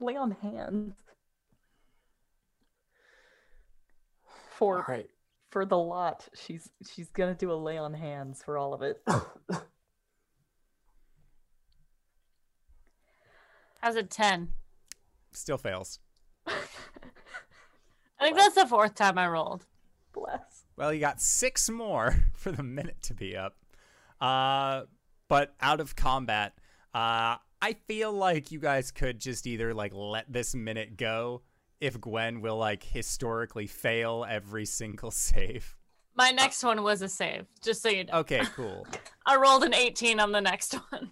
Lay 0.00 0.16
on 0.16 0.32
hands. 0.32 1.05
For 4.56 4.78
All 4.78 4.84
right. 4.88 5.08
for 5.50 5.66
the 5.66 5.76
lot, 5.76 6.26
she's 6.34 6.70
she's 6.90 7.10
gonna 7.10 7.34
do 7.34 7.52
a 7.52 7.54
lay 7.54 7.76
on 7.76 7.92
hands 7.92 8.42
for 8.42 8.56
all 8.56 8.72
of 8.72 8.80
it. 8.82 9.02
How's 13.80 13.96
a 13.96 14.02
10? 14.02 14.48
Still 15.32 15.58
fails. 15.58 15.98
I 16.46 16.54
think 18.20 18.36
that's 18.36 18.54
the 18.54 18.66
fourth 18.66 18.94
time 18.94 19.18
I 19.18 19.28
rolled. 19.28 19.66
Bless. 20.12 20.64
Well, 20.76 20.92
you 20.92 21.00
got 21.00 21.20
six 21.20 21.68
more 21.68 22.16
for 22.32 22.50
the 22.50 22.62
minute 22.62 23.02
to 23.02 23.14
be 23.14 23.36
up. 23.36 23.56
Uh, 24.20 24.84
but 25.28 25.54
out 25.60 25.80
of 25.80 25.94
combat, 25.94 26.54
uh, 26.94 27.36
I 27.60 27.76
feel 27.86 28.10
like 28.12 28.50
you 28.50 28.58
guys 28.58 28.90
could 28.90 29.20
just 29.20 29.46
either 29.46 29.74
like 29.74 29.92
let 29.94 30.32
this 30.32 30.54
minute 30.54 30.96
go 30.96 31.42
if 31.80 32.00
Gwen 32.00 32.40
will 32.40 32.56
like 32.56 32.82
historically 32.82 33.66
fail 33.66 34.24
every 34.28 34.64
single 34.66 35.10
save. 35.28 35.76
My 36.14 36.30
next 36.30 36.62
one 36.64 36.82
was 36.82 37.02
a 37.02 37.08
save, 37.08 37.46
just 37.62 37.82
so 37.82 37.88
you 37.90 38.04
know. 38.04 38.20
Okay, 38.20 38.42
cool. 38.56 38.86
I 39.26 39.36
rolled 39.36 39.64
an 39.64 39.74
18 39.74 40.18
on 40.18 40.32
the 40.32 40.40
next 40.40 40.72
one. 40.90 41.10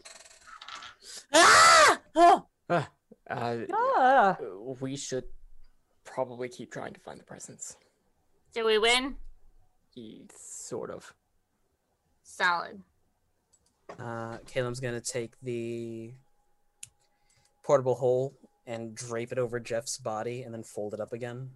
ah! 1.35 2.01
Oh, 2.17 2.47
Uh, 2.71 2.85
Ah, 3.31 4.37
we 4.81 4.97
should 4.97 5.25
probably 6.05 6.49
keep 6.49 6.71
trying 6.73 6.93
to 6.95 7.01
find 7.01 7.19
the 7.19 7.25
presents. 7.25 7.77
did 8.53 8.65
we 8.65 8.79
win? 8.79 9.17
Ye- 9.95 10.27
Sort 10.37 10.91
of. 10.91 11.13
Solid. 12.23 12.81
Uh, 13.99 14.39
Caleb's 14.47 14.81
gonna 14.81 15.01
take 15.01 15.33
the 15.43 16.13
portable 17.63 17.95
hole 17.95 18.35
and 18.67 18.95
drape 18.95 19.33
it 19.33 19.39
over 19.39 19.61
Jeff's 19.61 19.99
body, 19.99 20.43
and 20.43 20.53
then 20.55 20.63
fold 20.63 20.95
it 20.95 21.01
up 21.01 21.13
again. 21.13 21.51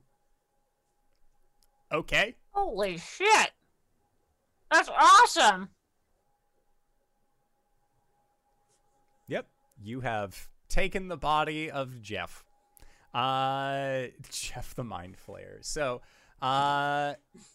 Okay. 1.91 2.37
Holy 2.51 2.99
shit! 2.99 3.53
That's 4.71 4.91
awesome! 4.91 5.71
Yep. 9.29 9.47
You 9.83 10.01
have 10.01 10.49
taken 10.69 11.09
the 11.09 11.17
body 11.17 11.71
of 11.71 12.03
Jeff. 12.03 12.45
Uh 13.15 14.07
Jeff 14.31 14.75
the 14.75 14.85
Mind 14.85 15.17
Flayer. 15.17 15.59
So 15.65 16.03
uh 16.43 17.15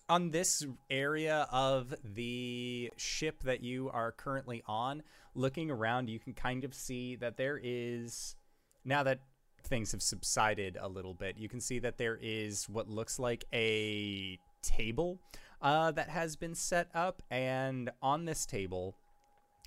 on 0.10 0.32
this 0.32 0.66
area 0.90 1.48
of 1.52 1.94
the 2.04 2.92
ship 2.98 3.44
that 3.44 3.64
you 3.64 3.90
are 3.92 4.12
currently 4.12 4.64
on, 4.68 5.04
looking 5.36 5.70
around, 5.70 6.10
you 6.10 6.20
can 6.20 6.34
kind 6.34 6.64
of 6.64 6.74
see 6.74 7.16
that 7.18 7.38
there 7.38 7.60
is 7.62 8.36
now 8.86 9.04
that 9.04 9.20
things 9.64 9.92
have 9.92 10.02
subsided 10.02 10.78
a 10.80 10.88
little 10.88 11.14
bit, 11.14 11.38
you 11.38 11.50
can 11.50 11.62
see 11.62 11.80
that 11.80 11.98
there 11.98 12.20
is 12.22 12.70
what 12.70 12.90
looks 12.90 13.20
like 13.20 13.46
a 13.54 14.38
table 14.62 15.20
uh, 15.62 15.92
that 15.92 16.10
has 16.10 16.36
been 16.36 16.56
set 16.56 16.90
up, 16.94 17.22
and 17.32 17.90
on 18.02 18.26
this 18.26 18.46
table, 18.46 18.96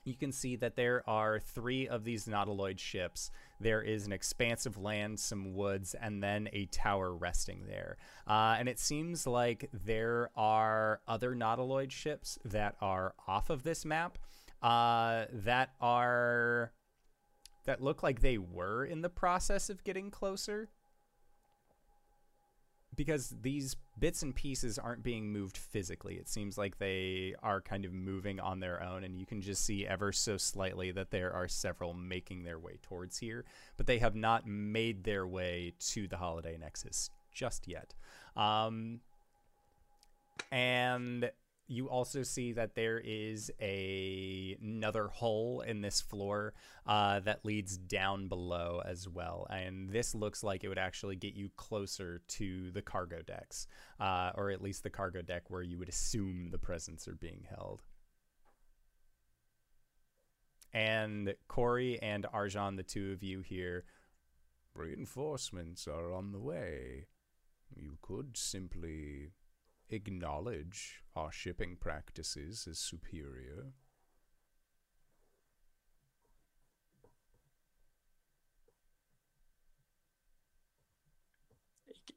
you 0.05 0.15
can 0.15 0.31
see 0.31 0.55
that 0.57 0.77
there 0.77 1.03
are 1.09 1.41
three 1.41 1.89
of 1.89 2.05
these 2.05 2.27
nautiloid 2.27 2.79
ships. 2.79 3.31
There 3.61 3.83
is 3.83 4.07
an 4.07 4.13
expanse 4.13 4.65
of 4.65 4.79
land, 4.79 5.19
some 5.19 5.55
woods, 5.55 5.95
and 6.01 6.23
then 6.23 6.49
a 6.53 6.67
tower 6.67 7.13
resting 7.13 7.65
there. 7.67 7.97
Uh, 8.27 8.57
and 8.59 8.69
it 8.69 8.79
seems 8.79 9.27
like 9.27 9.69
there 9.73 10.31
are 10.37 11.01
other 11.09 11.35
nautiloid 11.35 11.91
ships 11.91 12.39
that 12.45 12.77
are 12.81 13.15
off 13.27 13.51
of 13.51 13.65
this 13.65 13.85
map 13.85 14.19
uh, 14.63 15.25
that 15.33 15.71
are 15.81 16.73
that 17.67 17.83
look 17.83 18.03
like 18.03 18.21
they 18.21 18.39
were 18.39 18.85
in 18.85 19.03
the 19.03 19.09
process 19.09 19.69
of 19.69 19.85
getting 19.85 20.11
closer 20.11 20.69
because 22.97 23.35
these 23.43 23.77
bits 23.99 24.23
and 24.23 24.35
pieces 24.35 24.79
aren't 24.79 25.03
being 25.03 25.31
moved 25.31 25.57
physically. 25.57 26.15
It 26.15 26.29
seems 26.29 26.57
like 26.57 26.79
they 26.79 27.35
are 27.43 27.61
kind 27.61 27.85
of 27.85 27.93
moving 27.93 28.41
on 28.41 28.61
their 28.61 28.83
own, 28.83 29.05
and 29.05 29.15
you 29.15 29.27
can 29.27 29.43
just 29.43 29.65
see 29.65 29.87
ever 29.87 30.13
so 30.13 30.39
slightly 30.39 30.91
that 30.93 31.11
there 31.11 31.33
are 31.33 31.47
several 31.47 31.93
making 31.93 32.45
their 32.45 32.59
way 32.59 32.79
towards 32.83 33.19
here, 33.19 33.45
but 33.77 33.87
they 33.87 33.99
have 33.99 34.15
not 34.15 34.47
made 34.47 35.05
their 35.05 35.27
way 35.27 35.75
to 35.79 36.09
the 36.09 36.17
Holiday 36.17 36.57
Nexus 36.59 37.11
just 37.33 37.69
yet. 37.69 37.95
Um, 38.35 39.01
and 40.51 41.31
you 41.69 41.89
also 41.89 42.23
see 42.23 42.53
that 42.53 42.75
there 42.75 43.01
is 43.05 43.51
a 43.61 44.57
another 44.63 45.09
hole 45.09 45.63
in 45.63 45.81
this 45.81 46.01
floor 46.01 46.55
uh, 46.87 47.21
that 47.21 47.45
leads 47.45 47.77
down 47.77 48.29
below 48.29 48.83
as 48.85 49.09
well 49.09 49.47
and 49.51 49.91
this 49.91 50.15
looks 50.15 50.43
like 50.43 50.63
it 50.63 50.69
would 50.69 50.79
actually 50.79 51.17
get 51.17 51.35
you 51.35 51.51
closer 51.57 52.23
to 52.29 52.71
the 52.71 52.83
cargo 52.83 53.21
decks 53.23 53.67
uh, 54.01 54.31
or 54.37 54.51
at 54.51 54.63
least 54.63 54.83
the 54.83 54.91
cargo 54.91 55.23
deck 55.23 55.43
where 55.49 55.63
you 55.63 55.79
would 55.79 55.89
assume 55.89 56.49
the 56.51 56.59
presents 56.59 57.09
are 57.09 57.17
being 57.17 57.45
held 57.49 57.83
and 60.73 61.35
corey 61.49 62.01
and 62.03 62.27
arjan 62.35 62.77
the 62.77 62.83
two 62.83 63.13
of 63.13 63.23
you 63.23 63.41
here 63.41 63.85
Reinforcements 64.77 65.89
are 65.89 66.13
on 66.13 66.33
the 66.33 66.39
way. 66.39 67.07
You 67.75 67.99
could 68.03 68.37
simply 68.37 69.31
acknowledge 69.91 71.03
our 71.15 71.33
shipping 71.33 71.77
practices 71.79 72.67
as 72.71 72.79
superior. 72.79 73.73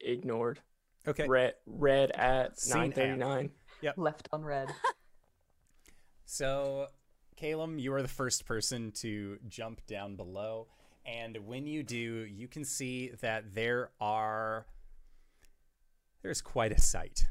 Ignored. 0.01 0.61
okay 1.07 1.27
Read, 1.27 1.53
read 1.65 2.11
at 2.11 2.59
Seen 2.59 2.91
at. 2.91 2.97
939. 2.97 3.49
left 3.97 4.29
unread. 4.31 4.69
So, 6.31 6.85
Calum, 7.37 7.79
you 7.79 7.91
are 7.93 8.03
the 8.03 8.07
first 8.07 8.45
person 8.45 8.91
to 8.97 9.39
jump 9.47 9.83
down 9.87 10.15
below. 10.15 10.67
And 11.03 11.35
when 11.47 11.65
you 11.65 11.81
do, 11.81 11.97
you 11.97 12.47
can 12.47 12.63
see 12.63 13.09
that 13.21 13.55
there 13.55 13.89
are. 13.99 14.67
There's 16.21 16.39
quite 16.39 16.71
a 16.71 16.79
sight 16.79 17.27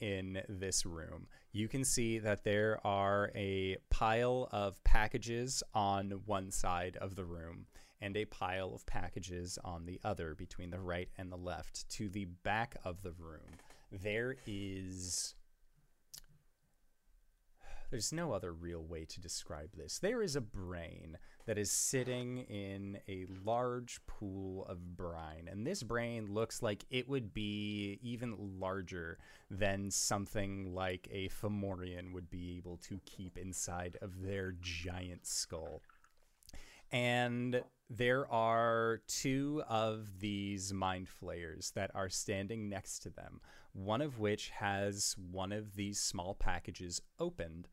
in 0.00 0.42
this 0.48 0.86
room. 0.86 1.26
You 1.52 1.68
can 1.68 1.84
see 1.84 2.18
that 2.18 2.44
there 2.44 2.78
are 2.86 3.30
a 3.34 3.76
pile 3.90 4.48
of 4.52 4.82
packages 4.84 5.62
on 5.74 6.10
one 6.26 6.50
side 6.50 6.96
of 7.00 7.16
the 7.16 7.24
room 7.24 7.66
and 8.00 8.16
a 8.16 8.24
pile 8.26 8.72
of 8.74 8.86
packages 8.86 9.58
on 9.64 9.84
the 9.84 10.00
other 10.04 10.34
between 10.34 10.70
the 10.70 10.80
right 10.80 11.08
and 11.18 11.32
the 11.32 11.36
left. 11.36 11.88
To 11.90 12.08
the 12.08 12.26
back 12.26 12.76
of 12.84 13.02
the 13.02 13.12
room, 13.12 13.58
there 13.90 14.36
is 14.46 15.34
there's 17.90 18.12
no 18.12 18.32
other 18.32 18.52
real 18.52 18.82
way 18.82 19.04
to 19.06 19.20
describe 19.20 19.70
this. 19.76 19.98
There 19.98 20.22
is 20.22 20.36
a 20.36 20.40
brain 20.40 21.18
that 21.46 21.58
is 21.58 21.70
sitting 21.70 22.38
in 22.38 22.98
a 23.08 23.26
large 23.44 24.00
pool 24.06 24.66
of 24.66 24.96
brine, 24.96 25.48
and 25.50 25.66
this 25.66 25.82
brain 25.82 26.32
looks 26.32 26.62
like 26.62 26.84
it 26.90 27.08
would 27.08 27.32
be 27.32 27.98
even 28.02 28.58
larger 28.58 29.18
than 29.50 29.90
something 29.90 30.74
like 30.74 31.08
a 31.10 31.28
Fomorian 31.28 32.12
would 32.12 32.30
be 32.30 32.56
able 32.58 32.76
to 32.88 33.00
keep 33.06 33.38
inside 33.38 33.96
of 34.02 34.22
their 34.22 34.54
giant 34.60 35.26
skull. 35.26 35.82
And 36.90 37.62
there 37.90 38.30
are 38.30 39.00
two 39.06 39.62
of 39.68 40.20
these 40.20 40.72
mind 40.72 41.08
flayers 41.08 41.72
that 41.74 41.90
are 41.94 42.08
standing 42.08 42.68
next 42.68 43.00
to 43.00 43.10
them, 43.10 43.40
one 43.72 44.00
of 44.00 44.18
which 44.18 44.50
has 44.50 45.14
one 45.30 45.52
of 45.52 45.74
these 45.74 45.98
small 45.98 46.34
packages 46.34 47.00
opened 47.18 47.68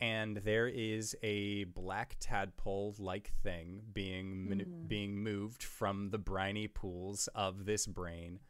and 0.00 0.38
there 0.38 0.66
is 0.66 1.14
a 1.22 1.64
black 1.64 2.16
tadpole 2.20 2.94
like 2.98 3.32
thing 3.42 3.82
being 3.92 4.48
manu- 4.48 4.64
hmm. 4.64 4.86
being 4.86 5.22
moved 5.22 5.62
from 5.62 6.10
the 6.10 6.18
briny 6.18 6.68
pools 6.68 7.28
of 7.34 7.66
this 7.66 7.86
brain 7.86 8.40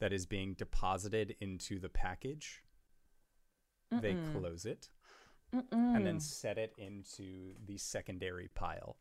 that 0.00 0.12
is 0.12 0.26
being 0.26 0.54
deposited 0.54 1.36
into 1.40 1.78
the 1.78 1.88
package. 1.88 2.62
They 4.00 4.16
close 4.32 4.64
it 4.64 4.88
and 5.70 6.06
then 6.06 6.18
set 6.18 6.56
it 6.58 6.72
into 6.78 7.52
the 7.64 7.76
secondary 7.76 8.48
pile. 8.48 8.96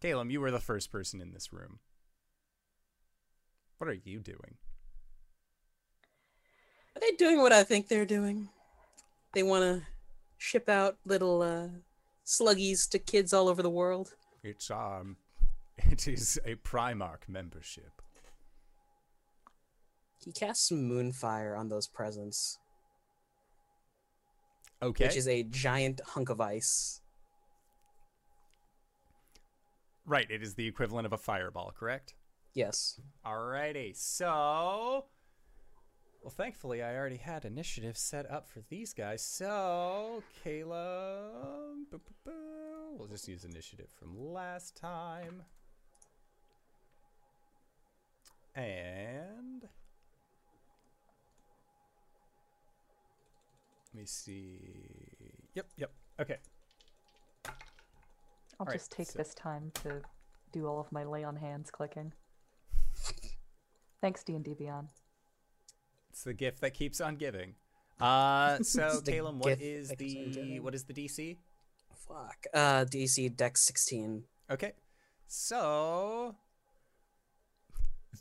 Caleb, 0.00 0.30
you 0.30 0.40
were 0.40 0.50
the 0.50 0.60
first 0.60 0.90
person 0.90 1.20
in 1.20 1.32
this 1.32 1.52
room. 1.52 1.78
What 3.78 3.88
are 3.88 3.98
you 4.04 4.20
doing? 4.20 4.56
Are 6.96 7.00
they 7.00 7.12
doing 7.12 7.42
what 7.42 7.52
I 7.52 7.62
think 7.62 7.88
they're 7.88 8.06
doing? 8.06 8.48
They 9.34 9.42
want 9.42 9.62
to 9.64 9.86
ship 10.38 10.66
out 10.70 10.96
little 11.04 11.42
uh, 11.42 11.68
sluggies 12.24 12.88
to 12.90 12.98
kids 12.98 13.34
all 13.34 13.48
over 13.48 13.62
the 13.62 13.68
world. 13.68 14.14
It's 14.42 14.70
um, 14.70 15.16
it 15.78 16.08
is 16.08 16.40
a 16.46 16.54
Primarch 16.54 17.28
membership. 17.28 18.00
He 20.24 20.32
casts 20.32 20.70
Moonfire 20.72 21.56
on 21.56 21.68
those 21.68 21.86
presents, 21.86 22.58
Okay. 24.82 25.04
which 25.06 25.16
is 25.16 25.28
a 25.28 25.42
giant 25.44 26.00
hunk 26.04 26.30
of 26.30 26.40
ice. 26.40 27.02
right. 30.06 30.30
It 30.30 30.42
is 30.42 30.54
the 30.54 30.66
equivalent 30.66 31.04
of 31.04 31.12
a 31.12 31.18
fireball, 31.18 31.72
correct? 31.78 32.14
Yes. 32.54 32.98
Alrighty. 33.26 33.94
So. 33.96 35.04
Well, 36.22 36.30
thankfully, 36.36 36.82
I 36.82 36.96
already 36.96 37.18
had 37.18 37.44
initiative 37.44 37.96
set 37.96 38.28
up 38.30 38.48
for 38.48 38.60
these 38.68 38.92
guys. 38.92 39.22
So, 39.24 40.22
Caleb. 40.42 41.88
boo, 41.90 41.98
boo, 41.98 42.14
boo. 42.24 42.96
We'll 42.98 43.06
just 43.08 43.28
use 43.28 43.44
initiative 43.44 43.88
from 43.98 44.16
last 44.18 44.76
time. 44.76 45.42
And. 48.56 49.62
Let 53.94 54.00
me 54.00 54.04
see. 54.06 54.58
Yep, 55.54 55.66
yep. 55.76 55.90
Okay. 56.20 56.36
I'll 57.46 57.52
Alright, 58.60 58.78
just 58.78 58.90
take 58.90 59.08
so- 59.08 59.18
this 59.18 59.32
time 59.34 59.70
to 59.84 60.02
do 60.52 60.66
all 60.66 60.80
of 60.80 60.90
my 60.90 61.04
lay 61.04 61.22
on 61.24 61.36
hands 61.36 61.70
clicking. 61.70 62.12
Thanks, 64.00 64.24
D&D 64.24 64.54
Beyond. 64.58 64.88
It's 66.16 66.24
the 66.24 66.32
gift 66.32 66.62
that 66.62 66.72
keeps 66.72 66.98
on 67.02 67.16
giving. 67.16 67.56
Uh, 68.00 68.56
so 68.62 68.86
It's 68.86 69.02
the 69.02 69.12
Caleb, 69.12 69.36
what 69.36 69.48
gift 69.48 69.60
is 69.60 69.88
that 69.90 69.98
keeps 69.98 70.38
on 70.38 70.48
the 70.48 70.60
what 70.60 70.74
is 70.74 70.84
the 70.84 70.94
DC? 70.94 71.36
Fuck. 72.08 72.46
Uh, 72.54 72.86
DC 72.86 73.36
Dex 73.36 73.60
16. 73.60 74.24
Okay, 74.50 74.72
so 75.26 76.34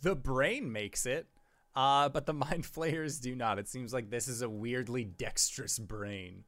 the 0.01 0.13
brain 0.13 0.73
makes 0.73 1.05
it, 1.05 1.27
uh, 1.73 2.09
but 2.09 2.25
the 2.25 2.33
mind 2.49 2.65
flayers 2.65 3.17
do 3.21 3.33
not. 3.33 3.59
It 3.59 3.69
seems 3.69 3.93
like 3.93 4.09
this 4.09 4.27
is 4.27 4.41
a 4.41 4.49
weirdly 4.49 5.05
dexterous 5.05 5.79
brain. 5.79 6.43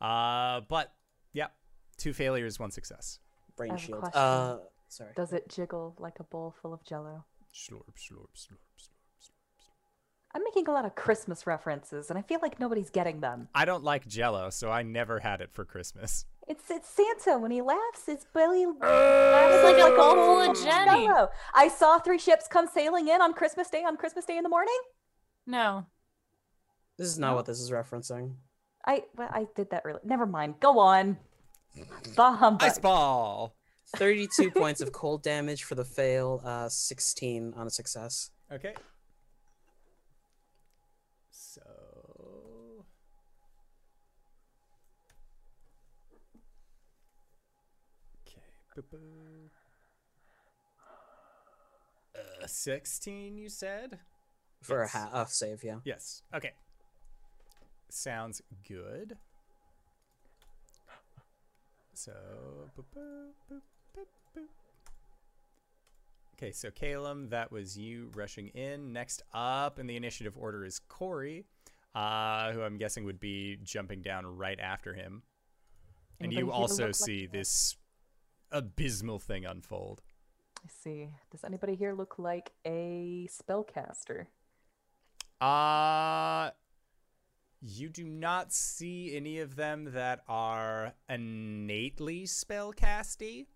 Uh, 0.00 0.60
but 0.68 0.92
yeah, 1.32 1.48
two 1.96 2.12
failures, 2.12 2.60
one 2.60 2.70
success. 2.70 3.18
Brain 3.56 3.72
I 3.72 3.74
have 3.74 3.82
a 3.82 3.84
shield. 3.84 4.04
Uh, 4.14 4.58
sorry. 4.86 5.10
Does 5.16 5.32
it 5.32 5.48
jiggle 5.48 5.96
like 5.98 6.20
a 6.20 6.24
bowl 6.24 6.54
full 6.62 6.72
of 6.72 6.84
jello? 6.84 7.24
Slurp, 7.52 7.96
slurp, 7.96 8.28
slurp, 8.36 8.62
slurp, 8.62 8.78
slurp. 8.78 9.01
I'm 10.34 10.42
making 10.44 10.66
a 10.68 10.72
lot 10.72 10.84
of 10.86 10.94
Christmas 10.94 11.46
references, 11.46 12.08
and 12.08 12.18
I 12.18 12.22
feel 12.22 12.38
like 12.40 12.58
nobody's 12.58 12.88
getting 12.90 13.20
them. 13.20 13.48
I 13.54 13.64
don't 13.66 13.84
like 13.84 14.06
Jello, 14.06 14.48
so 14.50 14.70
I 14.70 14.82
never 14.82 15.20
had 15.20 15.40
it 15.42 15.50
for 15.52 15.64
Christmas. 15.64 16.24
It's 16.48 16.70
it's 16.70 16.88
Santa 16.88 17.38
when 17.38 17.50
he 17.50 17.60
laughs. 17.60 18.06
His 18.06 18.24
belly 18.34 18.66
laughs 18.66 18.80
It's 18.82 19.64
like 19.64 19.76
a 19.92 19.94
bowl 19.96 20.14
full 20.14 20.40
of 20.40 20.54
bowl 20.54 20.64
Jenny. 20.64 21.06
jello. 21.06 21.28
I 21.54 21.68
saw 21.68 21.98
three 21.98 22.18
ships 22.18 22.48
come 22.48 22.66
sailing 22.66 23.08
in 23.08 23.20
on 23.22 23.32
Christmas 23.34 23.68
Day. 23.70 23.84
On 23.84 23.96
Christmas 23.96 24.24
Day 24.24 24.36
in 24.38 24.42
the 24.42 24.48
morning, 24.48 24.78
No. 25.46 25.86
This 26.98 27.08
is 27.08 27.18
not 27.18 27.34
what 27.36 27.46
this 27.46 27.60
is 27.60 27.70
referencing. 27.70 28.34
I 28.86 29.04
well, 29.16 29.28
I 29.30 29.46
did 29.54 29.70
that 29.70 29.84
really. 29.84 30.00
Never 30.04 30.26
mind. 30.26 30.60
Go 30.60 30.78
on. 30.78 31.18
The 32.16 32.32
humbug. 32.32 32.62
Ice 32.68 32.78
ball. 32.78 33.54
32 33.96 34.50
points 34.62 34.80
of 34.80 34.92
cold 34.92 35.22
damage 35.22 35.62
for 35.64 35.74
the 35.74 35.84
fail, 35.84 36.40
uh, 36.44 36.68
16 36.68 37.54
on 37.56 37.66
a 37.66 37.70
success. 37.70 38.30
Okay. 38.52 38.74
So. 41.30 41.60
Okay. 48.26 48.40
Boo-boo. 48.40 48.61
Uh, 52.14 52.46
16, 52.46 53.36
you 53.36 53.48
said? 53.48 53.98
For 54.62 54.82
Yes. 54.82 54.94
a 54.94 54.98
half 54.98 55.28
save, 55.30 55.64
yeah. 55.64 55.80
Yes. 55.84 56.22
Okay. 56.34 56.52
Sounds 57.88 58.40
good. 58.66 59.18
So. 61.94 62.12
boop, 62.76 62.84
boop, 62.96 63.32
boop, 63.50 63.60
boop, 63.96 64.06
boop. 64.36 64.48
Okay, 66.34 66.52
so 66.52 66.70
Calum, 66.70 67.28
that 67.28 67.52
was 67.52 67.76
you 67.78 68.10
rushing 68.14 68.48
in. 68.48 68.92
Next 68.92 69.22
up 69.32 69.78
in 69.78 69.86
the 69.86 69.96
initiative 69.96 70.36
order 70.36 70.64
is 70.64 70.78
Corey, 70.88 71.44
uh, 71.94 72.52
who 72.52 72.62
I'm 72.62 72.78
guessing 72.78 73.04
would 73.04 73.20
be 73.20 73.58
jumping 73.62 74.02
down 74.02 74.26
right 74.26 74.58
after 74.58 74.94
him. 74.94 75.22
And 76.20 76.26
Anybody 76.32 76.46
you 76.46 76.52
also 76.52 76.82
look 76.86 76.88
like 76.88 76.94
see 76.94 77.26
that? 77.26 77.32
this 77.32 77.76
abysmal 78.52 79.18
thing 79.18 79.44
unfold. 79.44 80.02
I 80.64 80.68
see. 80.68 81.08
Does 81.30 81.44
anybody 81.44 81.74
here 81.74 81.94
look 81.94 82.18
like 82.18 82.52
a 82.64 83.28
spellcaster? 83.30 84.26
Uh 85.40 86.50
you 87.64 87.88
do 87.88 88.04
not 88.04 88.52
see 88.52 89.16
any 89.16 89.38
of 89.38 89.54
them 89.54 89.92
that 89.92 90.24
are 90.28 90.94
innately 91.08 92.24
spellcasty. 92.24 93.46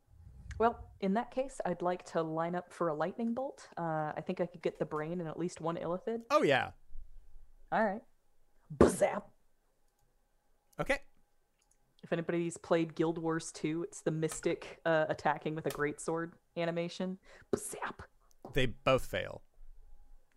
Well, 0.58 0.88
in 1.00 1.14
that 1.14 1.30
case, 1.30 1.60
I'd 1.66 1.82
like 1.82 2.04
to 2.12 2.22
line 2.22 2.54
up 2.54 2.72
for 2.72 2.88
a 2.88 2.94
lightning 2.94 3.34
bolt. 3.34 3.68
Uh, 3.76 4.12
I 4.16 4.22
think 4.24 4.40
I 4.40 4.46
could 4.46 4.62
get 4.62 4.78
the 4.78 4.86
brain 4.86 5.20
and 5.20 5.28
at 5.28 5.38
least 5.38 5.60
one 5.60 5.76
illithid. 5.76 6.20
Oh 6.30 6.42
yeah. 6.42 6.70
All 7.72 7.84
right. 7.84 8.00
Bazap. 8.74 9.22
Okay. 10.80 11.00
If 12.06 12.12
anybody's 12.12 12.56
played 12.56 12.94
Guild 12.94 13.18
Wars 13.18 13.50
2, 13.50 13.82
it's 13.82 14.00
the 14.00 14.12
mesmer 14.12 14.54
uh, 14.84 15.06
attacking 15.08 15.56
with 15.56 15.66
a 15.66 15.70
greatsword 15.70 16.34
animation. 16.56 17.18
Bazap. 17.52 18.04
They 18.52 18.66
both 18.66 19.06
fail. 19.06 19.42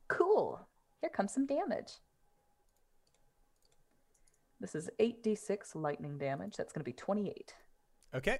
Cool. 0.07 0.67
Here 0.99 1.11
comes 1.11 1.31
some 1.31 1.45
damage. 1.45 1.91
This 4.59 4.73
is 4.73 4.89
8d6 4.99 5.75
lightning 5.75 6.17
damage. 6.17 6.55
That's 6.57 6.73
going 6.73 6.81
to 6.81 6.85
be 6.85 6.91
28. 6.91 7.53
Okay. 8.15 8.39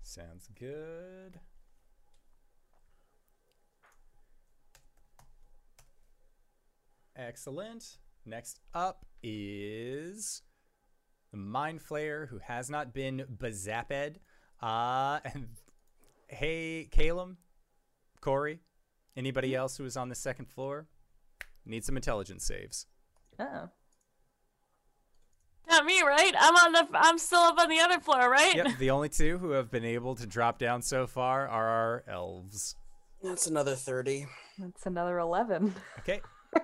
Sounds 0.00 0.48
good. 0.56 1.40
Excellent. 7.16 7.98
Next 8.24 8.60
up 8.72 9.06
is 9.24 10.42
the 11.34 11.40
Mind 11.40 11.80
Flayer, 11.80 12.28
who 12.28 12.38
has 12.38 12.70
not 12.70 12.94
been 12.94 13.24
bazapped. 13.40 14.18
Uh, 14.62 15.18
and 15.34 15.48
hey, 16.28 16.88
Calum, 16.92 17.38
Corey, 18.20 18.60
anybody 19.16 19.52
else 19.52 19.76
who 19.76 19.84
is 19.84 19.96
on 19.96 20.08
the 20.08 20.14
second 20.14 20.46
floor? 20.48 20.86
Need 21.66 21.84
some 21.84 21.96
intelligence 21.96 22.44
saves. 22.44 22.86
Oh. 23.40 23.68
Not 25.68 25.84
me, 25.84 26.02
right? 26.02 26.32
I'm 26.38 26.54
on 26.54 26.72
the. 26.72 26.86
I'm 26.94 27.18
still 27.18 27.40
up 27.40 27.58
on 27.58 27.68
the 27.68 27.80
other 27.80 27.98
floor, 27.98 28.30
right? 28.30 28.54
Yep, 28.54 28.78
the 28.78 28.90
only 28.90 29.08
two 29.08 29.38
who 29.38 29.52
have 29.52 29.72
been 29.72 29.84
able 29.84 30.14
to 30.14 30.26
drop 30.26 30.58
down 30.58 30.82
so 30.82 31.06
far 31.06 31.48
are 31.48 31.66
our 31.68 32.04
elves. 32.06 32.76
That's 33.24 33.46
another 33.48 33.74
30. 33.74 34.26
That's 34.58 34.86
another 34.86 35.18
11. 35.18 35.74
Okay. 36.00 36.20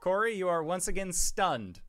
Corey, 0.00 0.34
you 0.34 0.48
are 0.48 0.64
once 0.64 0.88
again 0.88 1.12
stunned. 1.12 1.82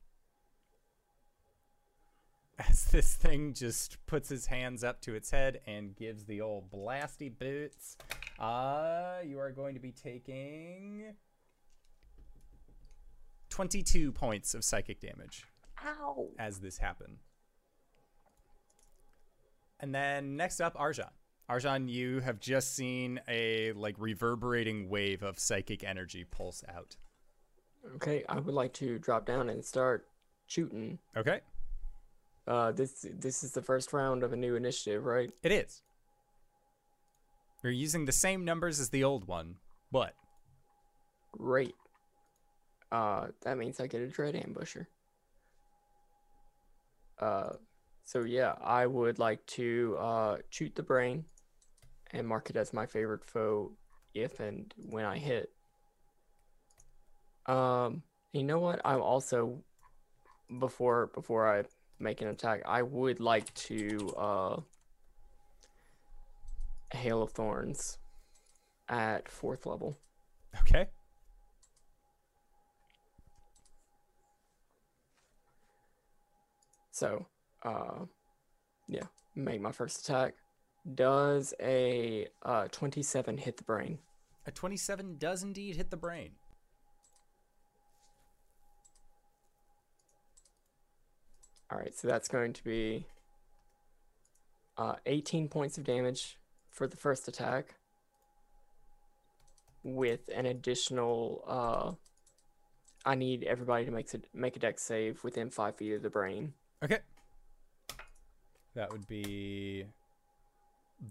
As 2.68 2.84
this 2.86 3.14
thing 3.14 3.54
just 3.54 4.04
puts 4.06 4.28
his 4.28 4.46
hands 4.46 4.84
up 4.84 5.00
to 5.02 5.14
its 5.14 5.30
head 5.30 5.60
and 5.66 5.96
gives 5.96 6.24
the 6.24 6.42
old 6.42 6.70
blasty 6.70 7.32
boots. 7.36 7.96
Uh, 8.38 9.16
you 9.24 9.38
are 9.38 9.50
going 9.50 9.74
to 9.74 9.80
be 9.80 9.92
taking 9.92 11.14
22 13.48 14.12
points 14.12 14.54
of 14.54 14.62
psychic 14.62 15.00
damage 15.00 15.46
Ow. 15.86 16.28
as 16.38 16.58
this 16.58 16.76
happen. 16.76 17.18
And 19.78 19.94
then 19.94 20.36
next 20.36 20.60
up, 20.60 20.76
Arjan. 20.76 21.10
Arjan, 21.48 21.88
you 21.88 22.20
have 22.20 22.40
just 22.40 22.76
seen 22.76 23.20
a 23.26 23.72
like 23.72 23.96
reverberating 23.98 24.90
wave 24.90 25.22
of 25.22 25.38
psychic 25.38 25.82
energy 25.82 26.24
pulse 26.24 26.62
out. 26.68 26.96
Okay, 27.96 28.22
I 28.28 28.38
would 28.38 28.54
like 28.54 28.74
to 28.74 28.98
drop 28.98 29.24
down 29.24 29.48
and 29.48 29.64
start 29.64 30.06
shooting. 30.46 30.98
Okay. 31.16 31.40
Uh, 32.46 32.72
this 32.72 33.06
this 33.18 33.44
is 33.44 33.52
the 33.52 33.62
first 33.62 33.92
round 33.92 34.22
of 34.22 34.32
a 34.32 34.36
new 34.36 34.56
initiative, 34.56 35.04
right? 35.04 35.30
It 35.42 35.52
is. 35.52 35.82
You're 37.62 37.72
using 37.72 38.06
the 38.06 38.12
same 38.12 38.44
numbers 38.44 38.80
as 38.80 38.88
the 38.88 39.04
old 39.04 39.26
one, 39.26 39.56
but 39.92 40.14
Great. 41.32 41.74
Uh, 42.90 43.28
that 43.42 43.56
means 43.56 43.78
I 43.78 43.86
get 43.86 44.00
a 44.00 44.08
dread 44.08 44.34
ambusher. 44.34 44.86
Uh, 47.18 47.50
so 48.04 48.24
yeah, 48.24 48.54
I 48.60 48.86
would 48.86 49.18
like 49.18 49.44
to 49.46 49.96
uh 49.98 50.36
shoot 50.48 50.74
the 50.74 50.82
brain, 50.82 51.24
and 52.12 52.26
mark 52.26 52.50
it 52.50 52.56
as 52.56 52.72
my 52.72 52.86
favorite 52.86 53.24
foe 53.24 53.72
if 54.14 54.40
and 54.40 54.72
when 54.88 55.04
I 55.04 55.18
hit. 55.18 55.52
Um, 57.46 58.02
you 58.32 58.42
know 58.42 58.58
what? 58.58 58.80
I'm 58.84 59.02
also 59.02 59.62
before 60.58 61.08
before 61.08 61.46
I 61.48 61.64
make 62.00 62.20
an 62.22 62.28
attack. 62.28 62.62
I 62.66 62.82
would 62.82 63.20
like 63.20 63.52
to 63.54 64.14
uh, 64.16 64.60
Hail 66.92 67.22
of 67.22 67.30
Thorns 67.32 67.98
at 68.88 69.28
fourth 69.28 69.66
level. 69.66 69.98
Okay. 70.60 70.88
So, 76.90 77.26
uh, 77.62 78.04
yeah, 78.88 79.04
make 79.34 79.60
my 79.60 79.72
first 79.72 80.00
attack. 80.00 80.34
Does 80.94 81.54
a 81.60 82.26
uh, 82.42 82.68
27 82.68 83.38
hit 83.38 83.56
the 83.56 83.62
brain? 83.62 83.98
A 84.46 84.50
27 84.50 85.16
does 85.18 85.42
indeed 85.42 85.76
hit 85.76 85.90
the 85.90 85.96
brain. 85.96 86.32
All 91.70 91.78
right, 91.78 91.96
so 91.96 92.08
that's 92.08 92.26
going 92.26 92.52
to 92.54 92.64
be 92.64 93.06
uh, 94.76 94.94
18 95.06 95.48
points 95.48 95.78
of 95.78 95.84
damage 95.84 96.36
for 96.68 96.88
the 96.88 96.96
first 96.96 97.28
attack, 97.28 97.76
with 99.84 100.28
an 100.34 100.46
additional. 100.46 101.44
Uh, 101.46 101.92
I 103.04 103.14
need 103.14 103.44
everybody 103.44 103.84
to 103.84 103.90
make 103.92 104.12
a 104.14 104.20
make 104.34 104.56
a 104.56 104.58
dex 104.58 104.82
save 104.82 105.22
within 105.22 105.48
five 105.50 105.76
feet 105.76 105.92
of 105.92 106.02
the 106.02 106.10
brain. 106.10 106.54
Okay. 106.82 106.98
That 108.74 108.90
would 108.90 109.06
be 109.06 109.84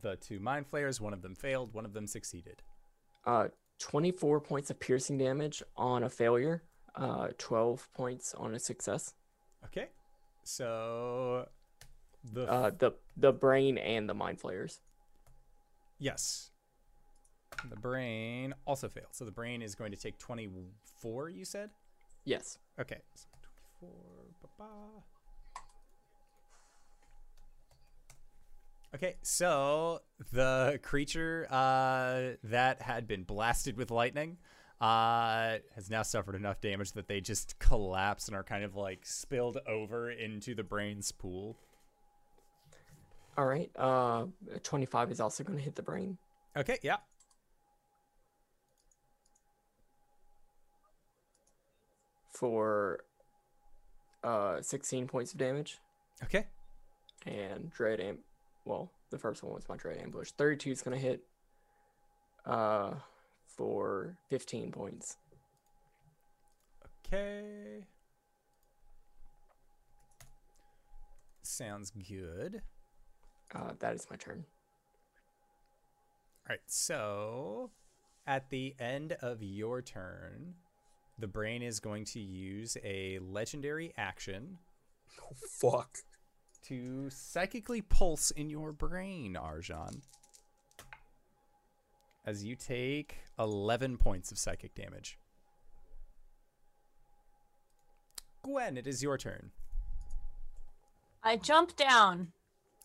the 0.01 0.17
two 0.17 0.39
mind 0.39 0.67
flayers. 0.67 0.99
One 0.99 1.13
of 1.13 1.21
them 1.21 1.35
failed, 1.35 1.73
one 1.73 1.85
of 1.85 1.93
them 1.93 2.07
succeeded. 2.07 2.61
Uh, 3.25 3.47
24 3.79 4.41
points 4.41 4.69
of 4.69 4.79
piercing 4.79 5.17
damage 5.17 5.63
on 5.77 6.03
a 6.03 6.09
failure. 6.09 6.63
Uh, 6.95 7.29
12 7.37 7.87
points 7.93 8.33
on 8.33 8.55
a 8.55 8.59
success. 8.59 9.13
Okay. 9.65 9.87
So 10.49 11.47
the 12.23 12.49
Uh, 12.49 12.69
the 12.71 12.91
the 13.15 13.31
brain 13.31 13.77
and 13.77 14.09
the 14.09 14.15
mind 14.15 14.39
flayers. 14.41 14.81
yes. 15.99 16.49
The 17.69 17.75
brain 17.75 18.53
also 18.65 18.87
failed. 18.87 19.09
So 19.11 19.25
the 19.25 19.31
brain 19.31 19.61
is 19.61 19.75
going 19.75 19.91
to 19.91 19.97
take 19.97 20.17
24, 20.17 21.29
you 21.29 21.43
said? 21.45 21.71
Yes. 22.23 22.57
Okay. 22.79 23.01
So 23.15 23.27
24. 23.79 24.25
ba-ba. 24.41 25.03
Okay, 28.95 29.15
so 29.21 30.01
the 30.31 30.79
creature 30.81 31.47
uh, 31.51 32.37
that 32.45 32.81
had 32.81 33.07
been 33.07 33.23
blasted 33.23 33.77
with 33.77 33.91
lightning 33.91 34.37
uh, 34.81 35.57
has 35.75 35.89
now 35.89 36.01
suffered 36.03 36.35
enough 36.35 36.61
damage 36.61 36.93
that 36.93 37.07
they 37.07 37.19
just 37.21 37.59
collapse 37.59 38.27
and 38.27 38.35
are 38.35 38.43
kind 38.43 38.63
of 38.63 38.75
like 38.75 39.05
spilled 39.05 39.57
over 39.67 40.09
into 40.09 40.55
the 40.55 40.63
brain's 40.63 41.11
pool. 41.11 41.57
All 43.37 43.45
right. 43.45 43.69
Uh, 43.75 44.25
25 44.63 45.11
is 45.11 45.19
also 45.19 45.43
going 45.43 45.57
to 45.57 45.63
hit 45.63 45.75
the 45.75 45.81
brain. 45.81 46.17
Okay, 46.57 46.77
yeah. 46.81 46.97
for 52.31 52.99
uh 54.23 54.61
16 54.61 55.07
points 55.07 55.31
of 55.33 55.37
damage 55.39 55.79
Okay. 56.23 56.45
and 57.25 57.71
dread 57.71 57.99
am 57.99 58.19
well 58.65 58.91
the 59.09 59.17
first 59.17 59.43
one 59.43 59.53
was 59.53 59.67
my 59.69 59.75
dread 59.77 59.97
ambush 59.97 60.31
32 60.31 60.71
is 60.71 60.81
going 60.81 60.95
to 60.97 61.01
hit 61.01 61.21
uh 62.45 62.91
for 63.59 64.15
15 64.29 64.71
points 64.71 65.17
Okay. 67.05 67.85
Sounds 71.41 71.91
good. 71.91 72.61
uh 73.55 73.71
that 73.79 73.95
is 73.95 74.07
my 74.09 74.15
turn 74.15 74.45
All 76.47 76.53
right, 76.53 76.59
so 76.67 77.71
at 78.27 78.49
the 78.49 78.75
end 78.79 79.13
of 79.21 79.41
your 79.43 79.81
turn, 79.81 80.53
the 81.19 81.27
brain 81.27 81.61
is 81.63 81.79
going 81.79 82.05
to 82.05 82.19
use 82.19 82.77
a 82.83 83.19
legendary 83.19 83.91
action 83.97 84.57
Oh, 85.21 85.35
fuck. 85.49 85.97
to 86.67 87.09
psychically 87.09 87.81
pulse 87.81 88.31
in 88.31 88.49
your 88.49 88.71
brain, 88.71 89.35
Arjan. 89.35 90.01
As 92.25 92.43
you 92.43 92.55
take 92.55 93.17
11 93.37 93.97
points 93.97 94.31
of 94.31 94.37
psychic 94.37 94.75
damage. 94.75 95.17
Gwen, 98.43 98.77
it 98.77 98.87
is 98.87 99.01
your 99.01 99.17
turn. 99.17 99.51
I 101.23 101.37
jump 101.37 101.75
down. 101.75 102.31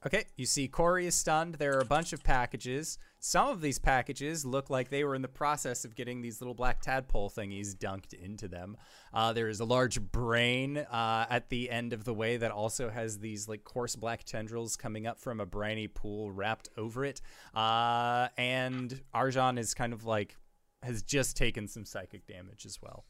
Okay, 0.07 0.27
you 0.37 0.45
see 0.45 0.69
Corey 0.69 1.07
is 1.07 1.15
stunned. 1.15 1.55
There 1.55 1.79
are 1.79 1.81
a 1.81 1.87
bunch 1.87 2.13
of 2.13 2.23
packages. 2.23 2.99
Some 3.21 3.49
of 3.49 3.63
these 3.63 3.79
packages 3.79 4.45
look 4.45 4.69
like 4.69 4.91
they 4.91 5.03
were 5.03 5.15
in 5.15 5.23
the 5.23 5.29
process 5.29 5.87
of 5.87 5.95
getting 5.95 6.21
these 6.21 6.43
little 6.43 6.53
black 6.53 6.83
tadpole 6.83 7.31
thingies 7.31 7.75
dunked 7.75 8.13
into 8.13 8.47
them. 8.47 8.77
Uh, 9.15 9.33
there 9.33 9.49
is 9.49 9.61
a 9.61 9.65
large 9.65 9.99
brain 9.99 10.77
uh, 10.77 11.25
at 11.31 11.49
the 11.49 11.71
end 11.71 11.95
of 11.95 12.05
the 12.05 12.13
way 12.13 12.37
that 12.37 12.51
also 12.51 12.91
has 12.91 13.19
these 13.19 13.49
like 13.49 13.65
coarse 13.65 13.97
black 13.97 14.25
tendrils 14.25 14.77
coming 14.77 15.07
up 15.07 15.19
from 15.19 15.41
a 15.41 15.47
briny 15.47 15.89
pool 15.89 16.31
wrapped 16.31 16.69
over 16.77 17.03
it. 17.07 17.23
Uh, 17.55 18.29
and 18.37 19.01
Arjan 19.15 19.59
is 19.59 19.73
kind 19.73 19.95
of 19.95 20.05
like 20.05 20.37
has 20.83 21.03
just 21.03 21.35
taken 21.35 21.67
some 21.67 21.87
psychic 21.87 22.27
damage 22.27 22.67
as 22.67 22.79
well. 22.83 23.07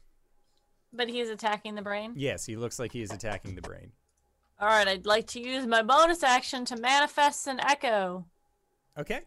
But 0.93 1.09
he 1.09 1.19
is 1.19 1.29
attacking 1.29 1.75
the 1.75 1.81
brain. 1.81 2.13
Yes, 2.15 2.45
he 2.45 2.55
looks 2.55 2.79
like 2.79 2.93
he 2.93 3.01
is 3.01 3.11
attacking 3.11 3.55
the 3.55 3.61
brain. 3.61 3.91
All 4.59 4.67
right, 4.67 4.87
I'd 4.87 5.05
like 5.05 5.27
to 5.27 5.41
use 5.41 5.67
my 5.67 5.81
bonus 5.81 6.23
action 6.23 6.63
to 6.65 6.77
manifest 6.77 7.47
an 7.47 7.59
echo. 7.59 8.25
Okay. 8.97 9.21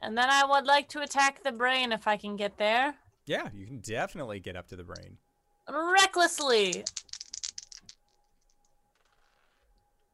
And 0.00 0.16
then 0.16 0.28
I 0.30 0.44
would 0.44 0.66
like 0.66 0.88
to 0.90 1.00
attack 1.00 1.42
the 1.42 1.52
brain 1.52 1.90
if 1.90 2.06
I 2.06 2.16
can 2.16 2.36
get 2.36 2.56
there. 2.56 2.94
Yeah, 3.26 3.48
you 3.52 3.66
can 3.66 3.80
definitely 3.80 4.38
get 4.38 4.54
up 4.54 4.68
to 4.68 4.76
the 4.76 4.84
brain. 4.84 5.16
Recklessly. 5.68 6.84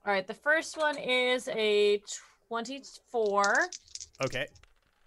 All 0.07 0.13
right, 0.13 0.27
the 0.27 0.35
first 0.35 0.79
one 0.79 0.97
is 0.97 1.49
a 1.49 2.03
24. 2.49 3.69
Okay. 4.25 4.47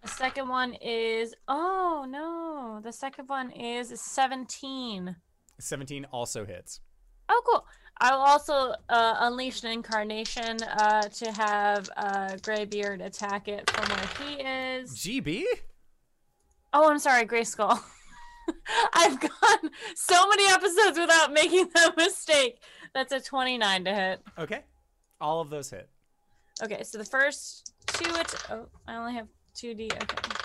The 0.03 0.07
second 0.07 0.47
one 0.47 0.73
is 0.75 1.33
oh 1.47 2.05
no. 2.07 2.79
The 2.83 2.93
second 2.93 3.27
one 3.27 3.49
is 3.49 3.99
17. 3.99 5.15
17 5.59 6.05
also 6.11 6.45
hits. 6.45 6.81
Oh 7.27 7.41
cool. 7.45 7.65
I'll 7.99 8.19
also 8.19 8.73
uh, 8.89 9.15
unleash 9.19 9.63
an 9.63 9.71
incarnation 9.71 10.61
uh, 10.63 11.03
to 11.03 11.31
have 11.31 11.89
uh, 11.95 12.35
Greybeard 12.41 13.01
attack 13.01 13.47
it 13.47 13.69
from 13.69 13.89
where 13.89 14.09
he 14.27 14.41
is. 14.43 14.91
GB? 14.91 15.43
Oh, 16.73 16.89
I'm 16.89 16.99
sorry, 16.99 17.25
Grayskull. 17.25 17.81
I've 18.93 19.19
gone 19.19 19.71
so 19.95 20.27
many 20.27 20.51
episodes 20.51 20.99
without 20.99 21.31
making 21.31 21.69
that 21.73 21.93
mistake. 21.97 22.61
That's 22.93 23.13
a 23.13 23.21
29 23.21 23.85
to 23.85 23.93
hit. 23.93 24.21
Okay. 24.37 24.63
All 25.21 25.39
of 25.39 25.49
those 25.49 25.69
hit. 25.69 25.89
Okay, 26.63 26.83
so 26.83 26.97
the 26.97 27.05
first 27.05 27.73
two. 27.87 28.13
At- 28.15 28.51
oh, 28.51 28.67
I 28.87 28.95
only 28.95 29.13
have 29.13 29.27
2d. 29.55 29.93
Okay. 29.93 30.35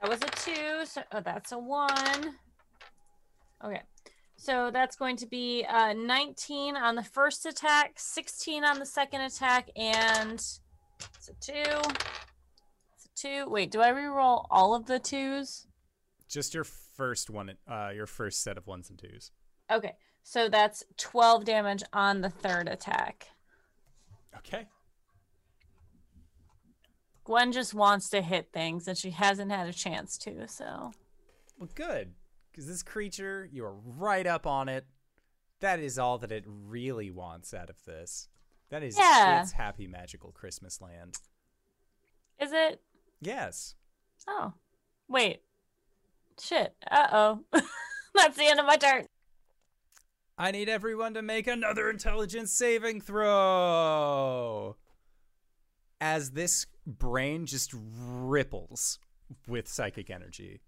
That 0.00 0.10
was 0.10 0.20
a 0.22 0.26
2. 0.26 0.86
So 0.86 1.02
oh, 1.12 1.20
that's 1.20 1.52
a 1.52 1.58
1. 1.58 1.90
Okay. 3.64 3.82
So 4.40 4.70
that's 4.70 4.94
going 4.94 5.16
to 5.16 5.26
be 5.26 5.66
uh, 5.68 5.94
19 5.94 6.76
on 6.76 6.94
the 6.94 7.02
first 7.02 7.44
attack, 7.44 7.94
16 7.96 8.64
on 8.64 8.78
the 8.78 8.86
second 8.86 9.22
attack, 9.22 9.68
and 9.74 10.34
it's 10.34 11.28
a 11.28 11.32
2. 11.40 11.52
It's 11.52 13.24
a 13.24 13.44
2. 13.44 13.48
Wait, 13.48 13.72
do 13.72 13.80
I 13.80 13.90
reroll 13.90 14.46
all 14.48 14.76
of 14.76 14.86
the 14.86 15.00
2s? 15.00 15.66
Just 16.28 16.54
your 16.54 16.62
first 16.62 17.30
one, 17.30 17.54
uh, 17.68 17.90
your 17.92 18.06
first 18.06 18.44
set 18.44 18.56
of 18.56 18.68
ones 18.68 18.90
and 18.90 18.98
twos. 18.98 19.32
Okay. 19.72 19.94
So 20.22 20.48
that's 20.48 20.84
12 20.98 21.44
damage 21.44 21.82
on 21.92 22.20
the 22.20 22.30
third 22.30 22.68
attack. 22.68 23.26
Okay. 24.36 24.66
Gwen 27.24 27.50
just 27.50 27.74
wants 27.74 28.08
to 28.10 28.22
hit 28.22 28.52
things 28.52 28.86
and 28.86 28.96
she 28.96 29.10
hasn't 29.10 29.50
had 29.50 29.66
a 29.66 29.72
chance 29.72 30.16
to, 30.18 30.46
so. 30.46 30.92
Well, 31.58 31.70
good. 31.74 32.12
Because 32.58 32.66
this 32.70 32.82
creature, 32.82 33.48
you 33.52 33.64
are 33.64 33.72
right 33.72 34.26
up 34.26 34.44
on 34.44 34.68
it. 34.68 34.84
That 35.60 35.78
is 35.78 35.96
all 35.96 36.18
that 36.18 36.32
it 36.32 36.42
really 36.44 37.08
wants 37.08 37.54
out 37.54 37.70
of 37.70 37.76
this. 37.84 38.26
That 38.70 38.82
is 38.82 38.98
Yeah. 38.98 39.42
its 39.42 39.52
happy 39.52 39.86
magical 39.86 40.32
Christmas 40.32 40.80
land. 40.80 41.14
Is 42.40 42.50
it? 42.52 42.82
Yes. 43.20 43.76
Oh. 44.26 44.54
Wait. 45.06 45.40
Shit. 46.40 46.74
Uh 46.90 47.06
oh. 47.12 47.44
That's 48.16 48.36
the 48.36 48.46
end 48.48 48.58
of 48.58 48.66
my 48.66 48.76
turn. 48.76 49.06
I 50.36 50.50
need 50.50 50.68
everyone 50.68 51.14
to 51.14 51.22
make 51.22 51.46
another 51.46 51.88
intelligence 51.88 52.50
saving 52.52 53.02
throw. 53.02 54.74
As 56.00 56.32
this 56.32 56.66
brain 56.84 57.46
just 57.46 57.72
ripples 57.72 58.98
with 59.46 59.68
psychic 59.68 60.10
energy. 60.10 60.58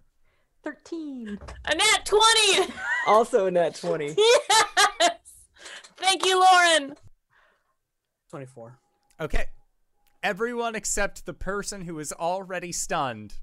13. 0.64 1.38
A 1.66 1.74
nat 1.74 2.04
20! 2.04 2.72
also 3.06 3.46
a 3.46 3.50
net 3.50 3.74
20 3.74 4.14
yes! 4.18 5.18
Thank 5.96 6.24
you, 6.24 6.38
Lauren. 6.40 6.96
24. 8.30 8.78
Okay. 9.20 9.46
Everyone 10.22 10.74
except 10.74 11.26
the 11.26 11.34
person 11.34 11.82
who 11.82 11.98
is 11.98 12.12
already 12.12 12.72
stunned 12.72 13.34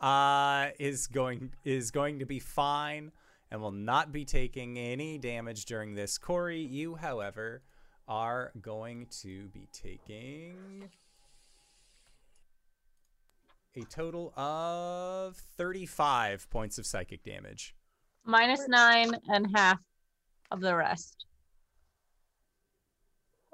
uh 0.00 0.68
is 0.78 1.08
going 1.08 1.50
is 1.64 1.90
going 1.90 2.20
to 2.20 2.24
be 2.24 2.38
fine 2.38 3.10
and 3.50 3.60
will 3.60 3.72
not 3.72 4.12
be 4.12 4.24
taking 4.24 4.78
any 4.78 5.18
damage 5.18 5.64
during 5.64 5.94
this. 5.94 6.18
Corey, 6.18 6.60
you, 6.60 6.94
however, 6.96 7.62
are 8.06 8.52
going 8.60 9.06
to 9.22 9.48
be 9.48 9.68
taking 9.72 10.88
a 13.76 13.82
total 13.84 14.32
of 14.36 15.36
35 15.56 16.48
points 16.50 16.78
of 16.78 16.86
psychic 16.86 17.22
damage. 17.22 17.74
Minus 18.24 18.66
nine 18.68 19.12
and 19.28 19.48
half 19.54 19.78
of 20.50 20.60
the 20.60 20.74
rest. 20.74 21.26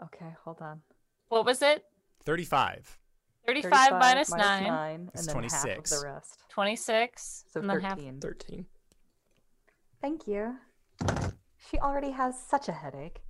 Okay, 0.02 0.34
hold 0.44 0.60
on. 0.60 0.80
What 1.28 1.44
was 1.44 1.62
it? 1.62 1.84
35. 2.24 2.98
35, 3.46 3.70
35 3.70 3.92
minus 4.00 4.30
minus 4.30 4.46
9, 4.46 4.62
nine 4.64 5.10
It's 5.12 5.26
and 5.26 5.36
then 5.36 5.42
half 5.50 5.54
of 5.54 5.60
26. 5.60 5.90
the 5.90 6.06
rest. 6.06 6.38
26. 6.48 7.44
So 7.52 7.60
and 7.60 7.70
then 7.70 7.80
half. 7.80 7.98
13. 7.98 8.20
13. 8.20 8.66
Thank 10.00 10.26
you. 10.26 10.56
She 11.70 11.78
already 11.78 12.10
has 12.10 12.34
such 12.42 12.68
a 12.68 12.72
headache. 12.72 13.20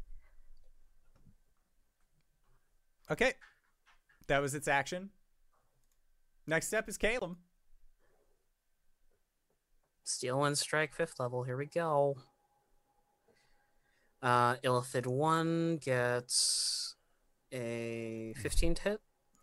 Okay. 3.11 3.33
That 4.29 4.41
was 4.41 4.55
its 4.55 4.69
action. 4.69 5.11
Next 6.47 6.67
step 6.67 6.89
is 6.89 6.99
Caleb. 6.99 7.37
Steel 10.05 10.41
Wind 10.41 10.59
Strike, 10.59 10.93
fifth 10.93 11.19
level. 11.19 11.45
Here 11.45 11.57
we 11.57 11.67
go. 11.67 12.17
Uh, 14.23 14.57
Illithid 14.57 15.07
1 15.07 15.79
gets 15.79 16.97
a 17.53 18.35
15 18.37 18.77
hit. 18.83 19.01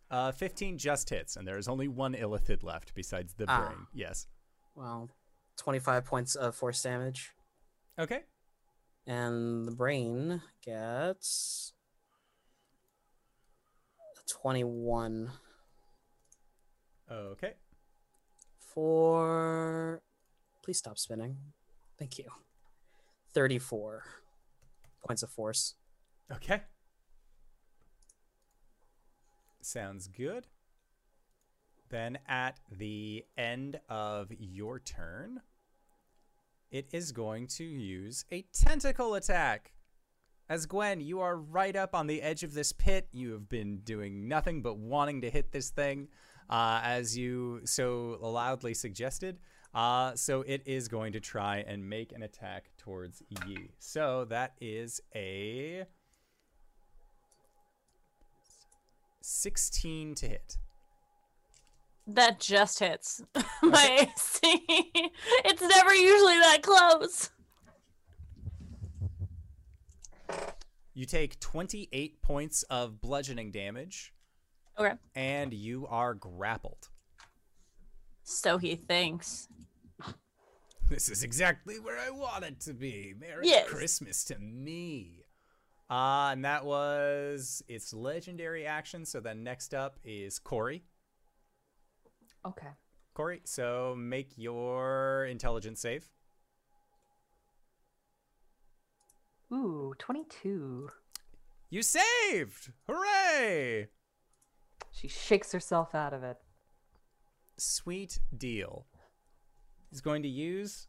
Uh, 0.10 0.32
15 0.32 0.78
just 0.78 1.10
hits, 1.10 1.36
and 1.36 1.48
there 1.48 1.58
is 1.58 1.68
only 1.68 1.88
one 1.88 2.14
Illithid 2.14 2.64
left 2.64 2.94
besides 2.94 3.34
the 3.36 3.46
Ah. 3.48 3.68
brain. 3.68 3.88
Yes. 3.94 4.28
Well, 4.76 5.10
25 5.58 6.06
points 6.06 6.36
of 6.36 6.56
force 6.56 6.82
damage. 6.82 7.32
Okay. 7.98 8.24
And 9.08 9.66
the 9.66 9.72
brain 9.72 10.42
gets 10.62 11.74
a 14.18 14.24
21 14.30 15.32
Okay. 17.12 17.54
for. 18.60 20.02
Please 20.64 20.78
stop 20.78 20.98
spinning. 20.98 21.38
Thank 21.98 22.18
you. 22.18 22.26
34 23.34 24.04
points 25.06 25.24
of 25.24 25.30
force. 25.30 25.76
Okay. 26.32 26.62
Sounds 29.62 30.08
good. 30.08 30.48
Then 31.90 32.20
at 32.28 32.60
the 32.72 33.26
end 33.38 33.80
of 33.90 34.32
your 34.40 34.80
turn, 34.80 35.42
it 36.72 36.88
is 36.94 37.12
going 37.12 37.48
to 37.48 37.66
use 37.66 38.24
a 38.32 38.46
tentacle 38.54 39.16
attack. 39.16 39.74
As 40.48 40.66
Gwen, 40.66 41.02
you 41.02 41.20
are 41.20 41.36
right 41.36 41.76
up 41.76 41.94
on 41.94 42.08
the 42.08 42.22
edge 42.22 42.44
of 42.44 42.54
this 42.54 42.72
pit. 42.72 43.08
You 43.12 43.34
have 43.34 43.50
been 43.50 43.80
doing 43.80 44.28
nothing 44.28 44.62
but 44.62 44.78
wanting 44.78 45.22
to 45.22 45.30
hit 45.30 45.52
this 45.52 45.70
thing, 45.70 46.08
uh, 46.52 46.82
as 46.84 47.18
you 47.18 47.62
so 47.64 48.18
loudly 48.22 48.74
suggested. 48.74 49.40
Uh, 49.74 50.14
so 50.16 50.42
it 50.42 50.62
is 50.66 50.90
going 50.90 51.14
to 51.14 51.20
try 51.22 51.64
and 51.66 51.90
make 51.90 52.12
an 52.12 52.24
attack 52.24 52.72
towards 52.78 53.24
you. 53.48 53.70
So 53.80 54.26
that 54.26 54.54
is 54.60 55.00
a 55.16 55.86
16 59.22 60.16
to 60.16 60.28
hit. 60.28 60.58
That 62.06 62.40
just 62.42 62.80
hits 62.80 63.22
my 63.64 64.08
AC. 64.10 64.42
it's 65.46 65.62
never 65.62 65.94
usually 65.94 66.40
that 66.40 66.60
close. 66.62 67.30
You 70.94 71.06
take 71.06 71.40
28 71.40 72.22
points 72.22 72.64
of 72.64 73.00
bludgeoning 73.00 73.52
damage, 73.52 74.14
Okay. 74.82 74.96
and 75.16 75.54
you 75.54 75.88
are 75.88 76.14
grappled. 76.14 76.90
So 78.24 78.58
he 78.58 78.76
thinks. 78.76 79.48
This 80.90 81.08
is 81.10 81.24
exactly 81.24 81.80
where 81.80 81.98
I 81.98 82.10
want 82.10 82.44
it 82.44 82.60
to 82.62 82.74
be. 82.74 83.14
Merry 83.18 83.48
Yes. 83.48 83.70
Christmas 83.70 84.24
to 84.26 84.38
me. 84.40 85.24
Uh, 85.90 86.30
and 86.34 86.44
that 86.44 86.66
was 86.66 87.64
its 87.70 87.94
legendary 87.94 88.66
action. 88.66 89.06
So 89.06 89.20
then 89.22 89.44
next 89.44 89.74
up 89.74 90.00
is 90.04 90.38
Corey. 90.40 90.84
Okay. 92.46 92.68
Corey, 93.14 93.42
so 93.46 93.96
make 93.98 94.32
your 94.38 95.26
intelligence 95.30 95.80
save. 95.82 96.10
Ooh, 99.54 99.94
22. 100.00 100.90
You 101.70 101.82
saved! 101.84 102.72
Hooray! 102.88 103.88
She 104.92 105.08
shakes 105.08 105.52
herself 105.52 105.96
out 105.96 106.14
of 106.14 106.24
it. 106.24 106.38
Sweet 107.58 108.20
deal. 108.36 108.86
He's 109.90 110.02
going 110.02 110.24
to 110.24 110.30
use 110.30 110.88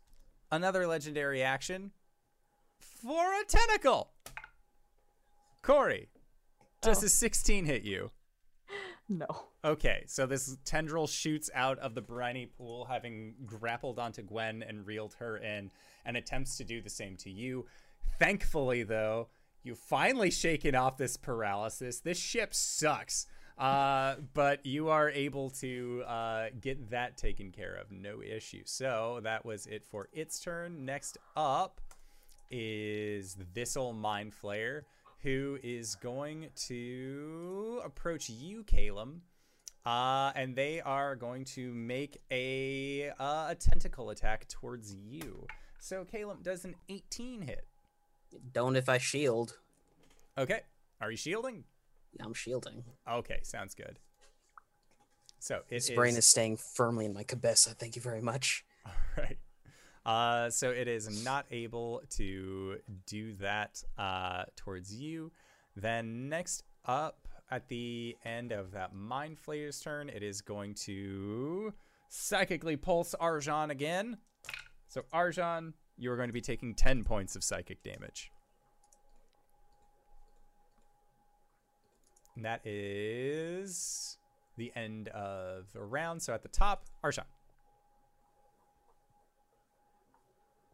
another 0.51 0.87
legendary 0.87 1.43
action 1.43 1.93
for 2.79 3.33
a 3.41 3.45
tentacle. 3.45 4.13
Corey, 5.63 6.09
does 6.81 7.03
Oh. 7.03 7.07
a 7.07 7.09
16 7.09 7.65
hit 7.67 7.83
you? 7.83 8.11
No. 9.09 9.27
Okay, 9.65 10.05
so 10.07 10.27
this 10.27 10.57
tendril 10.65 11.07
shoots 11.07 11.51
out 11.55 11.79
of 11.81 11.95
the 11.95 12.01
briny 12.01 12.47
pool, 12.47 12.87
having 12.87 13.35
grappled 13.45 13.99
onto 13.99 14.23
Gwen 14.23 14.63
and 14.63 14.87
reeled 14.87 15.15
her 15.15 15.37
in, 15.37 15.71
and 16.05 16.17
attempts 16.17 16.57
to 16.57 16.65
do 16.65 16.81
the 16.81 16.91
same 16.91 17.17
to 17.19 17.31
you. 17.31 17.67
Thankfully, 18.19 18.83
though, 18.83 19.29
you've 19.63 19.79
finally 19.79 20.31
shaken 20.31 20.75
off 20.75 20.97
this 20.97 21.17
paralysis. 21.17 22.01
This 22.01 22.19
ship 22.19 22.55
sucks, 22.55 23.27
uh, 23.59 24.17
but 24.35 24.65
you 24.65 24.89
are 24.89 25.11
able 25.11 25.51
to 25.51 26.03
uh, 26.07 26.47
get 26.61 26.91
that 26.91 27.17
taken 27.17 27.51
care 27.51 27.75
of, 27.75 27.91
no 27.91 28.23
issue. 28.23 28.63
So 28.65 29.21
that 29.23 29.45
was 29.45 29.67
it 29.67 29.85
for 29.85 30.09
its 30.13 30.41
turn. 30.41 30.85
Next 30.85 31.19
up 31.37 31.81
is 32.51 33.37
this 33.55 33.77
old 33.77 33.97
mind 33.97 34.33
flayer 34.33 34.83
who 35.23 35.59
is 35.63 35.95
going 35.97 36.49
to 36.67 37.81
approach 37.85 38.29
you, 38.29 38.65
Calum. 38.65 39.23
Uh, 39.85 40.31
and 40.37 40.55
they 40.55 40.81
are 40.81 41.17
going 41.17 41.45
to 41.45 41.75
make 41.75 42.21
a 42.31 43.11
uh, 43.19 43.49
a 43.49 43.57
tentacle 43.59 44.11
attack 44.11 44.47
towards 44.47 44.95
you. 44.95 45.45
So 45.81 46.05
Calum 46.05 46.39
does 46.43 46.65
an 46.65 46.77
18 46.89 47.43
hit. 47.43 47.67
Don't 48.53 48.77
if 48.77 48.89
I 48.89 48.99
shield. 48.99 49.59
Okay, 50.39 50.61
are 51.01 51.11
you 51.11 51.17
shielding? 51.17 51.65
I'm 52.21 52.35
shielding. 52.35 52.85
Okay, 53.11 53.41
sounds 53.43 53.75
good. 53.75 53.99
So 55.39 55.63
it 55.69 55.75
His 55.75 55.91
brain 55.91 56.17
is 56.17 56.27
staying 56.27 56.57
firmly 56.57 57.05
in 57.05 57.15
my 57.15 57.25
cabeza. 57.25 57.71
Thank 57.71 57.97
you 57.97 58.03
very 58.03 58.21
much. 58.21 58.65
right. 59.17 59.39
Uh, 60.05 60.51
so 60.51 60.71
it 60.71 60.89
is 60.89 61.25
not 61.25 61.47
able 61.51 62.03
to 62.11 62.77
do 63.07 63.33
that 63.35 63.83
uh, 63.99 64.45
towards 64.57 64.95
you. 64.95 65.33
Then 65.77 66.29
next 66.29 66.65
up, 66.85 67.29
at 67.51 67.69
the 67.69 68.17
end 68.25 68.53
of 68.53 68.73
that 68.73 68.95
Mind 68.95 69.39
Flayer's 69.39 69.81
turn, 69.81 70.09
it 70.09 70.23
is 70.23 70.41
going 70.41 70.75
to 70.87 71.73
psychically 72.09 72.77
pulse 72.77 73.15
Arjan 73.21 73.71
again. 73.71 74.17
So 74.89 75.03
Arjan, 75.13 75.73
you 75.97 76.11
are 76.11 76.17
going 76.17 76.29
to 76.29 76.33
be 76.33 76.41
taking 76.41 76.75
10 76.75 77.05
points 77.05 77.37
of 77.37 77.45
psychic 77.45 77.83
damage. 77.83 78.31
And 82.37 82.45
that 82.45 82.61
is 82.65 84.17
the 84.57 84.73
end 84.75 85.09
of 85.09 85.73
the 85.73 85.83
round. 85.83 86.23
So 86.23 86.33
at 86.33 86.43
the 86.43 86.49
top, 86.49 86.87
Arjan. 87.05 87.25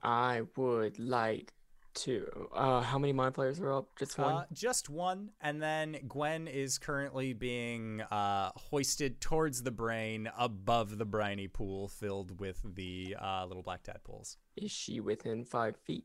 I 0.03 0.43
would 0.57 0.99
like 0.99 1.53
to. 1.95 2.49
Uh, 2.55 2.81
how 2.81 2.99
many 2.99 3.13
mind 3.13 3.35
flayers 3.35 3.61
are 3.61 3.73
up? 3.73 3.89
Just 3.99 4.19
one. 4.19 4.35
Uh, 4.35 4.45
just 4.53 4.89
one, 4.89 5.31
and 5.41 5.61
then 5.61 5.97
Gwen 6.07 6.47
is 6.47 6.79
currently 6.79 7.33
being 7.33 8.01
uh, 8.03 8.51
hoisted 8.55 9.21
towards 9.21 9.63
the 9.63 9.71
brain 9.71 10.31
above 10.39 10.99
the 10.99 11.05
briny 11.05 11.49
pool 11.49 11.89
filled 11.89 12.39
with 12.41 12.63
the 12.75 13.17
uh, 13.21 13.45
little 13.47 13.63
black 13.63 13.83
tadpoles. 13.83 14.37
Is 14.57 14.71
she 14.71 15.01
within 15.01 15.45
five 15.45 15.77
feet? 15.77 16.05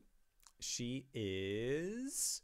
She 0.60 1.06
is 1.14 2.42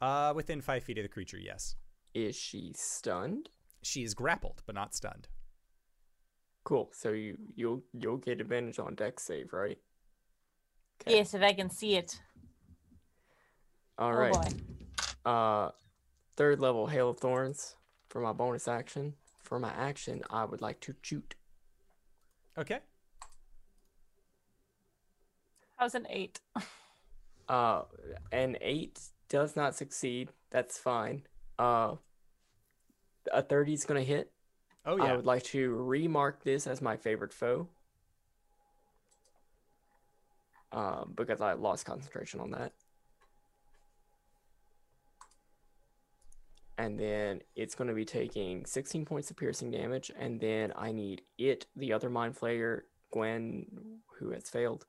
uh, 0.00 0.32
within 0.34 0.60
five 0.60 0.84
feet 0.84 0.98
of 0.98 1.02
the 1.02 1.08
creature. 1.08 1.38
Yes, 1.38 1.76
Is 2.14 2.36
she 2.36 2.72
stunned? 2.74 3.48
she 3.84 4.04
is 4.04 4.14
grappled 4.14 4.62
but 4.64 4.74
not 4.74 4.94
stunned. 4.94 5.28
Cool. 6.64 6.90
So 6.92 7.10
you 7.10 7.36
you'll 7.56 7.82
you'll 7.92 8.18
get 8.18 8.40
advantage 8.40 8.78
on 8.78 8.94
dex 8.94 9.24
save, 9.24 9.52
right? 9.52 9.78
Yes, 11.06 11.34
if 11.34 11.42
I 11.42 11.52
can 11.52 11.68
see 11.68 11.96
it. 11.96 12.20
All 13.98 14.10
oh 14.10 14.16
right. 14.16 14.32
boy. 14.32 15.30
Uh, 15.30 15.70
third 16.36 16.60
level 16.60 16.86
hail 16.86 17.10
of 17.10 17.18
thorns 17.18 17.74
for 18.08 18.20
my 18.20 18.32
bonus 18.32 18.68
action. 18.68 19.14
For 19.40 19.58
my 19.58 19.72
action, 19.72 20.22
I 20.30 20.44
would 20.44 20.62
like 20.62 20.80
to 20.82 20.94
shoot. 21.02 21.34
Okay, 22.56 22.78
How's 25.82 25.96
an 25.96 26.06
eight? 26.08 26.40
Uh, 27.48 27.82
an 28.30 28.56
eight 28.62 28.98
does 29.28 29.56
not 29.56 29.74
succeed. 29.74 30.30
That's 30.50 30.78
fine. 30.78 31.22
Uh, 31.62 31.94
a 33.32 33.40
thirty 33.40 33.72
is 33.72 33.84
gonna 33.84 34.02
hit. 34.02 34.32
Oh 34.84 34.96
yeah. 34.96 35.04
I 35.04 35.16
would 35.16 35.26
like 35.26 35.44
to 35.44 35.70
remark 35.70 36.42
this 36.42 36.66
as 36.66 36.82
my 36.82 36.96
favorite 36.96 37.32
foe. 37.32 37.68
Um, 40.72 41.12
because 41.14 41.40
I 41.40 41.52
lost 41.52 41.86
concentration 41.86 42.40
on 42.40 42.50
that. 42.52 42.72
And 46.78 46.98
then 46.98 47.42
it's 47.54 47.74
going 47.74 47.88
to 47.88 47.94
be 47.94 48.06
taking 48.06 48.64
16 48.64 49.04
points 49.04 49.30
of 49.30 49.36
piercing 49.36 49.70
damage. 49.70 50.10
And 50.18 50.40
then 50.40 50.72
I 50.74 50.90
need 50.90 51.20
it, 51.36 51.66
the 51.76 51.92
other 51.92 52.08
Mind 52.08 52.34
Flayer, 52.34 52.80
Gwen, 53.12 53.66
who 54.18 54.30
has 54.30 54.48
failed, 54.48 54.86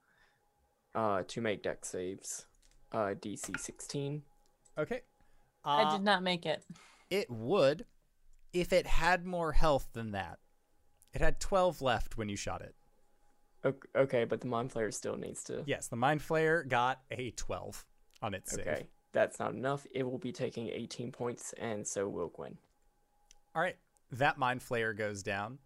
uh, 0.95 1.23
to 1.27 1.41
make 1.41 1.61
dex 1.61 1.89
saves. 1.89 2.45
Uh, 2.93 3.13
DC 3.21 3.59
16. 3.59 4.23
Okay. 4.79 5.01
I 5.65 5.83
Uh, 5.83 5.91
did 5.93 6.03
not 6.03 6.23
make 6.23 6.45
it. 6.45 6.63
It 7.09 7.29
would 7.29 7.85
if 8.53 8.71
it 8.73 8.85
had 8.87 9.25
more 9.25 9.51
health 9.53 9.89
than 9.93 10.11
that. 10.11 10.39
It 11.13 11.21
had 11.21 11.39
12 11.39 11.81
left 11.81 12.17
when 12.17 12.29
you 12.29 12.35
shot 12.35 12.61
it. 12.61 12.75
Ok- 13.63 13.87
Okay, 13.95 14.25
but 14.25 14.41
the 14.41 14.47
Mind 14.47 14.71
Flayer 14.71 14.93
still 14.93 15.15
needs 15.15 15.43
to. 15.45 15.63
Yes, 15.65 15.87
the 15.87 15.95
Mind 15.95 16.21
Flayer 16.21 16.67
got 16.67 17.01
a 17.11 17.31
12 17.31 17.85
on 18.21 18.33
its 18.33 18.51
save. 18.51 18.67
Okay, 18.67 18.87
that's 19.11 19.39
not 19.39 19.53
enough. 19.53 19.85
It 19.91 20.03
will 20.03 20.17
be 20.17 20.31
taking 20.31 20.67
18 20.69 21.11
points, 21.11 21.53
and 21.53 21.87
so 21.87 22.09
will 22.09 22.29
Gwen. 22.29 22.57
All 23.55 23.61
right. 23.61 23.77
That 24.11 24.37
Mind 24.37 24.61
Flayer 24.61 24.95
goes 24.95 25.23
down. 25.23 25.59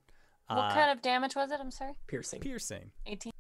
What 0.47 0.57
Uh, 0.59 0.73
kind 0.73 0.91
of 0.91 1.01
damage 1.01 1.35
was 1.35 1.51
it? 1.51 1.59
I'm 1.59 1.71
sorry. 1.71 1.93
Piercing. 2.07 2.39
piercing? 2.41 2.91
18. 3.05 3.33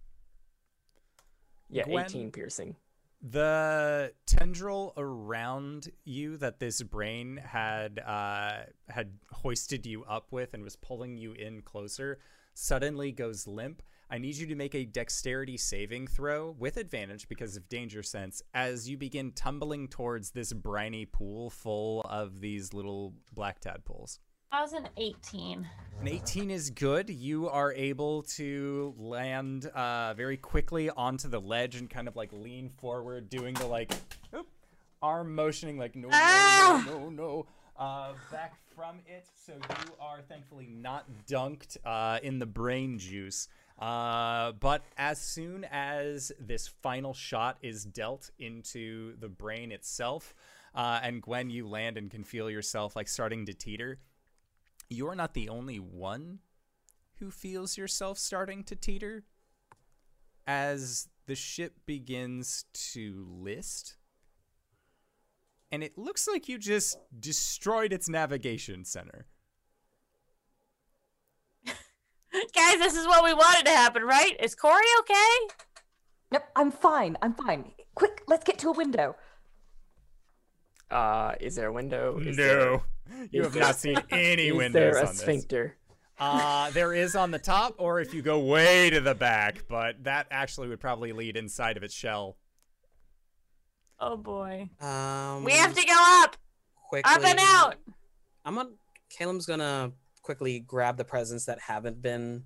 yeah, 1.69 1.83
Gwen? 1.83 2.05
18 2.05 2.31
piercing. 2.31 2.75
The 3.21 4.13
tendril 4.25 4.93
around 4.95 5.89
you 6.05 6.37
that 6.37 6.59
this 6.59 6.81
brain 6.83 7.37
had 7.37 7.99
uh, 7.99 8.65
had 8.89 9.13
hoisted 9.31 9.85
you 9.85 10.03
up 10.03 10.31
with 10.31 10.53
and 10.53 10.63
was 10.63 10.75
pulling 10.75 11.17
you 11.17 11.33
in 11.33 11.61
closer 11.61 12.19
suddenly 12.53 13.11
goes 13.11 13.47
limp. 13.47 13.81
I 14.09 14.19
need 14.19 14.35
you 14.35 14.47
to 14.47 14.55
make 14.55 14.73
a 14.73 14.85
dexterity 14.85 15.57
saving 15.57 16.07
throw 16.07 16.55
with 16.57 16.77
advantage 16.77 17.27
because 17.27 17.57
of 17.57 17.67
danger 17.67 18.01
sense 18.01 18.41
as 18.53 18.89
you 18.89 18.97
begin 18.97 19.31
tumbling 19.31 19.87
towards 19.87 20.31
this 20.31 20.53
briny 20.53 21.05
pool 21.05 21.49
full 21.49 22.01
of 22.01 22.39
these 22.39 22.73
little 22.73 23.13
black 23.33 23.59
tadpoles. 23.59 24.19
How's 24.49 24.71
an 24.71 24.87
18? 24.95 25.67
An 25.99 26.07
18 26.07 26.49
is 26.51 26.69
good. 26.69 27.09
You 27.09 27.49
are 27.49 27.73
able 27.73 28.23
to 28.23 28.95
land 28.97 29.65
uh, 29.65 30.13
very 30.13 30.37
quickly 30.37 30.89
onto 30.89 31.27
the 31.27 31.41
ledge 31.41 31.75
and 31.75 31.89
kind 31.89 32.07
of 32.07 32.15
like 32.15 32.31
lean 32.31 32.69
forward, 32.69 33.29
doing 33.29 33.55
the 33.55 33.65
like 33.67 33.91
oop, 34.33 34.47
arm 35.01 35.35
motioning, 35.35 35.77
like 35.77 35.97
no, 35.97 36.07
Ah! 36.13 36.81
no, 36.85 36.93
no, 36.93 36.99
no, 36.99 37.09
no, 37.09 37.45
uh, 37.77 38.13
back 38.31 38.55
from 38.73 38.99
it. 39.05 39.25
So 39.35 39.53
you 39.53 39.93
are 39.99 40.21
thankfully 40.21 40.69
not 40.71 41.05
dunked 41.27 41.75
uh, 41.83 42.19
in 42.23 42.39
the 42.39 42.45
brain 42.45 42.99
juice. 42.99 43.49
Uh, 43.77 44.53
but 44.53 44.81
as 44.97 45.19
soon 45.19 45.65
as 45.65 46.31
this 46.39 46.67
final 46.67 47.13
shot 47.13 47.57
is 47.61 47.83
dealt 47.83 48.31
into 48.39 49.17
the 49.19 49.27
brain 49.27 49.73
itself, 49.73 50.33
uh, 50.73 51.01
and 51.03 51.21
Gwen, 51.21 51.49
you 51.49 51.67
land 51.67 51.97
and 51.97 52.09
can 52.09 52.23
feel 52.23 52.49
yourself 52.49 52.95
like 52.95 53.09
starting 53.09 53.45
to 53.47 53.53
teeter 53.53 53.99
you're 54.89 55.15
not 55.15 55.33
the 55.33 55.49
only 55.49 55.79
one 55.79 56.39
who 57.19 57.31
feels 57.31 57.77
yourself 57.77 58.17
starting 58.17 58.63
to 58.65 58.75
teeter 58.75 59.23
as 60.45 61.09
the 61.25 61.35
ship 61.35 61.73
begins 61.85 62.65
to 62.73 63.27
list. 63.29 63.97
And 65.71 65.83
it 65.83 65.97
looks 65.97 66.27
like 66.27 66.47
you 66.47 66.57
just 66.57 66.97
destroyed 67.19 67.91
its 67.91 68.07
navigation 68.07 68.85
center. 68.85 69.25
Guys, 71.65 72.77
this 72.77 72.95
is 72.95 73.05
what 73.05 73.25
we 73.25 73.33
wanted 73.33 73.65
to 73.65 73.71
happen, 73.71 74.03
right? 74.03 74.35
Is 74.39 74.55
Corey 74.55 74.83
okay? 75.01 75.55
Yep, 76.31 76.49
I'm 76.55 76.71
fine. 76.71 77.17
I'm 77.21 77.33
fine. 77.33 77.73
Quick, 77.95 78.23
let's 78.27 78.45
get 78.45 78.57
to 78.59 78.69
a 78.69 78.73
window. 78.73 79.15
Uh, 80.89 81.33
is 81.39 81.55
there 81.55 81.67
a 81.67 81.73
window? 81.73 82.17
Is 82.19 82.37
there, 82.37 82.81
you 83.31 83.43
have 83.43 83.53
there- 83.53 83.61
not 83.63 83.75
seen 83.75 83.97
any 84.11 84.47
is 84.47 84.53
windows 84.55 84.73
there 84.73 84.97
a 84.97 85.01
on 85.01 85.05
this. 85.07 85.19
sphincter? 85.19 85.75
Uh, 86.19 86.71
there 86.71 86.93
is 86.93 87.15
on 87.15 87.29
the 87.29 87.37
top, 87.39 87.75
or 87.77 87.99
if 87.99 88.11
you 88.13 88.21
go 88.23 88.39
way 88.39 88.89
to 88.89 88.99
the 88.99 89.13
back, 89.13 89.65
but 89.69 90.03
that 90.03 90.25
actually 90.31 90.67
would 90.67 90.79
probably 90.79 91.11
lead 91.13 91.37
inside 91.37 91.77
of 91.77 91.83
its 91.83 91.93
shell. 91.93 92.37
Oh 93.99 94.17
boy. 94.17 94.69
Um, 94.81 95.43
We 95.43 95.51
have 95.53 95.73
to 95.75 95.85
go 95.85 95.93
up! 96.23 96.37
quickly. 96.89 97.11
Up 97.13 97.23
and 97.23 97.39
out! 97.41 97.75
I'm 98.45 98.57
on. 98.57 98.73
Caleb's 99.09 99.45
gonna 99.45 99.91
quickly 100.23 100.59
grab 100.59 100.97
the 100.97 101.03
presents 101.05 101.45
that 101.45 101.59
haven't 101.59 102.01
been 102.01 102.45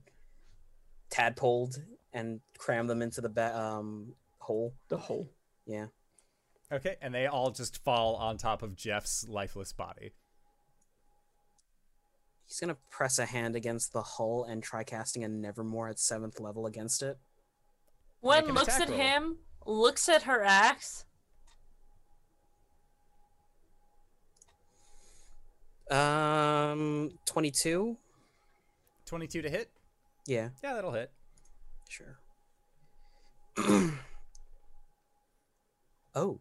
tadpoled 1.09 1.75
and 2.13 2.39
cram 2.57 2.87
them 2.87 3.01
into 3.01 3.21
the 3.21 3.29
ba- 3.29 3.57
um 3.57 4.13
hole. 4.39 4.73
The 4.89 4.97
hole. 4.97 5.29
Yeah. 5.65 5.87
Okay, 6.71 6.95
and 7.01 7.13
they 7.13 7.25
all 7.27 7.51
just 7.51 7.83
fall 7.83 8.15
on 8.15 8.37
top 8.37 8.63
of 8.63 8.75
Jeff's 8.75 9.27
lifeless 9.27 9.73
body. 9.73 10.11
He's 12.47 12.59
gonna 12.59 12.77
press 12.89 13.19
a 13.19 13.25
hand 13.25 13.55
against 13.55 13.91
the 13.93 14.01
hull 14.01 14.43
and 14.43 14.61
try 14.63 14.83
casting 14.83 15.23
a 15.23 15.27
Nevermore 15.27 15.89
at 15.89 15.99
seventh 15.99 16.39
level 16.39 16.65
against 16.65 17.01
it. 17.03 17.17
One 18.21 18.45
looks 18.53 18.79
at 18.79 18.89
roll. 18.89 18.97
him, 18.97 19.37
looks 19.65 20.07
at 20.07 20.23
her 20.23 20.43
axe. 20.43 21.05
Um, 25.89 27.11
twenty-two. 27.25 27.97
22 29.05 29.41
to 29.41 29.49
hit? 29.49 29.69
Yeah, 30.25 30.49
Yeah, 30.63 30.73
that'll 30.75 30.93
hit. 30.93 31.11
sure. 31.89 32.17
oh. 36.15 36.39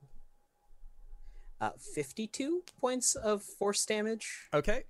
Uh, 1.60 1.70
fifty-two 1.78 2.62
points 2.80 3.14
of 3.14 3.42
force 3.42 3.84
damage. 3.84 4.48
Okay. 4.54 4.84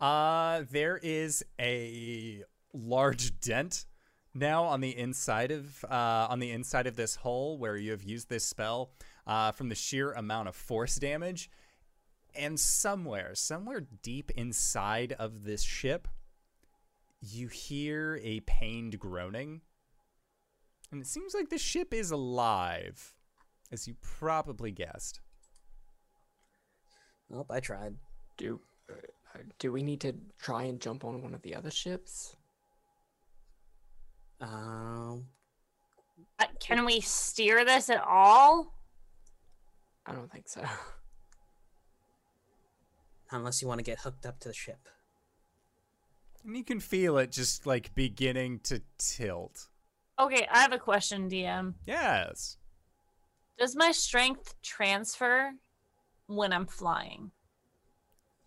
Uh 0.00 0.62
there 0.70 0.98
is 1.02 1.44
a 1.60 2.42
large 2.74 3.38
dent 3.40 3.86
now 4.34 4.64
on 4.64 4.80
the 4.80 4.96
inside 4.96 5.50
of 5.52 5.84
uh 5.84 6.26
on 6.28 6.40
the 6.40 6.50
inside 6.50 6.86
of 6.86 6.96
this 6.96 7.16
hole 7.16 7.58
where 7.58 7.76
you 7.76 7.92
have 7.92 8.02
used 8.02 8.28
this 8.28 8.44
spell 8.44 8.90
uh 9.26 9.52
from 9.52 9.68
the 9.68 9.74
sheer 9.74 10.12
amount 10.12 10.48
of 10.48 10.56
force 10.56 10.96
damage. 10.96 11.48
And 12.34 12.60
somewhere, 12.60 13.34
somewhere 13.34 13.86
deep 14.02 14.30
inside 14.32 15.14
of 15.18 15.44
this 15.44 15.62
ship, 15.62 16.06
you 17.22 17.48
hear 17.48 18.20
a 18.22 18.40
pained 18.40 18.98
groaning. 18.98 19.62
And 20.92 21.00
it 21.00 21.06
seems 21.06 21.34
like 21.34 21.48
the 21.48 21.56
ship 21.56 21.94
is 21.94 22.10
alive, 22.10 23.14
as 23.72 23.88
you 23.88 23.94
probably 24.02 24.70
guessed. 24.70 25.20
Oh, 27.32 27.46
I 27.50 27.60
tried. 27.60 27.94
Do 28.36 28.60
uh, 28.90 29.38
do 29.58 29.72
we 29.72 29.82
need 29.82 30.00
to 30.02 30.14
try 30.38 30.64
and 30.64 30.80
jump 30.80 31.04
on 31.04 31.22
one 31.22 31.34
of 31.34 31.42
the 31.42 31.54
other 31.54 31.70
ships? 31.70 32.36
Um, 34.40 35.26
Uh, 36.38 36.46
Can 36.60 36.84
we 36.84 37.00
steer 37.00 37.64
this 37.64 37.90
at 37.90 38.02
all? 38.02 38.72
I 40.06 40.12
don't 40.12 40.30
think 40.30 40.48
so. 40.48 40.62
unless 43.30 43.60
you 43.60 43.68
want 43.68 43.78
to 43.78 43.84
get 43.84 44.00
hooked 44.00 44.24
up 44.24 44.38
to 44.40 44.48
the 44.48 44.54
ship. 44.54 44.88
And 46.44 46.56
you 46.56 46.62
can 46.62 46.78
feel 46.78 47.18
it 47.18 47.32
just 47.32 47.66
like 47.66 47.92
beginning 47.94 48.60
to 48.64 48.82
tilt. 48.98 49.66
Okay, 50.18 50.46
I 50.50 50.60
have 50.60 50.72
a 50.72 50.78
question, 50.78 51.28
DM. 51.28 51.74
Yes. 51.86 52.56
Does 53.58 53.74
my 53.74 53.90
strength 53.90 54.54
transfer 54.62 55.52
when 56.26 56.52
I'm 56.52 56.66
flying? 56.66 57.30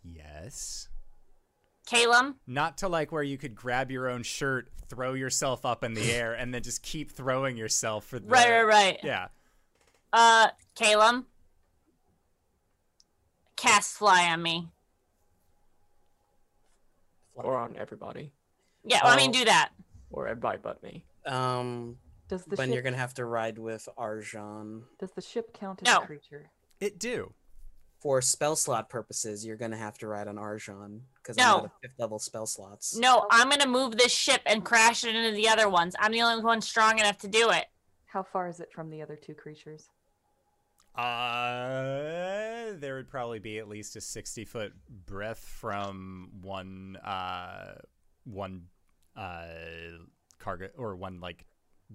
Yes. 0.04 0.88
Caleb? 1.86 2.36
Not 2.48 2.78
to 2.80 2.88
like 2.88 3.12
where 3.12 3.24
you 3.24 3.38
could 3.38 3.56
grab 3.56 3.90
your 3.92 4.08
own 4.10 4.24
shirt, 4.24 4.70
throw 4.88 5.14
yourself 5.14 5.66
up 5.66 5.84
in 5.84 5.94
the 5.94 6.12
air, 6.14 6.34
and 6.34 6.54
then 6.54 6.62
just 6.64 6.84
keep 6.84 7.12
throwing 7.12 7.58
yourself 7.58 8.06
for 8.06 8.20
the 8.20 8.28
Right, 8.28 8.50
right, 8.50 8.64
right. 8.64 9.00
Yeah. 9.04 9.28
Uh, 10.14 10.48
Caleb? 10.76 11.26
Cast 13.56 13.98
fly 13.98 14.30
on 14.32 14.42
me. 14.42 14.70
or 17.36 17.58
on 17.58 17.76
everybody. 17.78 18.34
Yeah, 18.84 19.00
well, 19.04 19.14
I 19.14 19.18
mean, 19.18 19.30
Oh. 19.30 19.34
do 19.40 19.46
that. 19.46 19.70
Or 20.12 20.28
everybody 20.28 20.60
but 20.62 20.82
me. 20.84 21.06
Um, 21.26 21.98
Does 22.28 22.44
the 22.46 22.56
when 22.58 22.68
ship 22.70 22.74
you're 22.74 22.84
gonna 22.84 22.98
have 22.98 23.14
to 23.16 23.26
ride 23.26 23.58
with 23.58 23.88
Arjan. 23.98 24.84
does 25.00 25.12
the 25.12 25.22
ship 25.22 25.54
count 25.54 25.82
as 25.82 25.86
No. 25.94 26.02
a 26.02 26.06
creature? 26.06 26.50
It 26.82 27.00
do. 27.00 27.34
For 28.00 28.22
spell 28.22 28.56
slot 28.56 28.90
purposes, 28.90 29.46
you're 29.46 29.58
gonna 29.58 29.78
have 29.78 29.98
to 29.98 30.08
ride 30.08 30.28
on 30.30 30.36
Arjan 30.36 31.02
because 31.16 31.36
No. 31.36 31.44
I'm 31.44 31.58
out 31.60 31.66
of 31.66 31.72
fifth 31.82 32.00
level 32.00 32.18
spell 32.18 32.46
slots. 32.46 32.96
No, 32.96 33.28
I'm 33.30 33.50
gonna 33.50 33.68
move 33.68 33.98
this 33.98 34.14
ship 34.14 34.42
and 34.46 34.64
crash 34.64 35.04
it 35.04 35.16
into 35.16 35.32
the 35.36 35.50
other 35.50 35.68
ones. 35.68 35.96
I'm 36.00 36.14
the 36.14 36.22
only 36.22 36.42
one 36.44 36.62
strong 36.62 36.98
enough 37.00 37.18
to 37.20 37.28
do 37.28 37.50
it. 37.50 37.68
How 38.06 38.24
far 38.24 38.48
is 38.48 38.62
it 38.62 38.72
from 38.74 38.90
the 38.90 39.02
other 39.02 39.18
two 39.18 39.36
creatures? 39.36 39.90
Uh, 40.96 42.74
there 42.80 42.96
would 42.96 43.10
probably 43.10 43.40
be 43.40 43.60
at 43.60 43.68
least 43.68 43.96
a 43.96 44.02
sixty 44.02 44.46
foot 44.46 44.74
breadth 45.06 45.44
from 45.46 46.30
one 46.42 46.98
uh 46.98 47.76
one 48.24 48.68
uh 49.16 49.46
cargo 50.40 50.70
or 50.78 50.96
one 50.96 51.20
like 51.20 51.46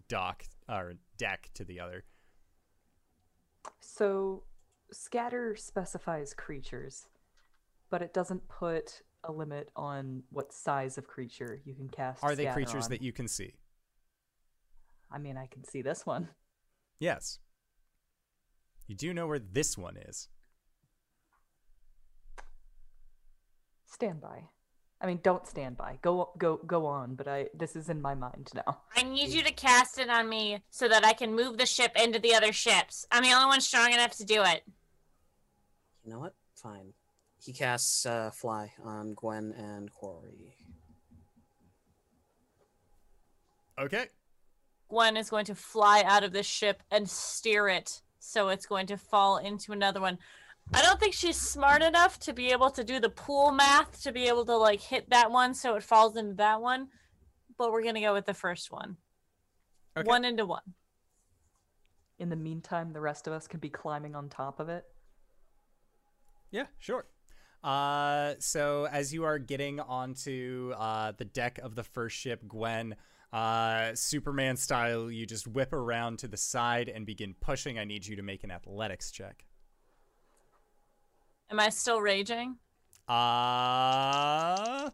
dock 0.08 0.44
or 0.68 0.94
deck 1.16 1.50
to 1.54 1.64
the 1.64 1.80
other. 1.80 2.04
So, 3.80 4.44
scatter 4.94 5.56
specifies 5.56 6.32
creatures, 6.34 7.08
but 7.90 8.02
it 8.02 8.14
doesn't 8.14 8.48
put 8.48 9.02
a 9.24 9.32
limit 9.32 9.70
on 9.76 10.22
what 10.30 10.52
size 10.52 10.98
of 10.98 11.06
creature 11.06 11.60
you 11.64 11.74
can 11.74 11.88
cast. 11.88 12.22
Are 12.22 12.34
they 12.34 12.46
creatures 12.46 12.84
on. 12.84 12.90
that 12.90 13.02
you 13.02 13.12
can 13.12 13.28
see? 13.28 13.54
I 15.10 15.18
mean, 15.18 15.36
I 15.36 15.46
can 15.46 15.64
see 15.64 15.82
this 15.82 16.04
one. 16.04 16.28
Yes. 16.98 17.38
You 18.86 18.94
do 18.94 19.14
know 19.14 19.26
where 19.26 19.38
this 19.38 19.78
one 19.78 19.96
is. 19.96 20.28
Stand 23.86 24.20
by. 24.20 24.48
I 25.00 25.06
mean, 25.06 25.20
don't 25.22 25.46
stand 25.46 25.76
by. 25.76 25.98
Go, 26.02 26.30
go, 26.38 26.60
go 26.66 26.86
on. 26.86 27.14
But 27.14 27.28
I, 27.28 27.48
this 27.54 27.76
is 27.76 27.88
in 27.88 28.00
my 28.00 28.14
mind 28.14 28.50
now. 28.54 28.78
I 28.96 29.02
need 29.02 29.30
you 29.30 29.42
to 29.42 29.52
cast 29.52 29.98
it 29.98 30.08
on 30.08 30.28
me 30.28 30.60
so 30.70 30.88
that 30.88 31.04
I 31.04 31.12
can 31.12 31.34
move 31.34 31.58
the 31.58 31.66
ship 31.66 31.92
into 31.94 32.18
the 32.18 32.34
other 32.34 32.52
ships. 32.52 33.06
I'm 33.10 33.22
the 33.22 33.32
only 33.32 33.46
one 33.46 33.60
strong 33.60 33.92
enough 33.92 34.16
to 34.16 34.24
do 34.24 34.42
it. 34.42 34.62
You 36.04 36.12
know 36.12 36.18
what? 36.20 36.34
Fine. 36.54 36.92
He 37.42 37.52
casts 37.52 38.06
uh, 38.06 38.30
fly 38.30 38.72
on 38.82 39.14
Gwen 39.14 39.52
and 39.56 39.92
Quarry. 39.92 40.54
Okay. 43.78 44.06
Gwen 44.88 45.16
is 45.16 45.30
going 45.30 45.46
to 45.46 45.54
fly 45.54 46.02
out 46.06 46.24
of 46.24 46.32
this 46.32 46.46
ship 46.46 46.82
and 46.90 47.08
steer 47.08 47.68
it 47.68 48.02
so 48.18 48.48
it's 48.48 48.66
going 48.66 48.86
to 48.86 48.96
fall 48.96 49.38
into 49.38 49.72
another 49.72 50.00
one. 50.00 50.18
I 50.72 50.80
don't 50.80 50.98
think 50.98 51.12
she's 51.12 51.36
smart 51.36 51.82
enough 51.82 52.18
to 52.20 52.32
be 52.32 52.50
able 52.50 52.70
to 52.70 52.82
do 52.82 52.98
the 52.98 53.10
pool 53.10 53.52
math 53.52 54.02
to 54.02 54.12
be 54.12 54.28
able 54.28 54.46
to 54.46 54.56
like 54.56 54.80
hit 54.80 55.10
that 55.10 55.30
one 55.30 55.54
so 55.54 55.74
it 55.74 55.82
falls 55.82 56.16
into 56.16 56.34
that 56.34 56.60
one, 56.60 56.88
but 57.58 57.70
we're 57.70 57.82
going 57.82 57.96
to 57.96 58.00
go 58.00 58.14
with 58.14 58.24
the 58.24 58.34
first 58.34 58.72
one. 58.72 58.96
Okay. 59.96 60.06
One 60.06 60.24
into 60.24 60.46
one. 60.46 60.74
In 62.18 62.30
the 62.30 62.36
meantime, 62.36 62.92
the 62.92 63.00
rest 63.00 63.26
of 63.26 63.32
us 63.32 63.46
can 63.46 63.60
be 63.60 63.68
climbing 63.68 64.14
on 64.14 64.28
top 64.28 64.60
of 64.60 64.68
it. 64.68 64.84
Yeah, 66.54 66.66
sure. 66.78 67.04
Uh, 67.64 68.34
so 68.38 68.86
as 68.86 69.12
you 69.12 69.24
are 69.24 69.40
getting 69.40 69.80
onto 69.80 70.72
uh, 70.78 71.10
the 71.18 71.24
deck 71.24 71.58
of 71.58 71.74
the 71.74 71.82
first 71.82 72.16
ship, 72.16 72.46
Gwen, 72.46 72.94
uh, 73.32 73.92
Superman 73.96 74.56
style, 74.56 75.10
you 75.10 75.26
just 75.26 75.48
whip 75.48 75.72
around 75.72 76.20
to 76.20 76.28
the 76.28 76.36
side 76.36 76.88
and 76.88 77.04
begin 77.04 77.34
pushing. 77.40 77.76
I 77.76 77.82
need 77.82 78.06
you 78.06 78.14
to 78.14 78.22
make 78.22 78.44
an 78.44 78.52
athletics 78.52 79.10
check. 79.10 79.46
Am 81.50 81.58
I 81.58 81.70
still 81.70 82.00
raging? 82.00 82.54
Uh, 83.08 84.90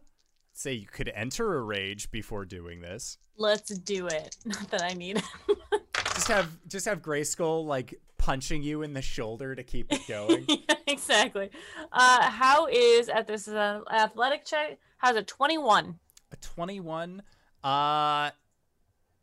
say 0.53 0.73
you 0.73 0.87
could 0.87 1.11
enter 1.13 1.59
a 1.59 1.61
rage 1.61 2.09
before 2.09 2.43
doing 2.43 2.81
this. 2.81 3.19
Let's 3.37 3.69
do 3.69 4.07
it. 4.07 4.35
Not 4.45 4.71
that 4.71 4.81
I 4.81 4.93
need 4.95 5.17
it. 5.17 5.57
Just 6.15 6.27
have 6.27 6.49
just 6.67 6.85
have 6.85 7.01
Grayskull 7.01 7.65
like 7.65 7.99
punching 8.21 8.61
you 8.61 8.83
in 8.83 8.93
the 8.93 9.01
shoulder 9.01 9.55
to 9.55 9.63
keep 9.63 9.91
it 9.91 10.01
going. 10.07 10.45
yeah, 10.47 10.75
exactly. 10.87 11.49
Uh, 11.91 12.29
how 12.29 12.67
is 12.67 13.09
at 13.09 13.25
this 13.27 13.47
is 13.47 13.55
an 13.55 13.81
athletic 13.91 14.45
check? 14.45 14.77
How's 14.97 15.15
it? 15.15 15.27
Twenty 15.27 15.57
one. 15.57 15.97
a 16.31 16.35
21 16.37 17.23
uh 17.63 18.29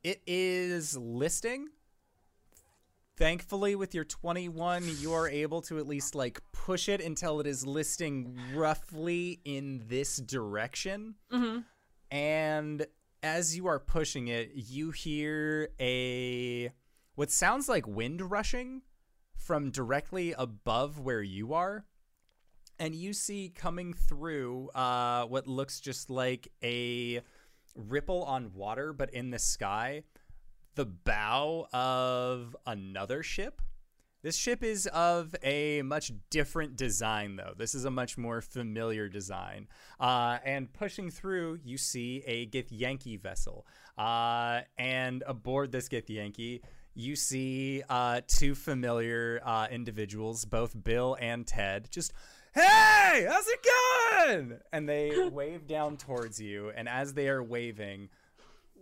it 0.04 0.20
is 0.26 0.96
listing 0.96 1.68
thankfully 3.16 3.74
with 3.74 3.94
your 3.94 4.04
21 4.04 4.84
you 5.00 5.12
are 5.12 5.28
able 5.28 5.60
to 5.62 5.78
at 5.78 5.86
least 5.88 6.14
like 6.14 6.40
push 6.52 6.88
it 6.88 7.00
until 7.00 7.40
it 7.40 7.46
is 7.46 7.66
listing 7.66 8.38
roughly 8.54 9.40
in 9.44 9.82
this 9.88 10.18
direction 10.18 11.14
Mm-hmm. 11.32 11.60
and 12.10 12.86
as 13.22 13.56
you 13.56 13.66
are 13.66 13.80
pushing 13.80 14.28
it 14.28 14.52
you 14.54 14.92
hear 14.92 15.70
a 15.80 16.70
what 17.16 17.30
sounds 17.32 17.68
like 17.68 17.86
wind 17.88 18.20
rushing 18.30 18.82
from 19.48 19.70
directly 19.70 20.34
above 20.36 21.00
where 21.00 21.22
you 21.22 21.54
are 21.54 21.86
and 22.78 22.94
you 22.94 23.14
see 23.14 23.48
coming 23.48 23.94
through 23.94 24.68
uh, 24.74 25.24
what 25.24 25.46
looks 25.46 25.80
just 25.80 26.10
like 26.10 26.52
a 26.62 27.22
ripple 27.74 28.24
on 28.24 28.52
water, 28.52 28.92
but 28.92 29.08
in 29.14 29.30
the 29.30 29.38
sky, 29.38 30.02
the 30.74 30.84
bow 30.84 31.66
of 31.72 32.54
another 32.66 33.22
ship. 33.22 33.62
This 34.20 34.36
ship 34.36 34.62
is 34.62 34.86
of 34.88 35.34
a 35.42 35.80
much 35.80 36.12
different 36.28 36.76
design, 36.76 37.36
though. 37.36 37.54
This 37.56 37.74
is 37.74 37.86
a 37.86 37.90
much 37.90 38.18
more 38.18 38.42
familiar 38.42 39.08
design. 39.08 39.66
Uh, 39.98 40.36
and 40.44 40.70
pushing 40.70 41.08
through, 41.10 41.60
you 41.64 41.78
see 41.78 42.22
a 42.26 42.46
Githyanki 42.48 43.18
vessel. 43.18 43.66
Uh, 43.96 44.60
and 44.76 45.24
aboard 45.26 45.72
this 45.72 45.88
Githyanki, 45.88 46.60
you 46.98 47.14
see 47.14 47.82
uh, 47.88 48.20
two 48.26 48.56
familiar 48.56 49.40
uh, 49.44 49.68
individuals, 49.70 50.44
both 50.44 50.82
Bill 50.82 51.16
and 51.20 51.46
Ted, 51.46 51.88
just 51.92 52.12
hey, 52.54 53.24
how's 53.28 53.46
it 53.46 53.66
going? 54.26 54.58
And 54.72 54.88
they 54.88 55.28
wave 55.32 55.68
down 55.68 55.96
towards 55.96 56.40
you. 56.40 56.72
And 56.74 56.88
as 56.88 57.14
they 57.14 57.28
are 57.28 57.42
waving, 57.42 58.08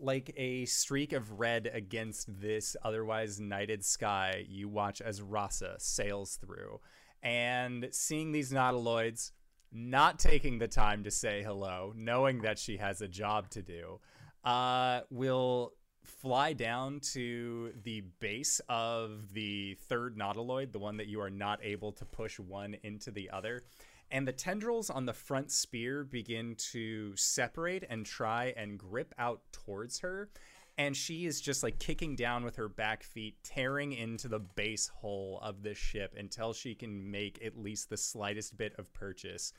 like 0.01 0.32
a 0.36 0.64
streak 0.64 1.12
of 1.12 1.38
red 1.38 1.70
against 1.72 2.40
this 2.40 2.74
otherwise 2.82 3.38
nighted 3.38 3.84
sky, 3.84 4.47
you 4.48 4.68
watch 4.68 5.02
as 5.02 5.20
Rasa 5.20 5.74
sails 5.78 6.36
through. 6.36 6.80
And 7.22 7.88
seeing 7.93 8.32
these 8.32 8.51
nautiloids, 8.51 9.32
not 9.70 10.18
taking 10.18 10.59
the 10.59 10.68
time 10.68 11.05
to 11.05 11.10
say 11.10 11.43
hello, 11.43 11.93
knowing 11.94 12.40
that 12.43 12.59
she 12.59 12.78
has 12.78 13.02
a 13.02 13.09
job 13.09 13.51
to 13.51 13.62
do, 13.62 14.01
uh, 14.43 15.01
will 15.10 15.72
fly 16.07 16.53
down 16.53 17.01
to 17.01 17.73
the 17.83 18.03
base 18.20 18.61
of 18.69 19.33
the 19.33 19.74
third 19.89 20.16
nautiloid, 20.16 20.73
the 20.73 20.78
one 20.78 20.97
that 20.97 21.09
you 21.09 21.20
are 21.20 21.31
not 21.31 21.61
able 21.62 21.93
to 21.93 22.05
push 22.05 22.39
one 22.39 22.77
into 22.83 23.11
the 23.11 23.31
other. 23.31 23.62
And 24.11 24.27
the 24.27 24.33
tendrils 24.33 24.89
on 24.89 25.05
the 25.05 25.12
front 25.12 25.51
spear 25.51 26.05
begin 26.05 26.55
to 26.73 27.16
separate 27.16 27.85
and 27.89 28.07
try 28.07 28.55
and 28.57 28.78
grip 28.78 29.15
out 29.19 29.41
towards 29.53 29.99
her. 30.01 30.31
And 30.78 30.97
she 30.97 31.27
is 31.27 31.41
just 31.41 31.62
like 31.62 31.78
kicking 31.78 32.16
down 32.16 32.45
with 32.45 32.57
her 32.57 32.69
back 32.69 33.03
feet, 33.03 33.37
tearing 33.43 33.93
into 33.93 34.28
the 34.28 34.39
base 34.39 34.91
hull 35.01 35.41
of 35.43 35.62
this 35.62 35.78
ship 35.78 36.15
until 36.16 36.53
she 36.53 36.74
can 36.74 37.11
make 37.11 37.45
at 37.45 37.59
least 37.59 37.89
the 37.89 37.97
slightest 37.97 38.57
bit 38.57 38.74
of 38.78 38.93
purchase. 38.93 39.53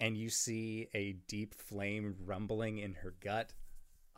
And 0.00 0.16
you 0.16 0.30
see 0.30 0.88
a 0.94 1.12
deep 1.26 1.54
flame 1.54 2.14
rumbling 2.24 2.78
in 2.78 2.94
her 2.94 3.14
gut, 3.20 3.52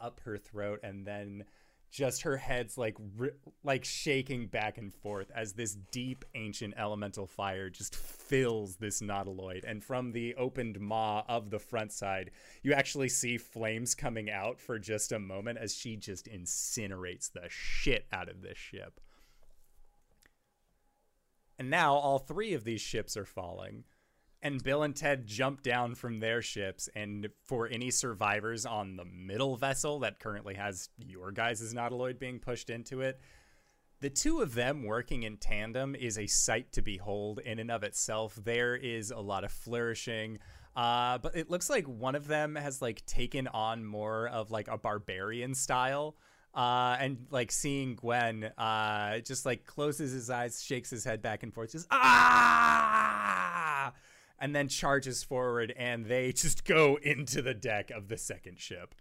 up 0.00 0.20
her 0.24 0.38
throat, 0.38 0.80
and 0.82 1.06
then 1.06 1.44
just 1.94 2.22
her 2.22 2.36
head's 2.36 2.76
like 2.76 2.96
like 3.62 3.84
shaking 3.84 4.48
back 4.48 4.78
and 4.78 4.92
forth 4.92 5.30
as 5.32 5.52
this 5.52 5.76
deep 5.92 6.24
ancient 6.34 6.74
elemental 6.76 7.24
fire 7.24 7.70
just 7.70 7.94
fills 7.94 8.74
this 8.76 9.00
nautiloid. 9.00 9.62
And 9.64 9.82
from 9.82 10.10
the 10.10 10.34
opened 10.34 10.80
maw 10.80 11.22
of 11.28 11.50
the 11.50 11.60
front 11.60 11.92
side 11.92 12.32
you 12.64 12.72
actually 12.72 13.08
see 13.08 13.38
flames 13.38 13.94
coming 13.94 14.28
out 14.28 14.58
for 14.60 14.76
just 14.80 15.12
a 15.12 15.20
moment 15.20 15.58
as 15.58 15.72
she 15.72 15.96
just 15.96 16.26
incinerates 16.26 17.30
the 17.30 17.46
shit 17.48 18.06
out 18.12 18.28
of 18.28 18.42
this 18.42 18.58
ship. 18.58 19.00
And 21.60 21.70
now 21.70 21.94
all 21.94 22.18
three 22.18 22.54
of 22.54 22.64
these 22.64 22.80
ships 22.80 23.16
are 23.16 23.24
falling 23.24 23.84
and 24.44 24.62
Bill 24.62 24.82
and 24.82 24.94
Ted 24.94 25.26
jump 25.26 25.62
down 25.62 25.94
from 25.94 26.20
their 26.20 26.42
ships, 26.42 26.88
and 26.94 27.28
for 27.42 27.66
any 27.66 27.90
survivors 27.90 28.66
on 28.66 28.96
the 28.96 29.06
middle 29.06 29.56
vessel 29.56 30.00
that 30.00 30.20
currently 30.20 30.54
has 30.54 30.90
your 30.98 31.32
guys' 31.32 31.72
nautiloid 31.72 32.18
being 32.18 32.38
pushed 32.38 32.68
into 32.68 33.00
it, 33.00 33.18
the 34.00 34.10
two 34.10 34.42
of 34.42 34.54
them 34.54 34.84
working 34.84 35.22
in 35.22 35.38
tandem 35.38 35.94
is 35.94 36.18
a 36.18 36.26
sight 36.26 36.72
to 36.72 36.82
behold 36.82 37.40
in 37.40 37.58
and 37.58 37.70
of 37.70 37.82
itself. 37.82 38.38
There 38.44 38.76
is 38.76 39.10
a 39.10 39.18
lot 39.18 39.44
of 39.44 39.50
flourishing. 39.50 40.38
Uh, 40.76 41.16
but 41.18 41.34
it 41.36 41.50
looks 41.50 41.70
like 41.70 41.86
one 41.86 42.14
of 42.14 42.26
them 42.26 42.54
has 42.56 42.82
like 42.82 43.06
taken 43.06 43.48
on 43.48 43.82
more 43.84 44.28
of 44.28 44.50
like 44.50 44.68
a 44.68 44.76
barbarian 44.76 45.54
style. 45.54 46.16
Uh, 46.54 46.96
and 47.00 47.26
like 47.30 47.50
seeing 47.50 47.96
Gwen, 47.96 48.44
uh, 48.58 49.18
just 49.20 49.46
like 49.46 49.64
closes 49.64 50.12
his 50.12 50.30
eyes, 50.30 50.62
shakes 50.62 50.90
his 50.90 51.04
head 51.04 51.20
back 51.22 51.42
and 51.42 51.52
forth, 51.52 51.72
just 51.72 51.88
ah, 51.90 53.73
and 54.44 54.54
then 54.54 54.68
charges 54.68 55.24
forward, 55.24 55.72
and 55.74 56.04
they 56.04 56.30
just 56.36 56.66
go 56.66 56.98
into 57.02 57.40
the 57.40 57.54
deck 57.54 57.90
of 57.90 58.08
the 58.08 58.18
second 58.18 58.60
ship. 58.60 58.94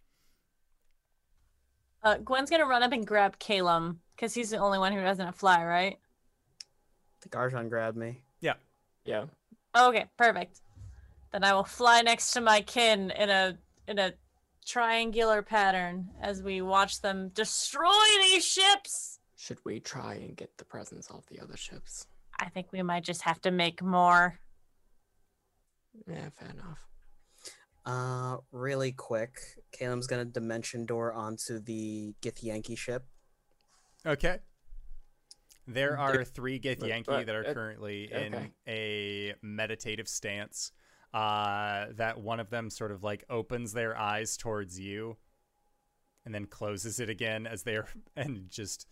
Uh, 2.02 2.15
Gwen's 2.18 2.49
gonna 2.49 2.65
run 2.65 2.82
up 2.82 2.94
and 2.94 3.06
grab 3.06 3.38
Calum 3.40 3.99
because 4.15 4.34
he's 4.34 4.52
the 4.52 4.57
only 4.57 4.80
one 4.80 4.94
who 4.94 5.02
doesn't 5.02 5.36
fly, 5.36 5.65
right? 5.65 5.98
I 5.99 7.18
think 7.22 7.34
Arjan 7.34 7.68
grabbed 7.68 7.98
me. 7.98 8.22
Yeah. 8.40 8.53
Yeah. 9.03 9.26
Okay, 9.78 10.06
perfect. 10.18 10.61
Then 11.34 11.44
I 11.44 11.53
will 11.53 11.65
fly 11.65 12.02
next 12.02 12.32
to 12.32 12.41
my 12.41 12.61
kin 12.61 13.11
in 13.11 13.30
a 13.30 13.57
in 13.86 13.99
a 13.99 14.14
triangular 14.65 15.41
pattern 15.41 16.10
as 16.22 16.41
we 16.41 16.61
watch 16.61 17.02
them 17.02 17.32
destroy 17.34 17.91
these 18.22 18.45
ships. 18.45 19.20
Should 19.36 19.60
we 19.65 19.82
try 19.82 20.14
and 20.14 20.38
get 20.38 20.57
the 20.57 20.64
presence 20.64 21.07
of 21.10 21.26
the 21.28 21.41
other 21.41 21.57
ships? 21.57 22.07
I 22.40 22.48
think 22.48 22.72
we 22.72 22.82
might 22.82 23.03
just 23.03 23.24
have 23.24 23.41
to 23.41 23.52
make 23.52 23.84
more. 23.84 24.40
Yeah, 26.07 26.30
fair 26.30 26.49
enough. 26.49 26.88
Uh, 27.86 28.38
really 28.52 28.91
quick, 28.91 29.40
Caleb's 29.72 30.07
gonna 30.07 30.26
dimension 30.26 30.86
door 30.86 31.14
onto 31.14 31.60
the 31.60 32.15
Githyanki 32.22 32.78
ship. 32.78 33.06
Okay. 34.06 34.40
There 35.68 35.98
are 35.98 36.24
three 36.24 36.60
but- 36.60 36.80
Githyanki 36.80 37.06
but, 37.06 37.26
that 37.26 37.36
are 37.36 37.45
uh, 37.48 37.53
currently 37.53 38.11
in 38.11 38.36
okay. 38.36 38.52
a 38.68 39.36
meditative 39.41 40.07
stance. 40.07 40.72
Uh, 41.14 41.88
that 41.91 42.20
one 42.20 42.40
of 42.40 42.49
them 42.49 42.72
sort 42.72 42.91
of 42.91 43.03
like 43.03 43.24
opens 43.30 43.72
their 43.72 43.95
eyes 43.95 44.36
towards 44.36 44.80
you 44.80 45.15
and 46.26 46.34
then 46.34 46.45
closes 46.45 46.99
it 46.99 47.07
again 47.07 47.45
as 47.45 47.61
they're 47.64 47.88
and 48.15 48.49
just 48.49 48.88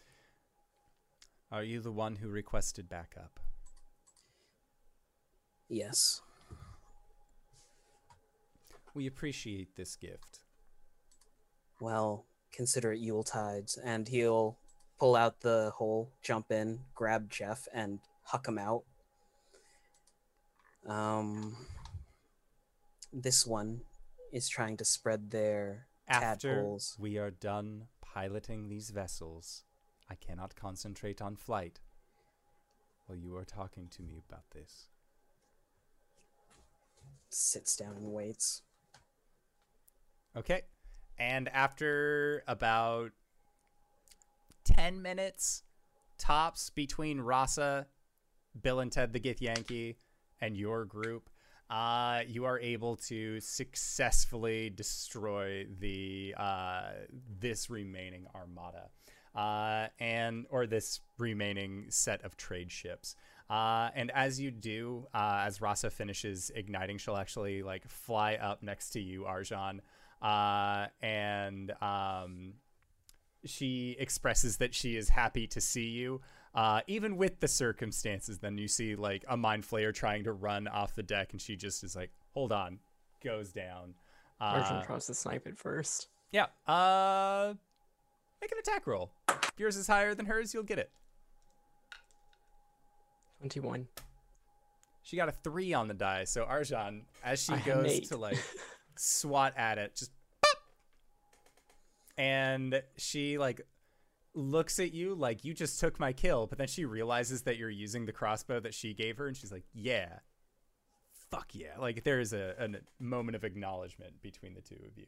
Are 1.51 1.63
you 1.63 1.81
the 1.81 1.91
one 1.91 2.17
who 2.17 2.29
requested 2.29 2.87
backup? 2.87 3.39
Yes. 5.67 6.21
We 8.93 9.07
appreciate 9.07 9.75
this 9.75 9.95
gift. 9.95 10.39
Well, 11.79 12.25
consider 12.51 12.91
it 12.91 12.99
Yule 12.99 13.23
tides, 13.23 13.77
and 13.77 14.07
he'll 14.07 14.57
pull 14.99 15.15
out 15.15 15.41
the 15.41 15.71
hole, 15.75 16.11
jump 16.21 16.51
in, 16.51 16.81
grab 16.93 17.29
Jeff, 17.29 17.67
and 17.73 17.99
huck 18.23 18.47
him 18.47 18.57
out. 18.57 18.83
Um, 20.85 21.55
this 23.13 23.45
one 23.45 23.81
is 24.31 24.47
trying 24.49 24.77
to 24.77 24.85
spread 24.85 25.31
their 25.31 25.87
After 26.07 26.55
tadpoles. 26.55 26.97
we 26.99 27.17
are 27.17 27.31
done 27.31 27.87
piloting 28.01 28.67
these 28.67 28.89
vessels, 28.89 29.63
I 30.09 30.15
cannot 30.15 30.55
concentrate 30.55 31.21
on 31.21 31.35
flight 31.35 31.79
while 33.05 33.17
you 33.17 33.35
are 33.37 33.45
talking 33.45 33.87
to 33.89 34.01
me 34.01 34.21
about 34.27 34.49
this. 34.53 34.87
Sits 37.29 37.75
down 37.75 37.95
and 37.95 38.11
waits. 38.11 38.61
Okay. 40.37 40.61
And 41.17 41.49
after 41.49 42.43
about 42.47 43.11
10 44.63 45.01
minutes 45.01 45.63
tops 46.17 46.69
between 46.69 47.19
Rasa, 47.19 47.87
Bill 48.61 48.79
and 48.79 48.91
Ted 48.91 49.13
the 49.13 49.19
Githyanki, 49.19 49.95
and 50.39 50.57
your 50.57 50.85
group, 50.85 51.29
uh, 51.69 52.21
you 52.27 52.45
are 52.45 52.59
able 52.59 52.95
to 52.97 53.39
successfully 53.39 54.69
destroy 54.69 55.65
the 55.79 56.35
uh, 56.37 56.91
this 57.39 57.69
remaining 57.69 58.25
armada. 58.35 58.89
Uh, 59.33 59.87
and 59.97 60.45
or 60.49 60.67
this 60.67 60.99
remaining 61.17 61.85
set 61.87 62.21
of 62.25 62.35
trade 62.35 62.69
ships. 62.69 63.15
Uh, 63.49 63.89
and 63.95 64.11
as 64.11 64.41
you 64.41 64.51
do, 64.51 65.07
uh, 65.13 65.43
as 65.45 65.61
Rasa 65.61 65.89
finishes 65.89 66.51
igniting, 66.53 66.97
she'll 66.97 67.15
actually 67.15 67.63
like 67.63 67.87
fly 67.87 68.35
up 68.35 68.61
next 68.61 68.89
to 68.91 68.99
you, 68.99 69.23
Arjan, 69.23 69.79
uh, 70.21 70.87
and 71.01 71.71
um, 71.81 72.53
she 73.45 73.95
expresses 73.99 74.57
that 74.57 74.73
she 74.75 74.95
is 74.97 75.09
happy 75.09 75.47
to 75.47 75.59
see 75.61 75.87
you, 75.87 76.21
uh, 76.55 76.81
even 76.87 77.17
with 77.17 77.39
the 77.39 77.47
circumstances. 77.47 78.39
Then 78.39 78.57
you 78.57 78.67
see 78.67 78.95
like 78.95 79.25
a 79.27 79.35
mind 79.37 79.63
flayer 79.63 79.93
trying 79.93 80.23
to 80.25 80.33
run 80.33 80.67
off 80.67 80.93
the 80.95 81.03
deck, 81.03 81.31
and 81.31 81.41
she 81.41 81.55
just 81.55 81.83
is 81.83 81.95
like, 81.95 82.11
"Hold 82.33 82.51
on," 82.51 82.79
goes 83.23 83.51
down. 83.51 83.95
Arjan 84.41 84.81
Uh, 84.81 84.83
tries 84.83 85.05
to 85.07 85.13
snipe 85.13 85.45
it 85.47 85.57
first. 85.57 86.07
yeah. 86.31 86.47
Uh, 86.67 87.53
make 88.41 88.51
an 88.51 88.57
attack 88.57 88.87
roll. 88.87 89.11
If 89.29 89.53
yours 89.59 89.75
is 89.75 89.85
higher 89.87 90.15
than 90.15 90.25
hers, 90.25 90.53
you'll 90.53 90.63
get 90.63 90.79
it. 90.79 90.91
21. 93.39 93.87
She 95.03 95.15
got 95.17 95.29
a 95.29 95.31
three 95.31 95.73
on 95.73 95.87
the 95.87 95.93
die. 95.93 96.23
So 96.25 96.45
Arjan, 96.45 97.01
as 97.23 97.43
she 97.43 97.53
I 97.53 97.59
goes 97.59 98.07
to 98.09 98.17
like 98.17 98.37
swat 98.97 99.53
at 99.57 99.77
it, 99.77 99.95
just 99.95 100.11
pop! 100.41 100.57
and 102.17 102.81
she 102.97 103.37
like 103.37 103.61
looks 104.33 104.79
at 104.79 104.93
you 104.93 105.13
like 105.15 105.43
you 105.43 105.53
just 105.53 105.79
took 105.79 105.99
my 105.99 106.13
kill, 106.13 106.47
but 106.47 106.57
then 106.57 106.67
she 106.67 106.85
realizes 106.85 107.43
that 107.43 107.57
you're 107.57 107.69
using 107.69 108.05
the 108.05 108.11
crossbow 108.11 108.59
that 108.59 108.73
she 108.73 108.93
gave 108.93 109.17
her, 109.17 109.27
and 109.27 109.35
she's 109.35 109.51
like, 109.51 109.65
"Yeah, 109.73 110.19
fuck 111.29 111.49
yeah!" 111.53 111.77
Like 111.79 112.03
there 112.03 112.19
is 112.19 112.33
a, 112.33 112.55
a 112.59 113.03
moment 113.03 113.35
of 113.35 113.43
acknowledgement 113.43 114.21
between 114.21 114.53
the 114.53 114.61
two 114.61 114.79
of 114.87 114.97
you. 114.97 115.07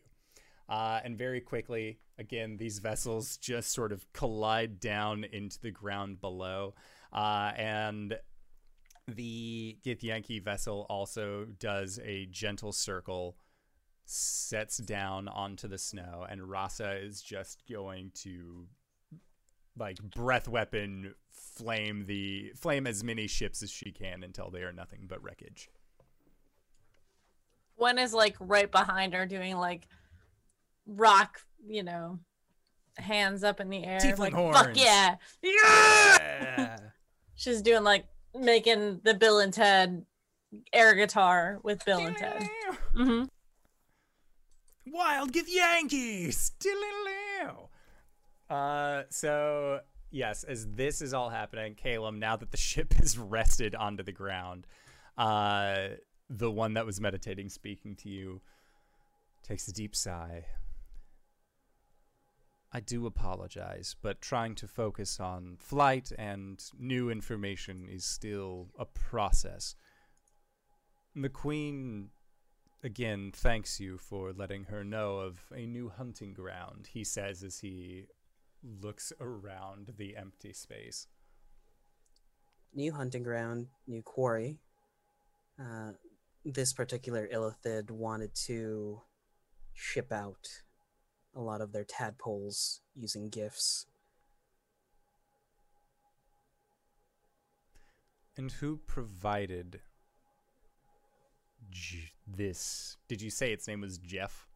Uh, 0.70 1.02
and 1.04 1.18
very 1.18 1.42
quickly, 1.42 2.00
again, 2.18 2.58
these 2.58 2.80
vessels 2.80 3.38
just 3.38 3.72
sort 3.72 3.92
of 3.92 4.12
collide 4.14 4.80
down 4.80 5.26
into 5.26 5.60
the 5.60 5.72
ground 5.72 6.22
below. 6.22 6.74
Uh, 7.12 7.52
and 7.58 8.18
the 9.08 9.78
Githyanki 9.86 10.42
vessel 10.42 10.86
also 10.90 11.46
does 11.60 12.00
a 12.04 12.26
gentle 12.28 12.72
circle, 12.72 13.36
sets 14.06 14.78
down 14.78 15.28
onto 15.28 15.68
the 15.68 15.78
snow, 15.78 16.26
and 16.30 16.50
Rasa 16.50 16.98
is 16.98 17.22
just 17.22 17.64
going 17.70 18.12
to 18.16 18.68
like 19.78 19.98
breath 20.02 20.48
weapon 20.48 21.16
flame 21.32 22.06
the 22.06 22.52
flame 22.56 22.88
as 22.88 23.04
many 23.04 23.28
ships 23.28 23.64
as 23.64 23.72
she 23.72 23.92
can 23.92 24.24
until 24.24 24.50
they 24.50 24.62
are 24.62 24.74
nothing 24.74 25.06
but 25.08 25.24
wreckage. 25.24 25.70
One 27.76 27.98
is 27.98 28.14
like 28.14 28.36
right 28.40 28.72
behind 28.72 29.14
her 29.14 29.26
doing 29.26 29.58
like 29.58 29.88
rock, 30.86 31.42
you 31.66 31.84
know, 31.84 32.20
hands 32.98 33.44
up 33.44 33.60
in 33.60 33.70
the 33.70 33.84
air. 33.84 34.00
Tiefling 34.00 34.20
like, 34.20 34.34
horns. 34.34 34.58
Fuck 34.58 34.78
yeah. 34.78 35.16
Yeah. 35.42 36.18
Yeah. 36.20 36.78
She's 37.36 37.62
doing 37.62 37.84
like 37.84 38.06
making 38.40 39.02
the 39.04 39.14
Bill 39.14 39.40
and 39.40 39.54
Ted 39.54 40.06
air 40.72 40.94
guitar 40.94 41.60
with 41.64 41.84
Bill 41.84 42.06
and 42.06 42.16
Ted. 42.16 42.48
hmm 42.96 43.24
Wild 44.86 45.32
Githyankis. 45.32 46.52
Uh, 48.50 49.04
so 49.10 49.80
yes, 50.12 50.44
as 50.44 50.68
this 50.68 51.02
is 51.02 51.14
all 51.14 51.30
happening, 51.30 51.76
Caleb, 51.76 52.16
now 52.16 52.36
that 52.36 52.52
the 52.52 52.58
ship 52.72 53.00
is 53.00 53.18
rested 53.18 53.76
onto 53.76 54.04
the 54.04 54.12
ground, 54.12 54.68
uh, 55.18 55.90
the 56.30 56.52
one 56.52 56.74
that 56.74 56.86
was 56.86 57.00
meditating, 57.00 57.50
speaking 57.50 57.96
to 57.98 58.10
you, 58.10 58.42
takes 59.44 59.68
a 59.68 59.74
deep 59.74 59.96
sigh. 59.96 60.46
I 62.76 62.80
do 62.80 63.06
apologize, 63.06 63.96
but 64.02 64.20
trying 64.20 64.56
to 64.56 64.68
focus 64.68 65.20
on 65.20 65.58
flight 65.60 66.12
and 66.18 66.64
new 66.80 67.12
information 67.12 67.88
is 67.88 68.04
still 68.04 68.70
a 68.80 68.86
process. 68.86 69.76
The 71.16 71.30
Queen 71.30 72.10
again 72.84 73.32
thanks 73.34 73.80
you 73.80 73.98
for 73.98 74.34
letting 74.34 74.66
her 74.66 74.84
know 74.84 75.18
of 75.18 75.40
a 75.56 75.66
new 75.66 75.90
hunting 75.90 76.34
ground, 76.34 76.90
he 76.92 77.04
says 77.04 77.44
as 77.44 77.60
he 77.60 78.06
looks 78.82 79.14
around 79.20 79.94
the 79.98 80.16
empty 80.16 80.54
space. 80.54 81.08
New 82.74 82.94
hunting 82.94 83.24
ground, 83.24 83.68
new 83.88 84.02
quarry. 84.02 84.58
Uh, 85.60 85.92
this 86.44 86.74
particular 86.74 87.28
Illithid 87.34 87.90
wanted 87.92 88.36
to 88.48 89.02
ship 89.74 90.12
out 90.12 90.48
a 91.36 91.42
lot 91.42 91.62
of 91.62 91.72
their 91.72 91.84
tadpoles 91.84 92.82
using 92.96 93.30
gifts. 93.30 93.86
And 98.36 98.52
who 98.52 98.78
provided 98.78 99.82
J- 101.74 102.12
this? 102.28 102.98
Did 103.08 103.22
you 103.22 103.30
say 103.30 103.52
its 103.52 103.68
name 103.68 103.82
was 103.82 103.98
Jeff? 103.98 104.48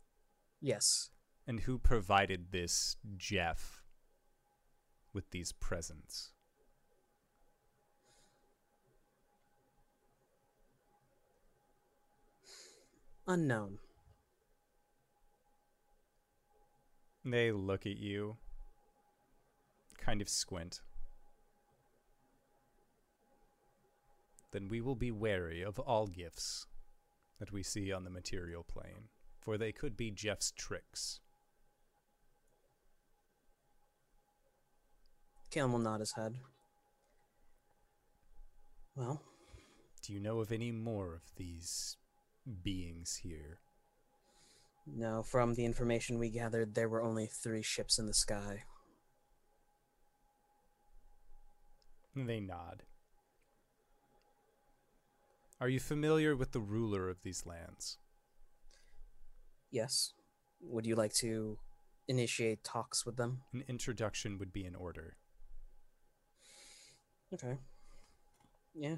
Yes, 0.62 1.10
And 1.46 1.62
who 1.62 1.78
provided 1.78 2.52
this 2.52 2.96
Jeff 3.18 3.84
with 5.14 5.30
these 5.32 5.52
presents? 5.52 6.34
unknown. 13.28 13.78
They 17.26 17.52
look 17.52 17.86
at 17.86 17.98
you, 17.98 18.38
kind 20.00 20.22
of 20.22 20.30
squint. 20.30 20.80
Then 24.52 24.70
we 24.70 24.80
will 24.80 24.96
be 24.96 25.12
wary 25.12 25.62
of 25.62 25.78
all 25.78 26.08
gifts 26.08 26.66
that 27.40 27.52
we 27.52 27.64
see 27.64 27.92
on 27.92 28.04
the 28.04 28.10
material 28.10 28.64
plane, 28.64 29.10
for 29.40 29.58
they 29.58 29.72
could 29.72 29.96
be 29.96 30.12
Jeff's 30.12 30.52
tricks. 30.52 31.20
Caleb 35.52 35.72
will 35.72 35.80
nod 35.80 36.00
his 36.02 36.14
head. 36.14 36.36
Well, 38.96 39.22
Do 40.04 40.14
you 40.14 40.20
know 40.20 40.40
of 40.40 40.52
any 40.52 40.72
more 40.72 41.14
of 41.16 41.36
these 41.36 41.98
beings 42.64 43.20
here? 43.24 43.60
no, 44.90 45.22
from 45.22 45.56
the 45.56 45.66
information 45.66 46.18
we 46.18 46.30
gathered, 46.30 46.74
there 46.74 46.88
were 46.88 47.04
only 47.04 47.26
three 47.28 47.62
ships 47.62 48.00
in 48.00 48.06
the 48.08 48.14
sky. 48.14 48.64
They 52.16 52.40
nod. 52.40 52.84
Are 55.60 55.70
you 55.70 55.80
familiar 55.80 56.36
with 56.36 56.52
the 56.52 56.60
ruler 56.60 57.10
of 57.10 57.24
these 57.24 57.46
lands? 57.46 57.98
Yes. 59.72 60.14
Would 60.62 60.86
you 60.86 60.96
like 60.96 61.14
to 61.16 61.58
initiate 62.08 62.64
talks 62.64 63.06
with 63.06 63.18
them? 63.18 63.42
An 63.54 63.64
introduction 63.68 64.38
would 64.38 64.54
be 64.54 64.66
in 64.66 64.76
order. 64.76 65.18
Okay. 67.34 67.58
Yeah. 68.76 68.98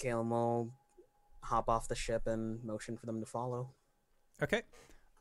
Galen 0.00 0.30
will 0.30 0.72
hop 1.42 1.68
off 1.68 1.88
the 1.88 1.94
ship 1.94 2.26
and 2.26 2.64
motion 2.64 2.96
for 2.96 3.06
them 3.06 3.20
to 3.20 3.26
follow. 3.26 3.70
Okay. 4.42 4.62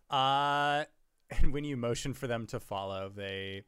Uh, 0.10 0.86
and 1.30 1.52
when 1.52 1.66
you 1.66 1.76
motion 1.76 2.14
for 2.14 2.28
them 2.28 2.48
to 2.48 2.60
follow, 2.60 3.12
they 3.14 3.64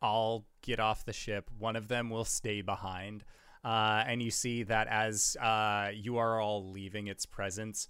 all 0.00 0.46
get 0.62 0.80
off 0.80 1.04
the 1.04 1.12
ship. 1.12 1.50
One 1.58 1.76
of 1.76 1.88
them 1.88 2.10
will 2.10 2.24
stay 2.24 2.62
behind. 2.62 3.24
Uh, 3.64 4.04
and 4.06 4.22
you 4.22 4.30
see 4.30 4.62
that 4.62 4.86
as 4.88 5.36
uh, 5.40 5.90
you 5.92 6.16
are 6.16 6.40
all 6.40 6.70
leaving 6.70 7.08
its 7.08 7.26
presence, 7.26 7.88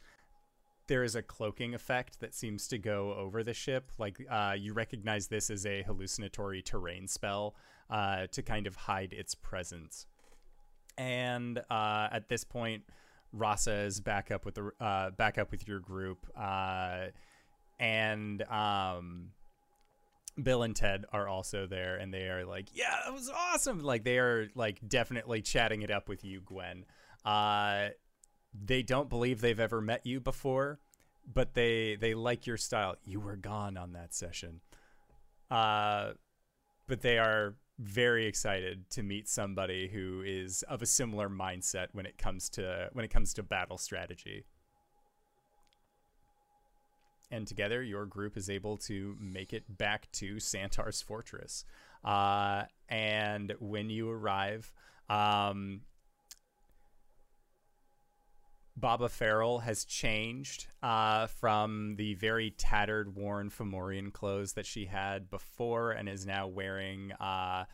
there 0.86 1.04
is 1.04 1.14
a 1.14 1.22
cloaking 1.22 1.74
effect 1.74 2.20
that 2.20 2.34
seems 2.34 2.66
to 2.68 2.78
go 2.78 3.14
over 3.14 3.42
the 3.42 3.52
ship. 3.52 3.92
Like 3.98 4.18
uh, 4.30 4.54
you 4.58 4.72
recognize 4.72 5.28
this 5.28 5.50
as 5.50 5.66
a 5.66 5.82
hallucinatory 5.82 6.62
terrain 6.62 7.06
spell 7.06 7.54
uh, 7.90 8.26
to 8.32 8.42
kind 8.42 8.66
of 8.66 8.74
hide 8.74 9.12
its 9.12 9.34
presence. 9.34 10.06
And 10.96 11.58
uh, 11.70 12.08
at 12.10 12.28
this 12.28 12.44
point, 12.44 12.84
Rasa 13.32 13.72
is 13.72 14.00
back 14.00 14.30
up 14.30 14.46
with 14.46 14.54
the 14.54 14.70
uh, 14.80 15.10
back 15.10 15.36
up 15.36 15.50
with 15.50 15.68
your 15.68 15.80
group, 15.80 16.26
and 17.78 18.42
um, 18.50 19.30
Bill 20.42 20.62
and 20.62 20.74
Ted 20.74 21.04
are 21.12 21.26
also 21.28 21.66
there, 21.66 21.96
and 21.96 22.12
they 22.12 22.28
are 22.28 22.44
like, 22.44 22.68
"Yeah, 22.72 22.94
that 23.04 23.12
was 23.12 23.30
awesome!" 23.30 23.82
Like 23.82 24.04
they 24.04 24.18
are 24.18 24.48
like 24.54 24.86
definitely 24.86 25.42
chatting 25.42 25.82
it 25.82 25.90
up 25.90 26.08
with 26.08 26.24
you, 26.24 26.40
Gwen. 26.40 26.84
Uh, 27.24 27.88
they 28.54 28.82
don't 28.82 29.08
believe 29.08 29.40
they've 29.40 29.60
ever 29.60 29.80
met 29.80 30.06
you 30.06 30.20
before, 30.20 30.78
but 31.32 31.54
they 31.54 31.96
they 31.96 32.14
like 32.14 32.46
your 32.46 32.56
style. 32.56 32.96
You 33.04 33.20
were 33.20 33.36
gone 33.36 33.76
on 33.76 33.92
that 33.92 34.14
session, 34.14 34.60
uh, 35.50 36.12
but 36.86 37.00
they 37.00 37.18
are 37.18 37.54
very 37.78 38.26
excited 38.26 38.90
to 38.90 39.02
meet 39.02 39.28
somebody 39.28 39.88
who 39.88 40.22
is 40.26 40.62
of 40.64 40.82
a 40.82 40.86
similar 40.86 41.28
mindset 41.28 41.88
when 41.92 42.06
it 42.06 42.18
comes 42.18 42.48
to 42.50 42.90
when 42.92 43.04
it 43.04 43.10
comes 43.10 43.34
to 43.34 43.42
battle 43.42 43.78
strategy. 43.78 44.44
And 47.30 47.46
together, 47.46 47.82
your 47.82 48.06
group 48.06 48.36
is 48.36 48.48
able 48.48 48.78
to 48.78 49.16
make 49.20 49.52
it 49.52 49.64
back 49.76 50.10
to 50.12 50.36
Santar's 50.36 51.02
fortress. 51.02 51.64
Uh, 52.02 52.62
and 52.88 53.54
when 53.60 53.90
you 53.90 54.08
arrive, 54.10 54.72
um, 55.10 55.82
Baba 58.76 59.08
Farrell 59.08 59.58
has 59.58 59.84
changed 59.84 60.68
uh, 60.82 61.26
from 61.26 61.96
the 61.96 62.14
very 62.14 62.50
tattered, 62.50 63.14
worn 63.14 63.50
Fomorian 63.50 64.12
clothes 64.12 64.52
that 64.52 64.66
she 64.66 64.86
had 64.86 65.28
before, 65.28 65.90
and 65.90 66.08
is 66.08 66.24
now 66.24 66.46
wearing 66.46 67.12
uh, 67.12 67.64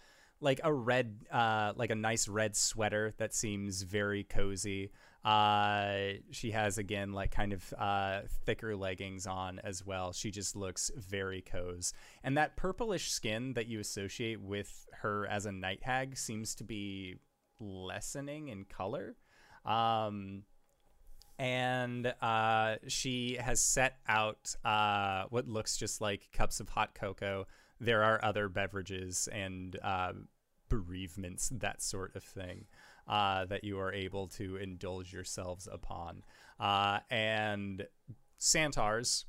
like 0.41 0.61
a 0.65 0.73
red, 0.73 1.27
uh, 1.31 1.75
like 1.77 1.91
a 1.91 1.95
nice 1.95 2.27
red 2.27 2.57
sweater 2.57 3.13
that 3.19 3.35
seems 3.35 3.83
very 3.83 4.25
cozy. 4.25 4.91
Uh, 5.25 6.19
she 6.31 6.51
has 6.51 6.77
again 6.77 7.13
like 7.13 7.31
kind 7.31 7.53
of 7.53 7.73
uh, 7.79 8.21
thicker 8.45 8.77
leggings 8.77 9.27
on 9.27 9.59
as 9.65 9.85
well. 9.85 10.13
She 10.13 10.31
just 10.31 10.55
looks 10.55 10.91
very 10.97 11.41
cozy, 11.41 11.95
and 12.23 12.37
that 12.37 12.57
purplish 12.57 13.11
skin 13.11 13.55
that 13.55 13.67
you 13.67 13.81
associate 13.81 14.41
with 14.41 14.87
her 15.01 15.27
as 15.27 15.47
a 15.47 15.53
night 15.53 15.83
hag 15.83 16.19
seems 16.19 16.55
to 16.57 16.65
be 16.65 17.17
lessening 17.59 18.49
in 18.49 18.65
color. 18.65 19.17
Um, 19.65 20.43
and 21.39 22.13
uh, 22.23 22.77
she 22.87 23.39
has 23.41 23.61
set 23.61 23.97
out 24.07 24.55
uh, 24.65 25.25
what 25.31 25.49
looks 25.49 25.77
just 25.77 26.01
like 26.01 26.31
cups 26.33 26.61
of 26.61 26.69
hot 26.69 26.95
cocoa. 26.95 27.47
There 27.81 28.05
are 28.05 28.25
other 28.25 28.49
beverages 28.49 29.29
and 29.33 29.77
uh, 29.83 30.13
bereavements, 30.69 31.51
that 31.55 31.83
sort 31.83 32.15
of 32.15 32.23
thing, 32.23 32.67
uh, 33.09 33.45
that 33.47 33.65
you 33.65 33.79
are 33.79 33.93
able 33.93 34.29
to 34.29 34.57
indulge 34.57 35.13
yourselves 35.13 35.69
upon. 35.71 36.23
Uh, 36.59 37.01
and 37.11 37.87
Santars, 38.39 39.25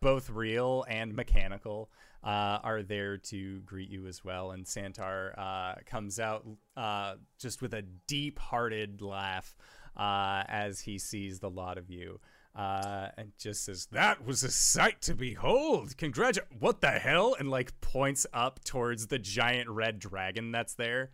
both 0.00 0.30
real 0.30 0.84
and 0.88 1.14
mechanical, 1.14 1.90
uh, 2.24 2.58
are 2.62 2.82
there 2.82 3.18
to 3.18 3.60
greet 3.60 3.90
you 3.90 4.06
as 4.06 4.24
well. 4.24 4.52
And 4.52 4.64
Santar 4.64 5.34
uh, 5.36 5.74
comes 5.86 6.18
out 6.18 6.46
uh, 6.76 7.14
just 7.38 7.60
with 7.60 7.74
a 7.74 7.82
deep 8.06 8.38
hearted 8.38 9.02
laugh 9.02 9.54
uh, 9.96 10.44
as 10.48 10.80
he 10.80 10.98
sees 10.98 11.40
the 11.40 11.50
lot 11.50 11.78
of 11.78 11.90
you. 11.90 12.20
Uh, 12.56 13.08
and 13.18 13.32
just 13.36 13.64
says, 13.64 13.88
That 13.90 14.24
was 14.24 14.44
a 14.44 14.50
sight 14.50 15.02
to 15.02 15.14
behold. 15.14 15.96
Congratulations. 15.96 16.60
What 16.60 16.80
the 16.80 16.92
hell? 16.92 17.34
And 17.38 17.50
like 17.50 17.80
points 17.80 18.26
up 18.32 18.62
towards 18.64 19.08
the 19.08 19.18
giant 19.18 19.68
red 19.68 19.98
dragon 19.98 20.52
that's 20.52 20.74
there. 20.74 21.10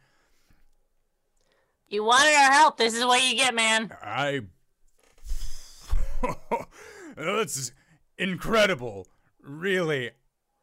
You 1.91 2.05
wanted 2.05 2.35
our 2.35 2.53
help. 2.53 2.77
This 2.77 2.95
is 2.95 3.05
what 3.05 3.23
you 3.23 3.37
get, 3.37 3.55
man. 3.55 3.93
I. 4.01 4.43
That's 7.17 7.73
incredible. 8.17 9.07
Really. 9.43 10.11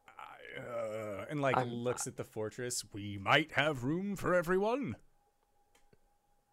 I, 0.07 0.59
uh, 0.61 1.25
And 1.29 1.41
like 1.41 1.57
I'm- 1.57 1.69
looks 1.69 2.07
at 2.07 2.15
the 2.15 2.23
fortress. 2.23 2.83
we 2.93 3.17
might 3.17 3.51
have 3.53 3.83
room 3.83 4.15
for 4.15 4.33
everyone. 4.33 4.95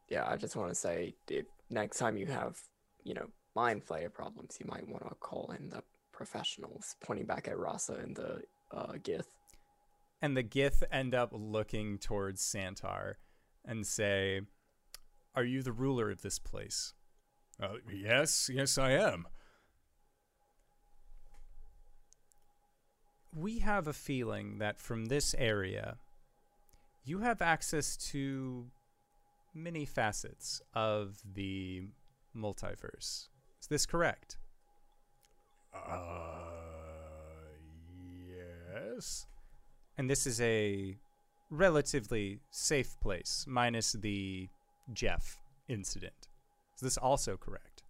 Yeah, 0.08 0.26
I 0.28 0.36
just 0.36 0.56
want 0.56 0.68
to 0.70 0.74
say, 0.74 1.14
if 1.30 1.46
next 1.70 1.98
time 1.98 2.16
you 2.16 2.26
have, 2.26 2.58
you 3.04 3.14
know, 3.14 3.28
mind 3.54 3.86
flayer 3.86 4.12
problems, 4.12 4.58
you 4.60 4.66
might 4.66 4.86
want 4.88 5.08
to 5.08 5.14
call 5.14 5.54
in 5.56 5.70
the 5.70 5.82
professionals. 6.12 6.96
Pointing 7.00 7.26
back 7.26 7.48
at 7.48 7.58
Rasa 7.58 7.94
and 7.94 8.14
the 8.16 8.42
uh, 8.72 8.92
Gith. 8.94 9.26
And 10.20 10.36
the 10.36 10.42
Gith 10.44 10.82
end 10.90 11.14
up 11.14 11.30
looking 11.32 11.98
towards 11.98 12.42
Santar 12.42 13.14
and 13.64 13.86
say, 13.86 14.42
Are 15.36 15.44
you 15.44 15.62
the 15.62 15.72
ruler 15.72 16.10
of 16.10 16.22
this 16.22 16.38
place? 16.38 16.94
Uh, 17.60 17.74
yes, 17.92 18.50
yes, 18.52 18.78
I 18.78 18.92
am. 18.92 19.26
we 23.34 23.58
have 23.58 23.86
a 23.86 23.92
feeling 23.92 24.58
that 24.58 24.78
from 24.78 25.06
this 25.06 25.34
area, 25.38 25.96
you 27.04 27.18
have 27.18 27.42
access 27.42 27.96
to 27.96 28.66
many 29.54 29.84
facets 29.84 30.62
of 30.74 31.18
the 31.34 31.82
multiverse. 32.36 33.28
Is 33.60 33.68
this 33.68 33.86
correct? 33.86 34.38
Uh, 35.74 35.98
yes. 38.28 39.26
And 39.98 40.08
this 40.08 40.26
is 40.26 40.40
a 40.40 40.96
relatively 41.50 42.40
safe 42.50 42.98
place, 43.00 43.44
minus 43.48 43.92
the 43.92 44.48
Jeff 44.92 45.38
incident. 45.68 46.28
Is 46.76 46.80
this 46.80 46.96
also 46.96 47.36
correct? 47.36 47.82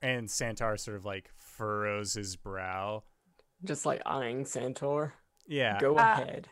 And 0.00 0.28
Santar 0.28 0.78
sort 0.78 0.96
of 0.96 1.04
like 1.04 1.30
furrows 1.38 2.14
his 2.14 2.36
brow. 2.36 3.02
Just 3.64 3.84
like 3.84 4.00
eyeing 4.06 4.44
Santar. 4.44 5.12
Yeah. 5.46 5.78
Go 5.80 5.96
Uh, 5.96 6.00
ahead. 6.22 6.48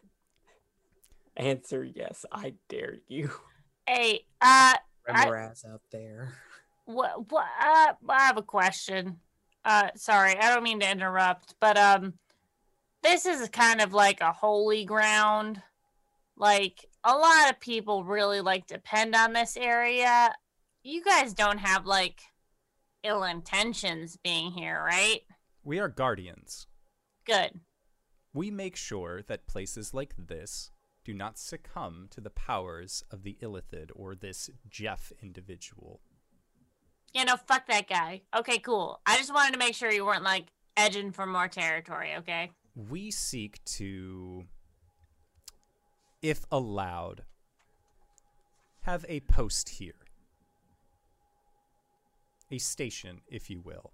Answer 1.37 1.85
yes, 1.85 2.25
I 2.33 2.55
dare 2.69 2.97
you. 3.09 3.31
Hey, 3.87 4.27
uh, 4.41 4.75
I- 5.09 5.27
Remorhaz 5.27 5.65
out 5.65 5.83
there. 5.93 6.33
what, 6.87 7.31
what, 7.31 7.47
uh, 7.61 7.93
I 8.09 8.21
have 8.27 8.37
a 8.37 8.43
question. 8.43 9.21
Uh, 9.65 9.91
sorry, 9.97 10.37
I 10.37 10.53
don't 10.53 10.65
mean 10.65 10.81
to 10.81 10.91
interrupt, 10.91 11.55
but, 11.61 11.77
um, 11.77 12.15
this 13.03 13.27
is 13.27 13.49
kind 13.51 13.81
of 13.81 13.93
like 13.93 14.21
a 14.21 14.33
holy 14.33 14.85
ground. 14.85 15.63
Like, 16.37 16.87
a 17.03 17.17
lot 17.17 17.51
of 17.51 17.61
people 17.61 18.05
really 18.05 18.41
like 18.41 18.67
depend 18.67 19.15
on 19.15 19.33
this 19.33 19.57
area. 19.57 20.35
You 20.83 21.03
guys 21.03 21.33
don't 21.33 21.59
have, 21.59 21.87
like, 21.87 22.21
ill 23.03 23.25
intentions 23.25 24.19
being 24.23 24.53
here, 24.53 24.83
right? 24.85 25.21
We 25.65 25.79
are 25.79 25.89
guardians. 25.89 26.67
Good. 27.25 27.61
We 28.35 28.51
make 28.51 28.77
sure 28.77 29.23
that 29.29 29.47
places 29.47 29.95
like 29.95 30.15
this 30.19 30.71
do 31.05 31.15
not 31.15 31.39
succumb 31.39 32.09
to 32.11 32.21
the 32.21 32.31
powers 32.31 33.03
of 33.11 33.23
the 33.23 33.39
Illithid 33.41 33.91
or 33.95 34.15
this 34.15 34.51
Jeff 34.69 35.13
individual. 35.23 36.01
You 37.13 37.25
know, 37.25 37.37
fuck 37.37 37.67
that 37.69 37.89
guy. 37.89 38.23
Okay, 38.37 38.59
cool. 38.59 39.01
I 39.07 39.17
just 39.17 39.33
wanted 39.33 39.53
to 39.53 39.59
make 39.59 39.75
sure 39.75 39.91
you 39.91 40.05
weren't, 40.05 40.23
like, 40.23 40.47
edging 40.77 41.13
for 41.13 41.27
more 41.27 41.49
territory, 41.49 42.15
okay? 42.19 42.51
We 42.75 43.11
seek 43.11 43.65
to, 43.77 44.45
if 46.23 46.45
allowed, 46.51 47.25
have 48.83 49.05
a 49.09 49.21
post 49.21 49.69
here. 49.69 49.95
A 52.51 52.59
station, 52.59 53.23
if 53.27 53.51
you 53.51 53.61
will. 53.61 53.93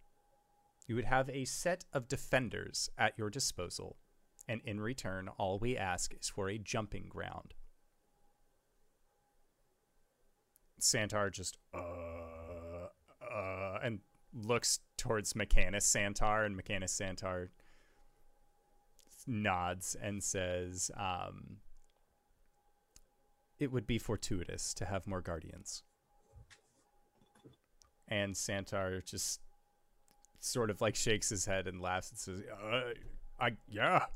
You 0.87 0.97
would 0.97 1.07
have 1.07 1.31
a 1.31 1.45
set 1.45 1.85
of 1.93 2.09
defenders 2.09 2.91
at 2.99 3.17
your 3.17 3.31
disposal 3.31 3.97
And 4.49 4.61
in 4.65 4.81
return, 4.81 5.29
all 5.39 5.59
we 5.59 5.77
ask 5.77 6.15
is 6.21 6.29
for 6.29 6.49
a 6.49 6.59
jumping 6.59 7.07
ground. 7.09 7.55
Santar 10.81 11.31
just, 11.31 11.59
uh, 11.73 12.89
uh, 13.33 13.79
and 13.83 14.01
looks 14.35 14.81
towards 14.97 15.35
Mechanus 15.35 15.87
Santar, 15.87 16.45
and 16.45 16.57
Mechanus 16.57 16.99
Santar 16.99 17.51
nods 19.29 19.95
and 20.03 20.23
says, 20.25 20.91
um, 20.97 21.59
it 23.63 23.73
would 23.73 23.87
be 23.87 23.99
fortuitous 23.99 24.75
to 24.75 24.85
have 24.85 25.07
more 25.07 25.21
guardians. 25.21 25.83
And 28.09 28.35
Santar 28.35 29.05
just 29.05 29.41
sort 30.41 30.71
of 30.71 30.81
like 30.81 30.97
shakes 30.97 31.31
his 31.31 31.47
head 31.47 31.67
and 31.67 31.81
laughs 31.81 32.11
and 32.11 32.19
says, 32.19 32.43
uh, 32.51 32.93
I, 33.41 33.53
yeah. 33.69 34.07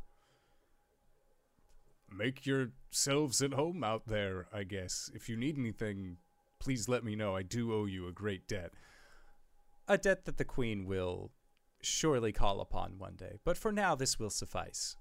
Make 2.15 2.47
yourselves 2.47 3.43
at 3.43 3.55
home 3.55 3.83
out 3.83 4.07
there, 4.07 4.47
I 4.53 4.65
guess. 4.65 5.11
If 5.15 5.29
you 5.29 5.37
need 5.37 5.59
anything, 5.59 6.19
please 6.59 6.89
let 6.89 7.05
me 7.05 7.17
know. 7.17 7.35
I 7.35 7.43
do 7.43 7.73
owe 7.73 7.87
you 7.87 8.07
a 8.07 8.13
great 8.13 8.47
debt. 8.47 8.73
A 9.89 9.99
debt 9.99 10.25
that 10.25 10.37
the 10.37 10.45
Queen 10.45 10.87
will 10.87 11.31
surely 11.81 12.33
call 12.33 12.61
upon 12.61 12.99
one 12.99 13.15
day. 13.15 13.39
But 13.45 13.57
for 13.57 13.73
now, 13.73 13.95
this 13.95 14.19
will 14.19 14.31
suffice. 14.31 14.97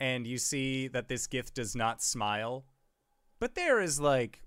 And 0.00 0.26
you 0.26 0.38
see 0.38 0.88
that 0.88 1.08
this 1.08 1.26
Gith 1.26 1.52
does 1.52 1.74
not 1.74 2.02
smile, 2.02 2.64
but 3.38 3.54
there 3.54 3.80
is 3.80 4.00
like 4.00 4.42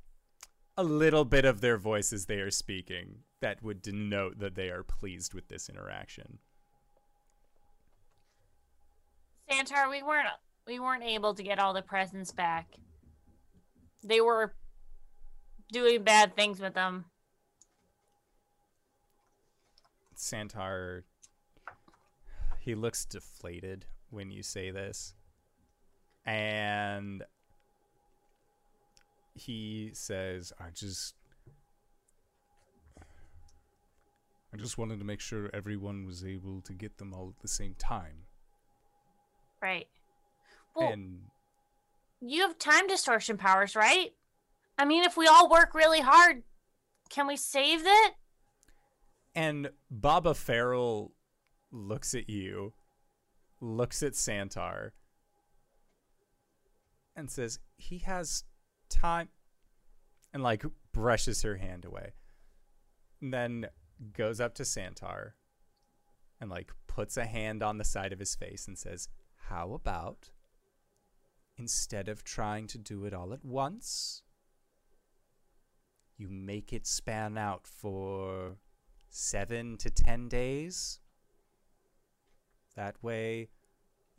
a 0.77 0.83
little 0.83 1.25
bit 1.25 1.45
of 1.45 1.61
their 1.61 1.77
voice 1.77 2.13
as 2.13 2.25
they 2.25 2.39
are 2.39 2.51
speaking 2.51 3.19
that 3.41 3.61
would 3.63 3.81
denote 3.81 4.39
that 4.39 4.55
they 4.55 4.69
are 4.69 4.83
pleased 4.83 5.33
with 5.33 5.47
this 5.47 5.69
interaction. 5.69 6.39
Santar, 9.49 9.89
we 9.89 10.01
weren't 10.01 10.27
we 10.67 10.79
weren't 10.79 11.03
able 11.03 11.33
to 11.33 11.43
get 11.43 11.59
all 11.59 11.73
the 11.73 11.81
presents 11.81 12.31
back. 12.31 12.75
They 14.03 14.21
were 14.21 14.53
doing 15.71 16.03
bad 16.03 16.35
things 16.35 16.59
with 16.59 16.73
them. 16.73 17.05
Santar 20.15 21.03
he 22.61 22.75
looks 22.75 23.05
deflated 23.05 23.85
when 24.11 24.29
you 24.29 24.43
say 24.43 24.69
this. 24.69 25.15
And 26.25 27.23
he 29.33 29.91
says, 29.93 30.53
I 30.59 30.69
just 30.73 31.15
I 34.53 34.57
just 34.57 34.77
wanted 34.77 34.99
to 34.99 35.05
make 35.05 35.21
sure 35.21 35.49
everyone 35.53 36.05
was 36.05 36.25
able 36.25 36.61
to 36.61 36.73
get 36.73 36.97
them 36.97 37.13
all 37.13 37.33
at 37.35 37.41
the 37.41 37.47
same 37.47 37.75
time. 37.75 38.25
Right. 39.61 39.87
Well, 40.75 40.91
and 40.91 41.21
you 42.19 42.41
have 42.41 42.57
time 42.57 42.87
distortion 42.87 43.37
powers, 43.37 43.75
right? 43.75 44.13
I 44.77 44.85
mean, 44.85 45.03
if 45.03 45.15
we 45.15 45.27
all 45.27 45.49
work 45.49 45.73
really 45.73 46.01
hard, 46.01 46.43
can 47.09 47.27
we 47.27 47.37
save 47.37 47.81
it? 47.85 48.13
and 49.35 49.69
Baba 49.89 50.33
Farrell 50.33 51.13
looks 51.71 52.13
at 52.13 52.29
you, 52.29 52.73
looks 53.59 54.03
at 54.03 54.13
Santar, 54.13 54.91
and 57.15 57.29
says, 57.29 57.59
He 57.77 57.99
has 57.99 58.43
time 58.91 59.29
and 60.33 60.43
like 60.43 60.63
brushes 60.91 61.41
her 61.41 61.55
hand 61.55 61.85
away. 61.85 62.11
And 63.21 63.33
then 63.33 63.67
goes 64.13 64.39
up 64.39 64.53
to 64.55 64.63
Santar 64.63 65.31
and 66.39 66.49
like 66.49 66.71
puts 66.87 67.17
a 67.17 67.25
hand 67.25 67.63
on 67.63 67.77
the 67.77 67.83
side 67.83 68.13
of 68.13 68.19
his 68.19 68.35
face 68.35 68.67
and 68.67 68.77
says, 68.77 69.09
How 69.47 69.73
about 69.73 70.31
instead 71.57 72.09
of 72.09 72.23
trying 72.23 72.67
to 72.67 72.77
do 72.77 73.05
it 73.05 73.13
all 73.13 73.33
at 73.33 73.45
once, 73.45 74.23
you 76.17 76.27
make 76.27 76.73
it 76.73 76.87
span 76.87 77.37
out 77.37 77.67
for 77.67 78.57
seven 79.09 79.77
to 79.77 79.89
ten 79.89 80.27
days? 80.27 80.99
That 82.75 82.95
way, 83.03 83.49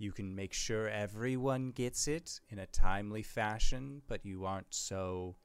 you 0.03 0.13
can 0.13 0.35
make 0.35 0.53
sure 0.53 0.89
everyone 0.89 1.71
gets 1.71 2.09
it 2.09 2.41
in 2.51 2.59
a 2.59 2.67
timely 2.67 3.23
fashion, 3.23 4.03
but 4.09 4.27
you 4.27 4.45
aren't 4.45 4.75
so 4.75 5.37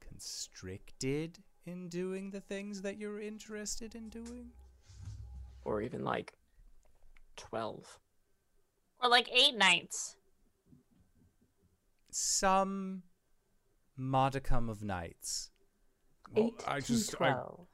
constricted 0.00 1.38
in 1.64 1.88
doing 1.88 2.30
the 2.30 2.40
things 2.40 2.82
that 2.82 2.98
you're 2.98 3.20
interested 3.20 3.94
in 3.94 4.08
doing. 4.08 4.50
Or 5.64 5.80
even 5.80 6.02
like 6.02 6.32
12. 7.36 8.00
Or 9.00 9.08
like 9.08 9.28
eight 9.32 9.56
nights. 9.56 10.16
Some 12.10 13.04
modicum 13.96 14.68
of 14.68 14.82
nights. 14.82 15.50
Well, 16.34 16.46
Eight 16.46 16.64
I 16.66 16.80
to 16.80 16.86
just 16.86 17.12
I. 17.12 17.68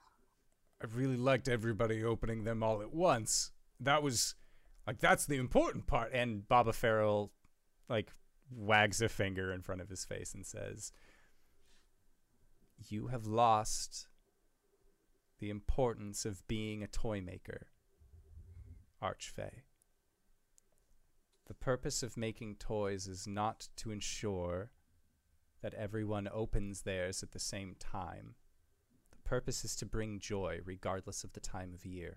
I 0.83 0.87
really 0.95 1.17
liked 1.17 1.49
everybody 1.49 2.05
opening 2.05 2.45
them 2.45 2.63
all 2.63 2.83
at 2.83 2.93
once. 2.93 3.53
That 3.81 4.03
was 4.03 4.35
like 4.89 5.01
that's 5.01 5.27
the 5.27 5.37
important 5.37 5.87
part. 5.87 6.13
And 6.15 6.49
Baba 6.49 6.73
Farrell, 6.73 7.31
like, 7.91 8.11
wags 8.51 9.03
a 9.03 9.11
finger 9.11 9.53
in 9.53 9.61
front 9.61 9.83
of 9.83 9.91
his 9.91 10.07
face 10.07 10.33
and 10.33 10.47
says, 10.47 10.93
You 12.89 13.09
have 13.09 13.27
lost 13.27 14.09
the 15.41 15.51
importance 15.51 16.25
of 16.25 16.49
being 16.49 16.83
a 16.83 16.87
toy 16.87 17.21
maker, 17.21 17.67
Archfey. 19.03 19.51
The 21.49 21.55
purpose 21.55 22.03
of 22.03 22.17
making 22.17 22.55
toys 22.55 23.07
is 23.07 23.27
not 23.27 23.69
to 23.77 23.91
ensure 23.91 24.71
that 25.61 25.75
everyone 25.75 26.31
opens 26.33 26.81
theirs 26.81 27.23
at 27.23 27.33
the 27.33 27.39
same 27.39 27.77
time. 27.79 28.37
The 29.11 29.29
purpose 29.29 29.67
is 29.67 29.77
to 29.77 29.85
bring 29.85 30.19
joy 30.19 30.61
regardless 30.65 31.25
of 31.25 31.35
the 31.35 31.41
time 31.41 31.75
of 31.75 31.85
year. 31.85 32.17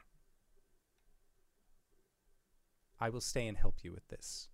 I 3.01 3.09
will 3.09 3.19
stay 3.19 3.47
and 3.47 3.57
help 3.57 3.83
you 3.83 3.91
with 3.91 4.07
this. 4.09 4.47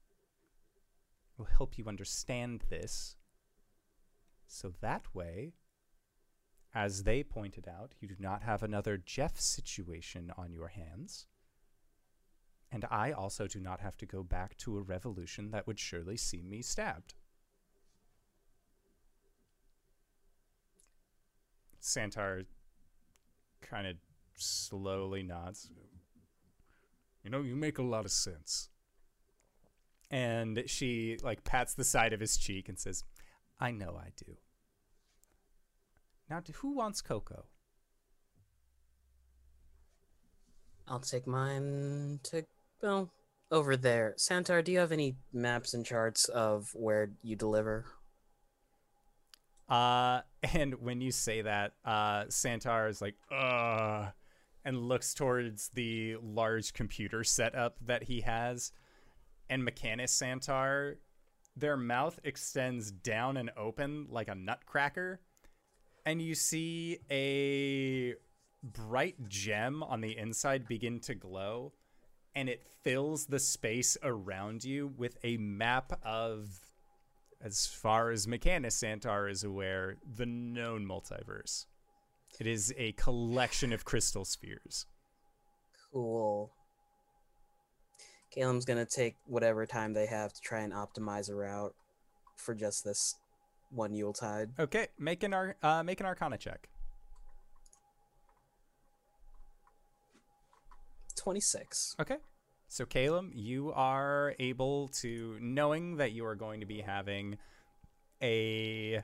I 1.38 1.42
will 1.42 1.50
help 1.58 1.78
you 1.78 1.86
understand 1.88 2.64
this. 2.70 3.18
So 4.48 4.74
that 4.80 5.14
way, 5.14 5.52
as 6.74 7.04
they 7.04 7.24
pointed 7.24 7.68
out, 7.68 7.92
you 8.00 8.08
do 8.08 8.16
not 8.18 8.44
have 8.44 8.64
another 8.64 8.98
Jeff 8.98 9.38
situation 9.38 10.32
on 10.38 10.54
your 10.54 10.70
hands. 10.70 11.28
And 12.72 12.86
I 12.90 13.12
also 13.12 13.48
do 13.48 13.60
not 13.60 13.82
have 13.82 13.98
to 13.98 14.06
go 14.06 14.24
back 14.24 14.58
to 14.60 14.78
a 14.78 14.82
revolution 14.82 15.52
that 15.52 15.68
would 15.68 15.80
surely 15.80 16.16
see 16.16 16.42
me 16.42 16.62
stabbed. 16.62 17.16
Santar 21.82 22.46
kind 23.62 23.88
of 23.88 23.96
slowly 24.36 25.24
nods. 25.24 25.70
You 27.24 27.30
know, 27.30 27.42
you 27.42 27.56
make 27.56 27.78
a 27.78 27.84
lot 27.84 28.06
of 28.06 28.12
sense. 28.12 28.70
And 30.10 30.64
she 30.68 31.18
like 31.22 31.44
pats 31.44 31.74
the 31.74 31.84
side 31.84 32.14
of 32.14 32.20
his 32.20 32.38
cheek 32.38 32.70
and 32.70 32.80
says, 32.80 33.04
"I 33.60 33.72
know 33.72 34.00
I 34.02 34.12
do." 34.16 34.38
Now, 36.30 36.42
who 36.56 36.74
wants 36.74 37.02
cocoa? 37.02 37.46
I'll 40.88 41.00
take 41.00 41.28
mine 41.28 42.20
to 42.24 42.46
well 42.82 43.12
over 43.52 43.76
there. 43.76 44.14
Santar, 44.18 44.64
do 44.64 44.72
you 44.72 44.80
have 44.80 44.92
any 44.92 45.18
maps 45.34 45.74
and 45.74 45.86
charts 45.86 46.26
of 46.26 46.70
where 46.74 47.12
you 47.22 47.36
deliver? 47.36 47.86
Uh, 49.70 50.22
and 50.54 50.76
when 50.82 51.02
you 51.02 51.12
say 51.12 51.42
that, 51.42 51.74
uh, 51.84 52.26
Santar 52.26 52.90
is 52.90 53.02
like, 53.02 53.16
uh, 53.32 54.10
and 54.68 54.90
looks 54.90 55.14
towards 55.14 55.70
the 55.70 56.18
large 56.22 56.74
computer 56.74 57.24
setup 57.24 57.78
that 57.86 58.04
he 58.04 58.20
has. 58.20 58.74
And 59.50 59.64
Mechanus 59.64 60.12
Santar, 60.12 60.98
their 61.56 61.78
mouth 61.78 62.20
extends 62.26 62.92
down 62.92 63.38
and 63.38 63.50
open 63.56 64.08
like 64.10 64.28
a 64.28 64.36
nutcracker. 64.36 65.22
And 66.06 66.22
you 66.22 66.36
see 66.36 67.00
a 67.10 68.16
bright 68.62 69.30
gem 69.30 69.84
on 69.84 70.02
the 70.02 70.18
inside 70.18 70.68
begin 70.68 71.00
to 71.00 71.16
glow. 71.16 71.72
And 72.36 72.50
it 72.50 72.68
fills 72.84 73.28
the 73.28 73.40
space 73.40 73.98
around 74.04 74.66
you 74.66 74.92
with 74.98 75.18
a 75.24 75.38
map 75.38 75.98
of 76.04 76.60
as 77.42 77.68
far 77.68 78.12
as 78.12 78.28
Mechanus 78.28 78.76
Santar 78.76 79.32
is 79.32 79.46
aware, 79.46 79.96
the 80.18 80.26
known 80.26 80.86
multiverse. 80.86 81.68
It 82.40 82.48
is 82.48 82.74
a 82.78 82.92
collection 82.94 83.74
of 83.74 83.84
crystal 83.86 84.26
spheres. 84.26 84.86
Cool. 85.92 86.52
Caleb's 88.32 88.66
gonna 88.66 88.86
take 88.86 89.16
whatever 89.26 89.66
time 89.66 89.94
they 89.94 90.06
have 90.06 90.34
to 90.34 90.42
try 90.42 90.62
and 90.62 90.74
optimize 90.74 91.30
a 91.30 91.36
route 91.36 91.74
for 92.36 92.54
just 92.54 92.84
this 92.84 93.16
one 93.72 93.94
Yuletide. 93.94 94.52
Okay, 94.60 94.88
make 95.00 95.24
an 95.24 95.34
ar- 95.34 95.58
uh, 95.64 95.82
make 95.84 96.00
an 96.00 96.06
Arcana 96.06 96.38
check. 96.38 96.70
Twenty-six. 101.16 101.96
Okay. 102.00 102.18
So, 102.70 102.86
Caleb, 102.86 103.32
you 103.34 103.72
are 103.74 104.36
able 104.40 104.90
to, 104.90 105.38
knowing 105.40 105.98
that 105.98 106.12
you 106.12 106.26
are 106.26 106.36
going 106.36 106.60
to 106.60 106.66
be 106.66 106.82
having 106.82 107.38
a. 108.22 109.02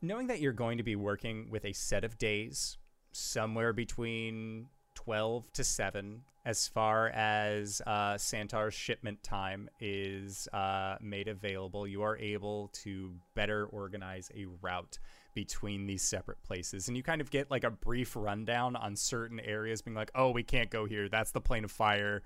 Knowing 0.00 0.28
that 0.28 0.40
you're 0.40 0.52
going 0.52 0.78
to 0.78 0.84
be 0.84 0.94
working 0.94 1.50
with 1.50 1.64
a 1.64 1.72
set 1.72 2.04
of 2.04 2.16
days, 2.18 2.78
somewhere 3.10 3.72
between 3.72 4.66
12 4.94 5.52
to 5.52 5.64
7, 5.64 6.22
as 6.44 6.68
far 6.68 7.08
as 7.08 7.82
uh, 7.84 8.14
Santar's 8.14 8.74
shipment 8.74 9.20
time 9.24 9.68
is 9.80 10.46
uh, 10.52 10.96
made 11.00 11.26
available, 11.26 11.84
you 11.84 12.02
are 12.02 12.16
able 12.16 12.68
to 12.74 13.12
better 13.34 13.66
organize 13.66 14.30
a 14.36 14.46
route 14.62 15.00
between 15.34 15.86
these 15.86 16.02
separate 16.02 16.40
places. 16.44 16.86
And 16.86 16.96
you 16.96 17.02
kind 17.02 17.20
of 17.20 17.30
get 17.30 17.50
like 17.50 17.64
a 17.64 17.70
brief 17.70 18.14
rundown 18.14 18.76
on 18.76 18.94
certain 18.94 19.40
areas, 19.40 19.82
being 19.82 19.96
like, 19.96 20.12
oh, 20.14 20.30
we 20.30 20.44
can't 20.44 20.70
go 20.70 20.84
here. 20.84 21.08
That's 21.08 21.32
the 21.32 21.40
plane 21.40 21.64
of 21.64 21.72
fire. 21.72 22.22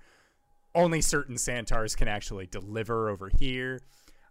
Only 0.75 1.01
certain 1.01 1.37
Santars 1.37 1.95
can 1.95 2.07
actually 2.07 2.45
deliver 2.45 3.09
over 3.09 3.29
here. 3.29 3.81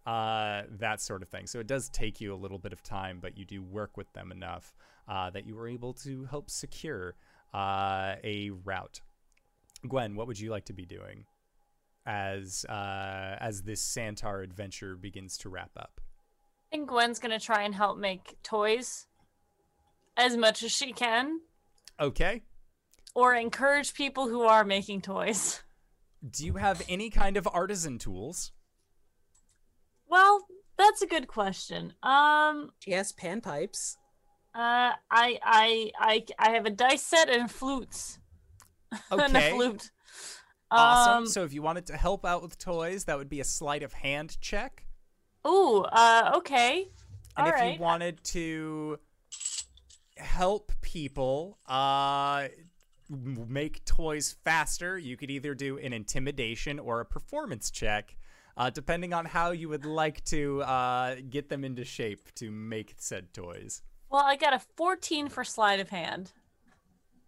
Uh, 0.04 0.62
that 0.80 1.00
sort 1.00 1.22
of 1.22 1.28
thing. 1.28 1.46
So 1.46 1.60
it 1.60 1.68
does 1.68 1.88
take 1.88 2.20
you 2.20 2.34
a 2.34 2.36
little 2.36 2.58
bit 2.58 2.72
of 2.72 2.82
time, 2.82 3.18
but 3.20 3.38
you 3.38 3.44
do 3.44 3.62
work 3.62 3.96
with 3.96 4.12
them 4.14 4.32
enough 4.32 4.74
uh, 5.06 5.30
that 5.30 5.46
you 5.46 5.54
were 5.54 5.68
able 5.68 5.92
to 5.94 6.24
help 6.24 6.50
secure 6.50 7.14
uh, 7.54 8.16
a 8.24 8.50
route. 8.64 9.00
Gwen, 9.86 10.16
what 10.16 10.26
would 10.26 10.40
you 10.40 10.50
like 10.50 10.64
to 10.64 10.72
be 10.72 10.84
doing 10.84 11.24
as 12.04 12.64
uh, 12.68 13.36
as 13.38 13.62
this 13.62 13.80
Santar 13.80 14.42
adventure 14.42 14.96
begins 14.96 15.38
to 15.38 15.48
wrap 15.48 15.70
up? 15.76 16.00
I 16.72 16.76
think 16.76 16.88
Gwen's 16.88 17.20
gonna 17.20 17.38
try 17.38 17.62
and 17.62 17.74
help 17.74 17.96
make 17.98 18.42
toys 18.42 19.06
as 20.16 20.36
much 20.36 20.62
as 20.64 20.72
she 20.72 20.92
can, 20.92 21.40
Okay. 22.00 22.42
or 23.14 23.34
encourage 23.34 23.94
people 23.94 24.28
who 24.28 24.42
are 24.42 24.64
making 24.64 25.02
toys. 25.02 25.62
Do 26.28 26.44
you 26.44 26.54
have 26.54 26.82
any 26.88 27.08
kind 27.10 27.36
of 27.36 27.48
artisan 27.52 27.98
tools? 27.98 28.50
Well, 30.12 30.46
that's 30.76 31.00
a 31.00 31.06
good 31.06 31.26
question. 31.26 31.94
Um, 32.02 32.70
She 32.80 32.90
has 32.90 33.14
panpipes. 33.14 33.96
uh, 34.54 34.92
I, 35.10 35.38
I, 35.42 35.90
I, 35.98 36.24
I 36.38 36.50
have 36.50 36.66
a 36.66 36.70
dice 36.70 37.02
set 37.02 37.30
and 37.30 37.50
flutes. 37.50 38.18
and 39.10 39.20
a 39.34 39.40
Okay. 39.40 39.50
flute. 39.50 39.90
Awesome. 40.70 41.18
Um, 41.20 41.26
so 41.26 41.44
if 41.44 41.54
you 41.54 41.62
wanted 41.62 41.86
to 41.86 41.96
help 41.96 42.26
out 42.26 42.42
with 42.42 42.58
toys, 42.58 43.04
that 43.04 43.16
would 43.16 43.30
be 43.30 43.40
a 43.40 43.44
sleight 43.44 43.82
of 43.82 43.94
hand 43.94 44.38
check. 44.42 44.84
Ooh, 45.46 45.78
uh, 45.90 46.32
okay. 46.36 46.88
And 47.38 47.46
if 47.46 47.54
Alright. 47.54 47.74
you 47.76 47.80
wanted 47.80 48.22
to 48.24 48.98
help 50.18 50.72
people 50.82 51.58
uh 51.66 52.48
make 53.08 53.82
toys 53.86 54.36
faster, 54.44 54.98
you 54.98 55.16
could 55.16 55.30
either 55.30 55.54
do 55.54 55.78
an 55.78 55.94
intimidation 55.94 56.78
or 56.78 57.00
a 57.00 57.04
performance 57.06 57.70
check, 57.70 58.14
uh, 58.56 58.70
depending 58.70 59.12
on 59.12 59.24
how 59.24 59.50
you 59.50 59.68
would 59.68 59.84
like 59.84 60.24
to 60.26 60.62
uh, 60.62 61.16
get 61.30 61.48
them 61.48 61.64
into 61.64 61.84
shape 61.84 62.32
to 62.36 62.50
make 62.50 62.94
said 62.98 63.32
toys. 63.32 63.82
Well, 64.10 64.22
I 64.24 64.36
got 64.36 64.52
a 64.52 64.60
14 64.76 65.28
for 65.28 65.42
sleight 65.44 65.80
of 65.80 65.88
hand. 65.88 66.32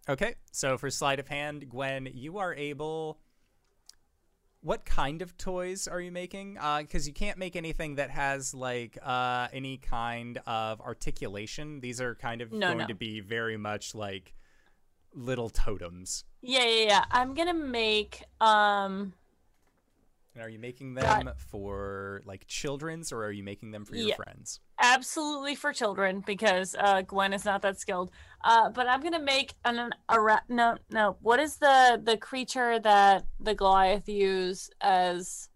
Okay, 0.07 0.35
so 0.51 0.77
for 0.77 0.89
sleight 0.91 1.19
of 1.19 1.27
hand, 1.27 1.67
Gwen, 1.69 2.07
you 2.13 2.37
are 2.37 2.53
able. 2.53 3.17
What 4.61 4.85
kind 4.85 5.21
of 5.21 5.37
toys 5.37 5.87
are 5.87 5.99
you 6.01 6.11
making? 6.11 6.55
Because 6.79 7.07
you 7.07 7.13
can't 7.13 7.37
make 7.37 7.55
anything 7.55 7.95
that 7.95 8.09
has 8.11 8.53
like 8.53 8.97
uh, 9.03 9.47
any 9.53 9.77
kind 9.77 10.39
of 10.47 10.81
articulation. 10.81 11.79
These 11.81 12.01
are 12.01 12.15
kind 12.15 12.41
of 12.41 12.51
No, 12.51 12.67
going 12.67 12.77
no. 12.79 12.87
to 12.87 12.95
be 12.95 13.19
very 13.19 13.57
much 13.57 13.93
like 13.95 14.33
little 15.13 15.49
totems. 15.49 16.23
Yeah, 16.41 16.65
yeah, 16.65 16.85
yeah. 16.85 17.05
I'm 17.11 17.33
gonna 17.33 17.53
make 17.53 18.23
um 18.41 19.13
And 20.35 20.43
are 20.43 20.49
you 20.49 20.59
making 20.59 20.95
Got- 20.95 21.23
them 21.23 21.33
for 21.37 22.21
like 22.25 22.45
children's 22.47 23.11
or 23.13 23.23
are 23.23 23.31
you 23.31 23.41
making 23.43 23.71
them 23.71 23.85
for 23.85 23.95
your 23.95 24.09
Yeah. 24.09 24.15
friends? 24.17 24.59
absolutely 24.77 25.55
for 25.55 25.71
children 25.71 26.19
because 26.19 26.75
uh 26.77 27.01
Gwen 27.01 27.31
is 27.31 27.45
not 27.45 27.61
that 27.61 27.79
skilled. 27.79 28.11
Uh 28.43 28.69
but 28.69 28.87
I'm 28.89 29.01
gonna 29.01 29.19
make 29.21 29.53
an, 29.63 29.79
an 29.79 29.93
a 30.09 30.19
ra- 30.19 30.41
no 30.49 30.77
no 30.89 31.15
what 31.21 31.39
is 31.39 31.55
the 31.57 31.99
the 32.03 32.17
creature 32.17 32.77
that 32.79 33.25
the 33.39 33.55
Goliath 33.55 34.09
use 34.09 34.69
as 34.81 35.47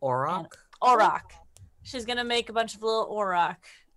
Orok. 0.00 0.52
Auroch. 0.80 1.32
She's 1.82 2.04
gonna 2.06 2.24
make 2.24 2.48
a 2.48 2.52
bunch 2.52 2.76
of 2.76 2.82
little 2.82 3.08
Auroch 3.12 3.56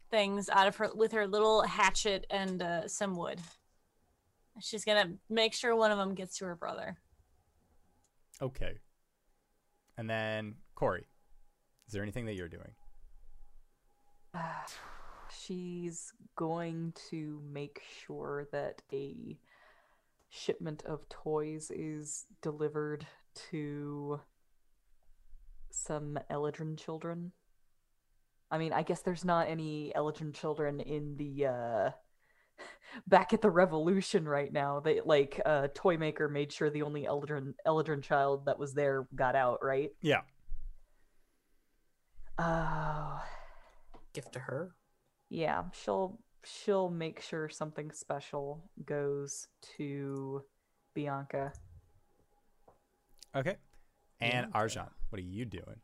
things 0.09 0.49
out 0.49 0.67
of 0.67 0.75
her 0.77 0.89
with 0.95 1.11
her 1.11 1.27
little 1.27 1.61
hatchet 1.61 2.25
and 2.31 2.61
uh, 2.63 2.87
some 2.87 3.15
wood. 3.15 3.39
She's 4.59 4.83
gonna 4.85 5.13
make 5.29 5.53
sure 5.53 5.75
one 5.75 5.91
of 5.91 5.99
them 5.99 6.15
gets 6.15 6.37
to 6.39 6.45
her 6.45 6.55
brother. 6.55 6.97
Okay. 8.41 8.79
And 9.97 10.09
then 10.09 10.55
Corey, 10.75 11.05
is 11.87 11.93
there 11.93 12.03
anything 12.03 12.25
that 12.25 12.35
you're 12.35 12.47
doing? 12.47 12.71
She's 15.45 16.13
going 16.35 16.93
to 17.09 17.41
make 17.51 17.81
sure 18.05 18.47
that 18.51 18.81
a 18.91 19.37
shipment 20.29 20.83
of 20.85 21.07
toys 21.09 21.71
is 21.73 22.25
delivered 22.41 23.05
to 23.51 24.19
some 25.69 26.17
Eladrin 26.29 26.77
children. 26.77 27.31
I 28.49 28.57
mean, 28.57 28.73
I 28.73 28.83
guess 28.83 29.01
there's 29.01 29.25
not 29.25 29.47
any 29.47 29.91
Eladrin 29.95 30.33
children 30.33 30.79
in 30.79 31.17
the 31.17 31.47
uh 31.47 31.89
back 33.07 33.33
at 33.33 33.41
the 33.41 33.49
revolution 33.49 34.27
right 34.27 34.51
now. 34.51 34.79
They 34.79 35.01
like 35.01 35.39
a 35.45 35.47
uh 35.47 35.67
Toymaker 35.73 36.29
made 36.29 36.51
sure 36.51 36.69
the 36.69 36.81
only 36.83 37.03
Eladrin 37.05 37.53
Eladrin 37.67 38.01
child 38.03 38.45
that 38.45 38.59
was 38.59 38.73
there 38.73 39.07
got 39.15 39.35
out, 39.35 39.59
right? 39.63 39.91
Yeah. 40.01 40.21
Oh, 42.39 43.21
Gift 44.13 44.33
to 44.33 44.39
her. 44.39 44.75
yeah, 45.29 45.63
she'll 45.71 46.19
she'll 46.43 46.89
make 46.89 47.21
sure 47.21 47.47
something 47.49 47.91
special 47.91 48.69
goes 48.85 49.47
to 49.77 50.43
Bianca. 50.93 51.53
Okay. 53.35 53.57
And 54.19 54.47
Yeah. 54.53 54.59
Arjan, 54.61 54.89
what 55.09 55.19
are 55.19 55.23
you 55.23 55.45
doing? 55.45 55.81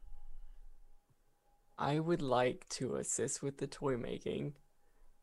I 1.77 1.99
would 1.99 2.21
like 2.21 2.67
to 2.69 2.95
assist 2.95 3.41
with 3.41 3.57
the 3.57 3.67
toy 3.67 3.95
making, 3.97 4.53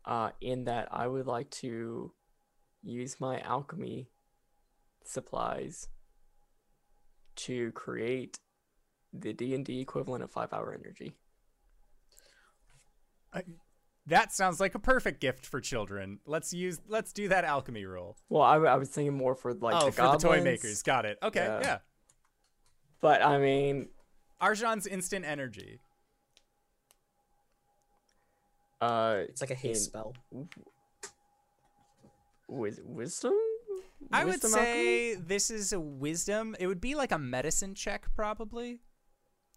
uh, 0.06 0.30
in 0.40 0.64
that 0.64 0.88
I 0.90 1.06
would 1.06 1.26
like 1.26 1.50
to 1.50 2.12
use 2.82 3.20
my 3.20 3.40
alchemy 3.40 4.08
supplies 5.04 5.88
to 7.36 7.72
create 7.72 8.38
the 9.12 9.32
D 9.32 9.54
and 9.54 9.64
D 9.64 9.80
equivalent 9.80 10.22
of 10.22 10.30
five 10.30 10.52
hour 10.52 10.72
energy. 10.72 11.14
That 14.06 14.32
sounds 14.32 14.60
like 14.60 14.74
a 14.74 14.78
perfect 14.78 15.20
gift 15.20 15.44
for 15.44 15.60
children. 15.60 16.20
Let's 16.26 16.52
use 16.52 16.80
let's 16.88 17.12
do 17.12 17.28
that 17.28 17.44
alchemy 17.44 17.84
roll. 17.84 18.16
Well, 18.28 18.42
I 18.42 18.76
was 18.76 18.88
thinking 18.88 19.16
more 19.16 19.34
for 19.34 19.52
like 19.52 19.82
oh, 19.82 19.86
the 19.86 19.92
for 19.92 20.12
the 20.12 20.18
toy 20.18 20.42
makers. 20.42 20.82
Got 20.82 21.06
it. 21.06 21.18
Okay, 21.22 21.44
Yeah. 21.44 21.60
yeah. 21.60 21.78
But 23.00 23.22
I 23.22 23.38
mean, 23.38 23.88
Arjan's 24.40 24.86
instant 24.86 25.24
energy. 25.24 25.80
Uh, 28.86 29.24
It's 29.28 29.40
like 29.40 29.50
a 29.50 29.54
haste 29.54 29.80
in- 29.86 29.90
spell. 29.90 30.14
Wis- 32.48 32.80
wisdom. 32.84 33.34
I 34.12 34.24
would 34.24 34.34
Wisdom 34.34 34.52
alchemy? 34.54 34.64
say 34.74 35.14
this 35.16 35.50
is 35.50 35.72
a 35.72 35.80
wisdom. 35.80 36.54
It 36.60 36.66
would 36.66 36.80
be 36.80 36.94
like 36.94 37.12
a 37.12 37.18
medicine 37.18 37.74
check 37.74 38.06
probably. 38.14 38.80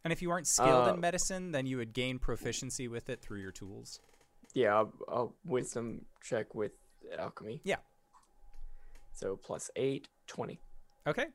And 0.03 0.13
if 0.13 0.21
you 0.21 0.31
aren't 0.31 0.47
skilled 0.47 0.87
Uh, 0.87 0.93
in 0.93 0.99
medicine, 0.99 1.51
then 1.51 1.65
you 1.65 1.77
would 1.77 1.93
gain 1.93 2.19
proficiency 2.19 2.87
with 2.87 3.09
it 3.09 3.21
through 3.21 3.41
your 3.41 3.51
tools. 3.51 3.99
Yeah, 4.53 4.85
a, 5.09 5.13
a 5.23 5.27
wisdom 5.45 6.05
check 6.23 6.55
with 6.55 6.71
alchemy. 7.17 7.61
Yeah. 7.63 7.77
So 9.13 9.35
plus 9.35 9.69
eight, 9.75 10.07
20. 10.27 10.59
Okay. 11.05 11.25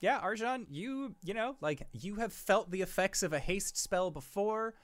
Yeah, 0.00 0.20
Arjan, 0.20 0.66
you, 0.70 1.14
you 1.24 1.34
know, 1.34 1.56
like 1.60 1.88
you 1.92 2.16
have 2.16 2.32
felt 2.32 2.70
the 2.70 2.82
effects 2.82 3.22
of 3.22 3.32
a 3.32 3.38
haste 3.38 3.76
spell 3.76 4.10
before. 4.10 4.74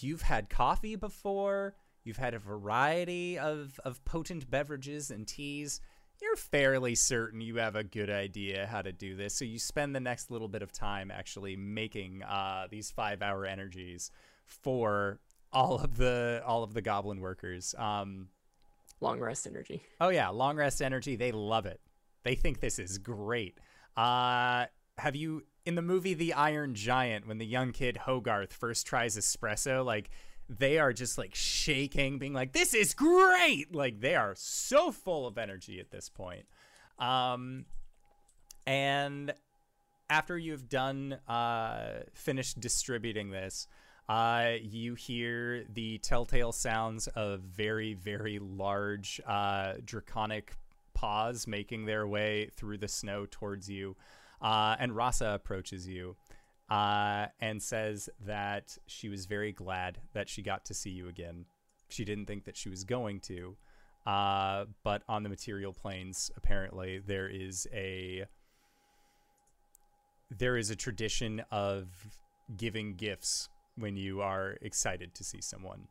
You've 0.00 0.22
had 0.22 0.50
coffee 0.50 0.96
before. 0.96 1.74
You've 2.04 2.16
had 2.16 2.34
a 2.34 2.38
variety 2.38 3.38
of, 3.38 3.78
of 3.84 4.04
potent 4.04 4.50
beverages 4.50 5.10
and 5.10 5.26
teas. 5.26 5.80
You're 6.20 6.36
fairly 6.36 6.94
certain 6.94 7.40
you 7.40 7.56
have 7.56 7.76
a 7.76 7.84
good 7.84 8.10
idea 8.10 8.66
how 8.66 8.82
to 8.82 8.92
do 8.92 9.14
this. 9.14 9.34
So 9.34 9.44
you 9.44 9.58
spend 9.58 9.94
the 9.94 10.00
next 10.00 10.30
little 10.30 10.48
bit 10.48 10.62
of 10.62 10.72
time 10.72 11.10
actually 11.10 11.54
making 11.54 12.22
uh, 12.22 12.66
these 12.70 12.90
five 12.90 13.22
hour 13.22 13.46
energies 13.46 14.10
for 14.46 15.20
all 15.52 15.76
of 15.76 15.96
the 15.96 16.42
all 16.44 16.62
of 16.62 16.74
the 16.74 16.82
goblin 16.82 17.20
workers. 17.20 17.74
Um, 17.78 18.28
Long 19.00 19.20
rest 19.20 19.46
energy. 19.46 19.82
Oh 20.00 20.08
yeah, 20.08 20.28
long 20.30 20.56
rest 20.56 20.82
energy. 20.82 21.14
They 21.14 21.30
love 21.30 21.66
it. 21.66 21.80
They 22.24 22.34
think 22.34 22.60
this 22.60 22.78
is 22.80 22.98
great. 22.98 23.58
Uh, 23.96 24.66
have 24.98 25.14
you 25.14 25.44
in 25.68 25.74
the 25.74 25.82
movie 25.82 26.14
The 26.14 26.32
Iron 26.32 26.74
Giant 26.74 27.28
when 27.28 27.36
the 27.36 27.44
young 27.44 27.72
kid 27.72 27.98
Hogarth 27.98 28.54
first 28.54 28.86
tries 28.86 29.18
espresso? 29.18 29.84
Like 29.84 30.08
they 30.48 30.78
are 30.78 30.94
just 30.94 31.18
like 31.18 31.34
shaking, 31.34 32.18
being 32.18 32.32
like, 32.32 32.52
"This 32.52 32.72
is 32.72 32.94
great!" 32.94 33.74
Like 33.74 34.00
they 34.00 34.14
are 34.14 34.34
so 34.34 34.90
full 34.90 35.26
of 35.26 35.36
energy 35.36 35.78
at 35.78 35.90
this 35.90 36.08
point. 36.08 36.46
Um, 36.98 37.66
and 38.66 39.34
after 40.08 40.38
you've 40.38 40.70
done 40.70 41.18
uh, 41.28 42.00
finished 42.14 42.60
distributing 42.60 43.30
this, 43.30 43.68
uh, 44.08 44.52
you 44.62 44.94
hear 44.94 45.66
the 45.74 45.98
telltale 45.98 46.52
sounds 46.52 47.08
of 47.08 47.40
very, 47.40 47.92
very 47.92 48.38
large 48.38 49.20
uh, 49.26 49.74
draconic 49.84 50.54
paws 50.94 51.46
making 51.46 51.84
their 51.84 52.06
way 52.06 52.48
through 52.56 52.78
the 52.78 52.88
snow 52.88 53.26
towards 53.30 53.68
you. 53.68 53.96
Uh, 54.40 54.76
and 54.78 54.94
Rasa 54.94 55.30
approaches 55.30 55.88
you 55.88 56.16
uh, 56.70 57.26
and 57.40 57.62
says 57.62 58.08
that 58.26 58.76
she 58.86 59.08
was 59.08 59.26
very 59.26 59.52
glad 59.52 59.98
that 60.12 60.28
she 60.28 60.42
got 60.42 60.64
to 60.66 60.74
see 60.74 60.90
you 60.90 61.08
again. 61.08 61.46
She 61.88 62.04
didn't 62.04 62.26
think 62.26 62.44
that 62.44 62.56
she 62.56 62.68
was 62.68 62.84
going 62.84 63.20
to. 63.20 63.56
Uh, 64.06 64.66
but 64.84 65.02
on 65.08 65.22
the 65.22 65.28
material 65.28 65.72
planes, 65.72 66.30
apparently, 66.36 66.98
there 66.98 67.28
is 67.28 67.66
a 67.72 68.24
there 70.30 70.56
is 70.56 70.70
a 70.70 70.76
tradition 70.76 71.42
of 71.50 71.86
giving 72.56 72.94
gifts 72.94 73.48
when 73.76 73.96
you 73.96 74.20
are 74.20 74.56
excited 74.60 75.14
to 75.14 75.24
see 75.24 75.40
someone. 75.40 75.88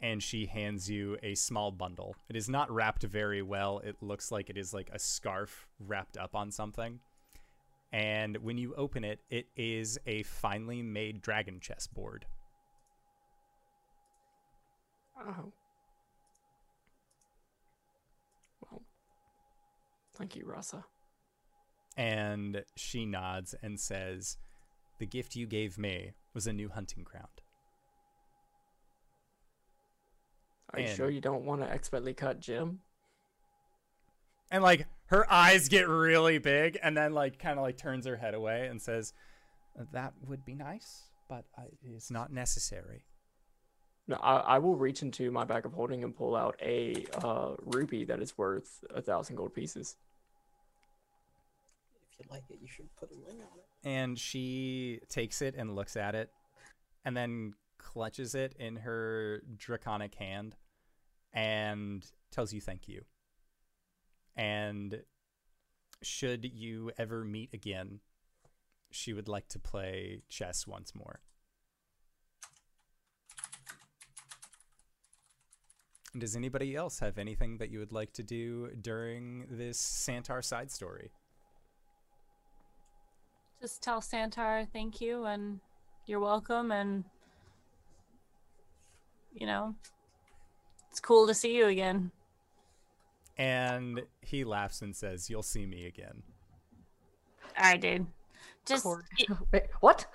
And 0.00 0.22
she 0.22 0.46
hands 0.46 0.90
you 0.90 1.16
a 1.22 1.34
small 1.34 1.70
bundle. 1.72 2.16
It 2.28 2.36
is 2.36 2.48
not 2.48 2.70
wrapped 2.70 3.02
very 3.02 3.42
well. 3.42 3.80
It 3.80 3.96
looks 4.00 4.30
like 4.30 4.50
it 4.50 4.56
is 4.56 4.74
like 4.74 4.90
a 4.92 4.98
scarf 4.98 5.66
wrapped 5.80 6.16
up 6.16 6.34
on 6.34 6.50
something. 6.50 7.00
And 7.92 8.36
when 8.38 8.58
you 8.58 8.74
open 8.74 9.04
it, 9.04 9.20
it 9.30 9.46
is 9.56 9.98
a 10.06 10.22
finely 10.24 10.82
made 10.82 11.22
dragon 11.22 11.60
chess 11.60 11.86
board. 11.86 12.26
Oh. 15.18 15.52
Well, 18.60 18.82
thank 20.14 20.36
you, 20.36 20.44
Rasa. 20.46 20.84
And 21.96 22.62
she 22.76 23.06
nods 23.06 23.54
and 23.62 23.80
says, 23.80 24.36
The 24.98 25.06
gift 25.06 25.36
you 25.36 25.46
gave 25.46 25.78
me 25.78 26.12
was 26.34 26.46
a 26.46 26.52
new 26.52 26.68
hunting 26.68 27.04
ground. 27.04 27.28
Are 30.70 30.80
you 30.80 30.86
And- 30.86 30.96
sure 30.96 31.08
you 31.08 31.20
don't 31.22 31.44
want 31.46 31.62
to 31.62 31.70
expertly 31.70 32.12
cut 32.12 32.40
Jim? 32.40 32.80
And 34.50 34.62
like 34.62 34.86
her 35.06 35.30
eyes 35.30 35.68
get 35.68 35.88
really 35.88 36.38
big 36.38 36.78
and 36.82 36.96
then 36.96 37.12
like 37.12 37.38
kind 37.38 37.58
of 37.58 37.64
like 37.64 37.76
turns 37.76 38.06
her 38.06 38.16
head 38.16 38.34
away 38.34 38.66
and 38.66 38.80
says, 38.80 39.12
That 39.92 40.14
would 40.26 40.44
be 40.44 40.54
nice, 40.54 41.04
but 41.28 41.44
it's 41.82 42.10
not 42.10 42.32
necessary. 42.32 43.04
No, 44.08 44.16
I, 44.16 44.36
I 44.36 44.58
will 44.58 44.76
reach 44.76 45.02
into 45.02 45.30
my 45.32 45.44
bag 45.44 45.66
of 45.66 45.72
holding 45.72 46.04
and 46.04 46.14
pull 46.14 46.36
out 46.36 46.56
a 46.62 47.06
uh, 47.22 47.54
ruby 47.64 48.04
that 48.04 48.20
is 48.20 48.38
worth 48.38 48.84
a 48.94 49.02
thousand 49.02 49.34
gold 49.34 49.52
pieces. 49.52 49.96
If 52.12 52.20
you 52.20 52.26
like 52.30 52.44
it, 52.48 52.58
you 52.62 52.68
should 52.68 52.94
put 52.96 53.10
a 53.10 53.14
ring 53.26 53.38
on 53.38 53.58
it. 53.58 53.88
And 53.88 54.18
she 54.18 55.00
takes 55.08 55.42
it 55.42 55.54
and 55.56 55.74
looks 55.74 55.96
at 55.96 56.14
it 56.14 56.30
and 57.04 57.16
then 57.16 57.54
clutches 57.78 58.34
it 58.34 58.54
in 58.58 58.76
her 58.76 59.42
draconic 59.56 60.14
hand 60.14 60.54
and 61.32 62.04
tells 62.30 62.52
you 62.52 62.60
thank 62.60 62.88
you. 62.88 63.04
And 64.36 65.02
should 66.02 66.44
you 66.44 66.90
ever 66.98 67.24
meet 67.24 67.54
again, 67.54 68.00
she 68.90 69.12
would 69.12 69.28
like 69.28 69.48
to 69.48 69.58
play 69.58 70.22
chess 70.28 70.66
once 70.66 70.94
more. 70.94 71.20
Does 76.16 76.34
anybody 76.34 76.74
else 76.74 77.00
have 77.00 77.18
anything 77.18 77.58
that 77.58 77.70
you 77.70 77.78
would 77.78 77.92
like 77.92 78.12
to 78.14 78.22
do 78.22 78.70
during 78.80 79.46
this 79.50 79.78
Santar 79.78 80.42
side 80.42 80.70
story? 80.70 81.10
Just 83.60 83.82
tell 83.82 84.00
Santar 84.00 84.66
thank 84.72 85.00
you 85.00 85.24
and 85.24 85.60
you're 86.06 86.20
welcome 86.20 86.70
and 86.70 87.04
you 89.34 89.46
know 89.46 89.74
it's 90.90 91.00
cool 91.00 91.26
to 91.26 91.34
see 91.34 91.54
you 91.54 91.66
again. 91.66 92.10
And 93.38 94.00
he 94.22 94.44
laughs 94.44 94.80
and 94.82 94.94
says, 94.96 95.28
You'll 95.28 95.42
see 95.42 95.66
me 95.66 95.86
again. 95.86 96.22
All 97.58 97.64
right, 97.70 97.80
dude. 97.80 98.06
Just 98.64 98.82
Corey. 98.82 99.02
Wait, 99.52 99.64
what? 99.80 100.06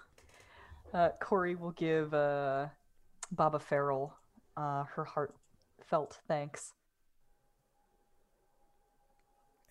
uh, 0.94 1.10
Corey 1.20 1.54
will 1.54 1.72
give 1.72 2.12
uh, 2.14 2.66
Baba 3.30 3.58
Farrell 3.58 4.14
uh, 4.56 4.84
her 4.84 5.04
heartfelt 5.04 6.18
thanks. 6.28 6.72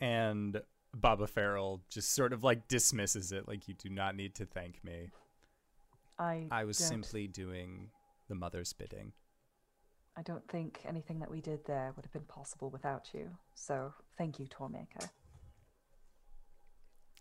And 0.02 0.62
Baba 0.94 1.28
Farrell 1.28 1.82
just 1.90 2.14
sort 2.14 2.34
of 2.34 2.44
like 2.44 2.68
dismisses 2.68 3.32
it, 3.32 3.48
like, 3.48 3.68
You 3.68 3.74
do 3.74 3.90
not 3.90 4.16
need 4.16 4.36
to 4.36 4.46
thank 4.46 4.84
me. 4.84 5.10
I 6.18 6.48
I 6.52 6.64
was 6.66 6.78
don't- 6.78 6.88
simply 6.88 7.28
doing 7.28 7.90
the 8.28 8.36
mother's 8.36 8.74
bidding. 8.74 9.14
I 10.20 10.22
don't 10.24 10.46
think 10.50 10.82
anything 10.86 11.20
that 11.20 11.32
we 11.32 11.40
did 11.40 11.66
there 11.66 11.94
would 11.96 12.04
have 12.04 12.12
been 12.12 12.24
possible 12.24 12.70
without 12.70 13.08
you. 13.14 13.30
So 13.56 13.94
thank 14.18 14.38
you, 14.38 14.48
Tormaker. 14.48 15.10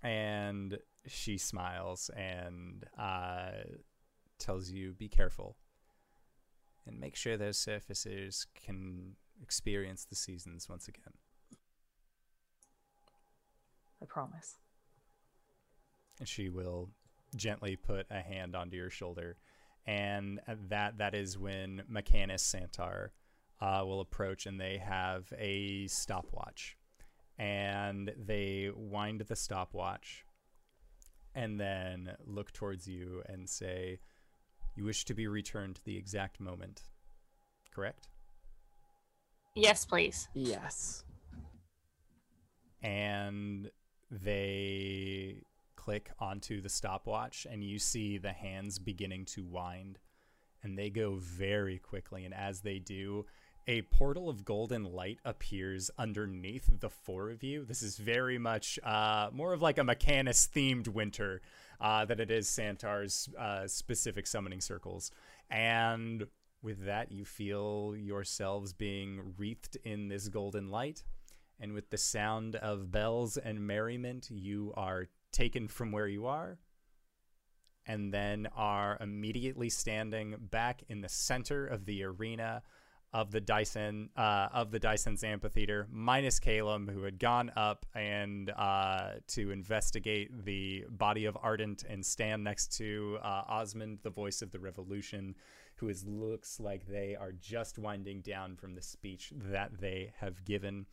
And 0.02 0.78
she 1.07 1.39
smiles 1.39 2.10
and 2.17 2.85
uh, 2.99 3.51
tells 4.41 4.70
you, 4.70 4.93
Be 4.94 5.09
careful. 5.09 5.57
And 6.86 6.99
make 6.99 7.15
sure 7.15 7.36
those 7.36 7.59
surfaces 7.59 8.47
can 8.65 9.15
experience 9.43 10.05
the 10.05 10.17
seasons 10.17 10.68
once 10.68 10.89
again. 10.89 11.12
I 14.02 14.07
promise. 14.07 14.57
and 16.18 16.28
she 16.28 16.49
will 16.49 16.91
gently 17.36 17.77
put 17.77 18.07
a 18.10 18.20
hand 18.23 18.57
onto 18.57 18.77
your 18.77 18.91
shoulder 18.91 19.36
and 19.89 20.39
that 20.68 20.99
that 20.99 21.15
is 21.15 21.39
when 21.39 21.83
Mechanus 21.91 22.42
Santar 22.42 23.08
uh, 23.60 23.83
will 23.86 24.00
approach 24.00 24.44
and 24.44 24.60
they 24.60 24.76
have 24.76 25.33
a 25.39 25.86
stopwatch 25.86 26.76
and 27.39 28.12
they 28.18 28.70
wind 28.76 29.23
the 29.23 29.34
stopwatch 29.34 30.26
and 31.34 31.58
then 31.58 32.10
look 32.26 32.52
towards 32.52 32.86
you 32.86 33.23
and 33.26 33.49
say 33.49 33.99
you 34.76 34.84
wish 34.84 35.07
to 35.07 35.15
be 35.15 35.26
returned 35.26 35.76
to 35.76 35.84
the 35.84 35.97
exact 35.97 36.39
moment 36.39 36.83
correct 37.75 38.08
yes, 39.55 39.86
please. 39.86 40.28
Yes. 40.34 41.02
and 42.83 43.70
they 44.10 45.42
click 45.89 46.10
onto 46.18 46.60
the 46.60 46.68
stopwatch 46.68 47.47
and 47.50 47.65
you 47.65 47.78
see 47.78 48.18
the 48.18 48.31
hands 48.31 48.78
beginning 48.78 49.25
to 49.25 49.42
wind. 49.42 49.99
And 50.62 50.78
they 50.78 50.91
go 50.91 51.15
very 51.15 51.78
quickly. 51.78 52.26
And 52.26 52.34
as 52.34 52.60
they 52.60 52.78
do 52.78 53.25
a 53.67 53.81
portal 53.81 54.28
of 54.28 54.44
golden 54.44 54.84
light 54.84 55.18
appears 55.25 55.91
underneath 55.97 56.68
the 56.81 56.91
four 56.91 57.31
of 57.31 57.42
you. 57.42 57.65
This 57.65 57.81
is 57.81 57.97
very 57.97 58.36
much 58.36 58.78
uh, 58.84 59.31
more 59.33 59.55
of 59.55 59.62
like 59.62 59.78
a 59.78 59.83
mechanus 59.83 60.47
themed 60.55 60.89
winter 60.89 61.41
uh, 61.81 62.05
than 62.05 62.20
it 62.20 62.31
is 62.31 62.50
santar's 62.50 63.31
uh, 63.39 63.67
specific 63.67 64.26
summoning 64.26 64.60
circles. 64.60 65.10
And 65.49 66.26
with 66.60 66.84
that 66.84 67.12
you 67.12 67.25
feel 67.25 67.94
yourselves 67.97 68.75
being 68.75 69.33
wreathed 69.39 69.78
in 69.84 70.08
this 70.08 70.28
golden 70.28 70.68
light. 70.68 71.02
And 71.58 71.73
with 71.73 71.89
the 71.89 71.97
sound 71.97 72.57
of 72.57 72.92
bells 72.92 73.39
and 73.39 73.67
merriment, 73.67 74.28
you 74.31 74.75
are 74.76 75.08
taken 75.32 75.68
from 75.68 75.92
where 75.92 76.08
you 76.08 76.26
are 76.26 76.58
and 77.86 78.12
then 78.12 78.47
are 78.55 78.98
immediately 79.00 79.70
standing 79.70 80.36
back 80.39 80.82
in 80.89 81.00
the 81.00 81.08
center 81.08 81.66
of 81.66 81.86
the 81.86 82.05
arena 82.05 82.62
of 83.12 83.31
the 83.31 83.40
Dyson 83.40 84.10
uh, 84.16 84.48
of 84.52 84.70
the 84.70 84.78
Dyson's 84.78 85.24
amphitheater, 85.24 85.89
minus 85.90 86.39
Calum, 86.39 86.86
who 86.86 87.05
had 87.05 87.18
gone 87.18 87.50
up 87.57 87.86
and 87.94 88.50
uh, 88.50 89.12
to 89.28 89.50
investigate 89.50 90.44
the 90.44 90.84
body 90.90 91.24
of 91.24 91.36
Ardent 91.42 91.84
and 91.89 92.05
stand 92.05 92.44
next 92.44 92.76
to 92.76 93.18
uh, 93.23 93.44
Osmond, 93.48 94.00
the 94.02 94.10
voice 94.10 94.42
of 94.42 94.50
the 94.50 94.58
revolution, 94.58 95.34
who 95.76 95.89
is 95.89 96.05
looks 96.05 96.60
like 96.60 96.86
they 96.86 97.16
are 97.18 97.32
just 97.32 97.78
winding 97.78 98.20
down 98.20 98.57
from 98.57 98.74
the 98.74 98.82
speech 98.82 99.32
that 99.34 99.81
they 99.81 100.12
have 100.18 100.44
given. 100.44 100.84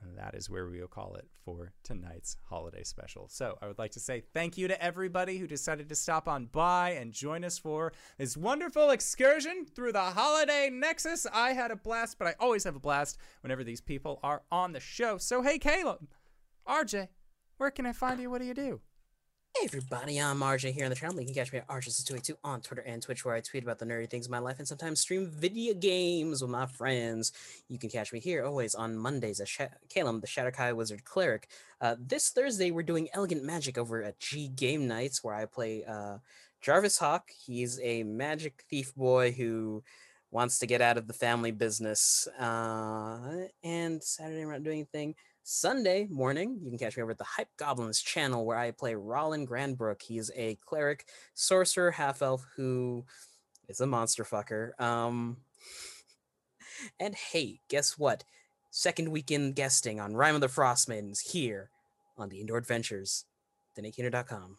And 0.00 0.16
that 0.16 0.34
is 0.34 0.48
where 0.48 0.68
we 0.68 0.80
will 0.80 0.86
call 0.86 1.16
it 1.16 1.26
for 1.44 1.72
tonight's 1.82 2.36
holiday 2.48 2.84
special. 2.84 3.28
So 3.28 3.58
I 3.60 3.66
would 3.66 3.78
like 3.78 3.90
to 3.92 4.00
say 4.00 4.22
thank 4.32 4.56
you 4.56 4.68
to 4.68 4.82
everybody 4.82 5.38
who 5.38 5.46
decided 5.46 5.88
to 5.88 5.96
stop 5.96 6.28
on 6.28 6.46
by 6.46 6.90
and 6.90 7.12
join 7.12 7.44
us 7.44 7.58
for 7.58 7.92
this 8.16 8.36
wonderful 8.36 8.90
excursion 8.90 9.66
through 9.66 9.92
the 9.92 10.00
holiday 10.00 10.70
nexus. 10.70 11.26
I 11.32 11.52
had 11.52 11.72
a 11.72 11.76
blast, 11.76 12.18
but 12.18 12.28
I 12.28 12.34
always 12.38 12.64
have 12.64 12.76
a 12.76 12.80
blast 12.80 13.18
whenever 13.40 13.64
these 13.64 13.80
people 13.80 14.20
are 14.22 14.42
on 14.52 14.72
the 14.72 14.80
show. 14.80 15.18
So 15.18 15.42
hey, 15.42 15.58
Caleb, 15.58 16.06
RJ, 16.68 17.08
where 17.56 17.70
can 17.72 17.86
I 17.86 17.92
find 17.92 18.20
you? 18.20 18.30
What 18.30 18.40
do 18.40 18.46
you 18.46 18.54
do? 18.54 18.80
Hey 19.58 19.64
everybody, 19.64 20.20
I'm 20.20 20.38
RJ 20.38 20.72
here 20.72 20.84
on 20.84 20.90
the 20.90 20.94
channel. 20.94 21.18
You 21.18 21.26
can 21.26 21.34
catch 21.34 21.52
me 21.52 21.58
at 21.58 21.66
RJ282 21.66 22.36
on 22.44 22.60
Twitter 22.60 22.82
and 22.82 23.02
Twitch, 23.02 23.24
where 23.24 23.34
I 23.34 23.40
tweet 23.40 23.64
about 23.64 23.80
the 23.80 23.86
nerdy 23.86 24.08
things 24.08 24.26
in 24.26 24.30
my 24.30 24.38
life 24.38 24.60
and 24.60 24.68
sometimes 24.68 25.00
stream 25.00 25.26
video 25.26 25.74
games 25.74 26.42
with 26.42 26.50
my 26.50 26.66
friends. 26.66 27.32
You 27.68 27.76
can 27.76 27.90
catch 27.90 28.12
me 28.12 28.20
here 28.20 28.44
always 28.44 28.76
on 28.76 28.96
Mondays 28.96 29.40
as 29.40 29.48
Sha- 29.48 29.66
Calum, 29.88 30.20
the 30.20 30.28
Shatterkai 30.28 30.76
Wizard 30.76 31.04
Cleric. 31.04 31.48
Uh, 31.80 31.96
this 31.98 32.30
Thursday, 32.30 32.70
we're 32.70 32.84
doing 32.84 33.08
Elegant 33.14 33.42
Magic 33.42 33.78
over 33.78 34.00
at 34.04 34.20
G 34.20 34.46
Game 34.46 34.86
Nights, 34.86 35.24
where 35.24 35.34
I 35.34 35.46
play 35.46 35.82
uh, 35.84 36.18
Jarvis 36.60 36.98
Hawk. 36.98 37.28
He's 37.36 37.80
a 37.82 38.04
magic 38.04 38.62
thief 38.70 38.94
boy 38.94 39.32
who 39.32 39.82
wants 40.30 40.60
to 40.60 40.66
get 40.66 40.82
out 40.82 40.98
of 40.98 41.08
the 41.08 41.14
family 41.14 41.50
business. 41.50 42.28
Uh, 42.38 43.46
and 43.64 44.00
Saturday, 44.04 44.44
we're 44.44 44.52
not 44.52 44.62
doing 44.62 44.86
anything. 44.92 45.16
Sunday 45.50 46.06
morning, 46.10 46.58
you 46.62 46.68
can 46.68 46.78
catch 46.78 46.94
me 46.98 47.02
over 47.02 47.12
at 47.12 47.16
the 47.16 47.24
Hype 47.24 47.48
Goblins 47.56 48.02
channel 48.02 48.44
where 48.44 48.58
I 48.58 48.70
play 48.70 48.92
Rollin 48.92 49.48
Grandbrook. 49.48 50.02
He's 50.02 50.30
a 50.36 50.56
cleric, 50.56 51.06
sorcerer, 51.32 51.90
half 51.90 52.20
elf 52.20 52.44
who 52.54 53.06
is 53.66 53.80
a 53.80 53.86
monster 53.86 54.24
fucker. 54.24 54.78
Um, 54.78 55.38
and 57.00 57.14
hey, 57.14 57.60
guess 57.70 57.96
what? 57.96 58.24
Second 58.70 59.08
weekend 59.08 59.54
guesting 59.54 60.00
on 60.00 60.14
Rime 60.14 60.34
of 60.34 60.42
the 60.42 60.48
Frostmaidens 60.48 61.30
here 61.30 61.70
on 62.18 62.28
the 62.28 62.42
Indoor 62.42 62.58
Adventures. 62.58 63.24
DanaeKeener.com. 63.74 64.58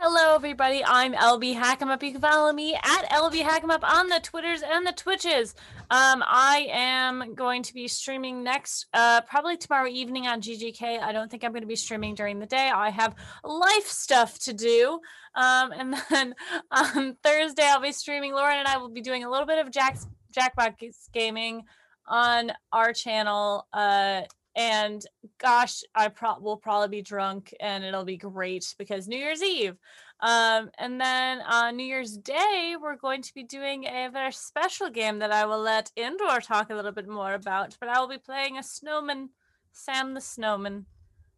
Hello, 0.00 0.34
everybody. 0.34 0.82
I'm 0.84 1.14
LB 1.14 1.54
Hackemup. 1.54 2.02
You 2.02 2.12
can 2.12 2.20
follow 2.20 2.52
me 2.52 2.74
at 2.74 3.08
LB 3.10 3.42
Hackemup 3.42 3.84
on 3.84 4.08
the 4.08 4.20
Twitters 4.22 4.60
and 4.60 4.84
the 4.84 4.92
Twitches. 4.92 5.54
Um, 5.88 6.22
I 6.26 6.66
am 6.70 7.34
going 7.34 7.62
to 7.62 7.72
be 7.72 7.86
streaming 7.88 8.42
next, 8.42 8.86
uh, 8.92 9.22
probably 9.22 9.56
tomorrow 9.56 9.86
evening 9.86 10.26
on 10.26 10.42
GGK. 10.42 11.00
I 11.00 11.12
don't 11.12 11.30
think 11.30 11.44
I'm 11.44 11.52
going 11.52 11.62
to 11.62 11.68
be 11.68 11.76
streaming 11.76 12.14
during 12.16 12.38
the 12.38 12.46
day. 12.46 12.70
I 12.74 12.90
have 12.90 13.14
life 13.44 13.86
stuff 13.86 14.38
to 14.40 14.52
do. 14.52 14.98
Um, 15.36 15.72
and 15.72 15.94
then 16.10 16.34
on 16.70 17.16
Thursday, 17.22 17.64
I'll 17.64 17.80
be 17.80 17.92
streaming. 17.92 18.34
Lauren 18.34 18.58
and 18.58 18.68
I 18.68 18.76
will 18.76 18.90
be 18.90 19.00
doing 19.00 19.24
a 19.24 19.30
little 19.30 19.46
bit 19.46 19.64
of 19.64 19.72
Jack's 19.72 20.06
Jackbox 20.36 20.74
gaming 21.12 21.62
on 22.06 22.52
our 22.72 22.92
channel. 22.92 23.66
Uh, 23.72 24.22
and 24.56 25.04
gosh, 25.38 25.82
I 25.94 26.08
pro- 26.08 26.38
will 26.38 26.56
probably 26.56 26.98
be 26.98 27.02
drunk 27.02 27.52
and 27.60 27.84
it'll 27.84 28.04
be 28.04 28.16
great 28.16 28.74
because 28.78 29.08
New 29.08 29.18
Year's 29.18 29.42
Eve. 29.42 29.76
Um, 30.20 30.70
and 30.78 31.00
then 31.00 31.40
on 31.40 31.76
New 31.76 31.84
Year's 31.84 32.16
Day, 32.16 32.76
we're 32.80 32.96
going 32.96 33.22
to 33.22 33.34
be 33.34 33.42
doing 33.42 33.84
a 33.84 34.08
very 34.12 34.32
special 34.32 34.88
game 34.88 35.18
that 35.18 35.32
I 35.32 35.44
will 35.44 35.60
let 35.60 35.90
Indoor 35.96 36.40
talk 36.40 36.70
a 36.70 36.74
little 36.74 36.92
bit 36.92 37.08
more 37.08 37.34
about. 37.34 37.76
But 37.80 37.88
I 37.88 37.98
will 38.00 38.08
be 38.08 38.18
playing 38.18 38.58
a 38.58 38.62
snowman, 38.62 39.30
Sam 39.72 40.14
the 40.14 40.20
Snowman. 40.20 40.86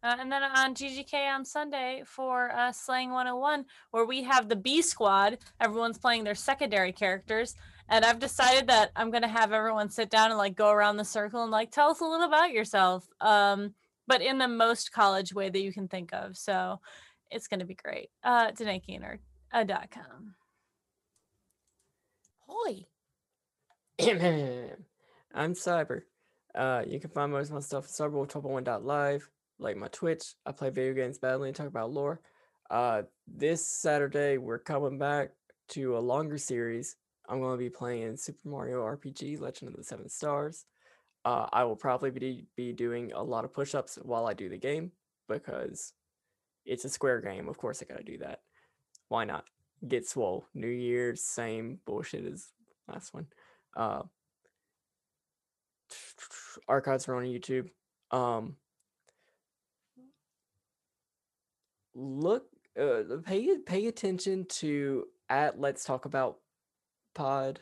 Uh, 0.03 0.15
and 0.19 0.31
then 0.31 0.43
on 0.43 0.75
GGK 0.75 1.27
on 1.33 1.43
Sunday 1.43 2.03
for 2.05 2.51
uh, 2.51 2.71
Slaying 2.71 3.11
101, 3.11 3.65
where 3.91 4.05
we 4.05 4.21
have 4.23 4.47
the 4.47 4.55
B 4.55 4.81
Squad. 4.83 5.39
Everyone's 5.59 5.97
playing 5.97 6.23
their 6.23 6.35
secondary 6.35 6.91
characters. 6.91 7.55
And 7.89 8.03
I've 8.03 8.19
decided 8.19 8.67
that 8.67 8.91
I'm 8.95 9.11
going 9.11 9.23
to 9.23 9.29
have 9.29 9.53
everyone 9.53 9.89
sit 9.89 10.09
down 10.09 10.31
and 10.31 10.37
like 10.37 10.55
go 10.55 10.69
around 10.71 10.97
the 10.97 11.05
circle 11.05 11.43
and 11.43 11.51
like 11.51 11.71
tell 11.71 11.89
us 11.89 12.01
a 12.01 12.05
little 12.05 12.27
about 12.27 12.51
yourself. 12.51 13.07
Um, 13.21 13.73
but 14.07 14.21
in 14.21 14.37
the 14.37 14.47
most 14.47 14.91
college 14.91 15.33
way 15.33 15.49
that 15.49 15.61
you 15.61 15.71
can 15.71 15.87
think 15.87 16.13
of. 16.13 16.37
So 16.37 16.79
it's 17.31 17.47
going 17.47 17.59
to 17.59 17.65
be 17.65 17.75
great. 17.75 18.09
Uh, 18.23 18.51
DanaeKeener.com. 18.51 19.15
Uh, 19.53 19.67
Hoi. 22.47 22.85
I'm 25.33 25.53
Cyber. 25.53 26.01
Uh, 26.55 26.83
you 26.87 26.99
can 26.99 27.09
find 27.09 27.31
most 27.31 27.49
of 27.49 27.53
my 27.53 27.59
stuff 27.59 27.85
at 27.85 27.91
cyberwolf1.live, 27.91 29.29
like 29.59 29.77
my 29.77 29.87
Twitch. 29.89 30.33
I 30.45 30.51
play 30.51 30.69
video 30.69 30.93
games 30.93 31.19
badly 31.19 31.49
and 31.49 31.55
talk 31.55 31.67
about 31.67 31.91
lore. 31.91 32.21
Uh, 32.69 33.03
this 33.27 33.65
Saturday, 33.65 34.37
we're 34.37 34.59
coming 34.59 34.97
back 34.97 35.31
to 35.69 35.97
a 35.97 35.99
longer 35.99 36.37
series. 36.37 36.95
I'm 37.27 37.41
going 37.41 37.53
to 37.53 37.57
be 37.57 37.69
playing 37.69 38.17
Super 38.17 38.47
Mario 38.47 38.83
RPG 38.83 39.39
Legend 39.39 39.69
of 39.69 39.77
the 39.77 39.83
Seven 39.83 40.09
Stars. 40.09 40.65
Uh, 41.25 41.47
I 41.51 41.65
will 41.65 41.75
probably 41.75 42.09
be, 42.11 42.45
be 42.55 42.71
doing 42.71 43.11
a 43.13 43.21
lot 43.21 43.43
of 43.43 43.53
push 43.53 43.75
ups 43.75 43.99
while 44.01 44.25
I 44.25 44.33
do 44.33 44.47
the 44.47 44.57
game 44.57 44.91
because 45.27 45.93
it's 46.65 46.85
a 46.85 46.89
square 46.89 47.19
game. 47.19 47.49
Of 47.49 47.57
course, 47.57 47.81
I 47.81 47.91
got 47.91 47.97
to 47.97 48.03
do 48.03 48.17
that. 48.19 48.39
Why 49.09 49.25
not? 49.25 49.43
Get 49.87 50.07
swole. 50.07 50.45
New 50.53 50.67
Year's, 50.67 51.23
same 51.23 51.79
bullshit 51.85 52.25
as 52.25 52.47
last 52.87 53.13
one. 53.13 53.27
Uh, 53.75 54.03
archives 56.67 57.07
are 57.07 57.15
on 57.15 57.23
YouTube. 57.23 57.69
Um, 58.11 58.55
look, 61.93 62.45
uh, 62.79 63.01
pay 63.25 63.57
pay 63.65 63.87
attention 63.87 64.45
to 64.45 65.05
at 65.29 65.59
Let's 65.59 65.83
Talk 65.83 66.05
About 66.05 66.37
Pod, 67.17 67.59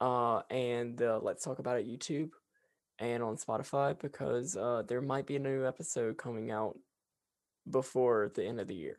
uh, 0.00 0.42
and 0.50 1.00
uh, 1.00 1.18
Let's 1.22 1.42
Talk 1.42 1.58
About 1.58 1.78
It 1.78 1.88
YouTube, 1.88 2.30
and 2.98 3.22
on 3.22 3.36
Spotify 3.36 3.98
because 3.98 4.56
uh, 4.56 4.82
there 4.86 5.00
might 5.00 5.26
be 5.26 5.36
a 5.36 5.40
new 5.40 5.66
episode 5.66 6.18
coming 6.18 6.50
out 6.50 6.76
before 7.68 8.30
the 8.34 8.44
end 8.44 8.60
of 8.60 8.68
the 8.68 8.74
year. 8.74 8.98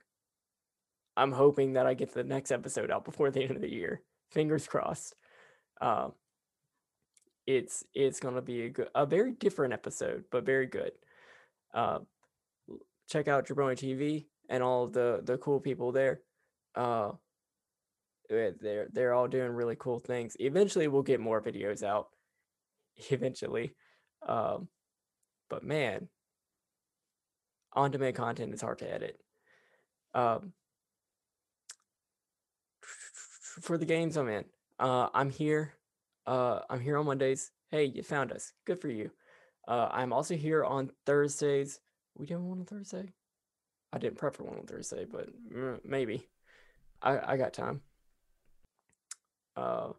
I'm 1.15 1.31
hoping 1.31 1.73
that 1.73 1.85
I 1.85 1.93
get 1.93 2.13
the 2.13 2.23
next 2.23 2.51
episode 2.51 2.89
out 2.89 3.05
before 3.05 3.29
the 3.29 3.43
end 3.43 3.55
of 3.55 3.61
the 3.61 3.71
year. 3.71 4.01
Fingers 4.31 4.67
crossed. 4.67 5.13
Um, 5.79 6.13
it's 7.45 7.83
it's 7.93 8.19
gonna 8.19 8.41
be 8.41 8.63
a 8.63 8.69
good, 8.69 8.89
a 8.95 9.05
very 9.05 9.33
different 9.33 9.73
episode, 9.73 10.23
but 10.31 10.47
very 10.47 10.65
good. 10.65 10.93
Uh, 11.75 11.99
check 13.07 13.27
out 13.27 13.47
Jabroni 13.47 13.75
TV 13.75 14.25
and 14.49 14.63
all 14.63 14.87
the 14.87 15.21
the 15.23 15.37
cool 15.37 15.59
people 15.59 15.91
there. 15.91 16.21
Uh, 16.73 17.11
they're 18.29 18.87
they're 18.91 19.13
all 19.13 19.27
doing 19.27 19.51
really 19.51 19.75
cool 19.77 19.99
things. 19.99 20.35
Eventually, 20.39 20.87
we'll 20.87 21.03
get 21.03 21.19
more 21.19 21.41
videos 21.41 21.83
out. 21.83 22.07
Eventually, 23.09 23.75
um, 24.27 24.67
but 25.49 25.63
man, 25.63 26.07
on 27.73 27.91
demand 27.91 28.15
content 28.15 28.53
is 28.53 28.61
hard 28.61 28.79
to 28.79 28.91
edit. 28.91 29.19
Um, 30.13 30.53
for 33.61 33.77
the 33.77 33.85
games 33.85 34.17
I'm 34.17 34.29
in, 34.29 34.45
uh, 34.79 35.09
I'm 35.13 35.29
here. 35.29 35.73
Uh, 36.25 36.61
I'm 36.69 36.79
here 36.79 36.97
on 36.97 37.05
Mondays. 37.05 37.51
Hey, 37.69 37.85
you 37.85 38.03
found 38.03 38.31
us. 38.31 38.53
Good 38.65 38.79
for 38.79 38.89
you. 38.89 39.11
Uh, 39.67 39.89
I'm 39.91 40.13
also 40.13 40.35
here 40.35 40.63
on 40.63 40.91
Thursdays. 41.05 41.79
We 42.17 42.25
doing 42.25 42.47
one 42.47 42.59
on 42.59 42.65
Thursday? 42.65 43.13
I 43.91 43.97
didn't 43.97 44.17
prep 44.17 44.35
for 44.35 44.43
one 44.43 44.57
on 44.57 44.65
Thursday, 44.65 45.05
but 45.05 45.29
mm, 45.53 45.79
maybe. 45.83 46.27
I 47.01 47.33
I 47.33 47.37
got 47.37 47.53
time. 47.53 47.81
Uh, 49.55 49.89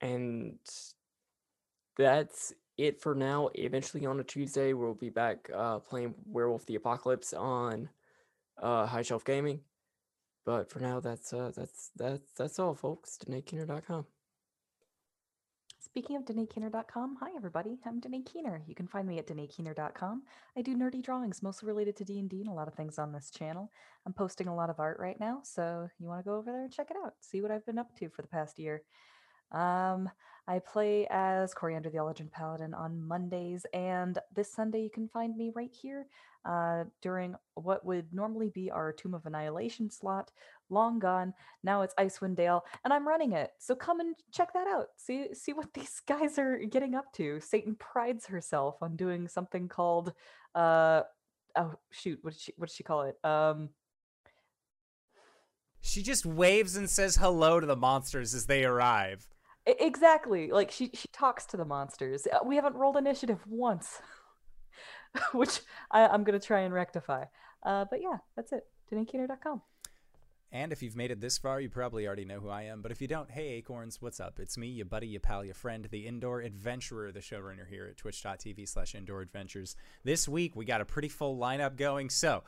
and 0.00 0.58
that's 1.96 2.54
it 2.76 3.00
for 3.00 3.14
now. 3.14 3.50
Eventually 3.54 4.06
on 4.06 4.20
a 4.20 4.24
Tuesday, 4.24 4.72
we'll 4.72 4.94
be 4.94 5.10
back 5.10 5.50
uh, 5.54 5.78
playing 5.80 6.14
Werewolf 6.26 6.64
the 6.66 6.76
Apocalypse 6.76 7.32
on 7.32 7.88
uh, 8.62 8.86
High 8.86 9.02
Shelf 9.02 9.24
Gaming. 9.24 9.60
But 10.46 10.70
for 10.70 10.80
now, 10.80 11.00
that's 11.00 11.32
uh, 11.32 11.52
that's 11.54 11.90
that's 11.96 12.32
that's 12.32 12.58
all, 12.58 12.74
folks. 12.74 13.18
DanaeKeener.com. 13.26 14.06
Speaking 15.98 16.14
of 16.14 16.24
DanaeKeener.com, 16.26 17.16
hi 17.18 17.30
everybody, 17.34 17.80
I'm 17.84 17.98
Danae 17.98 18.22
Keener. 18.22 18.62
You 18.68 18.76
can 18.76 18.86
find 18.86 19.08
me 19.08 19.18
at 19.18 19.26
DanaeKeener.com. 19.26 20.22
I 20.56 20.62
do 20.62 20.76
nerdy 20.76 21.02
drawings, 21.02 21.42
mostly 21.42 21.66
related 21.66 21.96
to 21.96 22.04
D&D 22.04 22.40
and 22.40 22.48
a 22.48 22.52
lot 22.52 22.68
of 22.68 22.74
things 22.74 23.00
on 23.00 23.10
this 23.10 23.32
channel. 23.32 23.72
I'm 24.06 24.12
posting 24.12 24.46
a 24.46 24.54
lot 24.54 24.70
of 24.70 24.78
art 24.78 25.00
right 25.00 25.18
now, 25.18 25.40
so 25.42 25.88
you 25.98 26.06
want 26.06 26.20
to 26.20 26.24
go 26.24 26.36
over 26.36 26.52
there 26.52 26.62
and 26.62 26.72
check 26.72 26.92
it 26.92 26.96
out, 27.04 27.14
see 27.18 27.40
what 27.40 27.50
I've 27.50 27.66
been 27.66 27.80
up 27.80 27.96
to 27.96 28.08
for 28.10 28.22
the 28.22 28.28
past 28.28 28.60
year. 28.60 28.82
Um, 29.50 30.08
I 30.48 30.60
play 30.60 31.06
as 31.10 31.52
Coriander 31.52 31.90
the 31.90 32.02
Legend 32.02 32.32
Paladin 32.32 32.72
on 32.72 33.06
Mondays, 33.06 33.66
and 33.74 34.18
this 34.34 34.50
Sunday 34.50 34.82
you 34.82 34.88
can 34.88 35.06
find 35.06 35.36
me 35.36 35.52
right 35.54 35.70
here 35.70 36.06
uh, 36.46 36.84
during 37.02 37.34
what 37.54 37.84
would 37.84 38.06
normally 38.14 38.48
be 38.48 38.70
our 38.70 38.90
Tomb 38.90 39.12
of 39.12 39.26
Annihilation 39.26 39.90
slot. 39.90 40.32
Long 40.70 40.98
gone. 40.98 41.34
Now 41.62 41.82
it's 41.82 41.94
Icewind 41.96 42.36
Dale, 42.36 42.64
and 42.82 42.94
I'm 42.94 43.06
running 43.06 43.32
it. 43.32 43.50
So 43.58 43.74
come 43.74 44.00
and 44.00 44.16
check 44.32 44.54
that 44.54 44.66
out. 44.66 44.86
See 44.96 45.34
see 45.34 45.52
what 45.52 45.70
these 45.74 46.00
guys 46.06 46.38
are 46.38 46.56
getting 46.58 46.94
up 46.94 47.12
to. 47.14 47.40
Satan 47.40 47.74
prides 47.78 48.26
herself 48.26 48.76
on 48.80 48.96
doing 48.96 49.28
something 49.28 49.68
called 49.68 50.14
uh 50.54 51.02
oh 51.56 51.74
shoot, 51.90 52.20
what 52.22 52.32
did 52.32 52.40
she 52.40 52.52
what 52.56 52.70
did 52.70 52.74
she 52.74 52.84
call 52.84 53.02
it? 53.02 53.16
Um 53.22 53.68
She 55.82 56.02
just 56.02 56.24
waves 56.24 56.74
and 56.74 56.88
says 56.88 57.16
hello 57.16 57.60
to 57.60 57.66
the 57.66 57.76
monsters 57.76 58.32
as 58.34 58.46
they 58.46 58.64
arrive. 58.64 59.28
Exactly. 59.80 60.50
Like 60.50 60.70
she 60.70 60.90
she 60.94 61.08
talks 61.08 61.44
to 61.46 61.56
the 61.56 61.64
monsters. 61.64 62.26
Uh, 62.26 62.38
We 62.44 62.56
haven't 62.56 62.74
rolled 62.74 62.96
initiative 62.96 63.40
once, 63.46 64.00
which 65.32 65.60
I, 65.90 66.06
I'm 66.06 66.24
gonna 66.24 66.40
try 66.40 66.60
and 66.60 66.72
rectify. 66.72 67.24
Uh, 67.62 67.84
but 67.90 68.00
yeah, 68.00 68.18
that's 68.36 68.52
it. 68.52 68.66
DanaeKeener.com. 68.90 69.62
And 70.50 70.72
if 70.72 70.82
you've 70.82 70.96
made 70.96 71.10
it 71.10 71.20
this 71.20 71.36
far, 71.36 71.60
you 71.60 71.68
probably 71.68 72.06
already 72.06 72.24
know 72.24 72.40
who 72.40 72.48
I 72.48 72.62
am. 72.62 72.80
But 72.80 72.90
if 72.90 73.02
you 73.02 73.08
don't, 73.08 73.30
hey 73.30 73.48
Acorns, 73.54 74.00
what's 74.00 74.18
up? 74.18 74.40
It's 74.40 74.56
me, 74.56 74.68
your 74.68 74.86
buddy, 74.86 75.06
your 75.06 75.20
pal, 75.20 75.44
your 75.44 75.54
friend, 75.54 75.86
the 75.90 76.06
indoor 76.06 76.40
adventurer, 76.40 77.12
the 77.12 77.20
showrunner 77.20 77.68
here 77.68 77.86
at 77.90 77.98
twitch.tv 77.98 78.66
slash 78.66 78.94
indoor 78.94 79.20
adventures. 79.20 79.76
This 80.04 80.26
week, 80.26 80.56
we 80.56 80.64
got 80.64 80.80
a 80.80 80.86
pretty 80.86 81.08
full 81.08 81.36
lineup 81.36 81.76
going. 81.76 82.08
So 82.08 82.44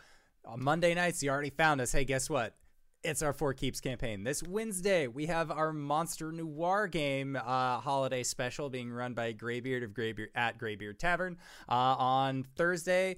on 0.47 0.63
Monday 0.65 0.95
nights, 0.95 1.23
you 1.23 1.31
already 1.31 1.51
found 1.51 1.83
us. 1.83 1.93
Hey, 1.93 2.05
guess 2.07 2.31
what? 2.31 2.55
It's 3.03 3.23
our 3.23 3.33
Four 3.33 3.55
Keeps 3.55 3.81
campaign. 3.81 4.25
This 4.25 4.43
Wednesday, 4.43 5.07
we 5.07 5.25
have 5.25 5.51
our 5.51 5.73
Monster 5.73 6.33
Noir 6.33 6.87
game 6.87 7.35
uh, 7.35 7.81
holiday 7.81 8.23
special 8.23 8.69
being 8.69 8.93
run 8.93 9.15
by 9.15 9.33
Graybeard 9.33 9.83
of 9.83 9.95
Graybeard 9.95 10.29
at 10.35 10.59
Graybeard 10.59 10.99
Tavern. 10.99 11.39
Uh, 11.67 11.97
on 11.97 12.43
Thursday, 12.57 13.17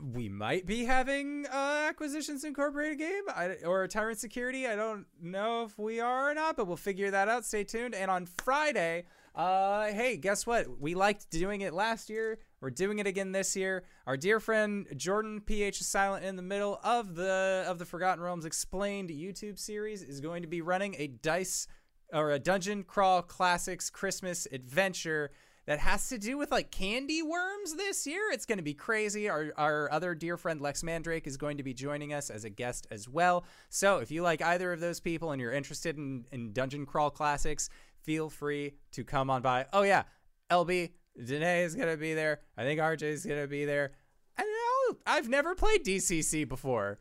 we 0.00 0.28
might 0.28 0.66
be 0.66 0.84
having 0.84 1.46
uh, 1.52 1.86
Acquisitions 1.88 2.44
Incorporated 2.44 2.98
game 2.98 3.22
I, 3.34 3.56
or 3.64 3.88
Tyrant 3.88 4.20
Security. 4.20 4.68
I 4.68 4.76
don't 4.76 5.04
know 5.20 5.64
if 5.64 5.76
we 5.80 5.98
are 5.98 6.30
or 6.30 6.34
not, 6.34 6.56
but 6.56 6.68
we'll 6.68 6.76
figure 6.76 7.10
that 7.10 7.28
out. 7.28 7.44
Stay 7.44 7.64
tuned. 7.64 7.96
And 7.96 8.12
on 8.12 8.26
Friday, 8.44 9.06
uh, 9.34 9.86
hey, 9.86 10.16
guess 10.16 10.46
what? 10.46 10.80
We 10.80 10.94
liked 10.94 11.28
doing 11.30 11.62
it 11.62 11.74
last 11.74 12.08
year. 12.08 12.38
We're 12.64 12.70
doing 12.70 12.98
it 12.98 13.06
again 13.06 13.30
this 13.32 13.54
year. 13.56 13.84
Our 14.06 14.16
dear 14.16 14.40
friend 14.40 14.86
Jordan 14.96 15.42
PH 15.42 15.82
is 15.82 15.86
silent 15.86 16.24
in 16.24 16.34
the 16.34 16.40
middle 16.40 16.80
of 16.82 17.14
the 17.14 17.66
of 17.68 17.78
the 17.78 17.84
Forgotten 17.84 18.24
Realms 18.24 18.46
Explained 18.46 19.10
YouTube 19.10 19.58
series 19.58 20.02
is 20.02 20.18
going 20.22 20.40
to 20.40 20.48
be 20.48 20.62
running 20.62 20.94
a 20.96 21.08
dice 21.08 21.66
or 22.10 22.30
a 22.30 22.38
dungeon 22.38 22.82
crawl 22.82 23.20
classics 23.20 23.90
Christmas 23.90 24.48
adventure 24.50 25.30
that 25.66 25.78
has 25.78 26.08
to 26.08 26.16
do 26.16 26.38
with 26.38 26.50
like 26.50 26.70
candy 26.70 27.20
worms 27.20 27.74
this 27.74 28.06
year. 28.06 28.30
It's 28.32 28.46
going 28.46 28.56
to 28.56 28.64
be 28.64 28.72
crazy. 28.72 29.28
Our, 29.28 29.52
our 29.58 29.92
other 29.92 30.14
dear 30.14 30.38
friend 30.38 30.58
Lex 30.58 30.82
Mandrake 30.82 31.26
is 31.26 31.36
going 31.36 31.58
to 31.58 31.62
be 31.62 31.74
joining 31.74 32.14
us 32.14 32.30
as 32.30 32.46
a 32.46 32.50
guest 32.50 32.86
as 32.90 33.06
well. 33.06 33.44
So 33.68 33.98
if 33.98 34.10
you 34.10 34.22
like 34.22 34.40
either 34.40 34.72
of 34.72 34.80
those 34.80 35.00
people 35.00 35.32
and 35.32 35.40
you're 35.40 35.52
interested 35.52 35.98
in, 35.98 36.24
in 36.32 36.54
dungeon 36.54 36.86
crawl 36.86 37.10
classics, 37.10 37.68
feel 38.04 38.30
free 38.30 38.72
to 38.92 39.04
come 39.04 39.28
on 39.28 39.42
by. 39.42 39.66
Oh, 39.70 39.82
yeah, 39.82 40.04
LB, 40.50 40.92
Danae 41.22 41.62
is 41.62 41.74
to 41.88 41.96
be 41.96 42.14
there. 42.14 42.40
I 42.56 42.64
think 42.64 42.80
RJ 42.80 43.02
is 43.02 43.24
to 43.42 43.46
be 43.46 43.64
there. 43.64 43.92
I 44.36 44.42
know 44.42 44.98
I've 45.06 45.28
never 45.28 45.54
played 45.54 45.84
DCC 45.84 46.48
before. 46.48 46.98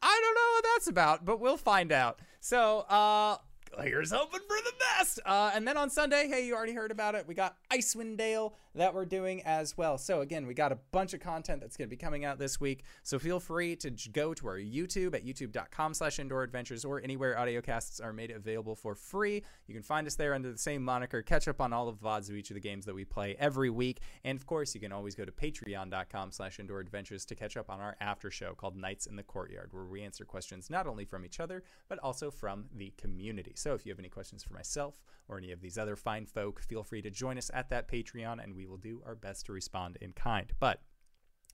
I 0.00 0.20
don't 0.22 0.34
know 0.34 0.52
what 0.54 0.64
that's 0.74 0.86
about, 0.86 1.24
but 1.24 1.40
we'll 1.40 1.56
find 1.56 1.90
out. 1.90 2.20
So, 2.40 2.80
uh, 2.80 3.38
here's 3.82 4.12
hoping 4.12 4.40
for 4.40 4.56
the 4.64 4.72
best. 4.78 5.20
Uh, 5.24 5.50
and 5.54 5.66
then 5.66 5.76
on 5.76 5.90
Sunday, 5.90 6.28
hey, 6.28 6.46
you 6.46 6.54
already 6.54 6.74
heard 6.74 6.90
about 6.90 7.14
it. 7.14 7.26
We 7.26 7.34
got 7.34 7.56
Icewind 7.70 8.16
Dale 8.16 8.56
that 8.74 8.92
we're 8.92 9.04
doing 9.04 9.40
as 9.42 9.76
well. 9.76 9.98
So 9.98 10.20
again, 10.20 10.46
we 10.46 10.54
got 10.54 10.72
a 10.72 10.78
bunch 10.90 11.14
of 11.14 11.20
content 11.20 11.60
that's 11.60 11.76
going 11.76 11.88
to 11.88 11.90
be 11.90 11.96
coming 11.96 12.24
out 12.24 12.38
this 12.38 12.60
week. 12.60 12.84
So 13.02 13.18
feel 13.18 13.38
free 13.38 13.76
to 13.76 13.90
go 14.12 14.34
to 14.34 14.48
our 14.48 14.58
YouTube 14.58 15.14
at 15.14 15.24
youtube.com 15.24 15.94
slash 15.94 16.18
indoor 16.18 16.42
adventures 16.42 16.84
or 16.84 17.00
anywhere 17.00 17.36
audiocasts 17.38 18.02
are 18.02 18.12
made 18.12 18.30
available 18.30 18.74
for 18.74 18.94
free. 18.94 19.42
You 19.66 19.74
can 19.74 19.82
find 19.82 20.06
us 20.06 20.16
there 20.16 20.34
under 20.34 20.50
the 20.50 20.58
same 20.58 20.82
moniker. 20.82 21.22
Catch 21.22 21.46
up 21.46 21.60
on 21.60 21.72
all 21.72 21.88
of 21.88 22.00
the 22.00 22.06
VODs 22.06 22.30
of 22.30 22.36
each 22.36 22.50
of 22.50 22.54
the 22.54 22.60
games 22.60 22.84
that 22.86 22.94
we 22.94 23.04
play 23.04 23.36
every 23.38 23.70
week. 23.70 24.00
And 24.24 24.36
of 24.36 24.46
course, 24.46 24.74
you 24.74 24.80
can 24.80 24.92
always 24.92 25.14
go 25.14 25.24
to 25.24 25.32
patreon.com 25.32 26.32
slash 26.32 26.58
indoor 26.58 26.80
adventures 26.80 27.24
to 27.26 27.34
catch 27.34 27.56
up 27.56 27.70
on 27.70 27.80
our 27.80 27.96
after 28.00 28.30
show 28.30 28.54
called 28.54 28.76
Nights 28.76 29.06
in 29.06 29.16
the 29.16 29.22
Courtyard, 29.22 29.68
where 29.72 29.84
we 29.84 30.02
answer 30.02 30.24
questions 30.24 30.68
not 30.68 30.86
only 30.86 31.04
from 31.04 31.24
each 31.24 31.38
other, 31.38 31.62
but 31.88 31.98
also 32.00 32.30
from 32.30 32.64
the 32.74 32.92
community. 32.96 33.52
So 33.64 33.72
if 33.72 33.86
you 33.86 33.92
have 33.92 33.98
any 33.98 34.10
questions 34.10 34.44
for 34.44 34.52
myself 34.52 35.00
or 35.26 35.38
any 35.38 35.50
of 35.50 35.62
these 35.62 35.78
other 35.78 35.96
fine 35.96 36.26
folk, 36.26 36.60
feel 36.60 36.82
free 36.82 37.00
to 37.00 37.08
join 37.08 37.38
us 37.38 37.50
at 37.54 37.70
that 37.70 37.88
Patreon 37.88 38.44
and 38.44 38.54
we 38.54 38.66
will 38.66 38.76
do 38.76 39.00
our 39.06 39.14
best 39.14 39.46
to 39.46 39.54
respond 39.54 39.96
in 40.02 40.12
kind. 40.12 40.52
But 40.60 40.82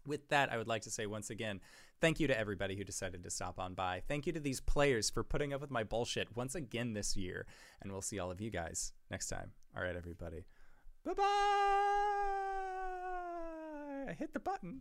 with 0.04 0.28
that, 0.30 0.50
I 0.50 0.56
would 0.58 0.66
like 0.66 0.82
to 0.82 0.90
say 0.90 1.06
once 1.06 1.30
again, 1.30 1.60
thank 2.00 2.18
you 2.18 2.26
to 2.26 2.36
everybody 2.36 2.74
who 2.74 2.82
decided 2.82 3.22
to 3.22 3.30
stop 3.30 3.60
on 3.60 3.74
by. 3.74 4.02
Thank 4.08 4.26
you 4.26 4.32
to 4.32 4.40
these 4.40 4.60
players 4.60 5.08
for 5.08 5.22
putting 5.22 5.54
up 5.54 5.60
with 5.60 5.70
my 5.70 5.84
bullshit 5.84 6.36
once 6.36 6.56
again 6.56 6.94
this 6.94 7.16
year. 7.16 7.46
And 7.80 7.92
we'll 7.92 8.02
see 8.02 8.18
all 8.18 8.32
of 8.32 8.40
you 8.40 8.50
guys 8.50 8.92
next 9.08 9.28
time. 9.28 9.52
All 9.76 9.84
right, 9.84 9.94
everybody. 9.94 10.46
Bye 11.04 11.14
bye. 11.14 11.22
I 14.08 14.14
hit 14.18 14.32
the 14.32 14.40
button. 14.40 14.80